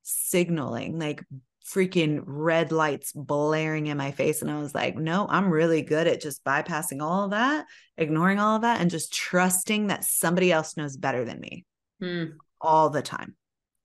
signaling, 0.02 0.98
like 0.98 1.24
freaking 1.66 2.23
red 2.24 2.70
lights 2.70 3.12
blaring 3.12 3.89
in 3.89 3.97
my 3.97 4.12
face. 4.12 4.43
And 4.43 4.51
I 4.51 4.59
was 4.59 4.74
like, 4.74 4.97
no, 4.97 5.27
I'm 5.28 5.51
really 5.51 5.82
good 5.82 6.06
at 6.06 6.20
just 6.20 6.44
bypassing 6.44 7.02
all 7.02 7.24
of 7.24 7.31
that, 7.32 7.66
ignoring 7.97 8.39
all 8.39 8.56
of 8.56 8.62
that, 8.62 8.81
and 8.81 8.90
just 8.90 9.12
trusting 9.12 9.89
that 9.89 10.05
somebody 10.05 10.52
else 10.52 10.77
knows 10.77 10.97
better 10.97 11.24
than 11.24 11.40
me 11.40 11.64
mm. 12.01 12.35
all 12.60 12.90
the 12.90 13.02
time 13.02 13.35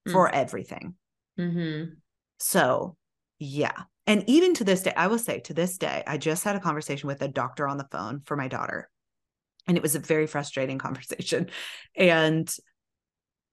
mm. 0.08 0.12
for 0.12 0.30
everything. 0.30 0.94
Mm-hmm. 1.42 1.94
So, 2.40 2.96
yeah. 3.40 3.84
And 4.08 4.24
even 4.28 4.54
to 4.56 4.64
this 4.64 4.84
day, 4.84 4.94
I 4.96 5.08
will 5.08 5.20
say 5.20 5.40
to 5.42 5.54
this 5.54 5.78
day, 5.78 6.04
I 6.06 6.18
just 6.18 6.44
had 6.44 6.56
a 6.56 6.60
conversation 6.60 7.08
with 7.08 7.22
a 7.22 7.28
doctor 7.28 7.68
on 7.68 7.78
the 7.78 7.88
phone 7.92 8.22
for 8.26 8.36
my 8.36 8.48
daughter. 8.48 8.90
And 9.68 9.78
it 9.78 9.84
was 9.84 9.96
a 9.96 10.00
very 10.00 10.28
frustrating 10.28 10.78
conversation. 10.80 11.50
And, 11.96 12.54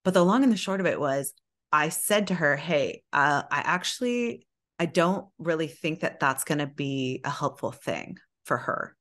but 0.05 0.15
the 0.15 0.25
long 0.25 0.43
and 0.43 0.53
the 0.53 0.57
short 0.57 0.81
of 0.81 0.87
it 0.87 1.01
was, 1.01 1.33
I 1.73 1.91
said 1.91 2.29
to 2.29 2.35
her, 2.35 2.57
Hey, 2.57 3.03
uh, 3.13 3.43
I 3.51 3.59
actually, 3.59 4.47
I 4.79 4.87
don't 4.87 5.27
really 5.39 5.69
think 5.69 6.01
that 6.01 6.21
that's 6.21 6.45
going 6.45 6.59
to 6.59 6.67
be 6.67 7.21
a 7.25 7.31
helpful 7.31 7.73
thing 7.73 8.19
for 8.45 8.57
her. 8.57 8.97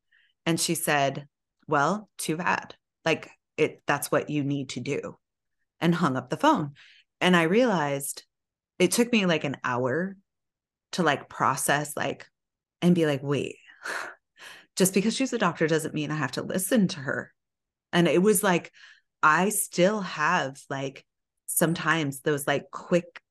And 0.45 0.59
she 0.59 0.75
said, 0.75 1.27
Well, 1.67 2.09
too 2.17 2.37
bad. 2.37 2.75
Like, 3.05 3.29
it, 3.55 3.81
that's 3.87 4.11
what 4.11 4.29
you 4.29 4.43
need 4.43 4.69
to 4.69 4.79
do. 4.79 5.17
And 5.79 5.95
hung 5.95 6.17
up 6.17 6.29
the 6.29 6.37
phone. 6.37 6.73
And 7.21 7.35
I 7.35 7.43
realized 7.43 8.23
it 8.79 8.91
took 8.91 9.11
me 9.11 9.25
like 9.25 9.43
an 9.43 9.57
hour 9.63 10.15
to 10.93 11.03
like 11.03 11.29
process 11.29 11.95
like 11.95 12.27
and 12.81 12.95
be 12.95 13.05
like 13.05 13.21
wait 13.23 13.55
just 14.75 14.93
because 14.93 15.15
she's 15.15 15.33
a 15.33 15.37
doctor 15.37 15.67
doesn't 15.67 15.93
mean 15.93 16.11
i 16.11 16.15
have 16.15 16.33
to 16.33 16.43
listen 16.43 16.87
to 16.87 16.99
her. 16.99 17.33
And 17.93 18.07
it 18.07 18.21
was 18.21 18.43
like 18.43 18.71
i 19.23 19.49
still 19.49 20.01
have 20.01 20.61
like 20.69 21.05
sometimes 21.47 22.21
those 22.21 22.45
like 22.45 22.69
quick 22.71 23.21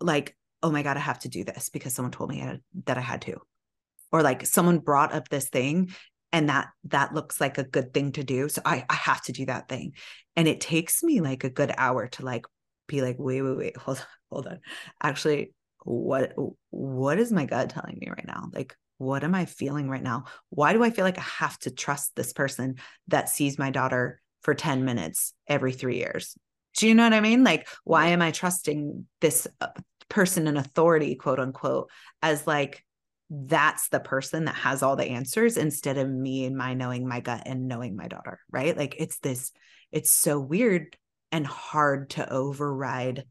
like 0.00 0.36
oh 0.62 0.70
my 0.70 0.82
god 0.82 0.96
i 0.96 1.00
have 1.00 1.18
to 1.20 1.28
do 1.28 1.44
this 1.44 1.68
because 1.68 1.92
someone 1.92 2.12
told 2.12 2.30
me 2.30 2.42
I 2.42 2.58
that 2.86 2.98
i 2.98 3.02
had 3.02 3.22
to. 3.22 3.38
Or 4.10 4.22
like 4.22 4.46
someone 4.46 4.78
brought 4.78 5.12
up 5.12 5.28
this 5.28 5.48
thing 5.48 5.92
and 6.32 6.48
that 6.48 6.68
that 6.84 7.14
looks 7.14 7.40
like 7.40 7.58
a 7.58 7.64
good 7.64 7.92
thing 7.92 8.12
to 8.12 8.24
do 8.24 8.48
so 8.48 8.62
i 8.64 8.84
i 8.88 8.94
have 8.94 9.22
to 9.22 9.32
do 9.32 9.46
that 9.46 9.68
thing. 9.68 9.94
And 10.36 10.48
it 10.48 10.60
takes 10.60 11.02
me 11.02 11.20
like 11.20 11.44
a 11.44 11.50
good 11.50 11.72
hour 11.76 12.08
to 12.08 12.24
like 12.24 12.46
be 12.92 13.02
like 13.02 13.16
wait 13.18 13.42
wait 13.42 13.56
wait 13.56 13.76
hold 13.84 13.98
on 13.98 14.04
hold 14.30 14.46
on. 14.46 14.60
Actually, 15.02 15.52
what 15.84 16.34
what 16.70 17.18
is 17.18 17.32
my 17.32 17.46
gut 17.46 17.70
telling 17.70 17.98
me 17.98 18.08
right 18.08 18.26
now? 18.26 18.48
Like 18.52 18.76
what 18.98 19.24
am 19.24 19.34
I 19.34 19.46
feeling 19.46 19.88
right 19.88 20.02
now? 20.02 20.24
Why 20.50 20.72
do 20.72 20.84
I 20.84 20.90
feel 20.90 21.04
like 21.04 21.18
I 21.18 21.26
have 21.38 21.58
to 21.60 21.72
trust 21.72 22.14
this 22.14 22.32
person 22.32 22.76
that 23.08 23.28
sees 23.28 23.58
my 23.58 23.70
daughter 23.70 24.20
for 24.42 24.54
10 24.54 24.84
minutes 24.84 25.34
every 25.48 25.72
3 25.72 25.96
years? 25.96 26.36
Do 26.76 26.86
you 26.86 26.94
know 26.94 27.04
what 27.04 27.12
I 27.12 27.20
mean? 27.20 27.42
Like 27.42 27.68
why 27.84 28.08
am 28.08 28.22
I 28.22 28.30
trusting 28.30 29.06
this 29.20 29.48
uh, 29.60 29.68
person 30.08 30.46
in 30.46 30.56
authority, 30.56 31.16
quote 31.16 31.40
unquote, 31.40 31.90
as 32.22 32.46
like 32.46 32.84
that's 33.28 33.88
the 33.88 34.00
person 34.00 34.44
that 34.44 34.54
has 34.54 34.82
all 34.82 34.94
the 34.94 35.08
answers 35.08 35.56
instead 35.56 35.96
of 35.96 36.08
me 36.08 36.44
and 36.44 36.56
my 36.56 36.74
knowing 36.74 37.08
my 37.08 37.20
gut 37.20 37.42
and 37.46 37.66
knowing 37.66 37.96
my 37.96 38.06
daughter, 38.06 38.38
right? 38.50 38.76
Like 38.76 38.94
it's 38.98 39.18
this, 39.18 39.52
it's 39.90 40.10
so 40.10 40.38
weird 40.38 40.96
and 41.32 41.46
hard 41.46 42.10
to 42.10 42.30
override 42.30 43.24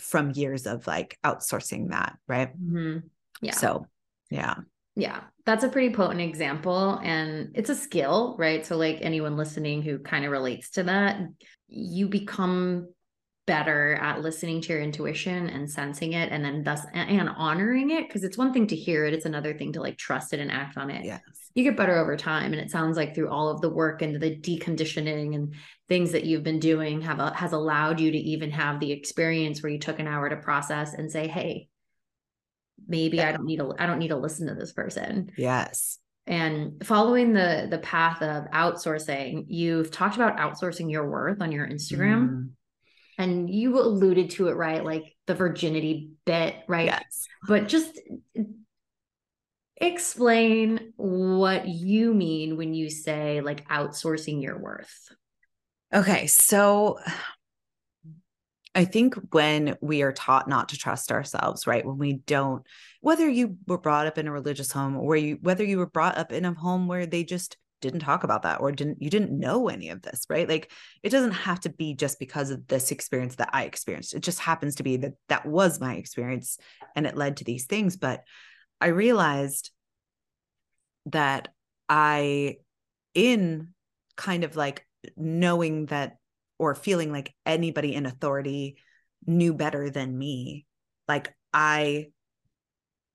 from 0.00 0.30
years 0.30 0.66
of 0.66 0.86
like 0.86 1.18
outsourcing 1.24 1.90
that, 1.90 2.16
right? 2.26 2.50
Mm-hmm. 2.56 3.06
Yeah. 3.42 3.52
So, 3.52 3.86
yeah. 4.30 4.54
Yeah, 4.96 5.22
that's 5.44 5.64
a 5.64 5.68
pretty 5.68 5.92
potent 5.92 6.20
example. 6.20 7.00
And 7.02 7.50
it's 7.54 7.70
a 7.70 7.74
skill, 7.74 8.36
right? 8.38 8.64
So, 8.64 8.76
like 8.76 8.98
anyone 9.00 9.36
listening 9.36 9.82
who 9.82 9.98
kind 9.98 10.24
of 10.24 10.30
relates 10.30 10.70
to 10.70 10.84
that, 10.84 11.20
you 11.68 12.08
become 12.08 12.93
better 13.46 13.94
at 14.00 14.22
listening 14.22 14.60
to 14.62 14.72
your 14.72 14.80
intuition 14.80 15.50
and 15.50 15.70
sensing 15.70 16.14
it 16.14 16.32
and 16.32 16.42
then 16.44 16.62
thus 16.62 16.80
and 16.94 17.28
honoring 17.28 17.90
it 17.90 18.08
because 18.08 18.24
it's 18.24 18.38
one 18.38 18.52
thing 18.52 18.66
to 18.66 18.76
hear 18.76 19.04
it 19.04 19.12
it's 19.12 19.26
another 19.26 19.52
thing 19.52 19.72
to 19.72 19.82
like 19.82 19.98
trust 19.98 20.32
it 20.32 20.40
and 20.40 20.50
act 20.50 20.78
on 20.78 20.90
it 20.90 21.04
yes 21.04 21.20
you 21.54 21.62
get 21.62 21.76
better 21.76 21.96
over 21.98 22.16
time 22.16 22.52
and 22.52 22.60
it 22.60 22.70
sounds 22.70 22.96
like 22.96 23.14
through 23.14 23.28
all 23.28 23.48
of 23.48 23.60
the 23.60 23.68
work 23.68 24.00
and 24.00 24.20
the 24.20 24.34
deconditioning 24.34 25.34
and 25.34 25.54
things 25.88 26.12
that 26.12 26.24
you've 26.24 26.42
been 26.42 26.58
doing 26.58 27.02
have 27.02 27.20
a, 27.20 27.34
has 27.34 27.52
allowed 27.52 28.00
you 28.00 28.10
to 28.10 28.18
even 28.18 28.50
have 28.50 28.80
the 28.80 28.92
experience 28.92 29.62
where 29.62 29.70
you 29.70 29.78
took 29.78 29.98
an 29.98 30.08
hour 30.08 30.28
to 30.28 30.36
process 30.36 30.94
and 30.94 31.10
say 31.10 31.28
hey 31.28 31.68
maybe 32.88 33.18
yeah. 33.18 33.28
i 33.28 33.32
don't 33.32 33.44
need 33.44 33.58
to 33.58 33.74
i 33.78 33.84
don't 33.84 33.98
need 33.98 34.08
to 34.08 34.16
listen 34.16 34.46
to 34.46 34.54
this 34.54 34.72
person 34.72 35.30
yes 35.36 35.98
and 36.26 36.84
following 36.84 37.34
the 37.34 37.66
the 37.70 37.78
path 37.78 38.22
of 38.22 38.44
outsourcing 38.52 39.44
you've 39.48 39.90
talked 39.90 40.16
about 40.16 40.38
outsourcing 40.38 40.90
your 40.90 41.08
worth 41.10 41.42
on 41.42 41.52
your 41.52 41.68
instagram 41.68 42.28
mm. 42.28 42.48
And 43.18 43.48
you 43.48 43.78
alluded 43.78 44.30
to 44.30 44.48
it 44.48 44.56
right 44.56 44.84
like 44.84 45.14
the 45.26 45.34
virginity 45.34 46.10
bit 46.24 46.56
right 46.68 46.86
yes 46.86 47.26
but 47.46 47.68
just 47.68 48.00
explain 49.76 50.92
what 50.96 51.66
you 51.68 52.14
mean 52.14 52.56
when 52.56 52.74
you 52.74 52.90
say 52.90 53.40
like 53.40 53.66
outsourcing 53.68 54.42
your 54.42 54.58
worth. 54.58 55.08
Okay. 55.92 56.26
So 56.26 56.98
I 58.74 58.84
think 58.84 59.14
when 59.32 59.76
we 59.80 60.02
are 60.02 60.12
taught 60.12 60.48
not 60.48 60.70
to 60.70 60.78
trust 60.78 61.12
ourselves, 61.12 61.66
right? 61.66 61.84
When 61.84 61.98
we 61.98 62.14
don't, 62.14 62.64
whether 63.00 63.28
you 63.28 63.56
were 63.66 63.78
brought 63.78 64.06
up 64.06 64.18
in 64.18 64.26
a 64.26 64.32
religious 64.32 64.72
home 64.72 64.96
or 64.96 65.16
you, 65.16 65.38
whether 65.40 65.64
you 65.64 65.78
were 65.78 65.86
brought 65.86 66.18
up 66.18 66.32
in 66.32 66.44
a 66.44 66.52
home 66.52 66.88
where 66.88 67.06
they 67.06 67.22
just 67.22 67.56
didn't 67.84 68.00
talk 68.00 68.24
about 68.24 68.42
that 68.42 68.60
or 68.60 68.72
didn't 68.72 69.00
you 69.00 69.10
didn't 69.10 69.38
know 69.38 69.68
any 69.68 69.90
of 69.90 70.02
this 70.02 70.26
right? 70.28 70.48
Like 70.48 70.72
it 71.02 71.10
doesn't 71.10 71.32
have 71.32 71.60
to 71.60 71.68
be 71.68 71.94
just 71.94 72.18
because 72.18 72.50
of 72.50 72.66
this 72.66 72.90
experience 72.90 73.36
that 73.36 73.50
i 73.52 73.64
experienced. 73.64 74.14
It 74.14 74.20
just 74.20 74.40
happens 74.40 74.76
to 74.76 74.82
be 74.82 74.96
that 74.98 75.12
that 75.28 75.46
was 75.46 75.80
my 75.80 75.94
experience 75.94 76.58
and 76.96 77.06
it 77.06 77.16
led 77.16 77.38
to 77.38 77.44
these 77.44 77.66
things. 77.66 77.96
But 77.96 78.22
i 78.80 78.88
realized 78.88 79.70
that 81.06 81.48
i 81.88 82.56
in 83.14 83.68
kind 84.16 84.44
of 84.44 84.56
like 84.56 84.86
knowing 85.16 85.86
that 85.86 86.16
or 86.58 86.74
feeling 86.74 87.12
like 87.12 87.34
anybody 87.44 87.94
in 87.94 88.06
authority 88.06 88.76
knew 89.26 89.54
better 89.54 89.90
than 89.90 90.16
me 90.16 90.66
like 91.08 91.34
i 91.52 92.06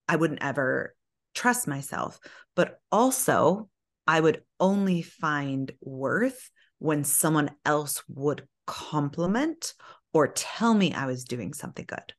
i 0.07 0.15
wouldn't 0.15 0.43
ever 0.43 0.95
trust 1.39 1.67
myself. 1.67 2.19
But 2.55 2.79
also 2.91 3.69
I 4.09 4.19
would 4.19 4.41
only 4.59 5.03
find 5.03 5.71
worth 5.81 6.49
when 6.79 7.03
someone 7.03 7.51
else 7.63 8.01
would 8.07 8.47
compliment 8.65 9.75
or 10.13 10.29
tell 10.29 10.73
me 10.73 10.91
I 10.91 11.05
was 11.05 11.25
doing 11.25 11.53
something 11.53 11.85
good. 11.87 12.13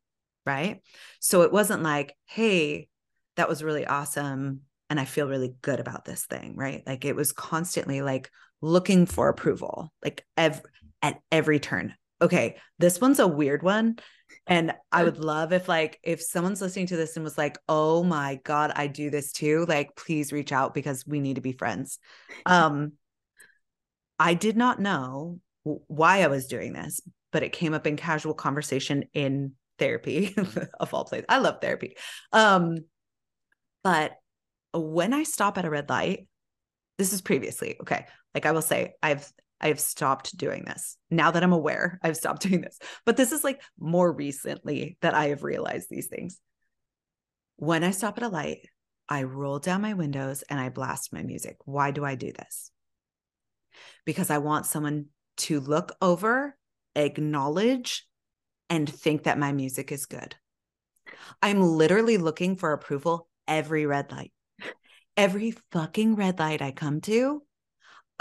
Right. 0.46 0.82
So 1.18 1.42
it 1.42 1.50
wasn't 1.50 1.82
like, 1.82 2.14
hey, 2.26 2.86
that 3.34 3.48
was 3.48 3.64
really 3.64 3.84
awesome. 3.84 4.60
And 4.88 5.00
I 5.00 5.04
feel 5.04 5.26
really 5.26 5.52
good 5.62 5.80
about 5.80 6.04
this 6.04 6.26
thing. 6.26 6.54
Right. 6.54 6.84
Like 6.86 7.04
it 7.04 7.16
was 7.16 7.32
constantly 7.32 8.02
like 8.02 8.30
looking 8.62 9.04
for 9.04 9.28
approval, 9.28 9.92
like 10.00 10.24
ev- 10.36 10.62
at 11.02 11.18
every 11.32 11.58
turn. 11.58 11.94
Okay. 12.22 12.56
This 12.78 13.00
one's 13.00 13.18
a 13.18 13.28
weird 13.28 13.62
one. 13.62 13.98
And 14.46 14.74
I 14.92 15.04
would 15.04 15.18
love 15.18 15.52
if 15.52 15.68
like 15.68 15.98
if 16.02 16.22
someone's 16.22 16.60
listening 16.60 16.86
to 16.86 16.96
this 16.96 17.16
and 17.16 17.24
was 17.24 17.38
like, 17.38 17.58
"Oh 17.68 18.02
my 18.02 18.40
god, 18.44 18.72
I 18.74 18.86
do 18.86 19.10
this 19.10 19.32
too." 19.32 19.64
Like 19.68 19.96
please 19.96 20.32
reach 20.32 20.52
out 20.52 20.74
because 20.74 21.06
we 21.06 21.20
need 21.20 21.34
to 21.34 21.40
be 21.40 21.52
friends. 21.52 21.98
Um 22.46 22.92
I 24.18 24.34
did 24.34 24.56
not 24.56 24.80
know 24.80 25.40
why 25.62 26.22
I 26.22 26.28
was 26.28 26.46
doing 26.46 26.72
this, 26.72 27.00
but 27.32 27.42
it 27.42 27.52
came 27.52 27.74
up 27.74 27.86
in 27.86 27.96
casual 27.96 28.34
conversation 28.34 29.04
in 29.14 29.52
therapy 29.78 30.34
of 30.80 30.94
all 30.94 31.04
places. 31.04 31.26
I 31.28 31.38
love 31.38 31.60
therapy. 31.60 31.96
Um 32.32 32.76
but 33.82 34.12
when 34.72 35.12
I 35.12 35.22
stop 35.22 35.58
at 35.58 35.64
a 35.64 35.70
red 35.70 35.88
light, 35.88 36.28
this 36.98 37.12
is 37.12 37.22
previously, 37.22 37.76
okay. 37.80 38.06
Like 38.34 38.46
I 38.46 38.52
will 38.52 38.62
say 38.62 38.94
I've 39.02 39.30
I 39.60 39.68
have 39.68 39.80
stopped 39.80 40.36
doing 40.36 40.64
this. 40.64 40.96
Now 41.10 41.30
that 41.30 41.42
I'm 41.42 41.52
aware, 41.52 41.98
I've 42.02 42.16
stopped 42.16 42.42
doing 42.48 42.60
this. 42.60 42.78
But 43.04 43.16
this 43.16 43.32
is 43.32 43.44
like 43.44 43.62
more 43.78 44.10
recently 44.10 44.96
that 45.00 45.14
I 45.14 45.28
have 45.28 45.44
realized 45.44 45.88
these 45.90 46.06
things. 46.06 46.38
When 47.56 47.84
I 47.84 47.90
stop 47.90 48.16
at 48.16 48.24
a 48.24 48.28
light, 48.28 48.68
I 49.08 49.24
roll 49.24 49.58
down 49.58 49.82
my 49.82 49.94
windows 49.94 50.42
and 50.48 50.58
I 50.58 50.68
blast 50.68 51.12
my 51.12 51.22
music. 51.22 51.56
Why 51.64 51.90
do 51.90 52.04
I 52.04 52.14
do 52.14 52.32
this? 52.32 52.70
Because 54.06 54.30
I 54.30 54.38
want 54.38 54.66
someone 54.66 55.06
to 55.38 55.60
look 55.60 55.92
over, 56.00 56.56
acknowledge, 56.94 58.06
and 58.68 58.88
think 58.88 59.24
that 59.24 59.38
my 59.38 59.52
music 59.52 59.90
is 59.90 60.06
good. 60.06 60.36
I'm 61.42 61.60
literally 61.60 62.18
looking 62.18 62.56
for 62.56 62.72
approval 62.72 63.28
every 63.48 63.84
red 63.84 64.12
light. 64.12 64.32
Every 65.16 65.50
fucking 65.72 66.14
red 66.14 66.38
light 66.38 66.62
I 66.62 66.70
come 66.70 67.00
to, 67.02 67.42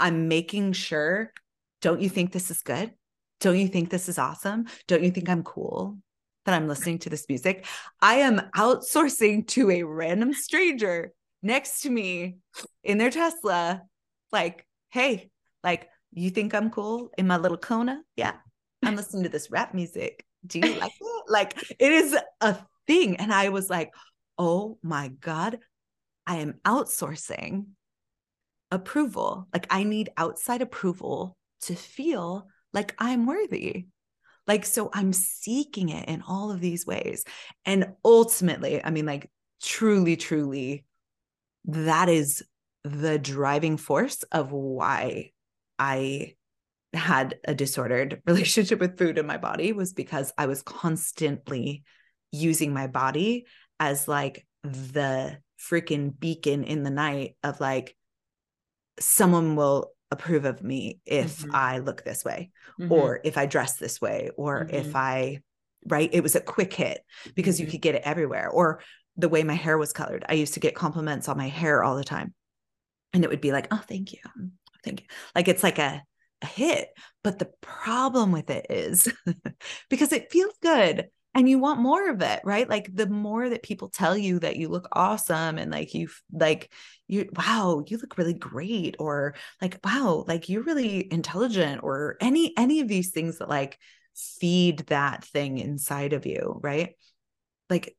I'm 0.00 0.28
making 0.28 0.72
sure, 0.72 1.32
don't 1.80 2.00
you 2.00 2.08
think 2.08 2.32
this 2.32 2.50
is 2.50 2.62
good? 2.62 2.92
Don't 3.40 3.58
you 3.58 3.68
think 3.68 3.90
this 3.90 4.08
is 4.08 4.18
awesome? 4.18 4.66
Don't 4.86 5.02
you 5.02 5.10
think 5.10 5.28
I'm 5.28 5.42
cool 5.42 5.98
that 6.44 6.54
I'm 6.54 6.68
listening 6.68 6.98
to 7.00 7.10
this 7.10 7.26
music? 7.28 7.66
I 8.00 8.16
am 8.16 8.40
outsourcing 8.56 9.46
to 9.54 9.70
a 9.70 9.82
random 9.82 10.32
stranger 10.32 11.12
next 11.42 11.82
to 11.82 11.90
me 11.90 12.36
in 12.82 12.98
their 12.98 13.10
Tesla, 13.10 13.82
like, 14.32 14.66
hey, 14.90 15.30
like, 15.62 15.88
you 16.12 16.30
think 16.30 16.54
I'm 16.54 16.70
cool 16.70 17.10
in 17.16 17.26
my 17.26 17.36
little 17.36 17.56
Kona? 17.56 18.02
Yeah. 18.16 18.34
I'm 18.82 18.96
listening 18.96 19.24
to 19.24 19.28
this 19.28 19.50
rap 19.50 19.74
music. 19.74 20.24
Do 20.46 20.58
you 20.58 20.74
like 20.78 20.92
it? 21.00 21.24
Like, 21.28 21.62
it 21.78 21.92
is 21.92 22.16
a 22.40 22.58
thing. 22.86 23.16
And 23.16 23.32
I 23.32 23.50
was 23.50 23.70
like, 23.70 23.92
oh 24.38 24.78
my 24.82 25.08
God, 25.08 25.58
I 26.26 26.36
am 26.36 26.54
outsourcing 26.64 27.66
approval. 28.70 29.48
Like 29.52 29.66
I 29.70 29.84
need 29.84 30.10
outside 30.16 30.62
approval 30.62 31.36
to 31.62 31.74
feel 31.74 32.48
like 32.72 32.94
I'm 32.98 33.26
worthy. 33.26 33.86
Like, 34.46 34.64
so 34.64 34.90
I'm 34.92 35.12
seeking 35.12 35.90
it 35.90 36.08
in 36.08 36.22
all 36.26 36.50
of 36.50 36.60
these 36.60 36.86
ways. 36.86 37.24
And 37.64 37.92
ultimately, 38.04 38.84
I 38.84 38.90
mean, 38.90 39.06
like, 39.06 39.30
truly, 39.62 40.16
truly, 40.16 40.84
that 41.66 42.08
is 42.08 42.42
the 42.82 43.18
driving 43.18 43.76
force 43.76 44.22
of 44.32 44.50
why 44.50 45.30
I 45.78 46.34
had 46.92 47.38
a 47.44 47.54
disordered 47.54 48.22
relationship 48.26 48.80
with 48.80 48.98
food 48.98 49.18
in 49.18 49.26
my 49.26 49.36
body 49.36 49.72
was 49.72 49.92
because 49.92 50.32
I 50.36 50.46
was 50.46 50.62
constantly 50.62 51.84
using 52.32 52.72
my 52.72 52.86
body 52.86 53.46
as 53.78 54.08
like 54.08 54.46
the 54.62 55.38
freaking 55.60 56.18
beacon 56.18 56.64
in 56.64 56.82
the 56.82 56.90
night 56.90 57.36
of 57.44 57.60
like, 57.60 57.94
someone 59.00 59.56
will 59.56 59.92
approve 60.10 60.44
of 60.44 60.62
me 60.62 61.00
if 61.06 61.38
mm-hmm. 61.38 61.54
I 61.54 61.78
look 61.78 62.04
this 62.04 62.24
way 62.24 62.50
mm-hmm. 62.78 62.92
or 62.92 63.20
if 63.24 63.38
I 63.38 63.46
dress 63.46 63.76
this 63.76 64.00
way 64.00 64.30
or 64.36 64.64
mm-hmm. 64.64 64.74
if 64.74 64.96
I 64.96 65.40
right 65.86 66.10
it 66.12 66.22
was 66.22 66.36
a 66.36 66.40
quick 66.40 66.72
hit 66.72 67.00
because 67.34 67.58
you 67.58 67.66
mm-hmm. 67.66 67.72
could 67.72 67.82
get 67.82 67.94
it 67.94 68.02
everywhere 68.04 68.48
or 68.48 68.82
the 69.16 69.28
way 69.28 69.42
my 69.44 69.54
hair 69.54 69.78
was 69.78 69.92
colored 69.92 70.24
I 70.28 70.34
used 70.34 70.54
to 70.54 70.60
get 70.60 70.74
compliments 70.74 71.28
on 71.28 71.36
my 71.36 71.48
hair 71.48 71.82
all 71.82 71.96
the 71.96 72.04
time 72.04 72.34
and 73.12 73.24
it 73.24 73.30
would 73.30 73.40
be 73.40 73.52
like 73.52 73.68
oh 73.70 73.82
thank 73.88 74.12
you 74.12 74.18
thank 74.84 75.02
you 75.02 75.06
like 75.34 75.48
it's 75.48 75.62
like 75.62 75.78
a 75.78 76.02
a 76.42 76.46
hit 76.46 76.88
but 77.22 77.38
the 77.38 77.50
problem 77.60 78.32
with 78.32 78.50
it 78.50 78.66
is 78.70 79.12
because 79.90 80.12
it 80.12 80.32
feels 80.32 80.54
good 80.62 81.08
and 81.34 81.48
you 81.48 81.58
want 81.58 81.80
more 81.80 82.10
of 82.10 82.22
it 82.22 82.40
right? 82.44 82.68
Like 82.68 82.94
the 82.94 83.06
more 83.06 83.48
that 83.48 83.62
people 83.62 83.88
tell 83.88 84.16
you 84.16 84.38
that 84.40 84.56
you 84.56 84.68
look 84.68 84.88
awesome 84.92 85.58
and 85.58 85.70
like 85.70 85.94
you 85.94 86.08
like 86.32 86.72
you 87.06 87.28
wow 87.36 87.84
you 87.86 87.98
look 87.98 88.18
really 88.18 88.34
great 88.34 88.96
or 88.98 89.34
like 89.62 89.78
wow 89.84 90.24
like 90.26 90.48
you're 90.48 90.62
really 90.62 91.12
intelligent 91.12 91.82
or 91.82 92.16
any 92.20 92.52
any 92.56 92.80
of 92.80 92.88
these 92.88 93.10
things 93.10 93.38
that 93.38 93.48
like 93.48 93.78
feed 94.14 94.80
that 94.88 95.24
thing 95.24 95.58
inside 95.58 96.12
of 96.12 96.26
you 96.26 96.58
right? 96.62 96.94
Like 97.68 97.96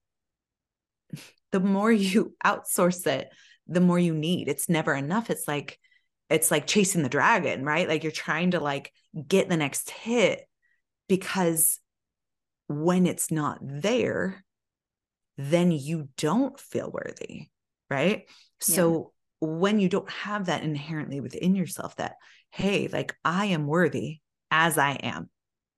the 1.52 1.60
more 1.60 1.91
you 1.91 2.36
outsource 2.45 3.08
it 3.08 3.30
the 3.68 3.82
more 3.82 3.99
you 3.99 4.14
need. 4.14 4.49
It's 4.49 4.68
never 4.68 4.94
enough. 4.94 5.30
It's 5.30 5.48
like 5.48 5.80
it's 6.30 6.52
like 6.52 6.68
chasing 6.68 7.03
the 7.03 7.10
dragon 7.10 7.64
right? 7.64 7.88
Like 7.88 8.03
you're 8.03 8.12
trying 8.12 8.52
to 8.52 8.60
like 8.60 8.91
get 9.28 9.49
the 9.49 9.58
next 9.58 9.90
hit 9.90 10.48
because 11.08 11.80
when 12.72 13.06
it's 13.06 13.31
not 13.31 13.60
there, 13.61 14.43
then 15.38 15.72
you 15.72 16.10
don't 16.18 16.60
feel 16.60 16.91
worthy. 16.91 17.48
Right. 17.89 18.23
Yeah. 18.27 18.76
So 18.76 19.14
when 19.39 19.80
you 19.80 19.89
don't 19.89 20.10
have 20.10 20.45
that 20.45 20.64
inherently 20.64 21.19
within 21.19 21.56
yourself, 21.56 21.95
that, 21.98 22.15
hey, 22.52 22.88
like 22.88 23.15
I 23.26 23.48
am 23.48 23.68
worthy 23.68 24.19
as 24.49 24.77
I 24.77 24.91
am 24.91 25.30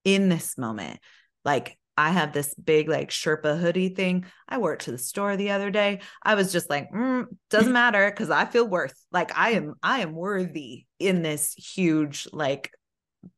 in 0.03 0.29
this 0.29 0.57
moment. 0.57 0.99
Like 1.45 1.77
I 1.95 2.11
have 2.11 2.33
this 2.33 2.53
big 2.55 2.89
like 2.89 3.09
Sherpa 3.09 3.59
hoodie 3.59 3.89
thing. 3.89 4.25
I 4.49 4.57
wore 4.57 4.73
it 4.73 4.81
to 4.81 4.91
the 4.91 4.97
store 4.97 5.37
the 5.37 5.51
other 5.51 5.69
day. 5.69 6.01
I 6.23 6.35
was 6.35 6.51
just 6.51 6.69
like, 6.69 6.91
mm, 6.91 7.25
doesn't 7.49 7.73
matter 7.83 8.09
because 8.09 8.29
I 8.29 8.45
feel 8.45 8.67
worth. 8.67 8.95
Like 9.11 9.37
I 9.37 9.51
am, 9.51 9.75
I 9.83 9.99
am 9.99 10.13
worthy 10.13 10.85
in 10.99 11.21
this 11.21 11.53
huge 11.53 12.27
like 12.33 12.71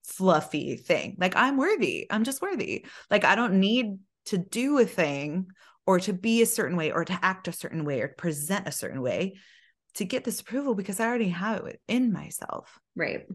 fluffy 0.03 0.76
thing. 0.76 1.16
Like 1.20 1.36
I'm 1.36 1.57
worthy. 1.57 2.07
I'm 2.10 2.24
just 2.24 2.41
worthy. 2.41 2.86
Like 3.10 3.26
I 3.26 3.36
don't 3.36 3.60
need 3.60 3.98
to 4.28 4.38
do 4.38 4.80
a 4.80 4.86
thing 4.86 5.48
or 5.86 5.99
to 5.99 6.14
be 6.14 6.41
a 6.41 6.48
certain 6.48 6.78
way 6.78 6.91
or 6.91 7.06
to 7.06 7.20
act 7.22 7.48
a 7.48 7.53
certain 7.53 7.86
way 7.86 8.02
or 8.02 8.10
present 8.10 8.68
a 8.68 8.72
certain 8.72 9.02
way 9.02 9.36
to 9.95 10.06
get 10.06 10.24
this 10.24 10.41
approval 10.41 10.76
because 10.76 10.99
I 10.99 11.07
already 11.07 11.30
have 11.30 11.66
it 11.66 11.80
in 11.88 12.12
myself. 12.12 12.80
Right. 12.95 13.26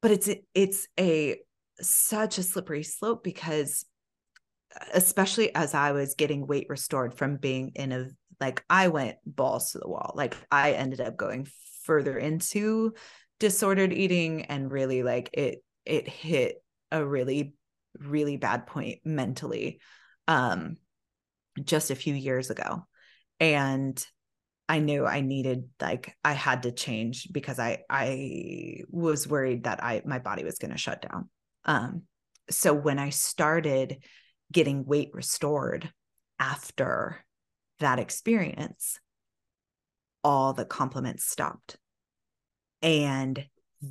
But 0.00 0.12
it's 0.12 0.28
it's 0.54 0.86
a 0.98 1.38
such 1.80 2.38
a 2.38 2.42
slippery 2.42 2.82
slope 2.82 3.22
because 3.22 3.84
especially 4.92 5.54
as 5.54 5.74
I 5.74 5.92
was 5.92 6.14
getting 6.14 6.46
weight 6.46 6.66
restored 6.68 7.14
from 7.14 7.36
being 7.36 7.72
in 7.74 7.92
a 7.92 8.08
like 8.40 8.64
I 8.70 8.88
went 8.88 9.16
balls 9.26 9.72
to 9.72 9.78
the 9.78 9.88
wall. 9.88 10.12
Like 10.14 10.36
I 10.50 10.72
ended 10.72 11.00
up 11.00 11.16
going 11.16 11.48
further 11.84 12.16
into 12.16 12.94
disordered 13.38 13.92
eating 13.92 14.42
and 14.42 14.70
really 14.70 15.02
like 15.02 15.30
it 15.32 15.62
it 15.84 16.08
hit 16.08 16.62
a 16.90 17.04
really 17.04 17.54
really 17.98 18.36
bad 18.36 18.66
point 18.66 18.98
mentally 19.04 19.80
um 20.26 20.76
just 21.64 21.90
a 21.90 21.96
few 21.96 22.14
years 22.14 22.50
ago. 22.50 22.86
And 23.40 24.04
i 24.68 24.80
knew 24.80 25.06
i 25.06 25.20
needed 25.22 25.64
like 25.80 26.14
i 26.22 26.32
had 26.32 26.64
to 26.64 26.72
change 26.72 27.28
because 27.32 27.58
i 27.58 27.78
i 27.88 28.80
was 28.90 29.26
worried 29.26 29.64
that 29.64 29.82
i 29.82 30.02
my 30.04 30.18
body 30.18 30.44
was 30.44 30.58
going 30.58 30.70
to 30.72 30.78
shut 30.78 31.02
down. 31.02 31.28
Um 31.64 32.02
so 32.50 32.74
when 32.74 32.98
i 32.98 33.10
started 33.10 34.02
getting 34.52 34.84
weight 34.84 35.10
restored 35.12 35.90
after 36.38 37.24
that 37.80 37.98
experience 37.98 38.98
all 40.24 40.52
the 40.52 40.64
compliments 40.64 41.24
stopped 41.24 41.76
And 42.82 43.44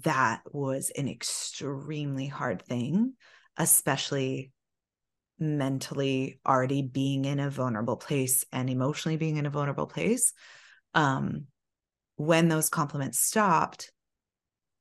that 0.04 0.42
was 0.52 0.92
an 0.96 1.08
extremely 1.08 2.28
hard 2.28 2.62
thing, 2.62 3.14
especially 3.58 4.52
mentally 5.40 6.40
already 6.46 6.82
being 6.82 7.26
in 7.26 7.40
a 7.40 7.50
vulnerable 7.50 7.98
place 7.98 8.44
and 8.52 8.70
emotionally 8.70 9.18
being 9.18 9.38
in 9.38 9.46
a 9.46 9.52
vulnerable 9.52 9.86
place 9.86 10.34
um 10.96 11.46
when 12.16 12.48
those 12.48 12.70
compliments 12.70 13.20
stopped 13.20 13.92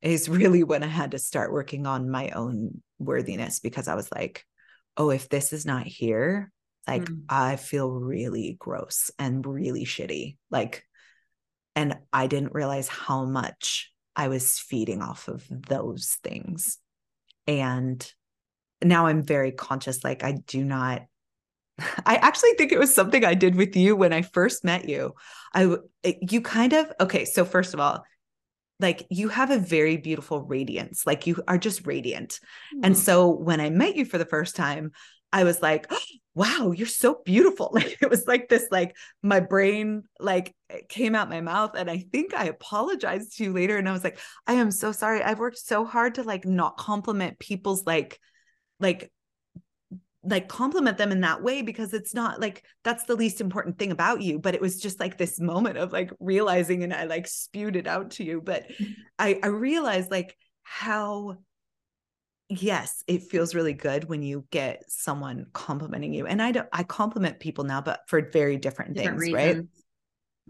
is 0.00 0.28
really 0.30 0.64
when 0.64 0.82
i 0.82 0.86
had 0.86 1.10
to 1.10 1.18
start 1.18 1.52
working 1.52 1.86
on 1.86 2.10
my 2.10 2.30
own 2.30 2.80
worthiness 2.98 3.60
because 3.60 3.88
i 3.88 3.94
was 3.94 4.10
like 4.10 4.44
oh 4.96 5.10
if 5.10 5.28
this 5.28 5.52
is 5.52 5.66
not 5.66 5.86
here 5.86 6.50
like 6.88 7.04
mm. 7.04 7.20
i 7.28 7.56
feel 7.56 7.90
really 7.90 8.56
gross 8.58 9.10
and 9.18 9.46
really 9.46 9.84
shitty 9.84 10.36
like 10.50 10.84
and 11.74 11.98
i 12.14 12.26
didn't 12.26 12.54
realize 12.54 12.88
how 12.88 13.26
much 13.26 13.92
i 14.16 14.28
was 14.28 14.58
feeding 14.58 15.02
off 15.02 15.28
of 15.28 15.46
those 15.68 16.18
things 16.22 16.78
and 17.46 18.12
now 18.82 19.06
I'm 19.06 19.22
very 19.22 19.52
conscious. 19.52 20.04
Like 20.04 20.24
I 20.24 20.32
do 20.46 20.64
not. 20.64 21.02
I 22.06 22.16
actually 22.16 22.54
think 22.54 22.72
it 22.72 22.78
was 22.78 22.94
something 22.94 23.24
I 23.24 23.34
did 23.34 23.54
with 23.54 23.76
you 23.76 23.96
when 23.96 24.12
I 24.12 24.22
first 24.22 24.64
met 24.64 24.88
you. 24.88 25.14
I 25.54 25.76
you 26.20 26.40
kind 26.40 26.72
of 26.72 26.92
okay. 27.00 27.24
So 27.24 27.44
first 27.44 27.74
of 27.74 27.80
all, 27.80 28.04
like 28.80 29.06
you 29.10 29.28
have 29.28 29.50
a 29.50 29.58
very 29.58 29.96
beautiful 29.96 30.42
radiance. 30.42 31.06
Like 31.06 31.26
you 31.26 31.42
are 31.48 31.58
just 31.58 31.86
radiant. 31.86 32.40
Mm. 32.74 32.80
And 32.84 32.98
so 32.98 33.30
when 33.30 33.60
I 33.60 33.70
met 33.70 33.96
you 33.96 34.04
for 34.04 34.18
the 34.18 34.26
first 34.26 34.56
time, 34.56 34.92
I 35.32 35.44
was 35.44 35.62
like, 35.62 35.86
oh, 35.90 35.98
wow, 36.36 36.70
you're 36.70 36.86
so 36.86 37.20
beautiful. 37.24 37.70
Like 37.76 37.96
it 38.00 38.10
was 38.10 38.26
like 38.26 38.48
this, 38.48 38.68
like 38.70 38.94
my 39.22 39.40
brain 39.40 40.04
like 40.20 40.54
eh, 40.70 40.80
came 40.88 41.14
out 41.14 41.30
my 41.30 41.40
mouth. 41.40 41.72
And 41.74 41.90
I 41.90 41.98
think 42.12 42.34
I 42.34 42.44
apologized 42.44 43.36
to 43.36 43.44
you 43.44 43.52
later. 43.52 43.76
And 43.78 43.88
I 43.88 43.92
was 43.92 44.04
like, 44.04 44.18
I 44.46 44.54
am 44.54 44.70
so 44.70 44.92
sorry. 44.92 45.22
I've 45.22 45.38
worked 45.38 45.58
so 45.58 45.84
hard 45.84 46.14
to 46.16 46.22
like 46.22 46.44
not 46.44 46.76
compliment 46.76 47.38
people's 47.38 47.84
like 47.86 48.20
like 48.78 49.10
like 50.22 50.48
compliment 50.48 50.98
them 50.98 51.12
in 51.12 51.20
that 51.22 51.42
way 51.42 51.62
because 51.62 51.94
it's 51.94 52.12
not 52.12 52.40
like 52.40 52.64
that's 52.84 53.04
the 53.04 53.14
least 53.14 53.40
important 53.40 53.78
thing 53.78 53.92
about 53.92 54.22
you 54.22 54.40
but 54.40 54.56
it 54.56 54.60
was 54.60 54.80
just 54.80 54.98
like 54.98 55.16
this 55.16 55.38
moment 55.38 55.78
of 55.78 55.92
like 55.92 56.10
realizing 56.18 56.82
and 56.82 56.92
i 56.92 57.04
like 57.04 57.28
spewed 57.28 57.76
it 57.76 57.86
out 57.86 58.10
to 58.10 58.24
you 58.24 58.40
but 58.40 58.68
mm. 58.68 58.92
i 59.20 59.38
i 59.44 59.46
realized 59.46 60.10
like 60.10 60.36
how 60.64 61.36
yes 62.48 63.02
it 63.06 63.24
feels 63.24 63.54
really 63.54 63.72
good 63.72 64.04
when 64.04 64.22
you 64.22 64.44
get 64.50 64.84
someone 64.88 65.46
complimenting 65.52 66.12
you 66.12 66.26
and 66.26 66.40
i 66.40 66.52
don't 66.52 66.68
i 66.72 66.82
compliment 66.82 67.40
people 67.40 67.64
now 67.64 67.80
but 67.80 68.00
for 68.06 68.30
very 68.30 68.56
different, 68.56 68.94
different 68.94 69.20
things 69.20 69.32
reasons. 69.32 69.68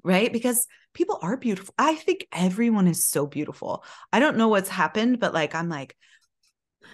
right 0.05 0.25
right 0.25 0.33
because 0.33 0.67
people 0.93 1.19
are 1.23 1.37
beautiful 1.37 1.75
i 1.79 1.95
think 1.95 2.27
everyone 2.33 2.87
is 2.87 3.07
so 3.07 3.27
beautiful 3.27 3.85
i 4.13 4.21
don't 4.21 4.37
know 4.37 4.49
what's 4.49 4.69
happened 4.69 5.19
but 5.19 5.33
like 5.33 5.55
i'm 5.55 5.69
like 5.69 5.97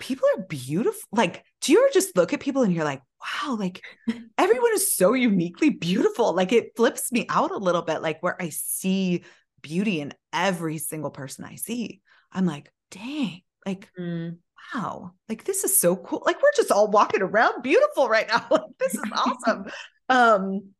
people 0.02 0.28
are 0.36 0.42
beautiful. 0.42 1.08
Like, 1.12 1.44
do 1.60 1.72
you 1.72 1.78
ever 1.78 1.92
just 1.92 2.16
look 2.16 2.32
at 2.32 2.40
people 2.40 2.62
and 2.62 2.72
you're 2.72 2.84
like, 2.84 3.02
wow, 3.20 3.56
like 3.56 3.82
everyone 4.38 4.72
is 4.74 4.94
so 4.94 5.12
uniquely 5.14 5.70
beautiful. 5.70 6.34
Like 6.34 6.52
it 6.52 6.72
flips 6.76 7.12
me 7.12 7.26
out 7.28 7.52
a 7.52 7.56
little 7.56 7.82
bit, 7.82 8.02
like 8.02 8.22
where 8.22 8.40
I 8.40 8.48
see 8.50 9.24
beauty 9.60 10.00
in 10.00 10.12
every 10.32 10.78
single 10.78 11.10
person 11.10 11.44
I 11.44 11.54
see. 11.54 12.00
I'm 12.32 12.46
like, 12.46 12.72
dang, 12.90 13.42
like, 13.64 13.88
mm. 13.98 14.38
Wow, 14.74 15.12
like 15.28 15.44
this 15.44 15.64
is 15.64 15.78
so 15.78 15.96
cool. 15.96 16.22
Like 16.24 16.42
we're 16.42 16.52
just 16.56 16.70
all 16.70 16.90
walking 16.90 17.22
around 17.22 17.62
beautiful 17.62 18.08
right 18.08 18.28
now. 18.28 18.46
Like 18.50 18.78
this 18.78 18.94
is 18.94 19.04
awesome. 19.12 19.66
um, 20.08 20.70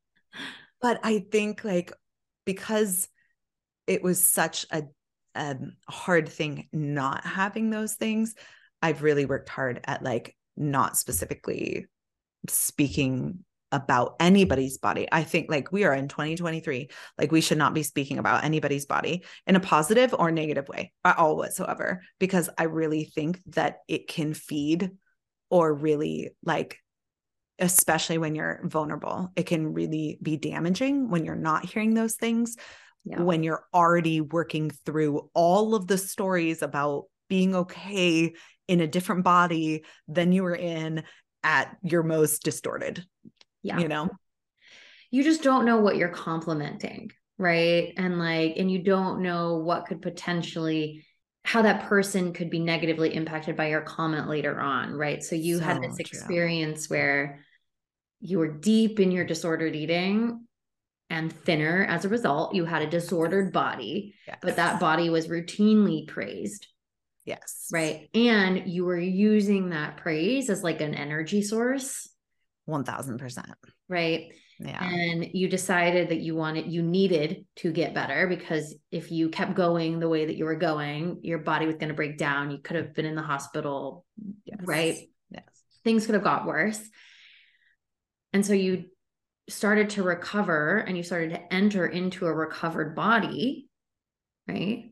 but 0.81 1.01
I 1.03 1.25
think 1.31 1.65
like 1.65 1.93
because 2.45 3.09
it 3.87 4.03
was 4.03 4.29
such 4.29 4.67
a, 4.71 4.85
a 5.35 5.57
hard 5.89 6.29
thing 6.29 6.69
not 6.73 7.25
having 7.25 7.71
those 7.71 7.95
things 7.95 8.35
I've 8.83 9.03
really 9.03 9.25
worked 9.25 9.49
hard 9.49 9.81
at 9.85 10.03
like 10.03 10.37
not 10.57 10.97
specifically 10.97 11.87
speaking 12.49 13.45
about 13.73 14.17
anybody's 14.21 14.79
body. 14.79 15.09
I 15.11 15.25
think 15.25 15.51
like 15.51 15.73
we 15.73 15.85
are 15.85 15.95
in 15.95 16.07
2023, 16.07 16.91
like 17.19 17.33
we 17.33 17.41
should 17.41 17.59
not 17.59 17.75
be 17.75 17.83
speaking 17.83 18.19
about 18.19 18.45
anybody's 18.45 18.87
body 18.87 19.25
in 19.47 19.57
a 19.57 19.61
positive 19.61 20.15
or 20.17 20.31
negative 20.31 20.69
way 20.69 20.93
at 21.05 21.19
all 21.19 21.37
whatsoever, 21.37 22.03
because 22.21 22.49
I 22.57 22.65
really 22.65 23.05
think 23.05 23.41
that 23.47 23.79
it 23.89 24.07
can 24.07 24.35
feed 24.35 24.91
or 25.51 25.75
really 25.75 26.31
like, 26.45 26.79
especially 27.59 28.19
when 28.19 28.35
you're 28.35 28.61
vulnerable, 28.65 29.33
it 29.37 29.47
can 29.47 29.73
really 29.73 30.19
be 30.23 30.37
damaging 30.37 31.11
when 31.11 31.25
you're 31.25 31.35
not 31.35 31.65
hearing 31.65 31.95
those 31.95 32.15
things. 32.15 32.57
Yeah. 33.05 33.21
When 33.21 33.43
you're 33.43 33.65
already 33.75 34.21
working 34.21 34.71
through 34.71 35.29
all 35.35 35.75
of 35.75 35.89
the 35.89 35.99
stories 35.99 36.63
about 36.63 37.07
being 37.29 37.57
okay 37.57 38.33
in 38.69 38.81
a 38.81 38.87
different 38.87 39.25
body 39.25 39.85
than 40.07 40.31
you 40.31 40.45
were 40.45 40.55
in 40.55 41.03
at 41.43 41.77
your 41.83 42.05
most 42.05 42.45
distorted. 42.45 43.05
Yeah. 43.63 43.79
You 43.79 43.89
know? 43.89 44.11
You 45.11 45.25
just 45.25 45.43
don't 45.43 45.67
know 45.67 45.79
what 45.79 45.97
you're 45.97 46.09
complimenting, 46.09 47.11
right? 47.39 47.93
And 47.97 48.19
like, 48.19 48.55
and 48.57 48.71
you 48.71 48.83
don't 48.83 49.23
know 49.23 49.59
what 49.59 49.87
could 49.87 50.03
potentially 50.03 51.05
how 51.45 51.63
that 51.63 51.89
person 51.89 52.33
could 52.33 52.51
be 52.51 52.61
negatively 52.61 53.15
impacted 53.15 53.57
by 53.57 53.69
your 53.69 53.81
comment 53.81 54.29
later 54.29 54.61
on, 54.61 54.93
right? 54.93 55.23
So 55.25 55.35
you 55.35 55.59
so 55.59 55.65
had 55.65 55.83
this 55.83 55.99
experience 55.99 56.87
true. 56.87 56.97
where 56.97 57.45
you 58.21 58.39
were 58.39 58.53
deep 58.53 59.01
in 59.01 59.11
your 59.11 59.25
disordered 59.25 59.75
eating 59.75 60.47
and 61.11 61.33
thinner 61.33 61.85
as 61.85 62.05
a 62.05 62.09
result. 62.09 62.55
You 62.55 62.65
had 62.65 62.83
a 62.83 62.87
disordered 62.87 63.53
body, 63.53 64.15
yes. 64.27 64.39
but 64.41 64.55
that 64.55 64.79
body 64.79 65.11
was 65.11 65.27
routinely 65.27 66.07
praised 66.07 66.69
Yes. 67.25 67.69
Right. 67.73 68.09
And 68.15 68.67
you 68.67 68.85
were 68.85 68.99
using 68.99 69.71
that 69.71 69.97
praise 69.97 70.51
as 70.51 70.65
like 70.65 70.81
an 70.81 70.95
energy 70.95 71.43
source. 71.43 72.09
1000%. 72.69 73.45
Right. 73.89 74.33
Yeah. 74.59 74.83
And 74.83 75.27
you 75.33 75.49
decided 75.49 76.11
that 76.11 76.21
you 76.21 76.37
wanted, 76.37 76.71
you 76.71 76.83
needed 76.83 77.47
to 77.57 77.73
get 77.73 77.95
better 77.95 78.29
because 78.29 78.75
if 78.91 79.11
you 79.11 79.29
kept 79.29 79.55
going 79.55 79.99
the 79.99 80.09
way 80.09 80.27
that 80.27 80.37
you 80.37 80.45
were 80.45 80.57
going, 80.57 81.19
your 81.23 81.39
body 81.39 81.67
was 81.67 81.77
going 81.77 81.89
to 81.89 81.95
break 81.95 82.17
down. 82.17 82.51
You 82.51 82.59
could 82.59 82.77
have 82.77 82.95
been 82.95 83.07
in 83.07 83.17
the 83.17 83.23
hospital. 83.23 84.05
Yes. 84.45 84.61
Right. 84.63 85.09
Yes. 85.31 85.45
Things 85.83 86.07
could 86.07 86.15
have 86.15 86.25
got 86.25 86.47
worse. 86.47 86.81
And 88.33 88.47
so 88.47 88.53
you 88.53 88.85
started 89.49 89.91
to 89.91 90.03
recover 90.05 90.79
and 90.79 90.97
you 90.97 91.03
started 91.03 91.31
to 91.31 91.53
enter 91.53 91.85
into 91.87 92.27
a 92.27 92.33
recovered 92.33 92.95
body. 92.95 93.69
Right 94.47 94.91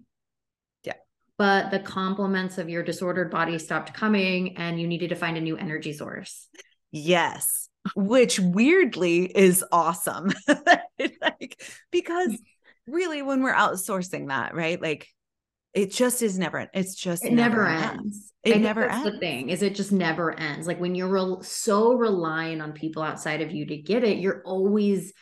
Yeah. 0.85 0.95
but 1.39 1.71
the 1.71 1.79
compliments 1.81 2.59
of 2.59 2.69
your 2.69 2.83
disordered 2.83 3.31
body 3.31 3.59
stopped 3.59 3.95
coming 3.95 4.57
and 4.57 4.81
you 4.81 4.87
needed 4.87 5.11
to 5.11 5.17
find 5.17 5.37
a 5.37 5.41
new 5.41 5.57
energy 5.57 5.93
source. 5.93 6.49
Yes, 6.93 7.69
which 7.95 8.39
weirdly 8.39 9.25
is 9.25 9.65
awesome. 9.73 10.33
like 10.99 11.63
because 11.91 12.37
really 12.87 13.23
when 13.23 13.43
we're 13.43 13.55
outsourcing 13.55 14.29
that, 14.29 14.55
right? 14.55 14.81
Like 14.81 15.09
it 15.73 15.93
just 15.93 16.23
is 16.23 16.39
never 16.39 16.69
it's 16.75 16.95
just 16.95 17.25
it 17.25 17.33
never, 17.33 17.65
never 17.65 17.69
ends. 17.69 17.93
ends. 17.95 18.33
It 18.43 18.59
never 18.61 18.89
ends. 18.89 19.11
The 19.11 19.19
thing 19.19 19.51
is 19.51 19.63
it 19.63 19.75
just 19.75 19.93
never 19.93 20.39
ends. 20.39 20.67
Like 20.67 20.81
when 20.81 20.95
you're 20.95 21.09
re- 21.09 21.43
so 21.43 21.93
reliant 21.93 22.63
on 22.63 22.73
people 22.73 23.03
outside 23.03 23.41
of 23.41 23.53
you 23.53 23.67
to 23.67 23.77
get 23.77 24.03
it, 24.05 24.19
you're 24.19 24.43
always 24.45 25.13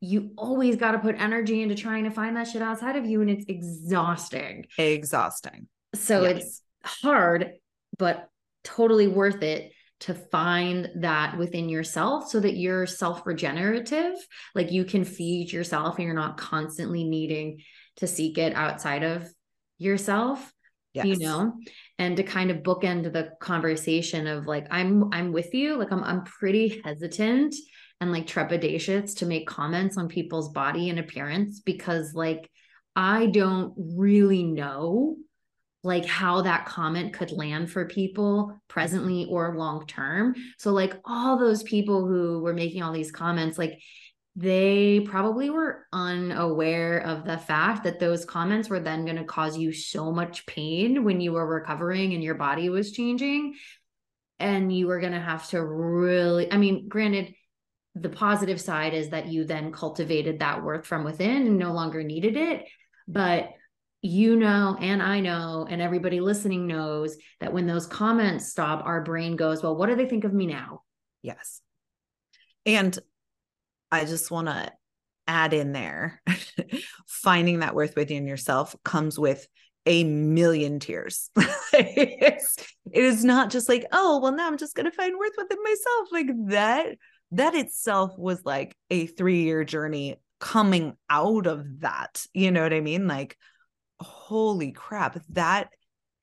you 0.00 0.30
always 0.36 0.76
got 0.76 0.92
to 0.92 0.98
put 0.98 1.20
energy 1.20 1.60
into 1.60 1.74
trying 1.74 2.04
to 2.04 2.10
find 2.10 2.36
that 2.36 2.46
shit 2.46 2.62
outside 2.62 2.96
of 2.96 3.04
you 3.04 3.20
and 3.20 3.30
it's 3.30 3.44
exhausting 3.48 4.64
exhausting 4.78 5.66
so 5.94 6.22
yes. 6.22 6.36
it's 6.36 6.62
hard 6.84 7.52
but 7.98 8.28
totally 8.62 9.08
worth 9.08 9.42
it 9.42 9.72
to 10.00 10.14
find 10.14 10.90
that 10.96 11.36
within 11.36 11.68
yourself 11.68 12.28
so 12.28 12.40
that 12.40 12.56
you're 12.56 12.86
self 12.86 13.26
regenerative 13.26 14.14
like 14.54 14.70
you 14.70 14.84
can 14.84 15.04
feed 15.04 15.52
yourself 15.52 15.96
and 15.96 16.04
you're 16.04 16.14
not 16.14 16.36
constantly 16.36 17.04
needing 17.04 17.60
to 17.96 18.06
seek 18.06 18.38
it 18.38 18.54
outside 18.54 19.02
of 19.02 19.28
yourself 19.78 20.52
yes. 20.92 21.06
you 21.06 21.18
know? 21.18 21.54
And 21.98 22.16
to 22.16 22.22
kind 22.22 22.50
of 22.50 22.58
bookend 22.58 23.12
the 23.12 23.30
conversation 23.40 24.26
of 24.26 24.46
like 24.46 24.66
i'm 24.70 25.12
i'm 25.12 25.32
with 25.32 25.54
you. 25.54 25.76
Like 25.76 25.92
i'm 25.92 26.04
i'm 26.04 26.24
pretty 26.24 26.80
hesitant 26.84 27.54
and 28.00 28.12
like 28.12 28.26
trepidatious 28.26 29.16
to 29.18 29.26
make 29.26 29.46
comments 29.46 29.96
on 29.96 30.08
people's 30.08 30.50
body 30.50 30.90
and 30.90 30.98
appearance 30.98 31.60
because 31.60 32.14
like 32.14 32.48
I 32.94 33.26
don't 33.26 33.74
really 33.76 34.42
know 34.42 35.16
like 35.84 36.04
how 36.04 36.42
that 36.42 36.66
comment 36.66 37.12
could 37.12 37.30
land 37.30 37.70
for 37.70 37.86
people 37.86 38.60
presently 38.68 39.26
or 39.30 39.56
long 39.56 39.86
term. 39.86 40.34
So 40.58 40.72
like 40.72 41.00
all 41.04 41.38
those 41.38 41.62
people 41.62 42.06
who 42.06 42.40
were 42.40 42.54
making 42.54 42.82
all 42.82 42.92
these 42.92 43.12
comments 43.12 43.58
like 43.58 43.80
they 44.34 45.00
probably 45.00 45.50
were 45.50 45.86
unaware 45.92 46.98
of 46.98 47.24
the 47.24 47.38
fact 47.38 47.84
that 47.84 47.98
those 47.98 48.24
comments 48.24 48.68
were 48.68 48.78
then 48.78 49.04
going 49.04 49.16
to 49.16 49.24
cause 49.24 49.58
you 49.58 49.72
so 49.72 50.12
much 50.12 50.46
pain 50.46 51.02
when 51.02 51.20
you 51.20 51.32
were 51.32 51.46
recovering 51.46 52.14
and 52.14 52.22
your 52.22 52.36
body 52.36 52.68
was 52.68 52.92
changing 52.92 53.54
and 54.38 54.72
you 54.72 54.86
were 54.86 55.00
going 55.00 55.12
to 55.12 55.20
have 55.20 55.48
to 55.48 55.64
really 55.64 56.52
I 56.52 56.56
mean 56.56 56.88
granted 56.88 57.34
the 57.94 58.08
positive 58.08 58.60
side 58.60 58.94
is 58.94 59.10
that 59.10 59.26
you 59.26 59.44
then 59.44 59.72
cultivated 59.72 60.38
that 60.38 60.62
worth 60.62 60.86
from 60.86 61.04
within 61.04 61.46
and 61.46 61.58
no 61.58 61.72
longer 61.72 62.02
needed 62.02 62.36
it. 62.36 62.64
But 63.06 63.50
you 64.00 64.36
know, 64.36 64.76
and 64.80 65.02
I 65.02 65.20
know, 65.20 65.66
and 65.68 65.82
everybody 65.82 66.20
listening 66.20 66.66
knows 66.66 67.16
that 67.40 67.52
when 67.52 67.66
those 67.66 67.86
comments 67.86 68.46
stop, 68.46 68.84
our 68.84 69.02
brain 69.02 69.36
goes, 69.36 69.62
Well, 69.62 69.76
what 69.76 69.88
do 69.88 69.96
they 69.96 70.06
think 70.06 70.24
of 70.24 70.32
me 70.32 70.46
now? 70.46 70.82
Yes. 71.22 71.60
And 72.64 72.96
I 73.90 74.04
just 74.04 74.30
want 74.30 74.48
to 74.48 74.72
add 75.26 75.52
in 75.52 75.72
there 75.72 76.22
finding 77.06 77.60
that 77.60 77.74
worth 77.74 77.96
within 77.96 78.26
yourself 78.26 78.76
comes 78.84 79.18
with 79.18 79.46
a 79.86 80.04
million 80.04 80.80
tears. 80.80 81.30
it's, 81.72 82.56
it 82.92 83.04
is 83.04 83.24
not 83.24 83.50
just 83.50 83.68
like, 83.68 83.86
oh, 83.92 84.20
well, 84.20 84.32
now 84.32 84.46
I'm 84.46 84.58
just 84.58 84.74
going 84.74 84.84
to 84.84 84.96
find 84.96 85.16
worth 85.18 85.32
within 85.36 85.58
myself. 85.62 86.08
Like 86.12 86.26
that, 86.48 86.96
that 87.32 87.54
itself 87.54 88.16
was 88.16 88.44
like 88.44 88.76
a 88.90 89.06
three 89.06 89.42
year 89.42 89.64
journey 89.64 90.16
coming 90.40 90.96
out 91.10 91.46
of 91.46 91.80
that. 91.80 92.24
You 92.32 92.50
know 92.50 92.62
what 92.62 92.74
I 92.74 92.80
mean? 92.80 93.08
Like, 93.08 93.36
holy 94.00 94.72
crap, 94.72 95.20
that 95.30 95.70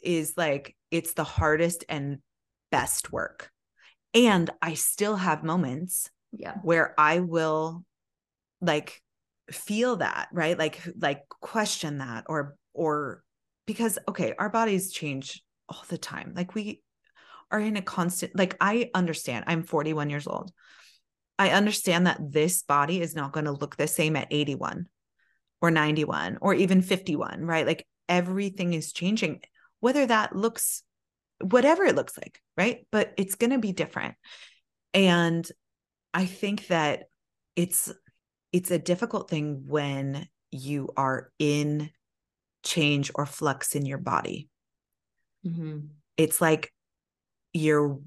is 0.02 0.34
like, 0.38 0.76
it's 0.92 1.14
the 1.14 1.24
hardest 1.24 1.84
and 1.90 2.20
best 2.72 3.12
work. 3.12 3.50
And 4.14 4.50
I 4.62 4.76
still 4.76 5.16
have 5.16 5.44
moments 5.44 6.10
yeah. 6.32 6.56
where 6.62 6.94
I 6.98 7.20
will 7.20 7.84
like 8.62 9.02
feel 9.52 9.98
that, 9.98 10.30
right? 10.32 10.58
Like, 10.58 10.82
like 10.98 11.28
question 11.30 11.98
that 11.98 12.26
or, 12.28 12.56
or 12.74 13.24
because, 13.66 14.00
okay, 14.08 14.34
our 14.38 14.50
bodies 14.50 14.92
change 14.92 15.44
all 15.68 15.84
the 15.90 15.98
time. 15.98 16.34
Like 16.36 16.56
we 16.56 16.82
are 17.52 17.60
in 17.60 17.78
a 17.78 17.82
constant, 17.82 18.36
like 18.36 18.56
I 18.62 18.90
understand 18.94 19.46
I'm 19.48 19.64
41 19.64 20.10
years 20.10 20.28
old. 20.28 20.52
I 21.38 21.50
understand 21.50 22.08
that 22.08 22.20
this 22.32 22.64
body 22.64 23.02
is 23.02 23.16
not 23.16 23.34
going 23.34 23.46
to 23.46 23.52
look 23.52 23.76
the 23.76 23.88
same 23.88 24.16
at 24.16 24.28
81 24.32 24.88
or 25.66 25.72
91 25.72 26.38
or 26.42 26.54
even 26.54 26.82
51, 26.84 27.44
right? 27.44 27.66
Like 27.66 27.88
everything 28.08 28.74
is 28.74 28.94
changing, 28.94 29.42
whether 29.80 30.06
that 30.06 30.36
looks 30.36 30.84
whatever 31.42 31.84
it 31.84 31.96
looks 31.96 32.18
like, 32.18 32.40
right? 32.56 32.86
But 32.92 33.14
it's 33.18 33.36
going 33.36 33.50
to 33.50 33.58
be 33.58 33.72
different. 33.72 34.16
And 34.94 35.48
I 36.14 36.26
think 36.26 36.68
that 36.68 37.06
it's 37.56 37.92
it's 38.54 38.72
a 38.72 38.80
difficult 38.80 39.30
thing 39.30 39.64
when 39.68 40.28
you 40.52 40.90
are 40.96 41.32
in 41.40 41.90
change 42.64 43.12
or 43.16 43.26
flux 43.26 43.76
in 43.76 43.86
your 43.86 43.98
body. 43.98 44.48
Mm-hmm. 45.46 45.80
It's 46.16 46.40
like 46.40 46.72
your 47.54 48.00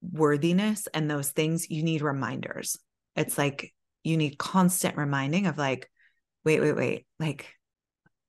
worthiness 0.00 0.88
and 0.94 1.10
those 1.10 1.30
things, 1.30 1.68
you 1.68 1.82
need 1.82 2.00
reminders. 2.00 2.78
It's 3.16 3.36
like 3.36 3.74
you 4.02 4.16
need 4.16 4.38
constant 4.38 4.96
reminding 4.96 5.46
of 5.46 5.58
like, 5.58 5.89
wait, 6.44 6.60
wait, 6.60 6.76
wait, 6.76 7.06
like, 7.18 7.54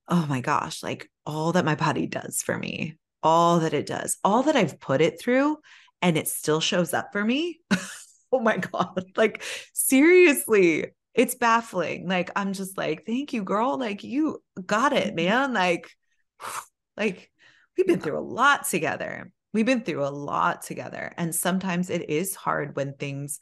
oh 0.07 0.25
my 0.27 0.41
gosh, 0.41 0.83
like 0.83 1.09
all 1.25 1.53
that 1.53 1.65
my 1.65 1.75
body 1.75 2.07
does 2.07 2.41
for 2.41 2.57
me, 2.57 2.97
all 3.23 3.59
that 3.59 3.73
it 3.73 3.85
does, 3.85 4.17
all 4.23 4.43
that 4.43 4.55
I've 4.55 4.79
put 4.79 5.01
it 5.01 5.19
through, 5.19 5.57
and 6.01 6.17
it 6.17 6.27
still 6.27 6.59
shows 6.59 6.93
up 6.93 7.09
for 7.11 7.23
me. 7.23 7.59
oh 8.31 8.39
my 8.39 8.57
God. 8.57 9.05
Like, 9.15 9.43
seriously, 9.73 10.87
it's 11.13 11.35
baffling. 11.35 12.07
Like, 12.07 12.31
I'm 12.35 12.53
just 12.53 12.77
like, 12.77 13.05
thank 13.05 13.33
you, 13.33 13.43
girl. 13.43 13.77
Like, 13.77 14.03
you 14.03 14.41
got 14.65 14.93
it, 14.93 15.07
mm-hmm. 15.07 15.15
man. 15.15 15.53
Like, 15.53 15.89
like, 16.97 17.31
we've 17.77 17.87
been 17.87 17.99
through 17.99 18.19
a 18.19 18.21
lot 18.21 18.67
together. 18.67 19.31
We've 19.53 19.65
been 19.65 19.83
through 19.83 20.05
a 20.05 20.09
lot 20.09 20.63
together. 20.63 21.11
And 21.17 21.35
sometimes 21.35 21.89
it 21.89 22.09
is 22.09 22.35
hard 22.35 22.75
when 22.75 22.93
things, 22.93 23.39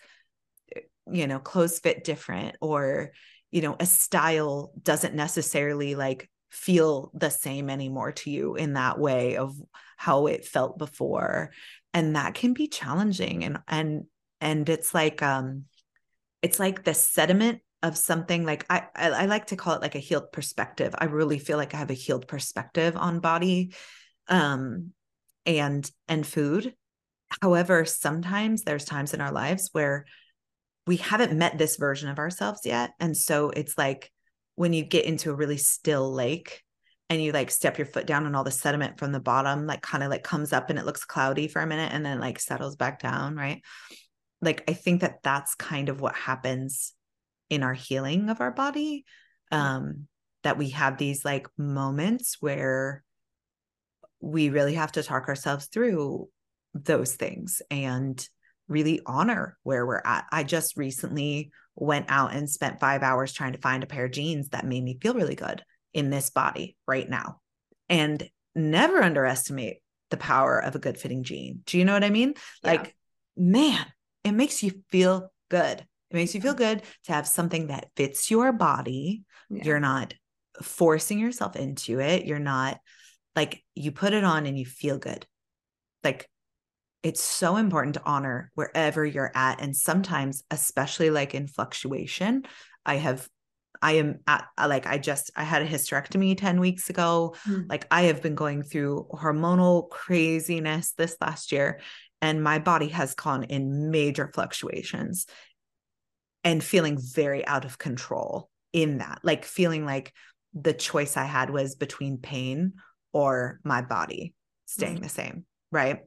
eh, 0.76 0.82
you 1.12 1.28
know, 1.28 1.40
clothes 1.40 1.80
fit 1.80 2.04
different 2.04 2.56
or, 2.62 3.12
you 3.52 3.62
know, 3.62 3.76
a 3.80 3.86
style 3.86 4.72
doesn't 4.82 5.16
necessarily 5.16 5.96
like 5.96 6.30
feel 6.50 7.12
the 7.14 7.30
same 7.30 7.70
anymore 7.70 8.12
to 8.12 8.32
you 8.32 8.56
in 8.56 8.74
that 8.74 9.00
way 9.00 9.38
of 9.38 9.56
how 9.98 10.28
it 10.28 10.46
felt 10.46 10.78
before. 10.78 11.52
And 11.94 12.16
that 12.16 12.34
can 12.34 12.54
be 12.54 12.68
challenging 12.68 13.44
and 13.44 13.60
and 13.68 14.06
and 14.42 14.70
it's 14.70 14.94
like 14.94 15.22
um 15.22 15.66
it's 16.42 16.60
like 16.60 16.84
the 16.84 16.94
sediment 16.94 17.62
of 17.82 17.98
something 17.98 18.46
like 18.46 18.66
I, 18.70 18.84
I, 18.96 19.10
I 19.10 19.26
like 19.26 19.48
to 19.48 19.56
call 19.56 19.74
it 19.74 19.82
like 19.82 19.96
a 19.96 20.00
healed 20.00 20.32
perspective. 20.32 20.94
I 20.98 21.06
really 21.06 21.40
feel 21.40 21.58
like 21.58 21.74
i 21.74 21.78
have 21.78 21.90
a 21.90 21.94
healed 21.96 22.28
perspective 22.28 22.96
on 22.98 23.20
body 23.20 23.74
um 24.28 24.92
and 25.46 25.90
and 26.08 26.26
food. 26.26 26.74
However 27.42 27.86
sometimes 27.86 28.64
there's 28.64 28.86
times 28.86 29.14
in 29.14 29.22
our 29.22 29.32
lives 29.32 29.70
where 29.72 30.06
we 30.90 30.98
haven't 30.98 31.38
met 31.38 31.56
this 31.56 31.76
version 31.76 32.10
of 32.10 32.18
ourselves 32.18 32.62
yet. 32.66 32.94
And 33.00 33.16
so 33.16 33.52
it's 33.52 33.78
like 33.78 34.12
when 34.56 34.74
you 34.74 34.84
get 34.84 35.06
into 35.06 35.30
a 35.30 35.36
really 35.36 35.58
still 35.58 36.12
lake 36.12 36.64
and 37.12 37.22
you 37.22 37.32
like 37.32 37.52
step 37.52 37.78
your 37.78 37.86
foot 37.86 38.08
down 38.08 38.26
and 38.26 38.36
all 38.36 38.44
the 38.44 38.50
sediment 38.50 38.98
from 38.98 39.12
the 39.12 39.20
bottom 39.20 39.68
like 39.68 39.84
kind 39.84 40.04
of 40.04 40.10
like 40.10 40.24
comes 40.24 40.52
up 40.52 40.72
and 40.72 40.80
it 40.80 40.88
looks 40.88 41.06
cloudy 41.06 41.48
for 41.48 41.62
a 41.62 41.68
minute 41.68 41.92
and 41.94 42.04
then 42.04 42.20
like 42.20 42.40
settles 42.40 42.76
back 42.76 43.00
down 43.00 43.36
right? 43.36 43.62
Like 44.42 44.64
i 44.68 44.74
think 44.74 45.02
that 45.02 45.22
that's 45.22 45.54
kind 45.54 45.90
of 45.90 46.02
what 46.02 46.16
happens 46.16 46.94
in 47.52 47.62
our 47.62 47.76
healing 47.76 48.30
of 48.30 48.42
our 48.42 48.52
body 48.52 49.06
um 49.52 50.08
that 50.42 50.58
we 50.58 50.70
have 50.70 50.98
these 50.98 51.24
like 51.24 51.48
moments 51.56 52.38
where 52.40 53.04
we 54.22 54.50
really 54.50 54.74
have 54.74 54.94
to 54.94 55.04
talk 55.04 55.28
ourselves 55.28 55.68
through 55.68 56.30
those 56.74 57.16
things 57.16 57.62
and 57.70 58.28
really 58.70 59.02
honor 59.06 59.58
where 59.64 59.86
we're 59.86 60.02
at. 60.06 60.26
I 60.32 60.44
just 60.44 60.78
recently 60.78 61.52
went 61.76 62.06
out 62.10 62.34
and 62.34 62.50
spent 62.50 62.80
five 62.80 63.04
hours 63.04 63.34
trying 63.34 63.54
to 63.54 63.60
find 63.60 63.84
a 63.84 63.88
pair 63.88 64.06
of 64.06 64.12
jeans 64.12 64.50
that 64.50 64.66
made 64.66 64.84
me 64.84 64.98
feel 65.02 65.14
really 65.14 65.36
good 65.36 65.64
in 65.94 66.10
this 66.10 66.30
body 66.30 66.78
right 66.88 67.10
now. 67.10 67.42
And 67.90 68.30
never 68.56 69.02
underestimate 69.02 69.78
the 70.10 70.18
power 70.18 70.60
of 70.60 70.76
a 70.76 70.80
good 70.80 70.98
fitting 70.98 71.24
jean. 71.24 71.62
Do 71.66 71.78
you 71.78 71.86
know 71.86 71.94
what 71.94 72.04
I 72.04 72.10
mean? 72.10 72.34
Yeah. 72.64 72.72
Like, 72.72 72.96
man, 73.36 73.86
it 74.24 74.32
makes 74.32 74.62
you 74.62 74.84
feel 74.90 75.32
good. 75.50 75.80
It 76.12 76.16
makes 76.16 76.36
you 76.36 76.42
feel 76.42 76.54
mm-hmm. 76.54 76.64
good 76.64 76.84
to 77.06 77.14
have 77.14 77.28
something 77.28 77.68
that 77.68 77.90
fits 77.96 78.30
your 78.30 78.52
body. 78.52 79.24
Yeah. 79.50 79.64
You're 79.64 79.80
not 79.80 80.14
forcing 80.62 81.20
yourself 81.20 81.56
into 81.56 82.00
it. 82.00 82.26
You're 82.26 82.40
not 82.40 82.80
like, 83.36 83.64
you 83.76 83.92
put 83.92 84.14
it 84.14 84.24
on 84.24 84.46
and 84.46 84.58
you 84.58 84.66
feel 84.66 84.98
good. 84.98 85.26
Like, 86.04 86.30
it's 87.04 87.24
so 87.24 87.56
important 87.56 87.96
to 87.96 88.02
honor 88.06 88.52
wherever 88.56 89.06
you're 89.06 89.32
at. 89.34 89.62
And 89.62 89.76
sometimes, 89.76 90.44
especially 90.52 91.10
like 91.10 91.34
in 91.34 91.48
fluctuation, 91.48 92.44
I 92.86 92.96
have 92.96 93.28
I 93.82 93.94
am 93.94 94.20
at 94.28 94.46
like 94.58 94.88
I 94.88 94.98
just 94.98 95.32
I 95.36 95.44
had 95.44 95.62
a 95.62 95.68
hysterectomy 95.68 96.38
10 96.38 96.60
weeks 96.60 96.90
ago. 96.90 97.36
Mm. 97.48 97.70
Like 97.70 97.88
I 97.92 98.04
have 98.04 98.22
been 98.22 98.36
going 98.36 98.64
through 98.64 99.08
hormonal 99.14 99.90
craziness 99.90 100.92
this 100.98 101.16
last 101.22 101.52
year 101.52 101.80
and 102.22 102.44
my 102.44 102.60
body 102.60 102.90
has 102.90 103.16
gone 103.16 103.44
in 103.44 103.92
major 103.92 104.30
fluctuations 104.34 105.26
and 106.44 106.64
feeling 106.64 106.98
very 107.00 107.46
out 107.46 107.64
of 107.64 107.78
control 107.78 108.50
in 108.74 108.98
that. 108.98 109.20
Like 109.24 109.46
feeling 109.46 109.86
like 109.86 110.14
the 110.54 110.74
choice 110.74 111.16
I 111.16 111.26
had 111.26 111.50
was 111.50 111.76
between 111.76 112.18
pain 112.18 112.74
or 113.14 113.60
my 113.64 113.82
body 113.82 114.34
staying 114.66 114.98
mm. 114.98 115.04
the 115.04 115.10
same, 115.10 115.46
right? 115.72 116.02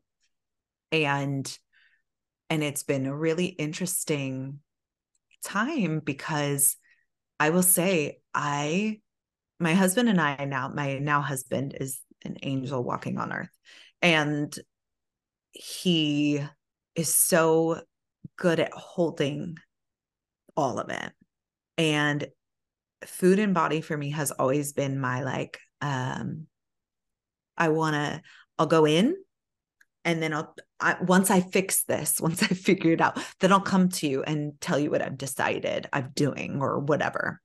And 0.93 1.59
and 2.51 2.63
it's 2.63 2.83
been 2.83 3.07
a 3.07 3.17
really 3.17 3.47
interesting 3.47 4.61
time 5.45 6.01
because 6.05 6.77
i 7.41 7.51
will 7.51 7.63
say 7.63 8.21
i 8.35 9.01
my 9.59 9.75
husband 9.75 10.09
and 10.09 10.21
i 10.21 10.45
now 10.45 10.69
my 10.69 10.99
now 10.99 11.21
husband 11.21 11.75
is 11.81 12.01
an 12.25 12.37
angel 12.43 12.83
walking 12.83 13.19
on 13.19 13.33
earth. 13.33 13.51
And 14.01 14.55
he 15.53 16.43
is 16.95 17.15
so 17.15 17.81
good 18.37 18.61
at 18.61 18.73
holding 18.73 19.57
all 20.57 20.79
of 20.79 20.91
it. 20.91 21.13
And 21.79 22.27
food 23.07 23.39
and 23.39 23.55
body 23.55 23.81
for 23.81 23.97
me 23.97 24.11
has 24.11 24.31
always 24.31 24.73
been 24.73 25.01
my 25.01 25.25
like 25.25 25.59
um 25.81 26.47
i 27.59 27.69
want 27.69 27.95
to 27.95 28.23
i'll 28.57 28.67
go 28.67 28.87
in 28.87 29.17
and 30.05 30.23
then 30.23 30.33
I'll 30.33 30.55
I, 30.81 30.97
once 31.01 31.31
I 31.31 31.41
fix 31.41 31.85
this, 31.85 32.21
once 32.21 32.43
I 32.43 32.49
figure 32.49 32.93
it 32.93 33.01
out, 33.01 33.19
then 33.41 33.53
I'll 33.53 33.61
come 33.61 33.89
to 33.91 34.09
you 34.09 34.23
and 34.23 34.61
tell 34.61 34.79
you 34.79 34.91
what 34.91 35.03
I've 35.03 35.19
decided 35.19 35.89
I'm 35.93 36.11
doing 36.15 36.61
or 36.61 36.81
whatever. 36.81 37.41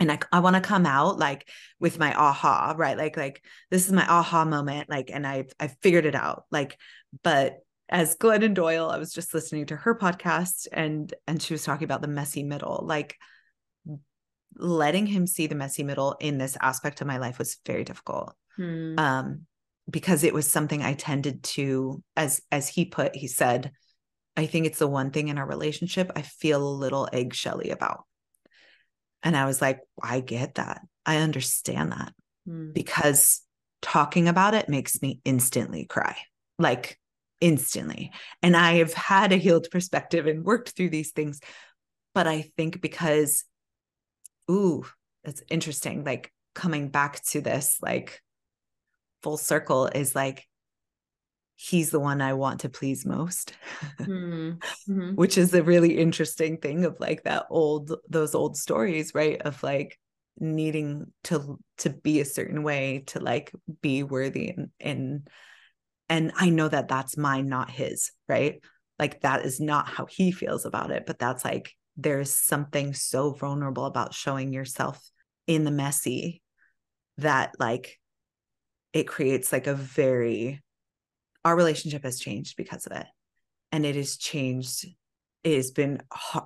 And 0.00 0.10
I, 0.10 0.18
I 0.32 0.40
want 0.40 0.56
to 0.56 0.62
come 0.62 0.84
out 0.84 1.18
like 1.18 1.48
with 1.78 1.98
my 1.98 2.12
aha, 2.12 2.74
right? 2.76 2.98
Like, 2.98 3.16
like 3.16 3.44
this 3.70 3.86
is 3.86 3.92
my 3.92 4.04
aha 4.06 4.44
moment. 4.44 4.90
Like, 4.90 5.10
and 5.12 5.24
I've, 5.24 5.52
I've 5.60 5.76
figured 5.80 6.06
it 6.06 6.16
out. 6.16 6.44
Like, 6.50 6.76
but 7.22 7.58
as 7.88 8.16
Glennon 8.16 8.54
Doyle, 8.54 8.90
I 8.90 8.98
was 8.98 9.12
just 9.12 9.32
listening 9.32 9.66
to 9.66 9.76
her 9.76 9.94
podcast 9.94 10.66
and, 10.72 11.12
and 11.28 11.40
she 11.40 11.54
was 11.54 11.62
talking 11.62 11.84
about 11.84 12.02
the 12.02 12.08
messy 12.08 12.42
middle, 12.42 12.82
like 12.84 13.16
letting 14.56 15.06
him 15.06 15.26
see 15.26 15.46
the 15.46 15.54
messy 15.54 15.84
middle 15.84 16.16
in 16.18 16.36
this 16.36 16.56
aspect 16.60 17.00
of 17.00 17.06
my 17.06 17.18
life 17.18 17.38
was 17.38 17.58
very 17.64 17.84
difficult. 17.84 18.34
Hmm. 18.56 18.98
Um, 18.98 19.46
because 19.90 20.24
it 20.24 20.34
was 20.34 20.50
something 20.50 20.82
I 20.82 20.94
tended 20.94 21.42
to, 21.44 22.02
as 22.16 22.40
as 22.50 22.68
he 22.68 22.84
put, 22.84 23.16
he 23.16 23.26
said, 23.26 23.72
I 24.36 24.46
think 24.46 24.66
it's 24.66 24.78
the 24.78 24.86
one 24.86 25.10
thing 25.10 25.28
in 25.28 25.38
our 25.38 25.46
relationship 25.46 26.10
I 26.16 26.22
feel 26.22 26.62
a 26.62 26.68
little 26.68 27.08
eggshelly 27.12 27.70
about. 27.70 28.04
And 29.22 29.36
I 29.36 29.44
was 29.44 29.60
like, 29.60 29.80
I 30.02 30.20
get 30.20 30.54
that. 30.56 30.80
I 31.04 31.18
understand 31.18 31.92
that. 31.92 32.12
mm. 32.48 32.72
because 32.72 33.42
talking 33.80 34.28
about 34.28 34.54
it 34.54 34.68
makes 34.68 35.02
me 35.02 35.20
instantly 35.24 35.84
cry. 35.84 36.16
Like 36.58 36.98
instantly. 37.40 38.12
And 38.42 38.56
I 38.56 38.74
have 38.74 38.94
had 38.94 39.32
a 39.32 39.36
healed 39.36 39.66
perspective 39.70 40.26
and 40.26 40.44
worked 40.44 40.70
through 40.70 40.90
these 40.90 41.10
things. 41.10 41.40
But 42.14 42.26
I 42.26 42.50
think 42.56 42.80
because, 42.80 43.44
ooh, 44.50 44.84
that's 45.24 45.42
interesting. 45.50 46.04
Like 46.04 46.32
coming 46.54 46.88
back 46.88 47.22
to 47.26 47.40
this, 47.40 47.78
like 47.82 48.22
full 49.22 49.36
circle 49.36 49.86
is 49.86 50.14
like, 50.14 50.46
he's 51.54 51.90
the 51.90 52.00
one 52.00 52.20
I 52.20 52.32
want 52.32 52.60
to 52.60 52.68
please 52.68 53.06
most, 53.06 53.54
mm-hmm. 54.00 54.52
mm-hmm. 54.92 55.14
which 55.14 55.38
is 55.38 55.54
a 55.54 55.62
really 55.62 55.98
interesting 55.98 56.58
thing 56.58 56.84
of 56.84 56.96
like 56.98 57.22
that 57.24 57.46
old, 57.50 57.92
those 58.08 58.34
old 58.34 58.56
stories, 58.56 59.14
right? 59.14 59.40
Of 59.42 59.62
like 59.62 59.98
needing 60.38 61.06
to 61.24 61.58
to 61.78 61.90
be 61.90 62.20
a 62.20 62.24
certain 62.24 62.62
way 62.62 63.04
to 63.06 63.20
like 63.20 63.52
be 63.82 64.02
worthy 64.02 64.48
and 64.48 64.70
and 64.80 65.28
and 66.08 66.32
I 66.36 66.50
know 66.50 66.68
that 66.68 66.88
that's 66.88 67.16
mine, 67.16 67.48
not 67.48 67.70
his, 67.70 68.10
right? 68.28 68.60
Like 68.98 69.22
that 69.22 69.46
is 69.46 69.60
not 69.60 69.88
how 69.88 70.06
he 70.06 70.30
feels 70.30 70.66
about 70.66 70.90
it, 70.90 71.04
but 71.06 71.18
that's 71.18 71.44
like 71.44 71.74
there's 71.96 72.34
something 72.34 72.92
so 72.92 73.32
vulnerable 73.32 73.86
about 73.86 74.12
showing 74.12 74.52
yourself 74.52 75.00
in 75.46 75.64
the 75.64 75.70
messy 75.70 76.42
that 77.18 77.52
like 77.58 77.98
it 78.92 79.08
creates 79.08 79.52
like 79.52 79.66
a 79.66 79.74
very 79.74 80.62
our 81.44 81.56
relationship 81.56 82.04
has 82.04 82.20
changed 82.20 82.56
because 82.56 82.86
of 82.86 82.92
it. 82.92 83.06
And 83.72 83.84
it 83.84 83.96
has 83.96 84.16
changed 84.16 84.86
it 85.44 85.56
has 85.56 85.72
been 85.72 86.00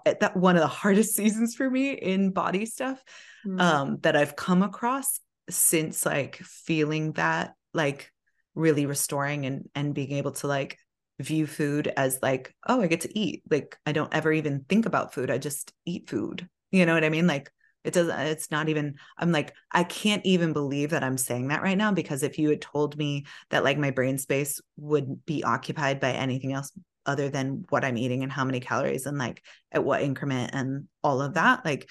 that 0.07 0.37
one 0.37 0.57
of 0.57 0.63
the 0.63 0.67
hardest 0.83 1.15
seasons 1.15 1.55
for 1.55 1.69
me 1.69 1.93
in 1.93 2.31
body 2.31 2.65
stuff 2.65 3.03
mm. 3.47 3.61
um 3.61 3.99
that 4.03 4.17
I've 4.17 4.37
come 4.37 4.63
across 4.63 5.21
since 5.51 6.07
like 6.07 6.37
feeling 6.37 7.13
that 7.13 7.55
like 7.75 8.11
really 8.55 8.87
restoring 8.87 9.45
and 9.45 9.69
and 9.75 9.95
being 9.95 10.13
able 10.13 10.33
to 10.33 10.47
like 10.47 10.79
view 11.19 11.47
food 11.47 11.93
as 11.97 12.19
like 12.23 12.55
oh 12.67 12.81
I 12.81 12.87
get 12.87 13.03
to 13.03 13.19
eat. 13.19 13.43
Like 13.51 13.77
I 13.85 13.93
don't 13.93 14.15
ever 14.15 14.33
even 14.33 14.65
think 14.69 14.87
about 14.87 15.13
food. 15.13 15.31
I 15.31 15.39
just 15.39 15.73
eat 15.85 16.09
food. 16.09 16.49
You 16.71 16.87
know 16.87 16.95
what 16.95 17.05
I 17.05 17.11
mean? 17.11 17.27
Like 17.27 17.51
it 17.87 17.95
doesn't 17.95 18.19
it's 18.19 18.51
not 18.51 18.69
even 18.69 18.97
i'm 19.17 19.31
like 19.31 19.55
i 19.71 19.85
can't 19.85 20.27
even 20.27 20.53
believe 20.53 20.91
that 20.91 21.05
i'm 21.05 21.17
saying 21.17 21.49
that 21.49 21.63
right 21.63 21.79
now 21.79 21.93
because 21.93 22.23
if 22.23 22.39
you 22.39 22.51
had 22.51 22.61
told 22.61 22.99
me 22.99 23.25
that 23.51 23.65
like 23.65 23.79
my 23.79 23.93
brain 23.93 24.19
space 24.19 24.61
would 24.77 25.25
be 25.25 25.45
occupied 25.45 26.01
by 26.01 26.11
anything 26.11 26.53
else 26.53 26.73
other 27.07 27.29
than 27.29 27.65
what 27.71 27.85
i'm 27.85 27.97
eating 27.97 28.25
and 28.25 28.33
how 28.33 28.45
many 28.45 28.59
calories 28.59 29.07
and 29.07 29.17
like 29.17 29.43
at 29.71 29.85
what 29.85 30.03
increment 30.03 30.51
and 30.53 30.89
all 31.05 31.23
of 31.23 31.35
that 31.35 31.65
like 31.65 31.89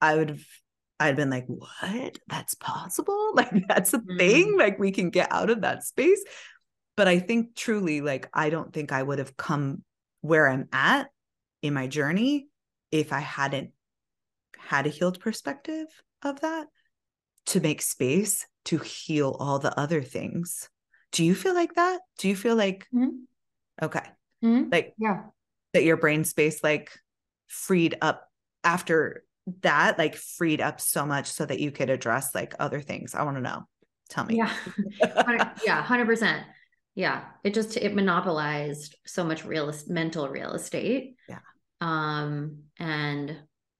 i 0.00 0.16
would 0.16 0.30
have 0.30 0.44
i'd 0.98 1.16
been 1.16 1.30
like 1.30 1.44
what? 1.46 2.18
That's 2.26 2.54
possible? 2.54 3.32
Like 3.34 3.52
that's 3.68 3.92
a 3.92 3.98
mm-hmm. 3.98 4.16
thing? 4.16 4.56
Like 4.56 4.78
we 4.78 4.92
can 4.92 5.10
get 5.10 5.30
out 5.30 5.50
of 5.50 5.60
that 5.60 5.84
space? 5.84 6.24
But 6.96 7.06
i 7.06 7.18
think 7.18 7.54
truly 7.54 8.00
like 8.00 8.30
i 8.32 8.48
don't 8.48 8.72
think 8.72 8.90
i 8.90 9.02
would 9.02 9.18
have 9.18 9.36
come 9.36 9.84
where 10.22 10.48
i'm 10.48 10.66
at 10.72 11.08
in 11.60 11.74
my 11.74 11.86
journey 11.86 12.48
if 12.90 13.12
i 13.12 13.20
hadn't 13.20 13.72
had 14.66 14.86
a 14.86 14.90
healed 14.90 15.20
perspective 15.20 15.86
of 16.22 16.40
that 16.40 16.66
to 17.46 17.60
make 17.60 17.80
space 17.80 18.46
to 18.66 18.78
heal 18.78 19.36
all 19.38 19.58
the 19.58 19.78
other 19.78 20.02
things. 20.02 20.68
Do 21.12 21.24
you 21.24 21.34
feel 21.34 21.54
like 21.54 21.74
that? 21.74 22.00
Do 22.18 22.28
you 22.28 22.36
feel 22.36 22.56
like 22.56 22.86
mm-hmm. 22.94 23.84
okay. 23.84 24.02
Mm-hmm. 24.44 24.70
Like 24.70 24.94
yeah. 24.98 25.22
That 25.72 25.84
your 25.84 25.96
brain 25.96 26.24
space 26.24 26.62
like 26.62 26.90
freed 27.46 27.96
up 28.02 28.28
after 28.64 29.24
that 29.62 29.98
like 29.98 30.16
freed 30.16 30.60
up 30.60 30.80
so 30.80 31.06
much 31.06 31.26
so 31.26 31.46
that 31.46 31.60
you 31.60 31.70
could 31.70 31.90
address 31.90 32.34
like 32.34 32.54
other 32.58 32.80
things. 32.80 33.14
I 33.14 33.22
want 33.22 33.36
to 33.36 33.42
know. 33.42 33.64
Tell 34.08 34.24
me. 34.24 34.36
Yeah. 34.36 34.52
yeah, 35.64 35.84
100%. 35.84 36.42
Yeah, 36.94 37.24
it 37.44 37.52
just 37.52 37.76
it 37.76 37.94
monopolized 37.94 38.96
so 39.06 39.22
much 39.22 39.44
real 39.44 39.72
mental 39.86 40.28
real 40.28 40.52
estate. 40.52 41.16
Yeah. 41.28 41.40
Um 41.80 42.62
and 42.78 43.36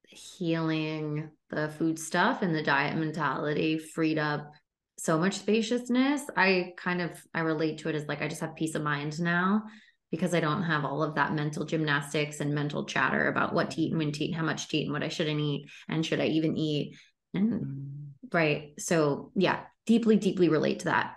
healing 0.07 1.31
the 1.51 1.69
food 1.71 1.99
stuff 1.99 2.43
and 2.43 2.55
the 2.55 2.63
diet 2.63 2.97
mentality 2.97 3.79
freed 3.79 4.19
up 4.19 4.53
so 4.99 5.19
much 5.19 5.35
spaciousness. 5.35 6.23
I 6.37 6.73
kind 6.77 7.03
of 7.03 7.11
I 7.35 7.41
relate 7.41 7.79
to 7.79 7.89
it 7.89 7.95
as 7.95 8.07
like 8.07 8.23
I 8.23 8.29
just 8.29 8.41
have 8.41 8.57
peace 8.57 8.75
of 8.75 8.83
mind 8.83 9.21
now 9.21 9.65
because 10.11 10.35
I 10.35 10.41
don't 10.41 10.63
have 10.63 10.85
all 10.85 11.03
of 11.03 11.17
that 11.17 11.35
mental 11.35 11.65
gymnastics 11.65 12.41
and 12.41 12.55
mental 12.55 12.85
chatter 12.85 13.29
about 13.29 13.53
what 13.53 13.73
to 13.73 13.81
eat 13.81 13.91
and 13.91 13.99
when 13.99 14.13
to 14.13 14.25
eat 14.25 14.35
how 14.35 14.45
much 14.45 14.69
to 14.69 14.79
eat 14.79 14.85
and 14.85 14.93
what 14.93 15.03
I 15.03 15.09
shouldn't 15.09 15.41
eat 15.41 15.69
and 15.89 16.07
should 16.07 16.21
I 16.21 16.27
even 16.27 16.57
eat. 16.57 16.97
And 17.35 17.53
mm. 17.53 18.33
right. 18.33 18.73
So 18.79 19.33
yeah, 19.35 19.61
deeply, 19.85 20.17
deeply 20.17 20.49
relate 20.49 20.81
to 20.81 20.85
that. 20.87 21.15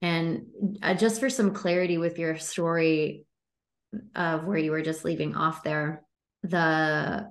And 0.00 0.46
uh, 0.82 0.94
just 0.94 1.20
for 1.20 1.28
some 1.28 1.52
clarity 1.52 1.98
with 1.98 2.18
your 2.18 2.38
story 2.38 3.24
of 4.14 4.44
where 4.44 4.58
you 4.58 4.70
were 4.70 4.82
just 4.82 5.04
leaving 5.04 5.34
off 5.34 5.64
there, 5.64 6.04
the 6.42 7.28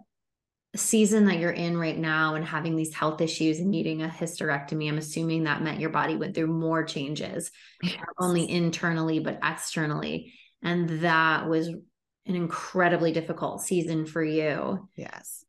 season 0.78 1.26
that 1.26 1.40
you're 1.40 1.52
in 1.52 1.78
right 1.78 1.98
now 1.98 2.36
and 2.36 2.46
having 2.46 2.76
these 2.76 2.94
health 2.94 3.22
issues 3.22 3.60
and 3.60 3.70
needing 3.70 4.02
a 4.02 4.08
hysterectomy, 4.08 4.90
I'm 4.90 4.98
assuming 4.98 5.44
that 5.44 5.62
meant 5.62 5.80
your 5.80 5.90
body 5.90 6.16
went 6.16 6.36
through 6.36 6.48
more 6.48 6.84
changes, 6.84 7.52
yes. 7.84 7.96
not 7.98 8.10
only 8.20 8.50
internally, 8.50 9.20
but 9.20 9.40
externally. 9.44 10.34
And 10.64 11.02
that 11.02 11.48
was 11.48 11.68
an 11.68 12.36
incredibly 12.36 13.12
difficult 13.12 13.62
season 13.62 14.06
for 14.06 14.24
you. 14.24 14.88
Yes. 14.96 15.44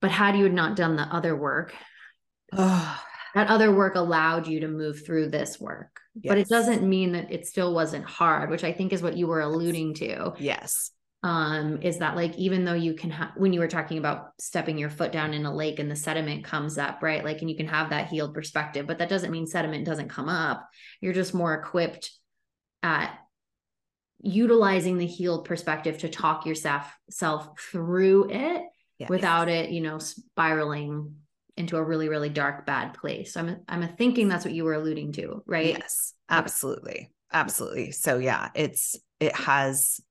But 0.00 0.10
had 0.10 0.36
you 0.36 0.48
not 0.48 0.76
done 0.76 0.96
the 0.96 1.02
other 1.02 1.36
work, 1.36 1.74
that 2.52 3.00
other 3.36 3.74
work 3.74 3.94
allowed 3.94 4.46
you 4.46 4.60
to 4.60 4.68
move 4.68 5.04
through 5.04 5.30
this 5.30 5.60
work. 5.60 6.00
Yes. 6.14 6.30
But 6.30 6.38
it 6.38 6.48
doesn't 6.48 6.88
mean 6.88 7.12
that 7.12 7.32
it 7.32 7.46
still 7.46 7.74
wasn't 7.74 8.04
hard, 8.04 8.50
which 8.50 8.64
I 8.64 8.72
think 8.72 8.92
is 8.92 9.02
what 9.02 9.16
you 9.16 9.26
were 9.26 9.40
alluding 9.40 9.94
to. 9.94 10.34
Yes 10.38 10.90
um, 11.24 11.78
is 11.80 11.98
that 11.98 12.16
like 12.16 12.36
even 12.36 12.66
though 12.66 12.74
you 12.74 12.92
can 12.92 13.10
have 13.10 13.30
when 13.36 13.54
you 13.54 13.60
were 13.60 13.66
talking 13.66 13.96
about 13.96 14.32
stepping 14.38 14.76
your 14.76 14.90
foot 14.90 15.10
down 15.10 15.32
in 15.32 15.46
a 15.46 15.54
lake 15.54 15.78
and 15.78 15.90
the 15.90 15.96
sediment 15.96 16.44
comes 16.44 16.76
up 16.76 17.02
right 17.02 17.24
like 17.24 17.40
and 17.40 17.50
you 17.50 17.56
can 17.56 17.66
have 17.66 17.90
that 17.90 18.08
healed 18.08 18.34
perspective 18.34 18.86
but 18.86 18.98
that 18.98 19.08
doesn't 19.08 19.30
mean 19.30 19.46
sediment 19.46 19.86
doesn't 19.86 20.10
come 20.10 20.28
up. 20.28 20.68
You're 21.00 21.14
just 21.14 21.32
more 21.32 21.54
equipped 21.54 22.10
at 22.82 23.18
utilizing 24.20 24.98
the 24.98 25.06
healed 25.06 25.46
perspective 25.46 25.98
to 25.98 26.10
talk 26.10 26.44
yourself 26.44 26.94
self 27.08 27.58
through 27.58 28.30
it 28.30 28.62
yes. 28.98 29.08
without 29.08 29.48
it 29.48 29.70
you 29.70 29.80
know 29.80 29.98
spiraling 29.98 31.14
into 31.56 31.78
a 31.78 31.82
really 31.82 32.10
really 32.10 32.28
dark 32.28 32.66
bad 32.66 32.92
place. 32.92 33.32
So 33.32 33.40
i'm 33.40 33.62
i'm 33.66 33.96
thinking 33.96 34.28
that's 34.28 34.44
what 34.44 34.52
you 34.52 34.64
were 34.64 34.74
alluding 34.74 35.12
to 35.12 35.42
right? 35.46 35.78
Yes 35.78 36.12
absolutely. 36.28 37.10
Absolutely. 37.32 37.92
So 37.92 38.18
yeah 38.18 38.50
it's 38.54 38.94
it 39.20 39.34
has 39.34 40.02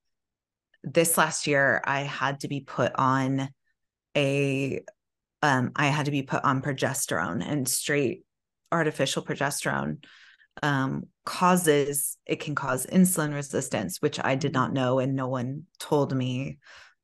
this 0.84 1.18
last 1.18 1.48
year 1.48 1.82
I 1.86 2.02
had 2.02 2.42
to 2.42 2.48
be 2.48 2.62
put 2.62 2.92
on 2.96 3.50
a 4.16 4.84
um 5.42 5.72
I 5.76 5.88
had 5.88 6.06
to 6.06 6.12
be 6.12 6.24
put 6.24 6.44
on 6.44 6.62
progesterone 6.62 7.44
and 7.46 7.68
straight 7.68 8.24
artificial 8.72 9.24
progesterone 9.24 10.04
um 10.62 11.04
causes 11.26 12.18
it 12.26 12.40
can 12.40 12.54
cause 12.54 12.86
insulin 12.86 13.34
resistance 13.34 14.02
which 14.02 14.20
I 14.24 14.36
did 14.36 14.54
not 14.54 14.74
know 14.74 15.00
and 15.00 15.16
no 15.16 15.28
one 15.28 15.64
told 15.80 16.16
me 16.16 16.60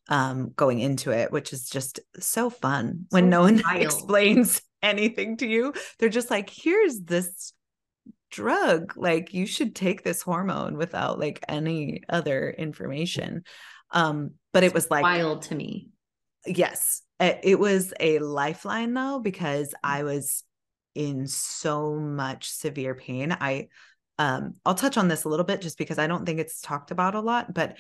um 0.09 0.51
going 0.55 0.79
into 0.79 1.11
it 1.11 1.31
which 1.31 1.53
is 1.53 1.69
just 1.69 1.99
so 2.19 2.49
fun 2.49 3.05
so 3.11 3.15
when 3.15 3.29
no 3.29 3.41
one 3.41 3.61
wild. 3.65 3.81
explains 3.81 4.61
anything 4.81 5.37
to 5.37 5.47
you 5.47 5.73
they're 5.97 6.09
just 6.09 6.29
like 6.29 6.49
here's 6.49 6.99
this 7.01 7.53
drug 8.29 8.93
like 8.95 9.33
you 9.33 9.45
should 9.45 9.75
take 9.75 10.03
this 10.03 10.21
hormone 10.21 10.77
without 10.77 11.19
like 11.19 11.43
any 11.47 12.01
other 12.09 12.49
information. 12.49 13.43
Um 13.91 14.31
but 14.53 14.63
it 14.63 14.73
was 14.73 14.89
like 14.89 15.03
wild 15.03 15.43
to 15.43 15.55
me. 15.55 15.89
Yes 16.45 17.01
it 17.19 17.59
was 17.59 17.93
a 17.99 18.19
lifeline 18.19 18.93
though 18.93 19.19
because 19.19 19.73
i 19.83 20.03
was 20.03 20.45
in 20.95 21.27
so 21.27 21.95
much 21.95 22.49
severe 22.49 22.95
pain. 22.95 23.35
I 23.37 23.67
um 24.17 24.53
i'll 24.65 24.75
touch 24.75 24.97
on 24.97 25.07
this 25.07 25.23
a 25.23 25.29
little 25.29 25.45
bit 25.45 25.61
just 25.61 25.77
because 25.77 25.97
i 25.97 26.07
don't 26.07 26.25
think 26.25 26.39
it's 26.39 26.59
talked 26.59 26.91
about 26.91 27.15
a 27.15 27.21
lot 27.21 27.53
but 27.53 27.77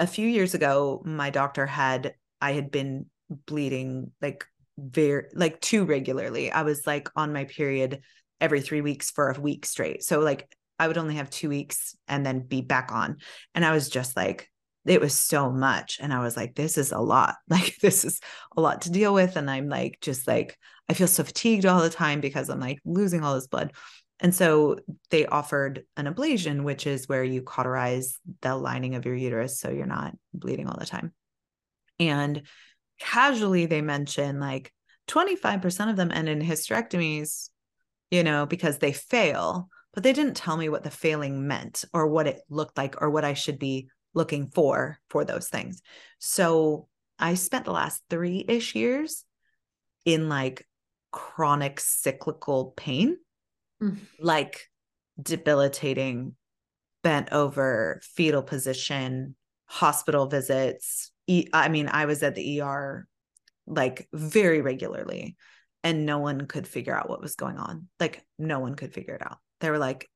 a 0.00 0.08
few 0.08 0.26
years 0.26 0.54
ago 0.54 1.02
my 1.04 1.30
doctor 1.30 1.66
had 1.66 2.14
i 2.40 2.52
had 2.52 2.70
been 2.70 3.06
bleeding 3.46 4.10
like 4.20 4.44
very 4.78 5.24
like 5.34 5.60
too 5.60 5.84
regularly. 5.84 6.50
I 6.52 6.62
was 6.62 6.86
like 6.86 7.08
on 7.16 7.32
my 7.32 7.44
period 7.44 8.00
every 8.40 8.60
three 8.60 8.80
weeks 8.80 9.10
for 9.10 9.30
a 9.30 9.40
week 9.40 9.66
straight. 9.66 10.02
So 10.02 10.20
like 10.20 10.54
I 10.78 10.86
would 10.86 10.98
only 10.98 11.16
have 11.16 11.30
two 11.30 11.48
weeks 11.48 11.96
and 12.06 12.24
then 12.24 12.40
be 12.40 12.60
back 12.60 12.90
on. 12.92 13.18
And 13.54 13.64
I 13.64 13.72
was 13.72 13.88
just 13.88 14.16
like, 14.16 14.50
it 14.86 15.00
was 15.00 15.14
so 15.14 15.50
much. 15.50 15.98
And 16.00 16.12
I 16.12 16.20
was 16.20 16.36
like, 16.36 16.54
this 16.54 16.78
is 16.78 16.92
a 16.92 16.98
lot. 16.98 17.36
Like, 17.48 17.76
this 17.80 18.04
is 18.04 18.20
a 18.56 18.60
lot 18.60 18.82
to 18.82 18.90
deal 18.90 19.12
with. 19.12 19.36
And 19.36 19.50
I'm 19.50 19.68
like, 19.68 19.98
just 20.00 20.26
like, 20.28 20.56
I 20.88 20.94
feel 20.94 21.08
so 21.08 21.24
fatigued 21.24 21.66
all 21.66 21.82
the 21.82 21.90
time 21.90 22.20
because 22.20 22.48
I'm 22.48 22.60
like 22.60 22.78
losing 22.84 23.22
all 23.22 23.34
this 23.34 23.46
blood. 23.46 23.72
And 24.20 24.34
so 24.34 24.78
they 25.10 25.26
offered 25.26 25.84
an 25.96 26.12
ablation, 26.12 26.64
which 26.64 26.86
is 26.86 27.08
where 27.08 27.22
you 27.22 27.42
cauterize 27.42 28.18
the 28.40 28.56
lining 28.56 28.94
of 28.94 29.04
your 29.04 29.14
uterus 29.14 29.60
so 29.60 29.70
you're 29.70 29.86
not 29.86 30.14
bleeding 30.34 30.68
all 30.68 30.76
the 30.78 30.86
time. 30.86 31.12
And 32.00 32.42
casually, 32.98 33.66
they 33.66 33.80
mention 33.80 34.40
like 34.40 34.72
25% 35.08 35.90
of 35.90 35.96
them 35.96 36.10
end 36.10 36.28
in 36.28 36.40
hysterectomies 36.40 37.50
you 38.10 38.22
know, 38.22 38.46
because 38.46 38.78
they 38.78 38.92
fail, 38.92 39.68
but 39.94 40.02
they 40.02 40.12
didn't 40.12 40.36
tell 40.36 40.56
me 40.56 40.68
what 40.68 40.82
the 40.82 40.90
failing 40.90 41.46
meant 41.46 41.84
or 41.92 42.06
what 42.06 42.26
it 42.26 42.40
looked 42.48 42.76
like 42.76 43.00
or 43.00 43.10
what 43.10 43.24
I 43.24 43.34
should 43.34 43.58
be 43.58 43.88
looking 44.14 44.48
for 44.48 44.98
for 45.10 45.24
those 45.24 45.48
things. 45.48 45.82
So 46.18 46.88
I 47.18 47.34
spent 47.34 47.64
the 47.64 47.72
last 47.72 48.02
three 48.08 48.44
ish 48.46 48.74
years 48.74 49.24
in 50.04 50.28
like 50.28 50.66
chronic 51.10 51.80
cyclical 51.80 52.72
pain, 52.76 53.18
mm. 53.82 53.98
like 54.20 54.68
debilitating, 55.20 56.34
bent 57.02 57.32
over, 57.32 58.00
fetal 58.02 58.42
position, 58.42 59.34
hospital 59.66 60.26
visits. 60.26 61.12
I 61.52 61.68
mean, 61.68 61.88
I 61.88 62.06
was 62.06 62.22
at 62.22 62.34
the 62.34 62.60
ER 62.60 63.06
like 63.66 64.08
very 64.12 64.62
regularly 64.62 65.36
and 65.88 66.04
no 66.04 66.18
one 66.18 66.44
could 66.44 66.68
figure 66.68 66.94
out 66.94 67.08
what 67.08 67.22
was 67.22 67.34
going 67.34 67.56
on. 67.56 67.88
Like 67.98 68.22
no 68.38 68.60
one 68.60 68.74
could 68.74 68.92
figure 68.92 69.14
it 69.14 69.22
out. 69.22 69.38
They 69.60 69.70
were 69.70 69.78
like, 69.78 70.06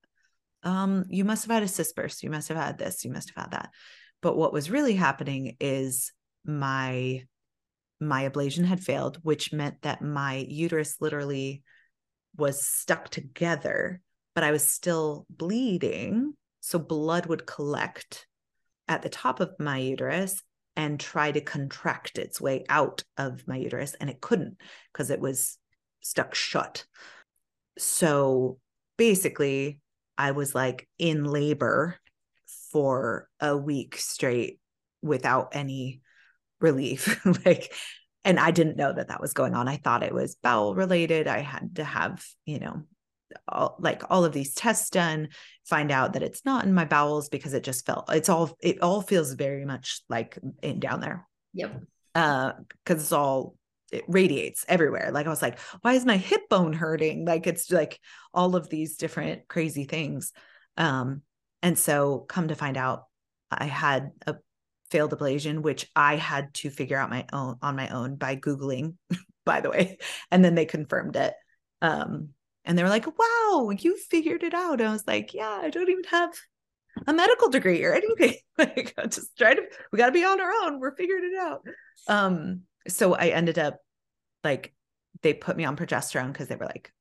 um, 0.62 1.06
you 1.08 1.24
must 1.24 1.46
have 1.46 1.50
had 1.50 1.62
a 1.62 1.68
cyst 1.68 1.96
burst. 1.96 2.22
You 2.22 2.28
must 2.28 2.48
have 2.48 2.58
had 2.58 2.76
this. 2.76 3.06
You 3.06 3.10
must 3.10 3.32
have 3.34 3.44
had 3.44 3.52
that. 3.52 3.70
But 4.20 4.36
what 4.36 4.52
was 4.52 4.70
really 4.70 4.94
happening 4.94 5.56
is 5.60 6.12
my 6.44 7.24
my 8.00 8.28
ablation 8.28 8.66
had 8.66 8.84
failed, 8.84 9.18
which 9.22 9.50
meant 9.50 9.80
that 9.80 10.02
my 10.02 10.44
uterus 10.46 10.96
literally 11.00 11.62
was 12.36 12.66
stuck 12.66 13.08
together, 13.08 14.02
but 14.34 14.44
I 14.44 14.50
was 14.50 14.68
still 14.68 15.24
bleeding. 15.30 16.34
So 16.60 16.78
blood 16.78 17.26
would 17.26 17.46
collect 17.46 18.26
at 18.88 19.00
the 19.00 19.08
top 19.08 19.40
of 19.40 19.54
my 19.58 19.78
uterus 19.78 20.42
and 20.76 21.00
try 21.00 21.32
to 21.32 21.40
contract 21.40 22.18
its 22.18 22.42
way 22.42 22.66
out 22.68 23.04
of 23.16 23.48
my 23.48 23.56
uterus. 23.56 23.94
And 23.94 24.10
it 24.10 24.20
couldn't 24.20 24.58
because 24.92 25.10
it 25.10 25.20
was 25.20 25.56
stuck 26.02 26.34
shut. 26.34 26.84
So 27.78 28.58
basically, 28.98 29.80
I 30.18 30.32
was 30.32 30.54
like 30.54 30.88
in 30.98 31.24
labor 31.24 31.98
for 32.70 33.28
a 33.40 33.56
week 33.56 33.96
straight 33.96 34.58
without 35.02 35.48
any 35.52 36.00
relief 36.60 37.20
like 37.44 37.72
and 38.24 38.38
i 38.38 38.50
didn't 38.50 38.76
know 38.76 38.92
that 38.92 39.08
that 39.08 39.20
was 39.20 39.32
going 39.32 39.54
on. 39.54 39.68
I 39.68 39.76
thought 39.76 40.04
it 40.04 40.14
was 40.14 40.36
bowel 40.36 40.74
related. 40.74 41.26
I 41.26 41.40
had 41.40 41.76
to 41.76 41.84
have 41.84 42.24
you 42.46 42.60
know 42.60 42.82
all, 43.48 43.76
like 43.80 44.02
all 44.10 44.24
of 44.24 44.32
these 44.32 44.54
tests 44.54 44.90
done 44.90 45.28
find 45.66 45.90
out 45.90 46.12
that 46.12 46.22
it's 46.22 46.44
not 46.44 46.64
in 46.64 46.72
my 46.72 46.84
bowels 46.84 47.28
because 47.28 47.54
it 47.54 47.64
just 47.64 47.84
felt 47.84 48.12
it's 48.12 48.28
all 48.28 48.56
it 48.60 48.80
all 48.80 49.00
feels 49.02 49.32
very 49.32 49.64
much 49.64 50.02
like 50.08 50.38
in 50.62 50.78
down 50.80 51.00
there. 51.00 51.26
Yep. 51.54 51.82
Uh 52.14 52.52
because 52.84 53.02
it's 53.02 53.12
all 53.12 53.56
it 53.92 54.04
radiates 54.08 54.64
everywhere 54.68 55.10
like 55.12 55.26
i 55.26 55.30
was 55.30 55.42
like 55.42 55.58
why 55.82 55.92
is 55.92 56.04
my 56.04 56.16
hip 56.16 56.48
bone 56.48 56.72
hurting 56.72 57.24
like 57.24 57.46
it's 57.46 57.70
like 57.70 58.00
all 58.34 58.56
of 58.56 58.68
these 58.68 58.96
different 58.96 59.46
crazy 59.48 59.84
things 59.84 60.32
um 60.76 61.22
and 61.62 61.78
so 61.78 62.20
come 62.20 62.48
to 62.48 62.54
find 62.54 62.76
out 62.76 63.04
i 63.50 63.66
had 63.66 64.10
a 64.26 64.34
failed 64.92 65.18
ablation, 65.18 65.62
which 65.62 65.90
I 65.96 66.16
had 66.16 66.52
to 66.54 66.70
figure 66.70 66.98
out 66.98 67.10
my 67.10 67.24
own 67.32 67.56
on 67.62 67.74
my 67.74 67.88
own 67.88 68.16
by 68.16 68.36
Googling, 68.36 68.94
by 69.46 69.62
the 69.62 69.70
way. 69.70 69.98
And 70.30 70.44
then 70.44 70.54
they 70.54 70.66
confirmed 70.66 71.16
it. 71.16 71.34
Um, 71.80 72.28
and 72.64 72.78
they 72.78 72.84
were 72.84 72.90
like, 72.90 73.06
wow, 73.06 73.70
you 73.70 73.96
figured 73.96 74.44
it 74.44 74.54
out. 74.54 74.80
And 74.80 74.88
I 74.88 74.92
was 74.92 75.06
like, 75.06 75.34
yeah, 75.34 75.60
I 75.62 75.70
don't 75.70 75.88
even 75.88 76.04
have 76.04 76.30
a 77.06 77.12
medical 77.12 77.48
degree 77.48 77.82
or 77.82 77.94
anything. 77.94 78.36
like 78.58 78.94
I 78.98 79.06
just 79.06 79.36
try 79.36 79.54
to, 79.54 79.62
we 79.90 79.98
got 79.98 80.06
to 80.06 80.12
be 80.12 80.24
on 80.24 80.40
our 80.40 80.52
own. 80.62 80.78
We're 80.78 80.94
figuring 80.94 81.32
it 81.32 81.38
out. 81.38 81.66
Um, 82.06 82.60
so 82.88 83.14
I 83.14 83.28
ended 83.28 83.58
up 83.58 83.78
like, 84.44 84.74
they 85.22 85.34
put 85.34 85.56
me 85.56 85.64
on 85.64 85.76
progesterone 85.76 86.32
because 86.32 86.48
they 86.48 86.56
were 86.56 86.66
like, 86.66 86.92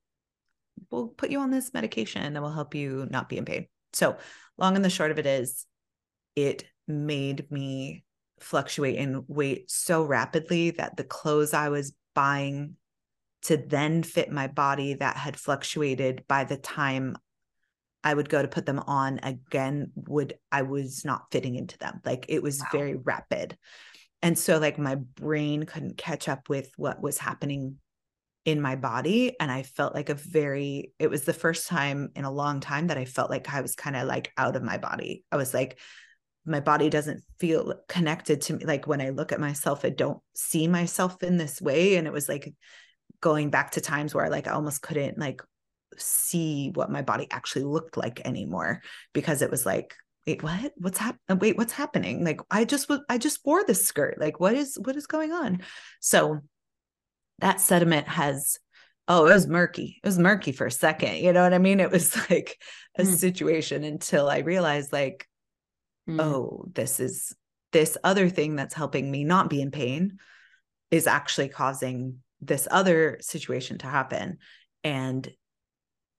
we'll 0.90 1.08
put 1.08 1.32
you 1.32 1.40
on 1.40 1.52
this 1.52 1.74
medication 1.74 2.34
that 2.34 2.41
will 2.41 2.52
help 2.52 2.76
you 2.76 3.08
not 3.10 3.30
be 3.30 3.38
in 3.38 3.45
pain. 3.45 3.68
So 3.94 4.18
long 4.58 4.76
and 4.76 4.86
the 4.86 4.90
short 4.90 5.12
of 5.12 5.20
it 5.20 5.26
is 5.26 5.66
it 6.36 6.66
made 6.88 7.52
me 7.52 8.03
fluctuate 8.40 8.95
in 8.95 9.24
weight 9.28 9.70
so 9.70 10.03
rapidly 10.03 10.72
that 10.72 10.98
the 10.98 11.03
clothes 11.03 11.53
I 11.53 11.70
was 11.70 11.94
buying 12.16 12.76
to 13.44 13.58
then 13.58 14.03
fit 14.03 14.32
my 14.32 14.48
body 14.48 14.95
that 14.95 15.18
had 15.18 15.38
fluctuated 15.38 16.26
by 16.28 16.44
the 16.44 16.58
time 16.58 17.18
I 18.03 18.14
would 18.14 18.30
go 18.30 18.41
to 18.41 18.48
put 18.48 18.66
them 18.66 18.80
on 18.80 19.20
again 19.22 19.91
would 19.95 20.34
I 20.52 20.64
was 20.64 21.06
not 21.06 21.32
fitting 21.32 21.56
into 21.56 21.78
them 21.78 22.02
like 22.03 22.26
it 22.30 22.41
was 22.41 22.60
wow. 22.60 22.68
very 22.72 22.95
rapid 22.95 23.58
and 24.22 24.38
so 24.38 24.57
like 24.57 24.77
my 24.77 24.95
brain 24.95 25.64
couldn't 25.64 25.98
catch 25.98 26.27
up 26.27 26.49
with 26.49 26.72
what 26.77 27.02
was 27.02 27.18
happening 27.18 27.77
in 28.43 28.60
my 28.60 28.76
body 28.76 29.35
and 29.39 29.52
I 29.52 29.61
felt 29.64 29.93
like 29.93 30.10
a 30.10 30.15
very 30.15 30.93
it 30.98 31.10
was 31.10 31.23
the 31.23 31.34
first 31.34 31.68
time 31.68 32.10
in 32.15 32.26
a 32.26 32.31
long 32.31 32.60
time 32.60 32.88
that 32.88 32.98
I 32.98 33.06
felt 33.06 33.30
like 33.30 33.53
I 33.53 33.61
was 33.61 33.76
kind 33.76 33.95
of 33.95 34.07
like 34.07 34.31
out 34.38 34.56
of 34.56 34.64
my 34.64 34.77
body. 34.77 35.23
I 35.31 35.38
was 35.38 35.53
like 35.53 35.80
my 36.45 36.60
body 36.60 36.89
doesn't 36.89 37.23
feel 37.39 37.76
connected 37.88 38.41
to 38.41 38.53
me 38.53 38.65
like 38.65 38.88
when 38.88 39.02
i 39.02 39.10
look 39.10 39.31
at 39.31 39.39
myself 39.39 39.85
i 39.85 39.89
don't 39.89 40.19
see 40.34 40.68
myself 40.68 41.22
in 41.23 41.38
this 41.38 41.61
way 41.61 41.95
and 41.95 42.07
it 42.07 42.14
was 42.14 42.27
like 42.27 42.53
going 43.19 43.49
back 43.49 43.72
to 43.72 43.81
times 43.81 44.15
where 44.15 44.30
like 44.30 44.48
i 44.48 44.52
almost 44.52 44.81
couldn't 44.81 45.19
like 45.19 45.41
see 45.98 46.72
what 46.73 46.89
my 46.89 47.02
body 47.02 47.27
actually 47.31 47.64
looked 47.64 47.98
like 47.98 48.26
anymore 48.26 48.81
because 49.14 49.41
it 49.41 49.52
was 49.52 49.65
like 49.65 49.93
wait 50.27 50.43
what 50.43 50.72
what's 50.77 50.98
happening 50.98 51.39
wait 51.39 51.57
what's 51.57 51.73
happening 51.73 52.23
like 52.23 52.39
i 52.49 52.64
just 52.64 52.89
was 52.89 52.99
i 53.10 53.18
just 53.18 53.39
wore 53.45 53.64
this 53.65 53.85
skirt 53.85 54.18
like 54.19 54.39
what 54.39 54.56
is 54.56 54.77
what 54.84 54.95
is 54.95 55.07
going 55.07 55.31
on 55.31 55.61
so 55.99 56.39
that 57.39 57.60
sediment 57.60 58.07
has 58.07 58.57
oh 59.07 59.26
it 59.26 59.34
was 59.34 59.48
murky 59.48 59.99
it 60.03 60.07
was 60.07 60.19
murky 60.19 60.52
for 60.52 60.68
a 60.68 60.72
second 60.72 61.18
you 61.18 61.34
know 61.34 61.43
what 61.43 61.53
i 61.53 61.57
mean 61.57 61.80
it 61.80 61.91
was 61.91 62.15
like 62.30 62.57
a 62.98 63.03
mm. 63.03 63.07
situation 63.07 63.84
until 63.84 64.30
i 64.30 64.39
realized 64.39 64.93
like 64.93 65.27
mm. 66.07 66.22
oh, 66.22 66.65
this 66.73 66.99
is 66.99 67.35
this 67.72 67.98
other 68.03 68.30
thing 68.30 68.56
that's 68.56 68.73
helping 68.73 69.10
me 69.10 69.23
not 69.23 69.49
be 69.49 69.61
in 69.61 69.72
pain 69.72 70.19
is 70.89 71.07
actually 71.07 71.48
causing 71.48 72.18
this 72.41 72.68
other 72.69 73.18
situation 73.22 73.77
to 73.77 73.88
happen. 73.88 74.39
And 74.84 75.30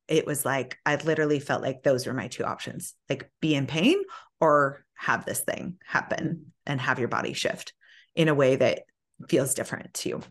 it 0.09 0.27
was 0.27 0.45
like, 0.45 0.79
I 0.85 0.97
literally 0.97 1.41
felt 1.41 1.63
like 1.63 1.83
those 1.83 2.07
were 2.07 2.15
my 2.15 2.29
two 2.29 2.45
options 2.45 2.95
like 3.09 3.31
be 3.41 3.55
in 3.55 3.67
pain 3.67 4.03
or 4.41 4.85
have 4.95 5.25
this 5.25 5.41
thing 5.41 5.77
happen 5.85 6.53
and 6.67 6.81
have 6.81 6.99
your 6.99 7.09
body 7.09 7.33
shift 7.33 7.73
in 8.15 8.29
a 8.29 8.35
way 8.35 8.57
that 8.57 8.81
feels 9.29 9.55
different 9.55 9.95
to 9.95 10.09
you. 10.09 10.23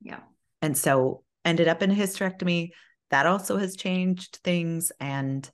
Yeah. 0.00 0.20
And 0.62 0.76
so 0.76 1.22
ended 1.44 1.68
up 1.68 1.82
in 1.82 1.90
a 1.90 1.94
hysterectomy. 1.94 2.70
That 3.10 3.26
also 3.26 3.56
has 3.56 3.76
changed 3.76 4.40
things. 4.44 4.92
And 5.00 5.48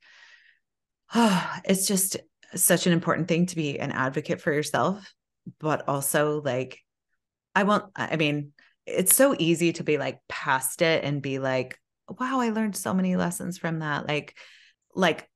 oh, 1.14 1.52
it's 1.64 1.86
just, 1.86 2.16
such 2.56 2.86
an 2.86 2.92
important 2.92 3.28
thing 3.28 3.46
to 3.46 3.56
be 3.56 3.78
an 3.78 3.92
advocate 3.92 4.40
for 4.40 4.52
yourself, 4.52 5.12
but 5.58 5.88
also 5.88 6.40
like, 6.42 6.80
I 7.54 7.64
won't, 7.64 7.84
I 7.96 8.16
mean, 8.16 8.52
it's 8.86 9.14
so 9.14 9.34
easy 9.38 9.72
to 9.74 9.84
be 9.84 9.98
like 9.98 10.20
past 10.28 10.82
it 10.82 11.04
and 11.04 11.22
be 11.22 11.38
like, 11.38 11.78
wow, 12.08 12.40
I 12.40 12.50
learned 12.50 12.76
so 12.76 12.94
many 12.94 13.16
lessons 13.16 13.58
from 13.58 13.80
that. 13.80 14.06
Like, 14.06 14.36
like 14.94 15.28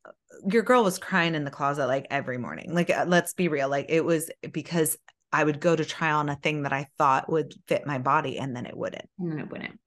your 0.46 0.62
girl 0.62 0.84
was 0.84 0.98
crying 0.98 1.34
in 1.34 1.44
the 1.44 1.50
closet 1.50 1.86
like 1.86 2.06
every 2.10 2.38
morning. 2.38 2.74
Like, 2.74 2.90
uh, 2.90 3.04
let's 3.08 3.34
be 3.34 3.48
real. 3.48 3.68
Like, 3.68 3.86
it 3.88 4.04
was 4.04 4.30
because 4.52 4.96
I 5.32 5.44
would 5.44 5.60
go 5.60 5.76
to 5.76 5.84
try 5.84 6.12
on 6.12 6.28
a 6.28 6.36
thing 6.36 6.62
that 6.62 6.72
I 6.72 6.88
thought 6.96 7.30
would 7.30 7.54
fit 7.66 7.86
my 7.86 7.98
body 7.98 8.38
and 8.38 8.54
then 8.54 8.66
it 8.66 8.76
wouldn't. 8.76 9.08
And 9.18 9.32
then 9.32 9.38
it 9.40 9.50
wouldn't. 9.50 9.78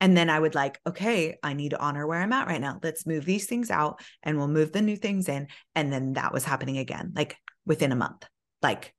And 0.00 0.16
then 0.16 0.30
I 0.30 0.38
would 0.38 0.54
like, 0.54 0.80
okay, 0.86 1.38
I 1.42 1.54
need 1.54 1.70
to 1.70 1.80
honor 1.80 2.06
where 2.06 2.20
I'm 2.20 2.32
at 2.32 2.46
right 2.46 2.60
now. 2.60 2.78
Let's 2.82 3.06
move 3.06 3.24
these 3.24 3.46
things 3.46 3.70
out 3.70 4.00
and 4.22 4.38
we'll 4.38 4.48
move 4.48 4.72
the 4.72 4.82
new 4.82 4.96
things 4.96 5.28
in. 5.28 5.48
And 5.74 5.92
then 5.92 6.12
that 6.12 6.32
was 6.32 6.44
happening 6.44 6.78
again, 6.78 7.12
like 7.16 7.36
within 7.66 7.90
a 7.90 7.96
month, 7.96 8.24
like 8.62 8.94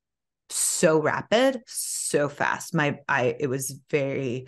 so 0.50 1.02
rapid, 1.02 1.62
so 1.68 2.28
fast. 2.28 2.74
My, 2.74 3.00
I, 3.08 3.36
it 3.40 3.48
was 3.48 3.80
very 3.90 4.48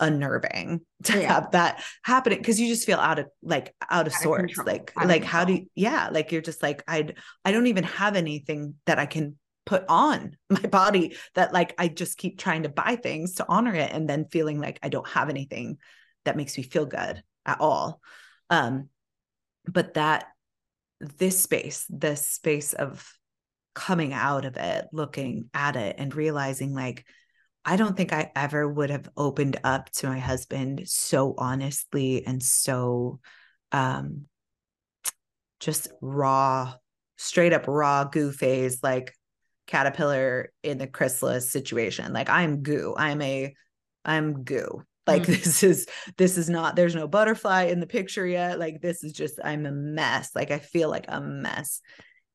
unnerving 0.00 0.80
to 1.04 1.20
yeah. 1.20 1.32
have 1.32 1.50
that 1.52 1.82
happening 2.02 2.38
because 2.38 2.60
you 2.60 2.68
just 2.68 2.86
feel 2.86 2.98
out 2.98 3.18
of 3.18 3.26
like 3.42 3.74
out 3.90 4.06
of 4.06 4.12
out 4.12 4.22
sorts. 4.22 4.58
Of 4.58 4.66
like, 4.66 4.92
out 4.96 5.06
like 5.06 5.24
how 5.24 5.44
do 5.44 5.54
you, 5.54 5.66
yeah, 5.74 6.08
like 6.10 6.32
you're 6.32 6.42
just 6.42 6.62
like, 6.62 6.82
I'd, 6.88 7.16
I 7.44 7.52
don't 7.52 7.66
even 7.66 7.84
have 7.84 8.16
anything 8.16 8.74
that 8.86 8.98
I 8.98 9.06
can 9.06 9.36
put 9.66 9.84
on 9.88 10.36
my 10.50 10.60
body 10.60 11.16
that 11.34 11.52
like 11.52 11.74
I 11.78 11.88
just 11.88 12.18
keep 12.18 12.38
trying 12.38 12.64
to 12.64 12.68
buy 12.68 12.96
things 12.96 13.34
to 13.34 13.46
honor 13.48 13.74
it 13.74 13.90
and 13.92 14.08
then 14.08 14.26
feeling 14.26 14.60
like 14.60 14.78
I 14.82 14.88
don't 14.88 15.08
have 15.08 15.30
anything 15.30 15.78
that 16.24 16.36
makes 16.36 16.56
me 16.56 16.62
feel 16.62 16.86
good 16.86 17.22
at 17.46 17.60
all. 17.60 18.00
Um 18.50 18.88
but 19.66 19.94
that 19.94 20.26
this 21.00 21.42
space, 21.42 21.86
this 21.88 22.26
space 22.26 22.72
of 22.72 23.10
coming 23.74 24.12
out 24.12 24.44
of 24.44 24.56
it, 24.56 24.86
looking 24.92 25.50
at 25.52 25.76
it 25.76 25.96
and 25.98 26.14
realizing 26.14 26.74
like 26.74 27.04
I 27.64 27.76
don't 27.76 27.96
think 27.96 28.12
I 28.12 28.30
ever 28.36 28.68
would 28.68 28.90
have 28.90 29.08
opened 29.16 29.58
up 29.64 29.90
to 29.92 30.06
my 30.06 30.18
husband 30.18 30.82
so 30.84 31.34
honestly 31.38 32.26
and 32.26 32.42
so 32.42 33.20
um 33.72 34.26
just 35.60 35.88
raw 36.02 36.74
straight 37.16 37.52
up 37.52 37.66
raw 37.66 38.04
goo 38.04 38.32
phase 38.32 38.80
like 38.82 39.14
caterpillar 39.66 40.52
in 40.62 40.78
the 40.78 40.86
chrysalis 40.86 41.50
situation. 41.50 42.12
Like 42.12 42.28
I'm 42.28 42.62
goo. 42.62 42.94
I'm 42.96 43.20
a 43.22 43.54
I'm 44.04 44.44
goo. 44.44 44.82
Like 45.06 45.22
mm. 45.22 45.26
this 45.26 45.62
is 45.62 45.86
this 46.16 46.38
is 46.38 46.48
not 46.48 46.76
there's 46.76 46.94
no 46.94 47.08
butterfly 47.08 47.64
in 47.64 47.80
the 47.80 47.86
picture 47.86 48.26
yet. 48.26 48.58
Like 48.58 48.80
this 48.80 49.04
is 49.04 49.12
just 49.12 49.40
I'm 49.42 49.66
a 49.66 49.72
mess. 49.72 50.30
Like 50.34 50.50
I 50.50 50.58
feel 50.58 50.90
like 50.90 51.06
a 51.08 51.20
mess. 51.20 51.80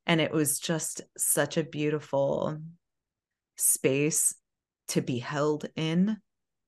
And 0.05 0.19
it 0.19 0.31
was 0.31 0.59
just 0.59 1.01
such 1.17 1.57
a 1.57 1.63
beautiful 1.63 2.57
space 3.57 4.33
to 4.89 5.01
be 5.01 5.19
held 5.19 5.65
in 5.75 6.17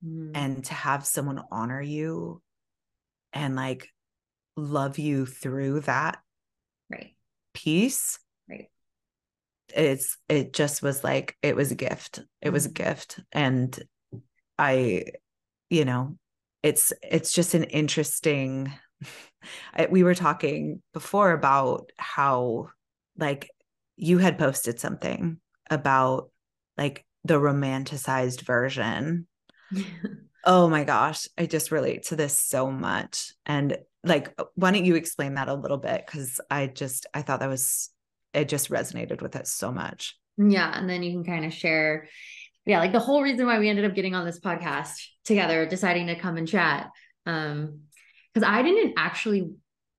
mm. 0.05 0.31
and 0.33 0.63
to 0.65 0.73
have 0.73 1.05
someone 1.05 1.41
honor 1.51 1.81
you 1.81 2.41
and 3.33 3.55
like 3.55 3.89
love 4.55 4.99
you 4.99 5.25
through 5.25 5.79
that 5.81 6.19
right 6.89 7.15
piece 7.53 8.19
right 8.49 8.69
it's 9.73 10.17
it 10.27 10.53
just 10.53 10.81
was 10.81 11.03
like 11.03 11.35
it 11.41 11.55
was 11.55 11.71
a 11.71 11.75
gift 11.75 12.19
it 12.41 12.49
mm. 12.49 12.53
was 12.53 12.65
a 12.65 12.69
mm-hmm. 12.69 12.83
gift 12.83 13.19
and 13.31 13.81
i 14.57 15.03
you 15.69 15.85
know 15.85 16.17
it's 16.63 16.93
it's 17.01 17.33
just 17.33 17.53
an 17.53 17.63
interesting 17.63 18.71
we 19.89 20.03
were 20.03 20.15
talking 20.15 20.81
before 20.93 21.31
about 21.31 21.89
how 21.97 22.67
like 23.17 23.49
you 23.95 24.17
had 24.17 24.37
posted 24.37 24.79
something 24.79 25.37
about 25.69 26.29
like 26.77 27.05
the 27.23 27.39
romanticized 27.39 28.41
version. 28.41 29.27
Oh 30.43 30.67
my 30.67 30.83
gosh 30.83 31.27
i 31.37 31.45
just 31.45 31.71
relate 31.71 32.01
to 32.05 32.15
this 32.15 32.35
so 32.35 32.71
much. 32.71 33.33
And 33.45 33.77
like 34.03 34.35
why 34.55 34.71
don't 34.71 34.85
you 34.85 34.95
explain 34.95 35.35
that 35.35 35.49
a 35.49 35.53
little 35.53 35.77
bit? 35.77 36.03
Because 36.03 36.41
i 36.49 36.65
just 36.65 37.05
i 37.13 37.21
thought 37.21 37.41
that 37.41 37.47
was 37.47 37.91
it 38.33 38.49
just 38.49 38.71
resonated 38.71 39.21
with 39.21 39.35
it 39.35 39.45
so 39.45 39.71
much. 39.71 40.17
Yeah 40.37 40.75
and 40.75 40.89
then 40.89 41.03
you 41.03 41.11
can 41.11 41.23
kind 41.23 41.45
of 41.45 41.53
share 41.53 42.09
yeah 42.65 42.79
like 42.79 42.91
the 42.91 42.99
whole 42.99 43.21
reason 43.21 43.45
why 43.45 43.59
we 43.59 43.69
ended 43.69 43.85
up 43.85 43.93
getting 43.93 44.15
on 44.15 44.25
this 44.25 44.39
podcast 44.39 44.93
together 45.25 45.67
deciding 45.67 46.07
to 46.07 46.19
come 46.19 46.37
and 46.37 46.47
chat 46.47 46.89
um 47.27 47.81
because 48.33 48.47
i 48.49 48.63
didn't 48.63 48.93
actually 48.97 49.51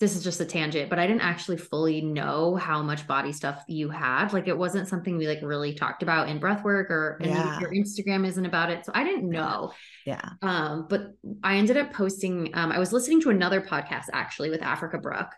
this 0.02 0.16
is 0.16 0.24
just 0.24 0.40
a 0.40 0.44
tangent, 0.44 0.90
but 0.90 0.98
I 0.98 1.06
didn't 1.06 1.22
actually 1.22 1.58
fully 1.58 2.00
know 2.00 2.56
how 2.56 2.82
much 2.82 3.06
body 3.06 3.30
stuff 3.32 3.62
you 3.68 3.88
had. 3.88 4.32
Like 4.32 4.48
it 4.48 4.58
wasn't 4.58 4.88
something 4.88 5.16
we 5.16 5.28
like 5.28 5.38
really 5.42 5.74
talked 5.74 6.02
about 6.02 6.28
in 6.28 6.40
breathwork 6.40 6.90
or 6.90 7.18
yeah. 7.20 7.60
your 7.60 7.70
Instagram 7.70 8.26
isn't 8.26 8.44
about 8.44 8.68
it. 8.70 8.84
So 8.84 8.90
I 8.96 9.04
didn't 9.04 9.30
know. 9.30 9.72
Yeah. 10.04 10.28
Um, 10.42 10.88
but 10.90 11.12
I 11.44 11.54
ended 11.54 11.76
up 11.76 11.92
posting, 11.92 12.50
um, 12.54 12.72
I 12.72 12.80
was 12.80 12.92
listening 12.92 13.20
to 13.20 13.30
another 13.30 13.60
podcast 13.60 14.06
actually 14.12 14.50
with 14.50 14.60
Africa 14.60 14.98
Brooke 14.98 15.30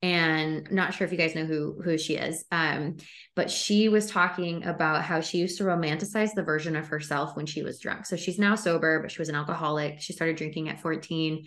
and 0.00 0.70
not 0.70 0.94
sure 0.94 1.04
if 1.04 1.10
you 1.12 1.18
guys 1.18 1.34
know 1.34 1.46
who 1.46 1.80
who 1.82 1.96
she 1.96 2.16
is 2.16 2.44
um 2.52 2.96
but 3.36 3.50
she 3.50 3.88
was 3.88 4.10
talking 4.10 4.64
about 4.64 5.02
how 5.02 5.20
she 5.20 5.38
used 5.38 5.56
to 5.56 5.64
romanticize 5.64 6.34
the 6.34 6.42
version 6.42 6.76
of 6.76 6.88
herself 6.88 7.34
when 7.36 7.46
she 7.46 7.62
was 7.62 7.78
drunk 7.78 8.04
so 8.04 8.16
she's 8.16 8.38
now 8.38 8.54
sober 8.54 9.00
but 9.00 9.10
she 9.10 9.20
was 9.20 9.30
an 9.30 9.36
alcoholic 9.36 10.00
she 10.00 10.12
started 10.12 10.36
drinking 10.36 10.68
at 10.68 10.80
14 10.80 11.44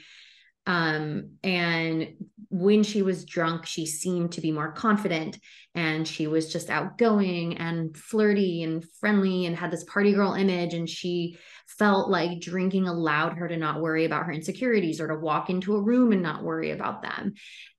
um, 0.67 1.37
and 1.43 2.09
when 2.49 2.83
she 2.83 3.01
was 3.01 3.23
drunk, 3.23 3.65
she 3.65 3.85
seemed 3.85 4.33
to 4.33 4.41
be 4.41 4.51
more 4.51 4.73
confident 4.73 5.39
and 5.73 6.05
she 6.05 6.27
was 6.27 6.51
just 6.51 6.69
outgoing 6.69 7.57
and 7.57 7.95
flirty 7.95 8.63
and 8.63 8.85
friendly 8.99 9.45
and 9.45 9.55
had 9.55 9.71
this 9.71 9.85
party 9.85 10.11
girl 10.11 10.33
image. 10.33 10.73
And 10.73 10.89
she 10.89 11.37
felt 11.67 12.09
like 12.09 12.41
drinking 12.41 12.87
allowed 12.87 13.37
her 13.37 13.47
to 13.47 13.55
not 13.55 13.79
worry 13.79 14.03
about 14.03 14.25
her 14.25 14.31
insecurities 14.33 14.99
or 14.99 15.07
to 15.07 15.15
walk 15.15 15.49
into 15.49 15.75
a 15.75 15.81
room 15.81 16.11
and 16.11 16.21
not 16.21 16.43
worry 16.43 16.71
about 16.71 17.01
them. 17.01 17.35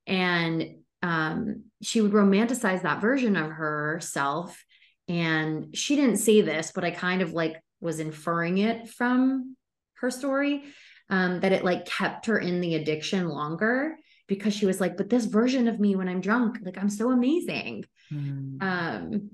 And 0.07 0.77
um, 1.03 1.65
she 1.83 2.01
would 2.01 2.11
romanticize 2.11 2.81
that 2.81 3.01
version 3.01 3.35
of 3.35 3.51
herself. 3.51 4.63
And 5.07 5.75
she 5.77 5.95
didn't 5.95 6.17
say 6.17 6.41
this, 6.41 6.71
but 6.73 6.83
I 6.83 6.91
kind 6.91 7.21
of 7.21 7.33
like 7.33 7.55
was 7.81 7.99
inferring 7.99 8.57
it 8.57 8.89
from 8.89 9.55
her 9.97 10.09
story 10.09 10.63
um, 11.09 11.39
that 11.39 11.51
it 11.51 11.63
like 11.63 11.85
kept 11.85 12.27
her 12.27 12.37
in 12.37 12.61
the 12.61 12.75
addiction 12.75 13.27
longer 13.27 13.95
because 14.27 14.53
she 14.53 14.65
was 14.65 14.79
like, 14.79 14.95
but 14.95 15.09
this 15.09 15.25
version 15.25 15.67
of 15.67 15.79
me 15.79 15.95
when 15.95 16.07
I'm 16.07 16.21
drunk, 16.21 16.59
like 16.63 16.77
I'm 16.77 16.89
so 16.89 17.11
amazing. 17.11 17.85
Mm. 18.13 18.61
Um, 18.61 19.31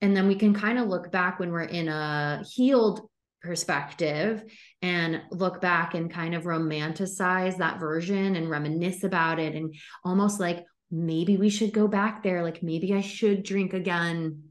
and 0.00 0.16
then 0.16 0.28
we 0.28 0.36
can 0.36 0.54
kind 0.54 0.78
of 0.78 0.88
look 0.88 1.10
back 1.10 1.40
when 1.40 1.50
we're 1.50 1.62
in 1.62 1.88
a 1.88 2.44
healed 2.48 3.08
perspective 3.42 4.44
and 4.82 5.22
look 5.30 5.60
back 5.60 5.94
and 5.94 6.10
kind 6.10 6.34
of 6.34 6.44
romanticize 6.44 7.58
that 7.58 7.80
version 7.80 8.36
and 8.36 8.50
reminisce 8.50 9.04
about 9.04 9.38
it 9.38 9.54
and 9.54 9.74
almost 10.04 10.40
like 10.40 10.64
maybe 10.90 11.36
we 11.36 11.48
should 11.48 11.72
go 11.72 11.86
back 11.86 12.22
there 12.22 12.42
like 12.42 12.62
maybe 12.62 12.94
I 12.94 13.00
should 13.00 13.44
drink 13.44 13.74
again 13.74 14.47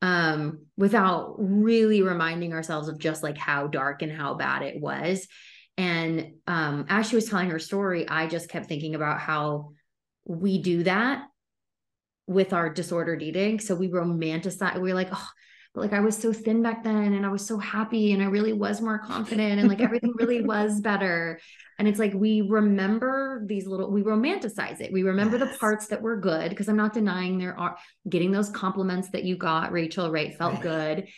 um 0.00 0.66
without 0.76 1.34
really 1.38 2.02
reminding 2.02 2.52
ourselves 2.52 2.88
of 2.88 2.98
just 2.98 3.22
like 3.22 3.36
how 3.36 3.66
dark 3.66 4.02
and 4.02 4.12
how 4.12 4.34
bad 4.34 4.62
it 4.62 4.80
was. 4.80 5.26
And 5.76 6.34
um 6.46 6.86
as 6.88 7.08
she 7.08 7.16
was 7.16 7.28
telling 7.28 7.50
her 7.50 7.58
story 7.58 8.08
i 8.08 8.26
just 8.26 8.48
kept 8.48 8.66
thinking 8.66 8.94
about 8.94 9.20
how 9.20 9.70
we 10.24 10.60
do 10.62 10.82
that 10.82 11.22
with 12.26 12.52
our 12.52 12.68
disordered 12.68 13.22
eating. 13.22 13.58
So 13.58 13.74
we 13.74 13.88
romanticize 13.88 14.74
we 14.74 14.82
we're 14.82 14.94
like 14.94 15.08
oh 15.10 15.28
like 15.78 15.92
I 15.92 16.00
was 16.00 16.16
so 16.16 16.32
thin 16.32 16.62
back 16.62 16.84
then 16.84 17.12
and 17.12 17.24
I 17.24 17.30
was 17.30 17.46
so 17.46 17.58
happy 17.58 18.12
and 18.12 18.22
I 18.22 18.26
really 18.26 18.52
was 18.52 18.80
more 18.80 18.98
confident 18.98 19.58
and 19.58 19.68
like 19.68 19.80
everything 19.80 20.12
really 20.16 20.42
was 20.44 20.80
better. 20.80 21.40
And 21.78 21.86
it's 21.86 21.98
like 21.98 22.12
we 22.14 22.42
remember 22.42 23.44
these 23.46 23.66
little, 23.66 23.90
we 23.90 24.02
romanticize 24.02 24.80
it. 24.80 24.92
We 24.92 25.02
remember 25.04 25.38
yes. 25.38 25.52
the 25.52 25.58
parts 25.58 25.88
that 25.88 26.02
were 26.02 26.20
good 26.20 26.50
because 26.50 26.68
I'm 26.68 26.76
not 26.76 26.92
denying 26.92 27.38
there 27.38 27.58
are 27.58 27.76
getting 28.08 28.32
those 28.32 28.50
compliments 28.50 29.10
that 29.10 29.24
you 29.24 29.36
got, 29.36 29.72
Rachel, 29.72 30.10
right? 30.10 30.36
Felt 30.36 30.54
right. 30.54 30.62
good. 30.62 31.08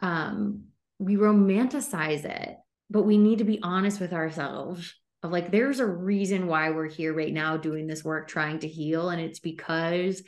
Um, 0.00 0.64
we 0.98 1.16
romanticize 1.16 2.24
it, 2.24 2.56
but 2.90 3.02
we 3.02 3.18
need 3.18 3.38
to 3.38 3.44
be 3.44 3.60
honest 3.62 4.00
with 4.00 4.12
ourselves 4.12 4.94
of 5.22 5.32
like, 5.32 5.50
there's 5.50 5.80
a 5.80 5.86
reason 5.86 6.46
why 6.46 6.70
we're 6.70 6.88
here 6.88 7.12
right 7.12 7.32
now 7.32 7.56
doing 7.56 7.86
this 7.86 8.04
work, 8.04 8.28
trying 8.28 8.60
to 8.60 8.68
heal. 8.68 9.10
And 9.10 9.20
it's 9.20 9.40
because 9.40 10.22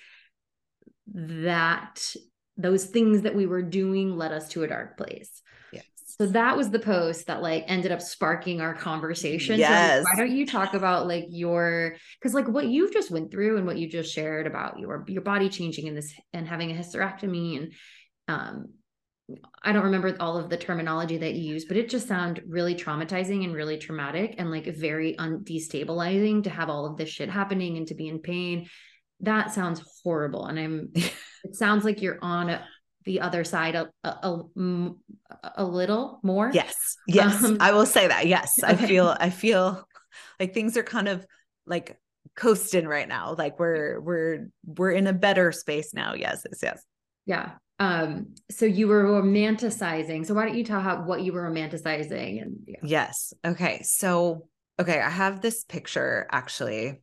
that 1.15 2.15
those 2.57 2.87
things 2.87 3.23
that 3.23 3.35
we 3.35 3.47
were 3.47 3.63
doing 3.63 4.17
led 4.17 4.33
us 4.33 4.49
to 4.51 4.63
a 4.63 4.69
dark 4.69 4.97
place. 4.97 5.43
Yes. 5.73 5.85
So 6.07 6.27
that 6.29 6.57
was 6.57 6.71
the 6.71 6.79
post 6.79 7.27
that 7.27 7.43
like 7.43 7.65
ended 7.67 7.93
up 7.93 8.01
sparking 8.01 8.61
our 8.61 8.75
conversation. 8.75 9.59
Yes. 9.59 10.05
So 10.05 10.11
why 10.11 10.17
don't 10.17 10.37
you 10.37 10.47
talk 10.47 10.75
about 10.75 11.07
like 11.07 11.27
your 11.29 11.97
because 12.21 12.35
like 12.35 12.49
what 12.49 12.67
you've 12.67 12.93
just 12.93 13.11
went 13.11 13.31
through 13.31 13.59
and 13.59 13.67
what 13.67 13.79
you 13.79 13.89
just 13.89 14.13
shared 14.13 14.47
about 14.47 14.79
your 14.79 15.05
your 15.09 15.23
body 15.23 15.49
changing 15.49 15.87
in 15.87 15.95
this 15.95 16.15
and 16.33 16.49
having 16.49 16.71
a 16.71 16.75
hysterectomy 16.75 17.59
and 17.59 17.73
um 18.29 18.67
I 19.63 19.73
don't 19.73 19.85
remember 19.85 20.17
all 20.21 20.39
of 20.39 20.51
the 20.51 20.57
terminology 20.57 21.19
that 21.19 21.35
you 21.35 21.55
use, 21.55 21.65
but 21.65 21.77
it 21.77 21.89
just 21.89 22.07
sounded 22.07 22.45
really 22.47 22.77
traumatizing 22.77 23.43
and 23.43 23.55
really 23.55 23.77
traumatic 23.77 24.37
and 24.39 24.53
like 24.53 24.67
very 24.67 25.19
un- 25.19 25.41
destabilizing 25.41 26.45
to 26.45 26.51
have 26.51 26.71
all 26.71 26.87
of 26.87 26.97
this 26.97 27.09
shit 27.09 27.29
happening 27.29 27.77
and 27.77 27.89
to 27.89 27.95
be 27.95 28.07
in 28.07 28.21
pain 28.21 28.69
that 29.21 29.53
sounds 29.53 29.83
horrible 30.03 30.47
and 30.47 30.59
i'm 30.59 30.91
it 30.95 31.55
sounds 31.55 31.85
like 31.85 32.03
you're 32.03 32.19
on 32.23 32.51
a, 32.51 32.65
the 33.05 33.21
other 33.21 33.45
side 33.45 33.75
a, 33.75 33.89
a, 34.05 34.09
a, 34.09 34.91
a 35.57 35.65
little 35.65 36.21
more 36.23 36.51
yes 36.53 36.97
yes 37.07 37.45
um, 37.45 37.57
i 37.61 37.73
will 37.73 37.87
say 37.87 38.07
that 38.07 38.27
yes 38.27 38.53
okay. 38.63 38.73
i 38.73 38.77
feel 38.77 39.17
i 39.21 39.31
feel 39.31 39.87
like 40.41 40.53
things 40.53 40.77
are 40.77 40.83
kind 40.83 41.09
of 41.09 41.25
like 41.67 41.99
coasting 42.37 42.87
right 42.87 43.09
now 43.09 43.35
like 43.39 43.59
we're 43.59 44.01
we're 44.01 44.49
we're 44.65 44.91
in 44.91 45.07
a 45.07 45.13
better 45.13 45.53
space 45.53 45.95
now 45.95 46.15
yes 46.15 46.43
yes 46.51 46.61
yes 46.63 46.83
yeah 47.25 47.53
um 47.79 48.35
so 48.51 48.67
you 48.67 48.89
were 48.89 49.05
romanticizing 49.05 50.27
so 50.27 50.35
why 50.35 50.45
don't 50.45 50.57
you 50.57 50.65
tell 50.65 50.81
how 50.81 51.03
what 51.03 51.23
you 51.23 51.33
were 51.33 51.49
romanticizing 51.49 52.43
and 52.43 52.57
yeah. 52.67 52.77
yes 52.83 53.33
okay 53.45 53.83
so 53.83 54.49
okay 54.81 55.01
i 55.01 55.11
have 55.11 55.41
this 55.41 55.65
picture 55.65 56.27
actually 56.31 57.01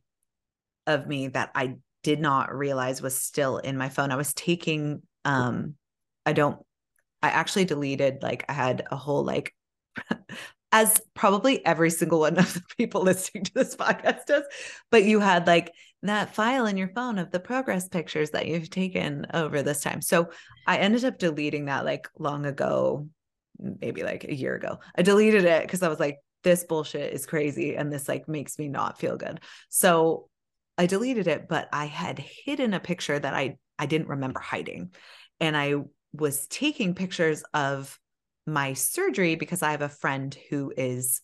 of 0.86 1.06
me 1.06 1.28
that 1.28 1.50
i 1.54 1.74
did 2.04 2.20
not 2.20 2.54
realize 2.54 3.02
was 3.02 3.20
still 3.20 3.58
in 3.58 3.76
my 3.76 3.88
phone. 3.88 4.12
I 4.12 4.16
was 4.16 4.32
taking 4.32 5.02
um 5.24 5.74
I 6.24 6.32
don't 6.34 6.58
I 7.22 7.30
actually 7.30 7.64
deleted 7.64 8.22
like 8.22 8.44
I 8.48 8.52
had 8.52 8.86
a 8.90 8.96
whole 8.96 9.24
like 9.24 9.52
as 10.72 11.00
probably 11.14 11.64
every 11.64 11.90
single 11.90 12.20
one 12.20 12.38
of 12.38 12.54
the 12.54 12.62
people 12.76 13.02
listening 13.02 13.44
to 13.44 13.54
this 13.54 13.74
podcast 13.74 14.26
does, 14.26 14.44
but 14.90 15.04
you 15.04 15.18
had 15.18 15.46
like 15.46 15.72
that 16.02 16.34
file 16.34 16.66
in 16.66 16.76
your 16.76 16.88
phone 16.88 17.18
of 17.18 17.30
the 17.30 17.40
progress 17.40 17.88
pictures 17.88 18.30
that 18.30 18.46
you've 18.46 18.70
taken 18.70 19.26
over 19.32 19.62
this 19.62 19.80
time. 19.80 20.02
So 20.02 20.30
I 20.66 20.76
ended 20.78 21.04
up 21.04 21.18
deleting 21.18 21.66
that 21.66 21.86
like 21.86 22.08
long 22.18 22.44
ago, 22.44 23.08
maybe 23.58 24.02
like 24.02 24.24
a 24.24 24.34
year 24.34 24.54
ago. 24.54 24.80
I 24.96 25.02
deleted 25.02 25.44
it 25.44 25.62
because 25.62 25.82
I 25.82 25.88
was 25.88 26.00
like, 26.00 26.18
this 26.42 26.64
bullshit 26.64 27.14
is 27.14 27.24
crazy 27.24 27.74
and 27.74 27.90
this 27.90 28.06
like 28.06 28.28
makes 28.28 28.58
me 28.58 28.68
not 28.68 28.98
feel 28.98 29.16
good. 29.16 29.40
So 29.70 30.28
I 30.76 30.86
deleted 30.86 31.28
it, 31.28 31.48
but 31.48 31.68
I 31.72 31.86
had 31.86 32.18
hidden 32.18 32.74
a 32.74 32.80
picture 32.80 33.18
that 33.18 33.34
I 33.34 33.58
I 33.78 33.86
didn't 33.86 34.08
remember 34.08 34.40
hiding. 34.40 34.94
And 35.40 35.56
I 35.56 35.74
was 36.12 36.46
taking 36.46 36.94
pictures 36.94 37.42
of 37.52 37.98
my 38.46 38.74
surgery 38.74 39.34
because 39.34 39.62
I 39.62 39.72
have 39.72 39.82
a 39.82 39.88
friend 39.88 40.36
who 40.48 40.72
is 40.76 41.20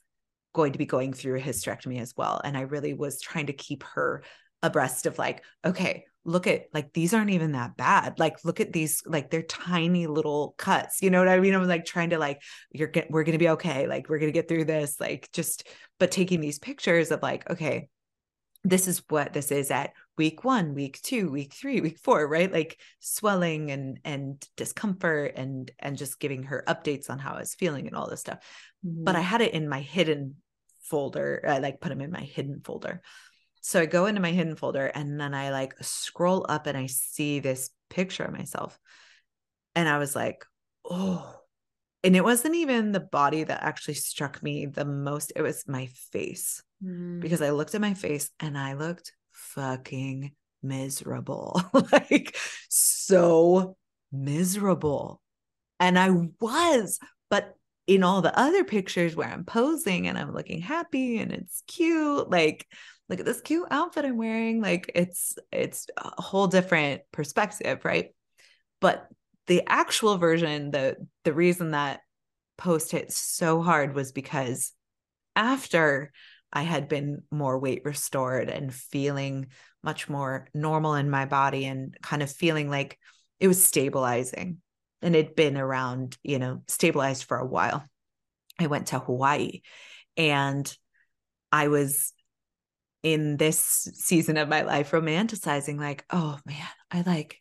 going 0.52 0.72
to 0.72 0.78
be 0.78 0.86
going 0.86 1.12
through 1.12 1.36
a 1.36 1.40
hysterectomy 1.40 2.00
as 2.00 2.14
well. 2.16 2.40
And 2.42 2.56
I 2.56 2.62
really 2.62 2.92
was 2.94 3.20
trying 3.20 3.46
to 3.46 3.52
keep 3.52 3.84
her 3.94 4.24
abreast 4.62 5.06
of 5.06 5.18
like, 5.18 5.44
okay, 5.64 6.04
look 6.24 6.46
at 6.46 6.66
like 6.74 6.92
these 6.92 7.14
aren't 7.14 7.30
even 7.30 7.52
that 7.52 7.76
bad. 7.76 8.18
Like 8.18 8.44
look 8.44 8.60
at 8.60 8.72
these 8.72 9.02
like 9.06 9.30
they're 9.30 9.42
tiny 9.42 10.06
little 10.06 10.54
cuts. 10.58 11.02
You 11.02 11.10
know 11.10 11.20
what 11.20 11.28
i 11.28 11.38
mean? 11.38 11.54
I'm 11.54 11.66
like 11.66 11.84
trying 11.84 12.10
to 12.10 12.18
like 12.18 12.42
you're 12.72 12.88
get, 12.88 13.10
we're 13.10 13.24
gonna 13.24 13.38
be 13.38 13.50
okay. 13.50 13.86
Like 13.86 14.08
we're 14.08 14.18
gonna 14.18 14.32
get 14.32 14.48
through 14.48 14.64
this. 14.64 15.00
Like 15.00 15.30
just 15.32 15.66
but 15.98 16.10
taking 16.10 16.40
these 16.40 16.58
pictures 16.58 17.10
of 17.10 17.22
like 17.22 17.48
okay 17.48 17.88
this 18.62 18.86
is 18.86 19.02
what 19.08 19.32
this 19.32 19.50
is 19.50 19.70
at 19.70 19.92
week 20.18 20.44
one 20.44 20.74
week 20.74 21.00
two 21.02 21.30
week 21.30 21.54
three 21.54 21.80
week 21.80 21.98
four 21.98 22.26
right 22.26 22.52
like 22.52 22.78
swelling 22.98 23.70
and 23.70 24.00
and 24.04 24.46
discomfort 24.56 25.32
and 25.36 25.70
and 25.78 25.96
just 25.96 26.20
giving 26.20 26.42
her 26.42 26.62
updates 26.68 27.08
on 27.08 27.18
how 27.18 27.34
i 27.34 27.40
was 27.40 27.54
feeling 27.54 27.86
and 27.86 27.96
all 27.96 28.08
this 28.08 28.20
stuff 28.20 28.38
mm-hmm. 28.86 29.04
but 29.04 29.16
i 29.16 29.20
had 29.20 29.40
it 29.40 29.54
in 29.54 29.68
my 29.68 29.80
hidden 29.80 30.34
folder 30.82 31.42
i 31.48 31.58
like 31.58 31.80
put 31.80 31.88
them 31.88 32.00
in 32.00 32.10
my 32.10 32.20
hidden 32.20 32.60
folder 32.62 33.00
so 33.60 33.80
I 33.80 33.86
go 33.86 34.06
into 34.06 34.20
my 34.20 34.32
hidden 34.32 34.56
folder 34.56 34.86
and 34.86 35.20
then 35.20 35.34
I 35.34 35.50
like 35.50 35.74
scroll 35.82 36.46
up 36.48 36.66
and 36.66 36.76
I 36.76 36.86
see 36.86 37.40
this 37.40 37.70
picture 37.90 38.24
of 38.24 38.32
myself. 38.32 38.78
And 39.74 39.88
I 39.88 39.98
was 39.98 40.16
like, 40.16 40.44
oh. 40.88 41.39
And 42.02 42.16
it 42.16 42.24
wasn't 42.24 42.54
even 42.54 42.92
the 42.92 43.00
body 43.00 43.44
that 43.44 43.62
actually 43.62 43.94
struck 43.94 44.42
me 44.42 44.66
the 44.66 44.84
most, 44.84 45.32
it 45.36 45.42
was 45.42 45.68
my 45.68 45.86
face. 46.12 46.62
Mm. 46.82 47.20
Because 47.20 47.42
I 47.42 47.50
looked 47.50 47.74
at 47.74 47.80
my 47.80 47.94
face 47.94 48.30
and 48.40 48.56
I 48.56 48.74
looked 48.74 49.12
fucking 49.32 50.32
miserable. 50.62 51.60
like 51.92 52.36
so 52.68 53.76
miserable. 54.12 55.20
And 55.78 55.98
I 55.98 56.10
was, 56.40 56.98
but 57.28 57.54
in 57.86 58.02
all 58.02 58.22
the 58.22 58.38
other 58.38 58.64
pictures 58.64 59.16
where 59.16 59.28
I'm 59.28 59.44
posing 59.44 60.06
and 60.06 60.16
I'm 60.16 60.32
looking 60.32 60.60
happy 60.60 61.18
and 61.18 61.32
it's 61.32 61.62
cute, 61.66 62.30
like 62.30 62.66
look 63.08 63.20
at 63.20 63.26
this 63.26 63.40
cute 63.40 63.66
outfit 63.70 64.04
I'm 64.04 64.16
wearing. 64.16 64.62
Like 64.62 64.90
it's 64.94 65.36
it's 65.50 65.86
a 65.96 66.22
whole 66.22 66.46
different 66.46 67.02
perspective, 67.12 67.84
right? 67.84 68.14
But 68.80 69.06
the 69.50 69.64
actual 69.66 70.16
version, 70.16 70.70
the 70.70 70.96
the 71.24 71.32
reason 71.32 71.72
that 71.72 72.02
post 72.56 72.92
hit 72.92 73.10
so 73.10 73.60
hard 73.60 73.96
was 73.96 74.12
because 74.12 74.72
after 75.34 76.12
I 76.52 76.62
had 76.62 76.88
been 76.88 77.22
more 77.32 77.58
weight 77.58 77.82
restored 77.84 78.48
and 78.48 78.72
feeling 78.72 79.48
much 79.82 80.08
more 80.08 80.46
normal 80.54 80.94
in 80.94 81.10
my 81.10 81.26
body 81.26 81.64
and 81.64 81.96
kind 82.00 82.22
of 82.22 82.30
feeling 82.30 82.70
like 82.70 82.96
it 83.40 83.48
was 83.48 83.64
stabilizing 83.64 84.58
and 85.02 85.16
it'd 85.16 85.34
been 85.34 85.56
around, 85.56 86.16
you 86.22 86.38
know, 86.38 86.62
stabilized 86.68 87.24
for 87.24 87.36
a 87.36 87.46
while. 87.46 87.84
I 88.56 88.68
went 88.68 88.88
to 88.88 89.00
Hawaii 89.00 89.62
and 90.16 90.72
I 91.50 91.66
was 91.66 92.12
in 93.02 93.36
this 93.36 93.58
season 93.58 94.36
of 94.36 94.48
my 94.48 94.62
life 94.62 94.92
romanticizing 94.92 95.78
like 95.78 96.04
oh 96.10 96.38
man 96.44 96.68
i 96.90 97.00
like 97.00 97.40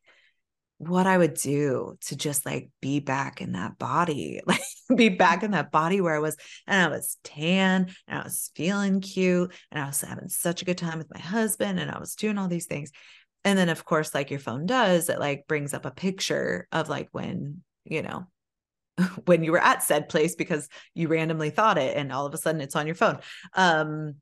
what 0.79 1.05
i 1.05 1.17
would 1.17 1.33
do 1.33 1.95
to 2.01 2.15
just 2.15 2.45
like 2.45 2.69
be 2.81 2.99
back 2.99 3.41
in 3.41 3.51
that 3.51 3.77
body 3.77 4.39
like 4.45 4.61
be 4.95 5.09
back 5.09 5.43
in 5.43 5.51
that 5.51 5.71
body 5.71 6.01
where 6.01 6.15
i 6.15 6.19
was 6.19 6.35
and 6.67 6.81
i 6.81 6.87
was 6.87 7.17
tan 7.23 7.87
and 8.07 8.19
i 8.19 8.23
was 8.23 8.49
feeling 8.55 9.01
cute 9.01 9.51
and 9.71 9.83
i 9.83 9.85
was 9.85 10.01
having 10.01 10.29
such 10.29 10.61
a 10.61 10.65
good 10.65 10.77
time 10.77 10.97
with 10.97 11.13
my 11.13 11.19
husband 11.19 11.79
and 11.79 11.91
i 11.91 11.99
was 11.99 12.15
doing 12.15 12.37
all 12.37 12.47
these 12.47 12.65
things 12.65 12.91
and 13.43 13.59
then 13.59 13.69
of 13.69 13.83
course 13.85 14.15
like 14.15 14.31
your 14.31 14.39
phone 14.39 14.65
does 14.65 15.09
it 15.09 15.19
like 15.19 15.47
brings 15.47 15.73
up 15.73 15.85
a 15.85 15.91
picture 15.91 16.67
of 16.71 16.87
like 16.87 17.09
when 17.11 17.61
you 17.83 18.01
know 18.01 18.25
when 19.25 19.43
you 19.43 19.51
were 19.51 19.61
at 19.61 19.83
said 19.83 20.07
place 20.07 20.35
because 20.35 20.69
you 20.93 21.09
randomly 21.09 21.49
thought 21.49 21.77
it 21.77 21.97
and 21.97 22.11
all 22.11 22.25
of 22.25 22.33
a 22.33 22.37
sudden 22.37 22.61
it's 22.61 22.75
on 22.75 22.87
your 22.87 22.95
phone 22.95 23.19
um 23.53 24.15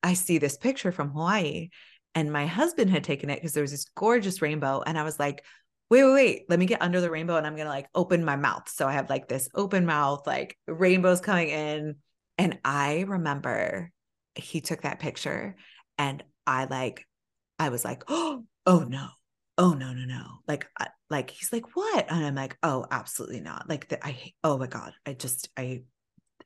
I 0.00 0.14
see 0.14 0.38
this 0.38 0.56
picture 0.56 0.92
from 0.92 1.10
Hawaii 1.10 1.70
and 2.14 2.32
my 2.32 2.46
husband 2.46 2.90
had 2.90 3.04
taken 3.04 3.30
it 3.30 3.36
because 3.36 3.52
there 3.52 3.62
was 3.62 3.70
this 3.70 3.86
gorgeous 3.94 4.42
rainbow. 4.42 4.82
And 4.84 4.98
I 4.98 5.02
was 5.02 5.18
like, 5.18 5.44
wait, 5.90 6.04
wait, 6.04 6.12
wait, 6.12 6.44
let 6.48 6.58
me 6.58 6.66
get 6.66 6.82
under 6.82 7.00
the 7.00 7.10
rainbow 7.10 7.36
and 7.36 7.46
I'm 7.46 7.54
going 7.54 7.66
to 7.66 7.72
like 7.72 7.88
open 7.94 8.24
my 8.24 8.36
mouth. 8.36 8.68
So 8.68 8.86
I 8.86 8.92
have 8.92 9.08
like 9.08 9.28
this 9.28 9.48
open 9.54 9.86
mouth, 9.86 10.26
like 10.26 10.58
rainbows 10.66 11.20
coming 11.20 11.48
in. 11.48 11.96
And 12.36 12.58
I 12.64 13.04
remember 13.08 13.90
he 14.34 14.60
took 14.60 14.82
that 14.82 15.00
picture 15.00 15.56
and 15.96 16.22
I 16.46 16.66
like, 16.66 17.06
I 17.58 17.70
was 17.70 17.84
like, 17.84 18.04
oh, 18.08 18.44
oh 18.66 18.80
no, 18.80 19.08
oh 19.56 19.72
no, 19.72 19.92
no, 19.92 20.04
no. 20.04 20.24
Like, 20.46 20.68
I, 20.78 20.88
like 21.10 21.30
he's 21.30 21.52
like, 21.52 21.74
what? 21.74 22.10
And 22.10 22.24
I'm 22.24 22.34
like, 22.34 22.58
oh, 22.62 22.86
absolutely 22.90 23.40
not. 23.40 23.68
Like 23.68 23.88
the, 23.88 24.04
I, 24.04 24.32
oh 24.44 24.58
my 24.58 24.66
God, 24.66 24.92
I 25.06 25.14
just, 25.14 25.48
I, 25.56 25.82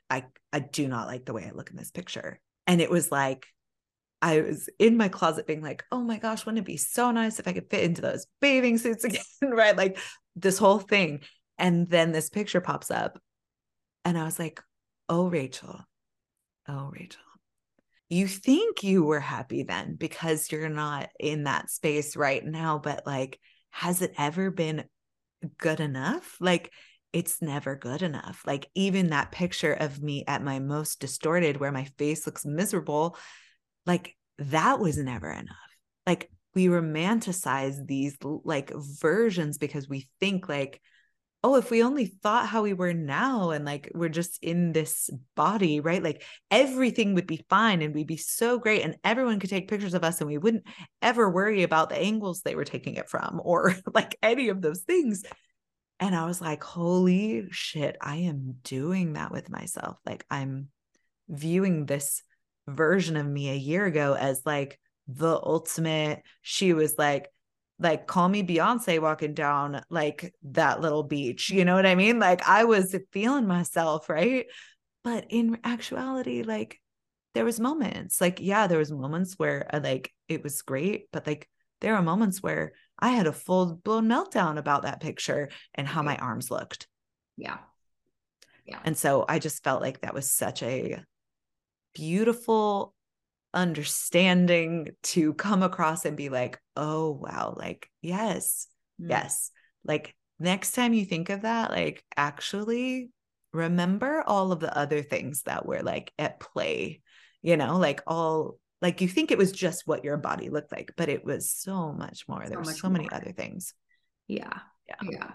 I, 0.09 0.25
I 0.53 0.61
do 0.61 0.87
not 0.87 1.09
like 1.09 1.25
the 1.25 1.33
way 1.33 1.45
I 1.47 1.55
look 1.55 1.71
in 1.71 1.77
this 1.77 1.91
picture. 1.91 2.41
And 2.67 2.81
it 2.81 2.91
was 2.91 3.11
like, 3.11 3.47
I 4.23 4.41
was 4.41 4.71
in 4.79 4.97
my 4.97 5.09
closet 5.09 5.49
being 5.49 5.63
like, 5.63 5.85
oh 5.91 6.01
my 6.01 6.17
gosh, 6.19 6.47
wouldn't 6.47 6.61
it 6.61 6.67
be 6.67 6.77
so 6.77 7.11
nice 7.11 7.41
if 7.41 7.49
I 7.49 7.53
could 7.53 7.69
fit 7.69 7.83
into 7.83 8.01
those 8.01 8.27
bathing 8.41 8.79
suits 8.79 9.03
again? 9.03 9.23
right. 9.43 9.77
Like 9.77 9.99
this 10.37 10.59
whole 10.59 10.79
thing. 10.79 11.21
And 11.59 11.91
then 11.91 12.13
this 12.13 12.31
picture 12.31 12.61
pops 12.61 12.91
up. 12.91 13.21
And 14.05 14.17
I 14.17 14.25
was 14.25 14.39
like, 14.39 14.63
oh, 15.09 15.29
Rachel, 15.29 15.81
oh, 16.69 16.91
Rachel, 16.93 17.21
you 18.09 18.29
think 18.29 18.83
you 18.83 19.05
were 19.05 19.21
happy 19.21 19.65
then 19.65 19.97
because 19.97 20.51
you're 20.51 20.69
not 20.69 21.11
in 21.19 21.45
that 21.45 21.71
space 21.71 22.17
right 22.17 22.45
now. 22.45 22.79
But 22.79 23.07
like, 23.07 23.41
has 23.71 24.03
it 24.03 24.15
ever 24.17 24.51
been 24.51 24.85
good 25.59 25.81
enough? 25.81 26.37
Like, 26.41 26.73
it's 27.13 27.43
never 27.43 27.77
good 27.77 28.03
enough. 28.03 28.43
Like 28.47 28.69
even 28.75 29.11
that 29.11 29.33
picture 29.33 29.75
of 29.75 30.03
me 30.03 30.25
at 30.27 30.43
my 30.43 30.59
most 30.59 31.01
distorted 31.01 31.59
where 31.59 31.73
my 31.73 31.85
face 31.99 32.27
looks 32.27 32.47
miserable, 32.47 33.17
like 33.87 34.17
that 34.39 34.79
was 34.79 34.97
never 34.97 35.31
enough. 35.31 35.57
Like 36.07 36.31
we 36.55 36.67
romanticize 36.67 37.87
these 37.87 38.17
like 38.45 38.73
versions 38.75 39.59
because 39.59 39.89
we 39.89 40.09
think 40.21 40.49
like 40.49 40.81
oh 41.45 41.57
if 41.57 41.71
we 41.71 41.83
only 41.83 42.07
thought 42.07 42.47
how 42.47 42.63
we 42.63 42.73
were 42.73 42.93
now 42.93 43.51
and 43.51 43.65
like 43.65 43.91
we're 43.95 44.09
just 44.09 44.39
in 44.43 44.73
this 44.73 45.11
body 45.35 45.81
right 45.81 46.03
like 46.03 46.23
everything 46.51 47.15
would 47.15 47.27
be 47.27 47.45
fine 47.49 47.83
and 47.83 47.95
we'd 47.95 48.07
be 48.07 48.19
so 48.19 48.59
great 48.59 48.83
and 48.83 48.97
everyone 49.03 49.41
could 49.41 49.51
take 49.51 49.67
pictures 49.67 49.95
of 49.95 50.05
us 50.05 50.21
and 50.21 50.29
we 50.29 50.39
wouldn't 50.39 50.65
ever 51.01 51.29
worry 51.29 51.63
about 51.63 51.89
the 51.89 51.97
angles 51.97 52.43
they 52.43 52.55
were 52.55 52.65
taking 52.65 52.95
it 52.95 53.09
from 53.09 53.41
or 53.43 53.75
like 53.95 54.17
any 54.23 54.51
of 54.51 54.61
those 54.61 54.83
things 54.83 55.25
and 56.03 56.17
I 56.17 56.27
was 56.27 56.41
like, 56.41 56.65
holy 56.65 57.47
shit, 57.53 57.97
I 58.01 58.17
am 58.17 58.57
doing 58.65 59.13
that 59.13 59.31
with 59.31 59.49
myself. 59.49 59.99
Like, 60.05 60.27
I'm 60.29 60.67
viewing 61.29 61.87
this 61.87 62.25
version 62.73 63.17
of 63.17 63.27
me 63.27 63.51
a 63.51 63.55
year 63.55 63.85
ago 63.85 64.15
as 64.15 64.43
like 64.45 64.79
the 65.09 65.41
ultimate. 65.43 66.23
She 66.43 66.73
was 66.73 66.97
like, 66.99 67.29
like 67.79 68.07
call 68.07 68.29
me 68.29 68.43
Beyonce 68.43 69.01
walking 69.01 69.35
down 69.35 69.83
like 69.91 70.35
that 70.45 70.81
little 70.81 71.03
beach. 71.03 71.51
You 71.51 71.65
know 71.65 71.75
what 71.75 71.87
I 71.87 71.95
mean? 71.95 72.19
Like 72.19 72.49
I 72.49 72.65
was 72.65 72.97
feeling 73.11 73.47
myself, 73.47 74.09
right? 74.09 74.47
But 75.05 75.27
in 75.31 75.59
actuality, 75.65 76.43
like 76.43 76.81
there 77.35 77.45
was 77.45 77.59
moments, 77.59 78.21
like 78.21 78.39
yeah, 78.41 78.67
there 78.67 78.79
was 78.79 78.93
moments 78.93 79.35
where 79.39 79.67
I, 79.73 79.79
uh, 79.79 79.81
like 79.81 80.13
it 80.29 80.43
was 80.43 80.63
great, 80.63 81.09
but 81.13 81.27
like 81.27 81.49
there 81.81 81.97
are 81.97 82.03
moments 82.03 82.43
where 82.43 82.73
I 82.99 83.09
had 83.09 83.27
a 83.27 83.33
full 83.33 83.75
blown 83.75 84.07
meltdown 84.07 84.59
about 84.59 84.83
that 84.83 85.01
picture 85.01 85.49
and 85.75 85.89
how 85.89 86.03
my 86.03 86.17
arms 86.17 86.51
looked. 86.51 86.87
Yeah. 87.37 87.59
Yeah. 88.65 88.79
And 88.85 88.97
so 88.97 89.25
I 89.29 89.41
just 89.41 89.65
felt 89.65 89.83
like 89.83 90.03
that 90.03 90.15
was 90.15 90.31
such 90.31 90.63
a 90.63 91.03
beautiful 91.95 92.95
understanding 93.55 94.89
to 95.03 95.35
come 95.35 95.63
across 95.63 96.05
and 96.05 96.17
be 96.17 96.29
like, 96.29 96.59
oh, 96.77 97.11
wow, 97.13 97.55
like, 97.57 97.89
yes, 98.01 98.67
mm. 99.01 99.11
yes. 99.11 99.51
Like, 99.85 100.15
next 100.39 100.73
time 100.73 100.95
you 100.95 101.05
think 101.05 101.29
of 101.29 101.43
that, 101.43 101.71
like, 101.71 102.05
actually 102.17 103.11
remember 103.53 104.23
all 104.27 104.53
of 104.53 104.61
the 104.61 104.77
other 104.77 105.03
things 105.03 105.43
that 105.43 105.67
were 105.67 105.83
like 105.83 106.11
at 106.19 106.41
play, 106.41 107.03
you 107.43 107.57
know, 107.57 107.77
like 107.77 108.01
all 108.07 108.57
like 108.83 109.01
you 109.01 109.09
think 109.09 109.31
it 109.31 109.39
was 109.39 109.53
just 109.53 109.87
what 109.87 110.05
your 110.05 110.17
body 110.19 110.51
looked 110.51 110.73
like 110.73 110.93
but 110.97 111.09
it 111.09 111.25
was 111.25 111.49
so 111.49 111.93
much 111.93 112.25
more 112.29 112.45
there 112.47 112.59
were 112.59 112.65
so 112.65 112.89
more. 112.89 112.99
many 112.99 113.11
other 113.11 113.33
things 113.33 113.73
yeah 114.27 114.59
yeah 114.89 114.97
yeah 115.09 115.31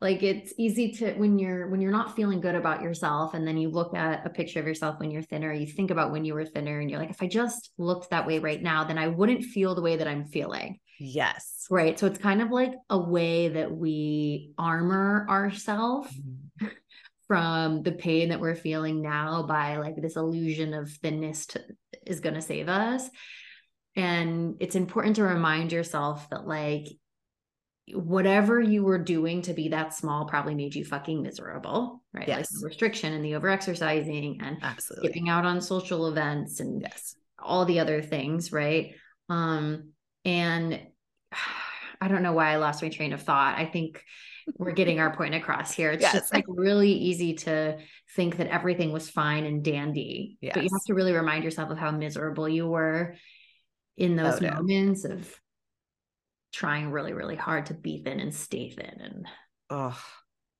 like 0.00 0.22
it's 0.22 0.52
easy 0.58 0.92
to 0.92 1.14
when 1.14 1.38
you're 1.38 1.68
when 1.68 1.80
you're 1.80 1.90
not 1.90 2.14
feeling 2.16 2.40
good 2.40 2.54
about 2.54 2.82
yourself 2.82 3.34
and 3.34 3.46
then 3.46 3.56
you 3.56 3.70
look 3.70 3.94
at 3.94 4.26
a 4.26 4.30
picture 4.30 4.60
of 4.60 4.66
yourself 4.66 4.98
when 5.00 5.10
you're 5.10 5.22
thinner 5.22 5.52
you 5.52 5.66
think 5.66 5.90
about 5.90 6.12
when 6.12 6.24
you 6.24 6.34
were 6.34 6.44
thinner 6.44 6.80
and 6.80 6.90
you're 6.90 7.00
like 7.00 7.10
if 7.10 7.22
i 7.22 7.26
just 7.26 7.70
looked 7.78 8.10
that 8.10 8.26
way 8.26 8.38
right 8.38 8.62
now 8.62 8.84
then 8.84 8.98
i 8.98 9.08
wouldn't 9.08 9.44
feel 9.44 9.74
the 9.74 9.82
way 9.82 9.96
that 9.96 10.08
i'm 10.08 10.24
feeling. 10.26 10.78
Yes. 10.98 11.66
Right? 11.70 11.98
So 11.98 12.06
it's 12.06 12.18
kind 12.18 12.40
of 12.40 12.50
like 12.50 12.72
a 12.88 12.98
way 12.98 13.48
that 13.48 13.72
we 13.72 14.52
armor 14.58 15.26
ourselves 15.28 16.12
mm-hmm. 16.12 16.66
from 17.26 17.82
the 17.82 17.92
pain 17.92 18.28
that 18.28 18.40
we're 18.40 18.54
feeling 18.54 19.02
now 19.02 19.42
by 19.42 19.78
like 19.78 19.96
this 19.96 20.16
illusion 20.16 20.74
of 20.74 20.90
thinness 20.90 21.46
to, 21.46 21.62
is 22.06 22.20
going 22.20 22.36
to 22.36 22.40
save 22.40 22.68
us. 22.68 23.08
And 23.96 24.56
it's 24.60 24.76
important 24.76 25.16
to 25.16 25.24
remind 25.24 25.72
yourself 25.72 26.28
that 26.30 26.46
like 26.46 26.86
whatever 27.94 28.60
you 28.60 28.82
were 28.82 28.98
doing 28.98 29.42
to 29.42 29.52
be 29.54 29.68
that 29.68 29.94
small 29.94 30.24
probably 30.26 30.54
made 30.54 30.74
you 30.74 30.84
fucking 30.84 31.22
miserable 31.22 32.02
right 32.12 32.26
yes. 32.26 32.38
like 32.38 32.46
the 32.60 32.66
restriction 32.66 33.12
and 33.12 33.24
the 33.24 33.32
overexercising 33.32 34.42
and 34.42 34.58
Absolutely. 34.62 35.08
skipping 35.08 35.28
out 35.28 35.44
on 35.44 35.60
social 35.60 36.08
events 36.08 36.58
and 36.60 36.82
yes 36.82 37.14
all 37.38 37.64
the 37.64 37.78
other 37.78 38.02
things 38.02 38.50
right 38.50 38.94
um 39.28 39.90
and 40.24 40.80
I 42.00 42.08
don't 42.08 42.22
know 42.22 42.34
why 42.34 42.52
I 42.52 42.56
lost 42.56 42.82
my 42.82 42.90
train 42.90 43.14
of 43.14 43.22
thought. 43.22 43.58
I 43.58 43.64
think 43.64 44.02
we're 44.58 44.72
getting 44.72 45.00
our 45.00 45.16
point 45.16 45.34
across 45.34 45.72
here. 45.72 45.90
It's 45.92 46.02
Yes. 46.02 46.12
just 46.12 46.34
like 46.34 46.44
really 46.46 46.92
easy 46.92 47.34
to 47.36 47.78
think 48.14 48.36
that 48.36 48.48
everything 48.48 48.92
was 48.92 49.08
fine 49.08 49.44
and 49.46 49.64
dandy. 49.64 50.36
But 50.42 50.62
you 50.62 50.68
have 50.70 50.84
to 50.88 50.94
really 50.94 51.14
remind 51.14 51.42
yourself 51.42 51.70
of 51.70 51.78
how 51.78 51.90
miserable 51.90 52.48
you 52.48 52.66
were 52.66 53.14
in 53.96 54.14
those 54.14 54.42
Oh, 54.42 54.50
moments 54.50 55.06
of 55.06 55.34
trying 56.52 56.90
really, 56.90 57.12
really 57.12 57.36
hard 57.36 57.66
to 57.66 57.74
be 57.74 58.02
thin 58.02 58.20
and 58.20 58.34
stay 58.34 58.70
thin. 58.70 59.00
And 59.00 59.26
Oh, 59.70 59.98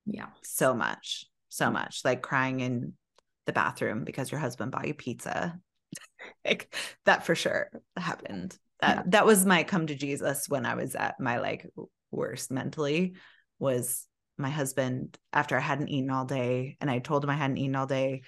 yeah. 0.05 0.27
so 0.43 0.73
much, 0.73 1.25
so 1.49 1.71
much. 1.71 2.01
Like 2.03 2.21
crying 2.21 2.59
in 2.59 2.93
the 3.45 3.53
bathroom 3.53 4.03
because 4.03 4.31
your 4.31 4.39
husband 4.39 4.71
bought 4.71 4.87
you 4.87 4.93
pizza. 4.93 5.59
like 6.45 6.75
that 7.05 7.25
for 7.25 7.35
sure 7.35 7.69
happened. 7.95 8.57
That 8.81 8.97
Yeah. 8.97 9.03
that 9.07 9.25
was 9.25 9.45
my 9.45 9.63
come 9.63 9.87
to 9.87 9.95
Jesus 9.95 10.47
when 10.47 10.65
I 10.65 10.75
was 10.75 10.95
at 10.95 11.19
my 11.19 11.39
like 11.39 11.65
worst 12.11 12.51
mentally 12.51 13.15
was 13.59 14.05
my 14.37 14.49
husband 14.49 15.17
after 15.33 15.57
I 15.57 15.61
hadn't 15.61 15.89
eaten 15.89 16.11
all 16.11 16.25
day 16.25 16.77
and 16.79 16.91
I 16.91 16.99
told 16.99 17.23
him 17.23 17.29
I 17.29 17.35
hadn't 17.35 17.57
eaten 17.57 17.75
all 17.75 17.87
day 17.87 18.21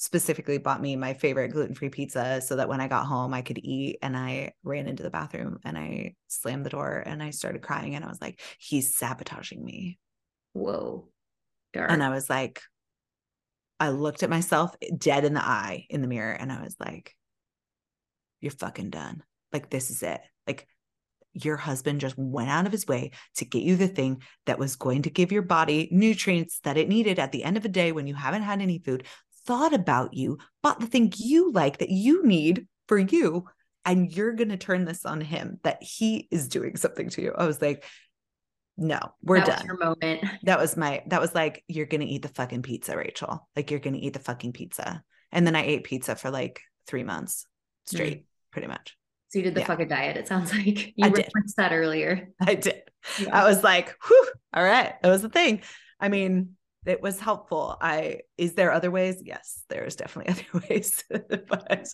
specifically 0.00 0.56
bought 0.56 0.80
me 0.80 0.96
my 0.96 1.12
favorite 1.12 1.48
gluten-free 1.48 1.90
pizza 1.90 2.40
so 2.40 2.56
that 2.56 2.70
when 2.70 2.80
I 2.80 2.88
got 2.88 3.04
home 3.04 3.34
I 3.34 3.42
could 3.42 3.58
eat 3.58 3.98
and 4.00 4.16
I 4.16 4.52
ran 4.62 4.88
into 4.88 5.02
the 5.02 5.10
bathroom 5.10 5.58
and 5.62 5.76
I 5.76 6.14
slammed 6.26 6.64
the 6.64 6.70
door 6.70 7.02
and 7.04 7.22
I 7.22 7.28
started 7.30 7.60
crying 7.60 7.94
and 7.94 8.02
I 8.02 8.08
was 8.08 8.18
like 8.18 8.40
he's 8.58 8.96
sabotaging 8.96 9.62
me 9.62 9.98
Whoa. 10.54 11.08
Dark. 11.74 11.90
and 11.90 12.02
I 12.02 12.08
was 12.08 12.30
like, 12.30 12.62
I 13.78 13.90
looked 13.90 14.22
at 14.22 14.30
myself 14.30 14.74
dead 14.96 15.24
in 15.24 15.34
the 15.34 15.44
eye 15.44 15.84
in 15.90 16.00
the 16.00 16.08
mirror 16.08 16.32
and 16.32 16.50
I 16.50 16.62
was 16.62 16.76
like, 16.80 17.14
you're 18.40 18.52
fucking 18.52 18.88
done. 18.88 19.22
Like, 19.52 19.68
this 19.68 19.90
is 19.90 20.02
it. 20.02 20.20
Like, 20.46 20.66
your 21.32 21.56
husband 21.56 22.00
just 22.00 22.16
went 22.18 22.50
out 22.50 22.66
of 22.66 22.72
his 22.72 22.86
way 22.86 23.12
to 23.36 23.44
get 23.44 23.62
you 23.62 23.76
the 23.76 23.86
thing 23.86 24.20
that 24.46 24.58
was 24.58 24.76
going 24.76 25.02
to 25.02 25.10
give 25.10 25.30
your 25.30 25.42
body 25.42 25.88
nutrients 25.92 26.58
that 26.64 26.76
it 26.76 26.88
needed 26.88 27.18
at 27.20 27.30
the 27.30 27.44
end 27.44 27.56
of 27.56 27.64
a 27.64 27.68
day 27.68 27.92
when 27.92 28.06
you 28.06 28.14
haven't 28.14 28.42
had 28.42 28.60
any 28.60 28.80
food, 28.80 29.06
thought 29.50 29.74
about 29.74 30.14
you, 30.14 30.38
bought 30.62 30.78
the 30.78 30.86
thing 30.86 31.12
you 31.16 31.50
like 31.50 31.78
that 31.78 31.90
you 31.90 32.24
need 32.24 32.68
for 32.86 32.96
you. 32.96 33.46
And 33.84 34.12
you're 34.14 34.34
going 34.34 34.50
to 34.50 34.56
turn 34.56 34.84
this 34.84 35.04
on 35.04 35.20
him 35.20 35.58
that 35.64 35.82
he 35.82 36.28
is 36.30 36.46
doing 36.46 36.76
something 36.76 37.08
to 37.10 37.22
you. 37.22 37.32
I 37.36 37.46
was 37.46 37.60
like, 37.60 37.84
no, 38.76 39.00
we're 39.24 39.38
that 39.38 39.46
done 39.46 39.56
was 39.56 39.64
your 39.66 39.76
moment. 39.78 40.24
that 40.44 40.60
was 40.60 40.76
my 40.76 41.02
that 41.08 41.20
was 41.20 41.34
like 41.34 41.64
you're 41.66 41.86
gonna 41.86 42.04
eat 42.04 42.22
the 42.22 42.28
fucking 42.28 42.62
pizza 42.62 42.96
rachel 42.96 43.46
like 43.54 43.70
you're 43.70 43.80
gonna 43.80 43.98
eat 44.00 44.14
the 44.14 44.18
fucking 44.18 44.52
pizza 44.54 45.02
and 45.32 45.46
then 45.46 45.54
i 45.54 45.62
ate 45.62 45.84
pizza 45.84 46.14
for 46.16 46.30
like 46.30 46.62
three 46.86 47.02
months 47.02 47.46
straight 47.84 48.20
mm. 48.20 48.24
pretty 48.52 48.68
much 48.68 48.96
So 49.28 49.38
you 49.40 49.44
did 49.44 49.54
the 49.54 49.60
Yeah. 49.60 49.66
fucking 49.66 49.88
diet. 49.88 50.16
It 50.16 50.28
sounds 50.28 50.50
like 50.56 50.94
you 50.96 51.04
I 51.06 51.08
did. 51.10 51.26
referenced 51.26 51.56
that 51.58 51.72
earlier. 51.72 52.30
i 52.40 52.54
did 52.54 52.82
Yeah. 53.18 53.38
i 53.38 53.44
was 53.46 53.62
like 53.62 53.94
whew, 54.06 54.30
all 54.54 54.64
right 54.64 54.94
that 55.02 55.10
was 55.10 55.20
the 55.20 55.28
thing 55.28 55.60
i 56.00 56.08
mean 56.08 56.56
it 56.86 57.02
was 57.02 57.20
helpful 57.20 57.76
i 57.80 58.20
is 58.38 58.54
there 58.54 58.72
other 58.72 58.90
ways 58.90 59.20
yes 59.24 59.64
there's 59.68 59.96
definitely 59.96 60.32
other 60.52 60.64
ways 60.68 61.04
but 61.10 61.88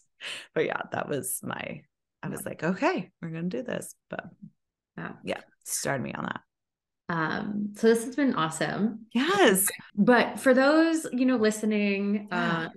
but 0.55 0.65
yeah 0.65 0.81
that 0.93 1.09
was 1.09 1.41
my 1.43 1.83
i 2.23 2.29
was 2.29 2.45
like 2.45 2.63
okay 2.63 3.11
we're 3.21 3.31
gonna 3.31 3.45
do 3.49 3.63
this 3.63 3.95
but 4.11 4.25
Wow. 4.97 5.15
yeah 5.25 5.41
started 5.65 6.03
me 6.03 6.13
on 6.15 6.25
that 6.25 6.41
Um, 7.09 7.73
so 7.77 7.87
this 7.89 8.05
has 8.05 8.17
been 8.17 8.35
awesome. 8.35 9.07
yes 9.13 9.67
But 9.97 10.41
for 10.41 10.55
those, 10.55 11.07
you 11.13 11.27
know, 11.27 11.37
listening, 11.37 12.29
Yeah. 12.31 12.67
um, 12.67 12.71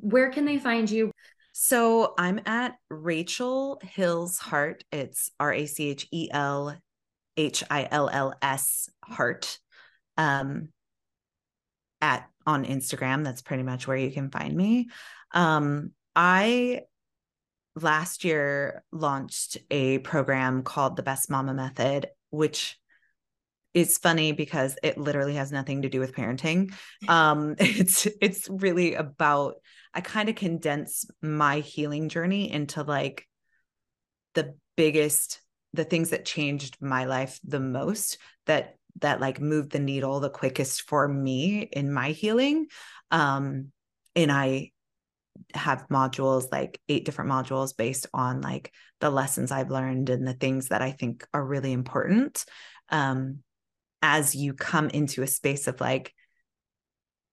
where 0.00 0.30
can 0.30 0.44
they 0.44 0.58
find 0.58 0.90
you? 0.90 1.10
So 1.52 2.14
I'm 2.18 2.40
at 2.46 2.76
Rachel 2.90 3.80
Hills 3.82 4.38
Heart. 4.38 4.84
It's 4.92 5.30
R 5.38 5.52
A 5.52 5.66
C 5.66 5.90
H 5.90 6.08
E 6.12 6.28
L 6.32 6.76
H 7.36 7.64
I 7.70 7.88
L 7.90 8.08
L 8.12 8.34
S 8.42 8.88
Heart. 9.04 9.58
Um 10.16 10.68
at 12.04 12.28
on 12.46 12.64
Instagram. 12.64 13.24
That's 13.24 13.42
pretty 13.42 13.62
much 13.62 13.88
where 13.88 13.96
you 13.96 14.12
can 14.12 14.30
find 14.30 14.54
me. 14.54 14.90
Um 15.32 15.92
I 16.14 16.82
last 17.74 18.24
year 18.24 18.84
launched 18.92 19.56
a 19.70 19.98
program 19.98 20.62
called 20.62 20.96
the 20.96 21.02
Best 21.02 21.28
Mama 21.30 21.54
Method, 21.54 22.08
which 22.30 22.78
is 23.72 23.98
funny 23.98 24.30
because 24.30 24.76
it 24.84 24.96
literally 24.96 25.34
has 25.34 25.50
nothing 25.50 25.82
to 25.82 25.88
do 25.88 26.00
with 26.00 26.14
parenting. 26.14 26.72
Um, 27.08 27.56
it's 27.58 28.06
it's 28.20 28.48
really 28.48 28.94
about 28.94 29.56
I 29.92 30.00
kind 30.00 30.28
of 30.28 30.36
condense 30.36 31.04
my 31.20 31.60
healing 31.60 32.08
journey 32.08 32.50
into 32.50 32.82
like 32.82 33.28
the 34.34 34.54
biggest 34.76 35.40
the 35.72 35.84
things 35.84 36.10
that 36.10 36.24
changed 36.24 36.76
my 36.80 37.04
life 37.04 37.40
the 37.44 37.60
most 37.60 38.18
that 38.46 38.76
that 39.00 39.20
like 39.20 39.40
moved 39.40 39.72
the 39.72 39.80
needle 39.80 40.20
the 40.20 40.30
quickest 40.30 40.82
for 40.82 41.06
me 41.06 41.62
in 41.62 41.92
my 41.92 42.10
healing 42.10 42.66
um 43.10 43.72
and 44.14 44.30
i 44.30 44.70
have 45.54 45.86
modules 45.90 46.50
like 46.52 46.80
eight 46.88 47.04
different 47.04 47.30
modules 47.30 47.76
based 47.76 48.06
on 48.14 48.40
like 48.40 48.72
the 49.00 49.10
lessons 49.10 49.50
i've 49.50 49.70
learned 49.70 50.10
and 50.10 50.26
the 50.26 50.34
things 50.34 50.68
that 50.68 50.82
i 50.82 50.92
think 50.92 51.26
are 51.34 51.44
really 51.44 51.72
important 51.72 52.44
um 52.90 53.38
as 54.02 54.34
you 54.34 54.54
come 54.54 54.88
into 54.90 55.22
a 55.22 55.26
space 55.26 55.66
of 55.66 55.80
like 55.80 56.12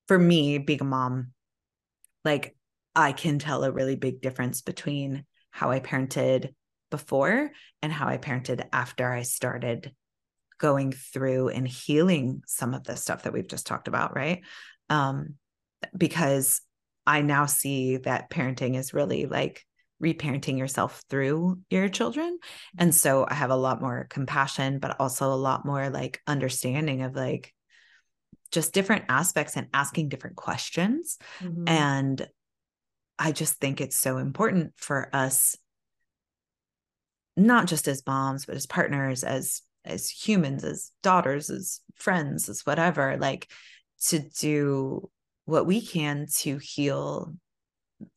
for 0.08 0.18
me 0.18 0.58
being 0.58 0.82
a 0.82 0.86
mom 0.86 1.32
like 2.26 2.56
i 2.96 3.12
can 3.12 3.40
tell 3.40 3.64
a 3.64 3.72
really 3.72 3.96
big 3.96 4.22
difference 4.22 4.62
between 4.62 5.26
how 5.52 5.70
i 5.70 5.80
parented 5.80 6.54
before 6.90 7.52
and 7.82 7.94
how 7.94 8.08
i 8.08 8.18
parented 8.18 8.68
after 8.74 9.12
i 9.12 9.22
started 9.22 9.94
going 10.62 10.92
through 10.94 11.50
and 11.50 11.68
healing 11.68 12.44
some 12.46 12.74
of 12.76 12.84
the 12.84 12.96
stuff 12.96 13.24
that 13.24 13.34
we've 13.34 13.48
just 13.50 13.66
talked 13.68 13.88
about 13.90 14.16
right? 14.16 14.44
Um 14.90 15.36
because 15.98 16.62
i 17.08 17.24
now 17.24 17.48
see 17.48 17.98
that 17.98 18.30
parenting 18.30 18.78
is 18.78 18.94
really 18.94 19.26
like 19.26 19.66
reparenting 20.00 20.60
yourself 20.60 21.02
through 21.10 21.58
your 21.72 21.90
children. 21.90 22.38
And 22.78 22.94
so 22.94 23.26
i 23.28 23.34
have 23.34 23.50
a 23.50 23.56
lot 23.56 23.82
more 23.82 24.06
compassion 24.10 24.78
but 24.78 25.00
also 25.00 25.34
a 25.34 25.44
lot 25.50 25.66
more 25.66 25.90
like 25.90 26.22
understanding 26.28 27.02
of 27.02 27.16
like 27.16 27.52
just 28.52 28.74
different 28.74 29.06
aspects 29.10 29.58
and 29.58 29.68
asking 29.74 30.10
different 30.10 30.36
questions. 30.36 31.18
Mhm. 31.42 31.64
and 31.68 32.28
I 33.18 33.32
just 33.32 33.56
think 33.56 33.82
it's 33.82 33.98
so 33.98 34.18
important 34.18 34.74
for 34.78 35.10
us, 35.14 35.56
not 37.38 37.68
just 37.68 37.88
as 37.88 38.02
moms, 38.08 38.46
but 38.46 38.56
as 38.56 38.66
partners, 38.66 39.24
as 39.24 39.62
as 39.86 40.10
humans, 40.10 40.64
as 40.64 40.92
daughters, 41.04 41.50
as 41.50 41.82
friends, 41.96 42.50
as 42.50 42.66
whatever, 42.66 43.18
like 43.18 43.52
to 44.08 44.20
do 44.20 45.10
what 45.46 45.66
we 45.66 45.82
can 45.82 46.28
to 46.40 46.58
heal 46.58 47.34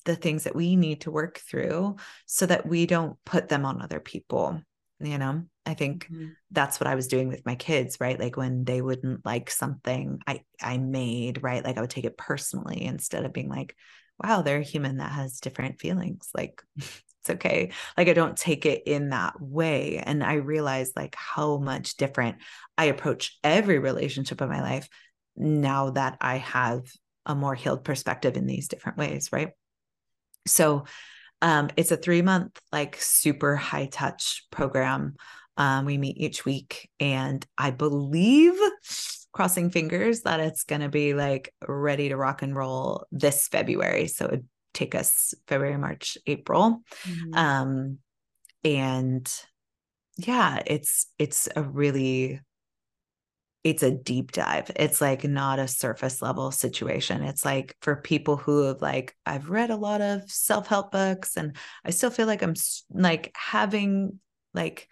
the 0.04 0.16
things 0.16 0.44
that 0.44 0.56
we 0.56 0.76
need 0.76 1.02
to 1.02 1.10
work 1.10 1.38
through 1.38 1.96
so 2.26 2.46
that 2.46 2.66
we 2.66 2.86
don't 2.86 3.16
put 3.24 3.48
them 3.48 3.64
on 3.64 3.82
other 3.82 4.00
people. 4.00 4.60
You 5.00 5.18
know, 5.18 5.44
I 5.66 5.74
think 5.74 6.10
Mhm. 6.10 6.36
that's 6.50 6.78
what 6.78 6.86
I 6.86 6.94
was 6.94 7.08
doing 7.08 7.28
with 7.28 7.44
my 7.44 7.56
kids, 7.56 7.98
right? 8.00 8.18
Like 8.18 8.36
when 8.36 8.64
they 8.64 8.80
wouldn't 8.80 9.24
like 9.24 9.50
something 9.50 10.20
I 10.26 10.42
I 10.60 10.78
made, 10.78 11.42
right? 11.42 11.64
Like 11.64 11.76
I 11.76 11.80
would 11.80 11.90
take 11.90 12.04
it 12.04 12.16
personally 12.16 12.82
instead 12.82 13.24
of 13.24 13.32
being 13.32 13.48
like, 13.48 13.74
wow, 14.22 14.42
they're 14.42 14.60
a 14.60 14.62
human 14.64 14.98
that 14.98 15.12
has 15.12 15.40
different 15.40 15.80
feelings. 15.80 16.30
Like 16.34 16.62
it's 17.24 17.30
okay. 17.30 17.72
Like 17.96 18.08
I 18.08 18.12
don't 18.12 18.36
take 18.36 18.66
it 18.66 18.82
in 18.86 19.10
that 19.10 19.40
way. 19.40 19.96
And 19.96 20.22
I 20.22 20.34
realize 20.34 20.92
like 20.94 21.14
how 21.16 21.56
much 21.56 21.96
different 21.96 22.36
I 22.76 22.86
approach 22.86 23.38
every 23.42 23.78
relationship 23.78 24.42
of 24.42 24.50
my 24.50 24.60
life 24.60 24.88
now 25.36 25.90
that 25.90 26.18
I 26.20 26.36
have 26.36 26.82
a 27.24 27.34
more 27.34 27.54
healed 27.54 27.82
perspective 27.82 28.36
in 28.36 28.46
these 28.46 28.68
different 28.68 28.98
ways, 28.98 29.30
right? 29.32 29.52
So 30.46 30.84
um, 31.40 31.70
it's 31.76 31.92
a 31.92 31.96
three 31.96 32.20
month, 32.20 32.60
like 32.70 33.00
super 33.00 33.56
high 33.56 33.86
touch 33.86 34.46
program. 34.50 35.14
Um, 35.56 35.86
we 35.86 35.96
meet 35.96 36.18
each 36.18 36.44
week, 36.44 36.90
and 37.00 37.44
I 37.56 37.70
believe, 37.70 38.54
crossing 39.32 39.70
fingers, 39.70 40.22
that 40.22 40.40
it's 40.40 40.64
going 40.64 40.80
to 40.82 40.88
be 40.88 41.14
like 41.14 41.54
ready 41.66 42.08
to 42.10 42.16
rock 42.16 42.42
and 42.42 42.54
roll 42.54 43.06
this 43.10 43.48
February. 43.48 44.08
So 44.08 44.26
it'd 44.26 44.46
take 44.74 44.94
us 44.94 45.34
February, 45.46 45.78
March, 45.78 46.18
April. 46.26 46.82
Mhm. 47.04 47.36
Um, 47.36 47.98
and 48.62 49.32
yeah, 50.16 50.62
it's 50.66 51.06
it's 51.18 51.48
a 51.54 51.62
really 51.62 52.40
it's 53.64 53.82
a 53.82 53.90
deep 53.90 54.32
dive. 54.32 54.70
It's 54.76 55.00
like 55.00 55.24
not 55.24 55.58
a 55.58 55.66
surface 55.66 56.20
level 56.20 56.50
situation. 56.50 57.22
It's 57.22 57.46
like 57.46 57.74
for 57.80 57.96
people 57.96 58.36
who 58.36 58.64
have 58.64 58.82
like 58.82 59.16
I've 59.24 59.48
read 59.48 59.70
a 59.70 59.76
lot 59.76 60.02
of 60.02 60.30
self-help 60.30 60.92
books 60.92 61.38
and 61.38 61.56
I 61.82 61.90
still 61.90 62.10
feel 62.10 62.26
like 62.26 62.42
I'm 62.42 62.54
like 62.90 63.32
having 63.34 64.20
like 64.52 64.86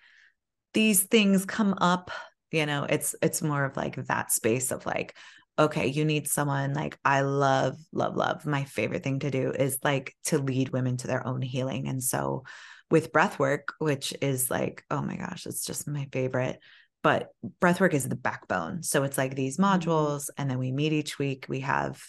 these 0.73 1.03
things 1.03 1.45
come 1.45 1.75
up, 1.83 2.11
you 2.51 2.65
know, 2.65 2.85
it's 2.85 3.15
it's 3.21 3.43
more 3.43 3.65
of 3.67 3.77
like 3.77 3.97
that 4.07 4.33
space 4.33 4.71
of 4.73 4.87
like 4.87 5.15
okay, 5.59 5.89
you 5.89 6.05
need 6.05 6.29
someone 6.29 6.74
like 6.74 6.99
I 7.05 7.23
love, 7.23 7.77
love, 7.93 8.16
love. 8.16 8.47
My 8.47 8.65
favorite 8.65 9.03
thing 9.05 9.20
to 9.20 9.31
do 9.31 9.51
is 9.51 9.79
like 9.85 10.16
to 10.24 10.39
lead 10.39 10.70
women 10.70 10.97
to 10.99 11.07
their 11.07 11.27
own 11.27 11.43
healing. 11.43 11.89
And 11.89 12.03
so 12.03 12.45
with 12.91 13.12
breath 13.12 13.39
work, 13.39 13.74
which 13.79 14.15
is 14.20 14.51
like, 14.51 14.85
oh 14.91 15.03
my 15.03 15.16
gosh, 15.16 15.47
it's 15.47 15.65
just 15.65 15.89
my 15.89 16.09
favorite. 16.12 16.59
But 17.03 17.29
breath 17.61 17.81
work 17.81 17.95
is 17.95 18.09
the 18.09 18.16
backbone. 18.16 18.83
So 18.83 19.03
it's 19.03 19.19
like 19.19 19.35
these 19.35 19.59
mm-hmm. 19.59 19.91
modules, 19.91 20.31
and 20.39 20.51
then 20.51 20.59
we 20.59 20.73
meet 20.73 20.93
each 20.93 21.19
week. 21.19 21.47
We 21.49 21.61
have 21.61 22.01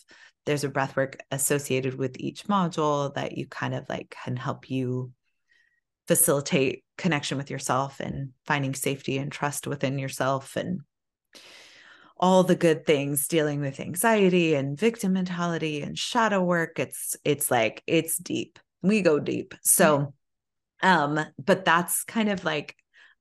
there's 0.46 0.64
a 0.64 0.70
breath 0.70 0.96
work 0.96 1.18
associated 1.32 1.96
with 1.96 2.20
each 2.20 2.46
module 2.48 3.14
that 3.16 3.38
you 3.38 3.48
kind 3.48 3.74
of 3.74 3.88
like 3.88 4.16
can 4.24 4.36
help 4.36 4.70
you 4.70 5.12
facilitate 6.08 6.84
connection 6.98 7.38
with 7.38 7.50
yourself 7.50 8.02
and 8.02 8.32
finding 8.46 8.76
safety 8.76 9.18
and 9.18 9.32
trust 9.32 9.68
within 9.68 9.98
yourself 9.98 10.58
and 10.58 10.82
all 12.18 12.44
the 12.44 12.56
good 12.56 12.86
things 12.86 13.28
dealing 13.28 13.60
with 13.60 13.80
anxiety 13.80 14.56
and 14.56 14.78
victim 14.78 15.14
mentality 15.14 15.82
and 15.82 15.98
shadow 15.98 16.42
work. 16.42 16.80
It's 16.80 17.16
it's 17.26 17.50
like 17.50 17.84
it's 17.88 18.18
deep. 18.18 18.60
We 18.82 19.02
go 19.02 19.20
deep. 19.20 19.56
So 19.62 20.14
um 20.82 21.20
but 21.44 21.66
that's 21.66 22.04
kind 22.04 22.30
of 22.30 22.44
like 22.46 22.76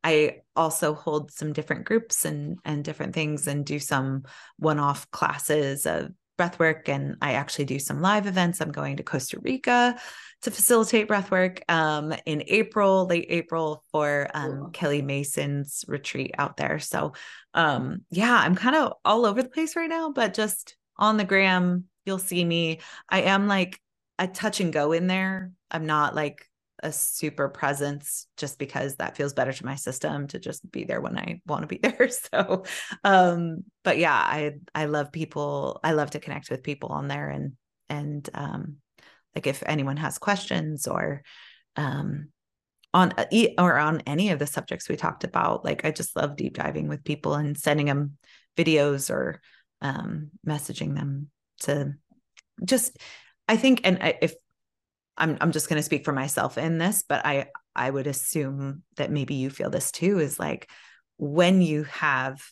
I 0.04 0.40
also 0.56 0.94
hold 0.94 1.30
some 1.30 1.52
different 1.52 1.84
groups 1.84 2.24
and 2.24 2.58
and 2.64 2.84
different 2.84 3.14
things 3.14 3.46
and 3.46 3.64
do 3.64 3.78
some 3.78 4.24
one-off 4.58 5.10
classes 5.10 5.86
of 5.86 6.10
breathwork 6.38 6.88
and 6.88 7.16
I 7.20 7.34
actually 7.34 7.66
do 7.66 7.78
some 7.78 8.00
live 8.00 8.26
events. 8.26 8.60
I'm 8.60 8.72
going 8.72 8.96
to 8.96 9.02
Costa 9.02 9.38
Rica 9.40 9.98
to 10.42 10.50
facilitate 10.50 11.08
breathwork 11.08 11.60
um, 11.68 12.14
in 12.26 12.42
April, 12.46 13.06
late 13.06 13.26
April 13.28 13.84
for 13.92 14.28
um, 14.34 14.58
cool. 14.58 14.70
Kelly 14.70 15.02
Mason's 15.02 15.84
retreat 15.86 16.34
out 16.38 16.56
there. 16.56 16.78
So 16.78 17.12
um, 17.54 18.02
yeah, 18.10 18.36
I'm 18.36 18.54
kind 18.54 18.76
of 18.76 18.94
all 19.04 19.26
over 19.26 19.42
the 19.42 19.48
place 19.48 19.76
right 19.76 19.90
now, 19.90 20.10
but 20.10 20.34
just 20.34 20.76
on 20.96 21.16
the 21.16 21.24
gram, 21.24 21.84
you'll 22.04 22.18
see 22.18 22.44
me. 22.44 22.80
I 23.08 23.22
am 23.22 23.46
like 23.46 23.80
a 24.18 24.26
touch 24.26 24.60
and 24.60 24.72
go 24.72 24.92
in 24.92 25.06
there. 25.06 25.52
I'm 25.70 25.86
not 25.86 26.14
like 26.14 26.48
a 26.82 26.92
super 26.92 27.48
presence 27.48 28.26
just 28.36 28.58
because 28.58 28.96
that 28.96 29.16
feels 29.16 29.32
better 29.32 29.52
to 29.52 29.64
my 29.64 29.76
system 29.76 30.26
to 30.28 30.38
just 30.38 30.68
be 30.70 30.84
there 30.84 31.00
when 31.00 31.16
I 31.16 31.40
want 31.46 31.62
to 31.62 31.66
be 31.68 31.78
there. 31.82 32.08
So 32.08 32.64
um 33.04 33.64
but 33.84 33.98
yeah, 33.98 34.14
I 34.14 34.54
I 34.74 34.86
love 34.86 35.12
people. 35.12 35.80
I 35.82 35.92
love 35.92 36.10
to 36.10 36.20
connect 36.20 36.50
with 36.50 36.62
people 36.62 36.90
on 36.90 37.08
there 37.08 37.30
and 37.30 37.52
and 37.88 38.28
um 38.34 38.76
like 39.34 39.46
if 39.46 39.62
anyone 39.64 39.96
has 39.96 40.18
questions 40.18 40.86
or 40.86 41.22
um 41.76 42.28
on 42.94 43.12
uh, 43.16 43.24
or 43.58 43.78
on 43.78 44.02
any 44.06 44.30
of 44.30 44.38
the 44.38 44.46
subjects 44.46 44.88
we 44.88 44.96
talked 44.96 45.24
about, 45.24 45.64
like 45.64 45.84
I 45.84 45.90
just 45.90 46.14
love 46.16 46.36
deep 46.36 46.54
diving 46.54 46.88
with 46.88 47.04
people 47.04 47.34
and 47.34 47.56
sending 47.56 47.86
them 47.86 48.18
videos 48.56 49.10
or 49.10 49.40
um 49.80 50.30
messaging 50.46 50.94
them 50.94 51.30
to 51.60 51.94
just 52.64 52.98
I 53.48 53.56
think 53.56 53.82
and 53.84 53.98
if 54.20 54.34
I'm 55.16 55.36
I'm 55.40 55.52
just 55.52 55.68
going 55.68 55.78
to 55.78 55.82
speak 55.82 56.04
for 56.04 56.12
myself 56.12 56.58
in 56.58 56.78
this, 56.78 57.04
but 57.08 57.24
I 57.24 57.46
I 57.74 57.90
would 57.90 58.06
assume 58.06 58.82
that 58.96 59.10
maybe 59.10 59.34
you 59.34 59.50
feel 59.50 59.70
this 59.70 59.90
too 59.90 60.18
is 60.18 60.38
like 60.38 60.70
when 61.16 61.62
you 61.62 61.84
have 61.84 62.42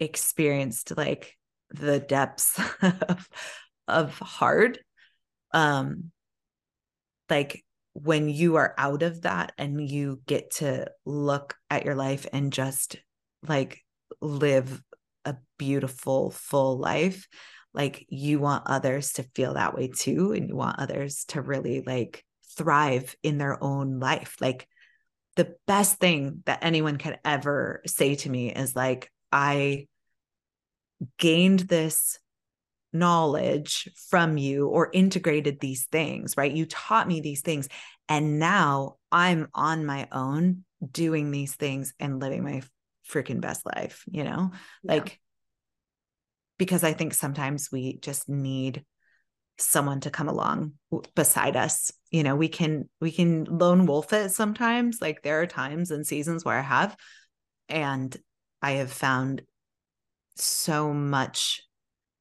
experienced 0.00 0.96
like 0.96 1.36
the 1.70 1.98
depths 2.00 2.60
of, 2.82 3.28
of 3.88 4.18
hard 4.18 4.78
um 5.52 6.10
like 7.30 7.64
when 7.94 8.28
you 8.28 8.56
are 8.56 8.74
out 8.76 9.02
of 9.02 9.22
that 9.22 9.52
and 9.56 9.88
you 9.88 10.20
get 10.26 10.50
to 10.50 10.86
look 11.04 11.54
at 11.70 11.84
your 11.84 11.94
life 11.94 12.26
and 12.32 12.52
just 12.52 12.96
like 13.46 13.80
live 14.20 14.82
a 15.24 15.36
beautiful 15.58 16.30
full 16.30 16.76
life 16.78 17.28
like 17.74 18.06
you 18.08 18.38
want 18.38 18.64
others 18.66 19.14
to 19.14 19.24
feel 19.34 19.54
that 19.54 19.74
way 19.74 19.88
too 19.88 20.32
and 20.32 20.48
you 20.48 20.56
want 20.56 20.78
others 20.78 21.24
to 21.26 21.42
really 21.42 21.82
like 21.82 22.24
thrive 22.56 23.16
in 23.22 23.38
their 23.38 23.62
own 23.62 23.98
life. 23.98 24.36
Like 24.40 24.68
the 25.36 25.56
best 25.66 25.98
thing 25.98 26.42
that 26.46 26.60
anyone 26.62 26.96
could 26.96 27.18
ever 27.24 27.82
say 27.86 28.14
to 28.14 28.30
me 28.30 28.52
is 28.52 28.76
like 28.76 29.10
i 29.32 29.86
gained 31.18 31.60
this 31.60 32.18
knowledge 32.92 33.88
from 34.08 34.38
you 34.38 34.68
or 34.68 34.88
integrated 34.92 35.58
these 35.58 35.86
things 35.86 36.36
right? 36.36 36.52
You 36.52 36.66
taught 36.66 37.08
me 37.08 37.20
these 37.20 37.40
things 37.40 37.68
and 38.08 38.38
now 38.38 38.96
i'm 39.10 39.48
on 39.54 39.84
my 39.84 40.06
own 40.12 40.64
doing 40.88 41.30
these 41.30 41.54
things 41.54 41.92
and 41.98 42.20
living 42.20 42.44
my 42.44 42.62
freaking 43.10 43.40
best 43.40 43.66
life 43.66 44.04
you 44.10 44.22
know? 44.22 44.52
Yeah. 44.84 44.94
like 44.94 45.20
because 46.58 46.84
I 46.84 46.92
think 46.92 47.14
sometimes 47.14 47.70
we 47.72 47.98
just 47.98 48.28
need 48.28 48.84
someone 49.58 50.00
to 50.00 50.10
come 50.10 50.28
along 50.28 50.72
beside 51.14 51.56
us. 51.56 51.92
You 52.10 52.22
know, 52.22 52.36
we 52.36 52.48
can 52.48 52.88
we 53.00 53.10
can 53.10 53.44
lone 53.44 53.86
wolf 53.86 54.12
it 54.12 54.30
sometimes. 54.30 54.98
Like 55.00 55.22
there 55.22 55.40
are 55.40 55.46
times 55.46 55.90
and 55.90 56.06
seasons 56.06 56.44
where 56.44 56.58
I 56.58 56.62
have 56.62 56.96
and 57.68 58.16
I 58.62 58.72
have 58.72 58.92
found 58.92 59.42
so 60.36 60.92
much 60.92 61.62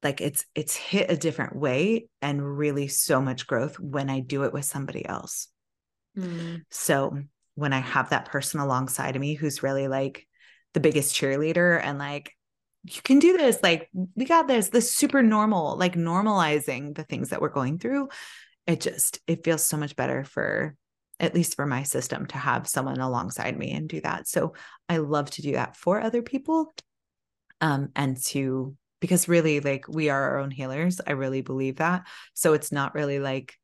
like 0.04 0.22
it's 0.22 0.46
it's 0.54 0.76
hit 0.76 1.10
a 1.10 1.18
different 1.18 1.56
way 1.56 2.08
and 2.22 2.58
really 2.58 2.88
so 2.88 3.22
much 3.22 3.48
growth 3.48 3.80
when 3.80 4.10
I 4.10 4.20
do 4.20 4.44
it 4.44 4.54
with 4.54 4.66
somebody 4.66 5.06
else. 5.06 5.48
Mm. 6.18 6.62
So 6.70 7.18
when 7.56 7.74
I 7.74 7.80
have 7.80 8.10
that 8.10 8.26
person 8.26 8.60
alongside 8.60 9.16
of 9.16 9.22
me 9.22 9.36
who's 9.36 9.64
really 9.64 9.88
like 9.88 10.28
the 10.74 10.80
biggest 10.80 11.16
cheerleader 11.16 11.80
and 11.82 11.98
like 11.98 12.34
you 12.84 13.02
can 13.02 13.20
do 13.20 13.38
this 13.38 13.60
like 13.64 13.90
we 13.94 14.26
got 14.26 14.48
this 14.48 14.70
this 14.70 14.94
super 14.94 15.24
normal 15.24 15.78
like 15.78 15.96
normalizing 15.96 16.96
the 16.96 17.04
things 17.04 17.30
that 17.30 17.42
we're 17.42 17.50
going 17.50 17.80
through. 17.80 18.10
It 18.68 18.82
just 18.82 19.20
it 19.28 19.44
feels 19.44 19.64
so 19.64 19.78
much 19.78 19.96
better 19.96 20.24
for 20.24 20.76
at 21.20 21.34
least 21.34 21.56
for 21.56 21.66
my 21.66 21.84
system 21.84 22.26
to 22.28 22.38
have 22.38 22.68
someone 22.68 23.00
alongside 23.00 23.58
me 23.58 23.72
and 23.72 23.88
do 23.88 24.02
that. 24.02 24.28
So 24.28 24.54
i 24.90 24.98
love 24.98 25.30
to 25.32 25.42
do 25.42 25.54
that 25.54 25.78
for 25.78 26.02
other 26.02 26.22
people 26.22 26.74
um 27.62 27.90
and 27.96 28.18
to 28.26 28.76
because 29.00 29.28
really 29.28 29.60
like 29.60 29.88
we 29.88 30.10
are 30.10 30.32
our 30.32 30.38
own 30.40 30.52
healers. 30.52 31.00
I 31.06 31.12
really 31.12 31.42
believe 31.42 31.78
that. 31.78 32.08
So 32.34 32.54
it's 32.54 32.72
not 32.72 32.96
really 32.96 33.20
like 33.20 33.56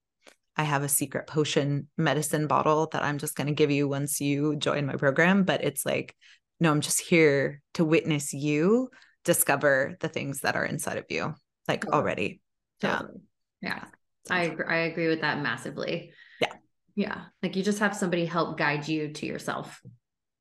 I 0.55 0.63
have 0.63 0.83
a 0.83 0.89
secret 0.89 1.27
potion 1.27 1.87
medicine 1.97 2.47
bottle 2.47 2.87
that 2.91 3.03
I'm 3.03 3.17
just 3.17 3.35
going 3.35 3.47
to 3.47 3.53
give 3.53 3.71
you 3.71 3.87
once 3.87 4.19
you 4.19 4.57
join 4.57 4.85
my 4.85 4.97
program. 4.97 5.43
But 5.43 5.63
it's 5.63 5.85
like, 5.85 6.13
no, 6.59 6.69
I'm 6.69 6.81
just 6.81 6.99
here 6.99 7.61
to 7.75 7.85
witness 7.85 8.33
you 8.33 8.89
discover 9.25 9.97
the 9.99 10.09
things 10.09 10.41
that 10.41 10.55
are 10.55 10.65
inside 10.65 10.97
of 10.97 11.05
you 11.09 11.33
like 11.67 11.81
totally. 11.81 11.99
already 11.99 12.41
totally. 12.81 13.19
yeah 13.61 13.69
yeah 13.69 13.85
i 14.29 14.43
agree, 14.43 14.65
i 14.67 14.77
agree 14.77 15.07
with 15.07 15.21
that 15.21 15.41
massively 15.41 16.11
yeah 16.39 16.53
yeah 16.95 17.21
like 17.43 17.55
you 17.55 17.63
just 17.63 17.79
have 17.79 17.95
somebody 17.95 18.25
help 18.25 18.57
guide 18.57 18.87
you 18.87 19.11
to 19.13 19.25
yourself 19.25 19.81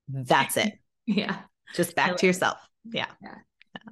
that's 0.09 0.57
it 0.57 0.73
yeah 1.07 1.41
just 1.75 1.95
back 1.95 2.11
like 2.11 2.17
to 2.19 2.27
yourself 2.27 2.59
yeah 2.93 3.07
yeah 3.23 3.35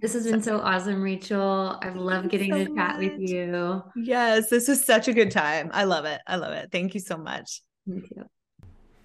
this 0.00 0.12
has 0.14 0.26
been 0.26 0.42
so 0.42 0.60
awesome, 0.60 1.02
Rachel. 1.02 1.78
I 1.82 1.90
love 1.90 2.28
getting 2.28 2.52
so 2.52 2.58
to 2.58 2.64
chat 2.74 2.96
much. 2.96 2.98
with 2.98 3.30
you. 3.30 3.82
Yes, 3.94 4.50
this 4.50 4.68
was 4.68 4.84
such 4.84 5.08
a 5.08 5.12
good 5.12 5.30
time. 5.30 5.70
I 5.72 5.84
love 5.84 6.04
it. 6.04 6.20
I 6.26 6.36
love 6.36 6.52
it. 6.52 6.70
Thank 6.70 6.94
you 6.94 7.00
so 7.00 7.16
much. 7.16 7.62
Thank 7.88 8.10
you. 8.14 8.24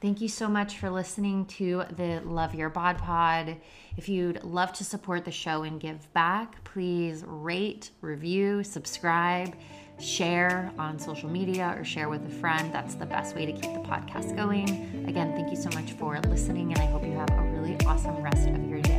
Thank 0.01 0.19
you 0.19 0.29
so 0.29 0.47
much 0.47 0.79
for 0.79 0.89
listening 0.89 1.45
to 1.45 1.83
the 1.95 2.21
Love 2.25 2.55
Your 2.55 2.69
Bod 2.69 2.97
Pod. 2.97 3.55
If 3.97 4.09
you'd 4.09 4.43
love 4.43 4.73
to 4.73 4.83
support 4.83 5.25
the 5.25 5.31
show 5.31 5.61
and 5.61 5.79
give 5.79 6.11
back, 6.13 6.63
please 6.63 7.23
rate, 7.27 7.91
review, 8.01 8.63
subscribe, 8.63 9.53
share 9.99 10.71
on 10.79 10.97
social 10.97 11.29
media, 11.29 11.75
or 11.77 11.83
share 11.83 12.09
with 12.09 12.25
a 12.25 12.31
friend. 12.39 12.73
That's 12.73 12.95
the 12.95 13.05
best 13.05 13.35
way 13.35 13.45
to 13.45 13.51
keep 13.51 13.73
the 13.73 13.87
podcast 13.87 14.35
going. 14.35 14.69
Again, 15.07 15.33
thank 15.33 15.51
you 15.51 15.55
so 15.55 15.69
much 15.79 15.91
for 15.91 16.19
listening, 16.21 16.73
and 16.73 16.81
I 16.81 16.87
hope 16.87 17.05
you 17.05 17.11
have 17.11 17.29
a 17.29 17.43
really 17.51 17.77
awesome 17.85 18.23
rest 18.23 18.47
of 18.47 18.67
your 18.67 18.81
day. 18.81 18.90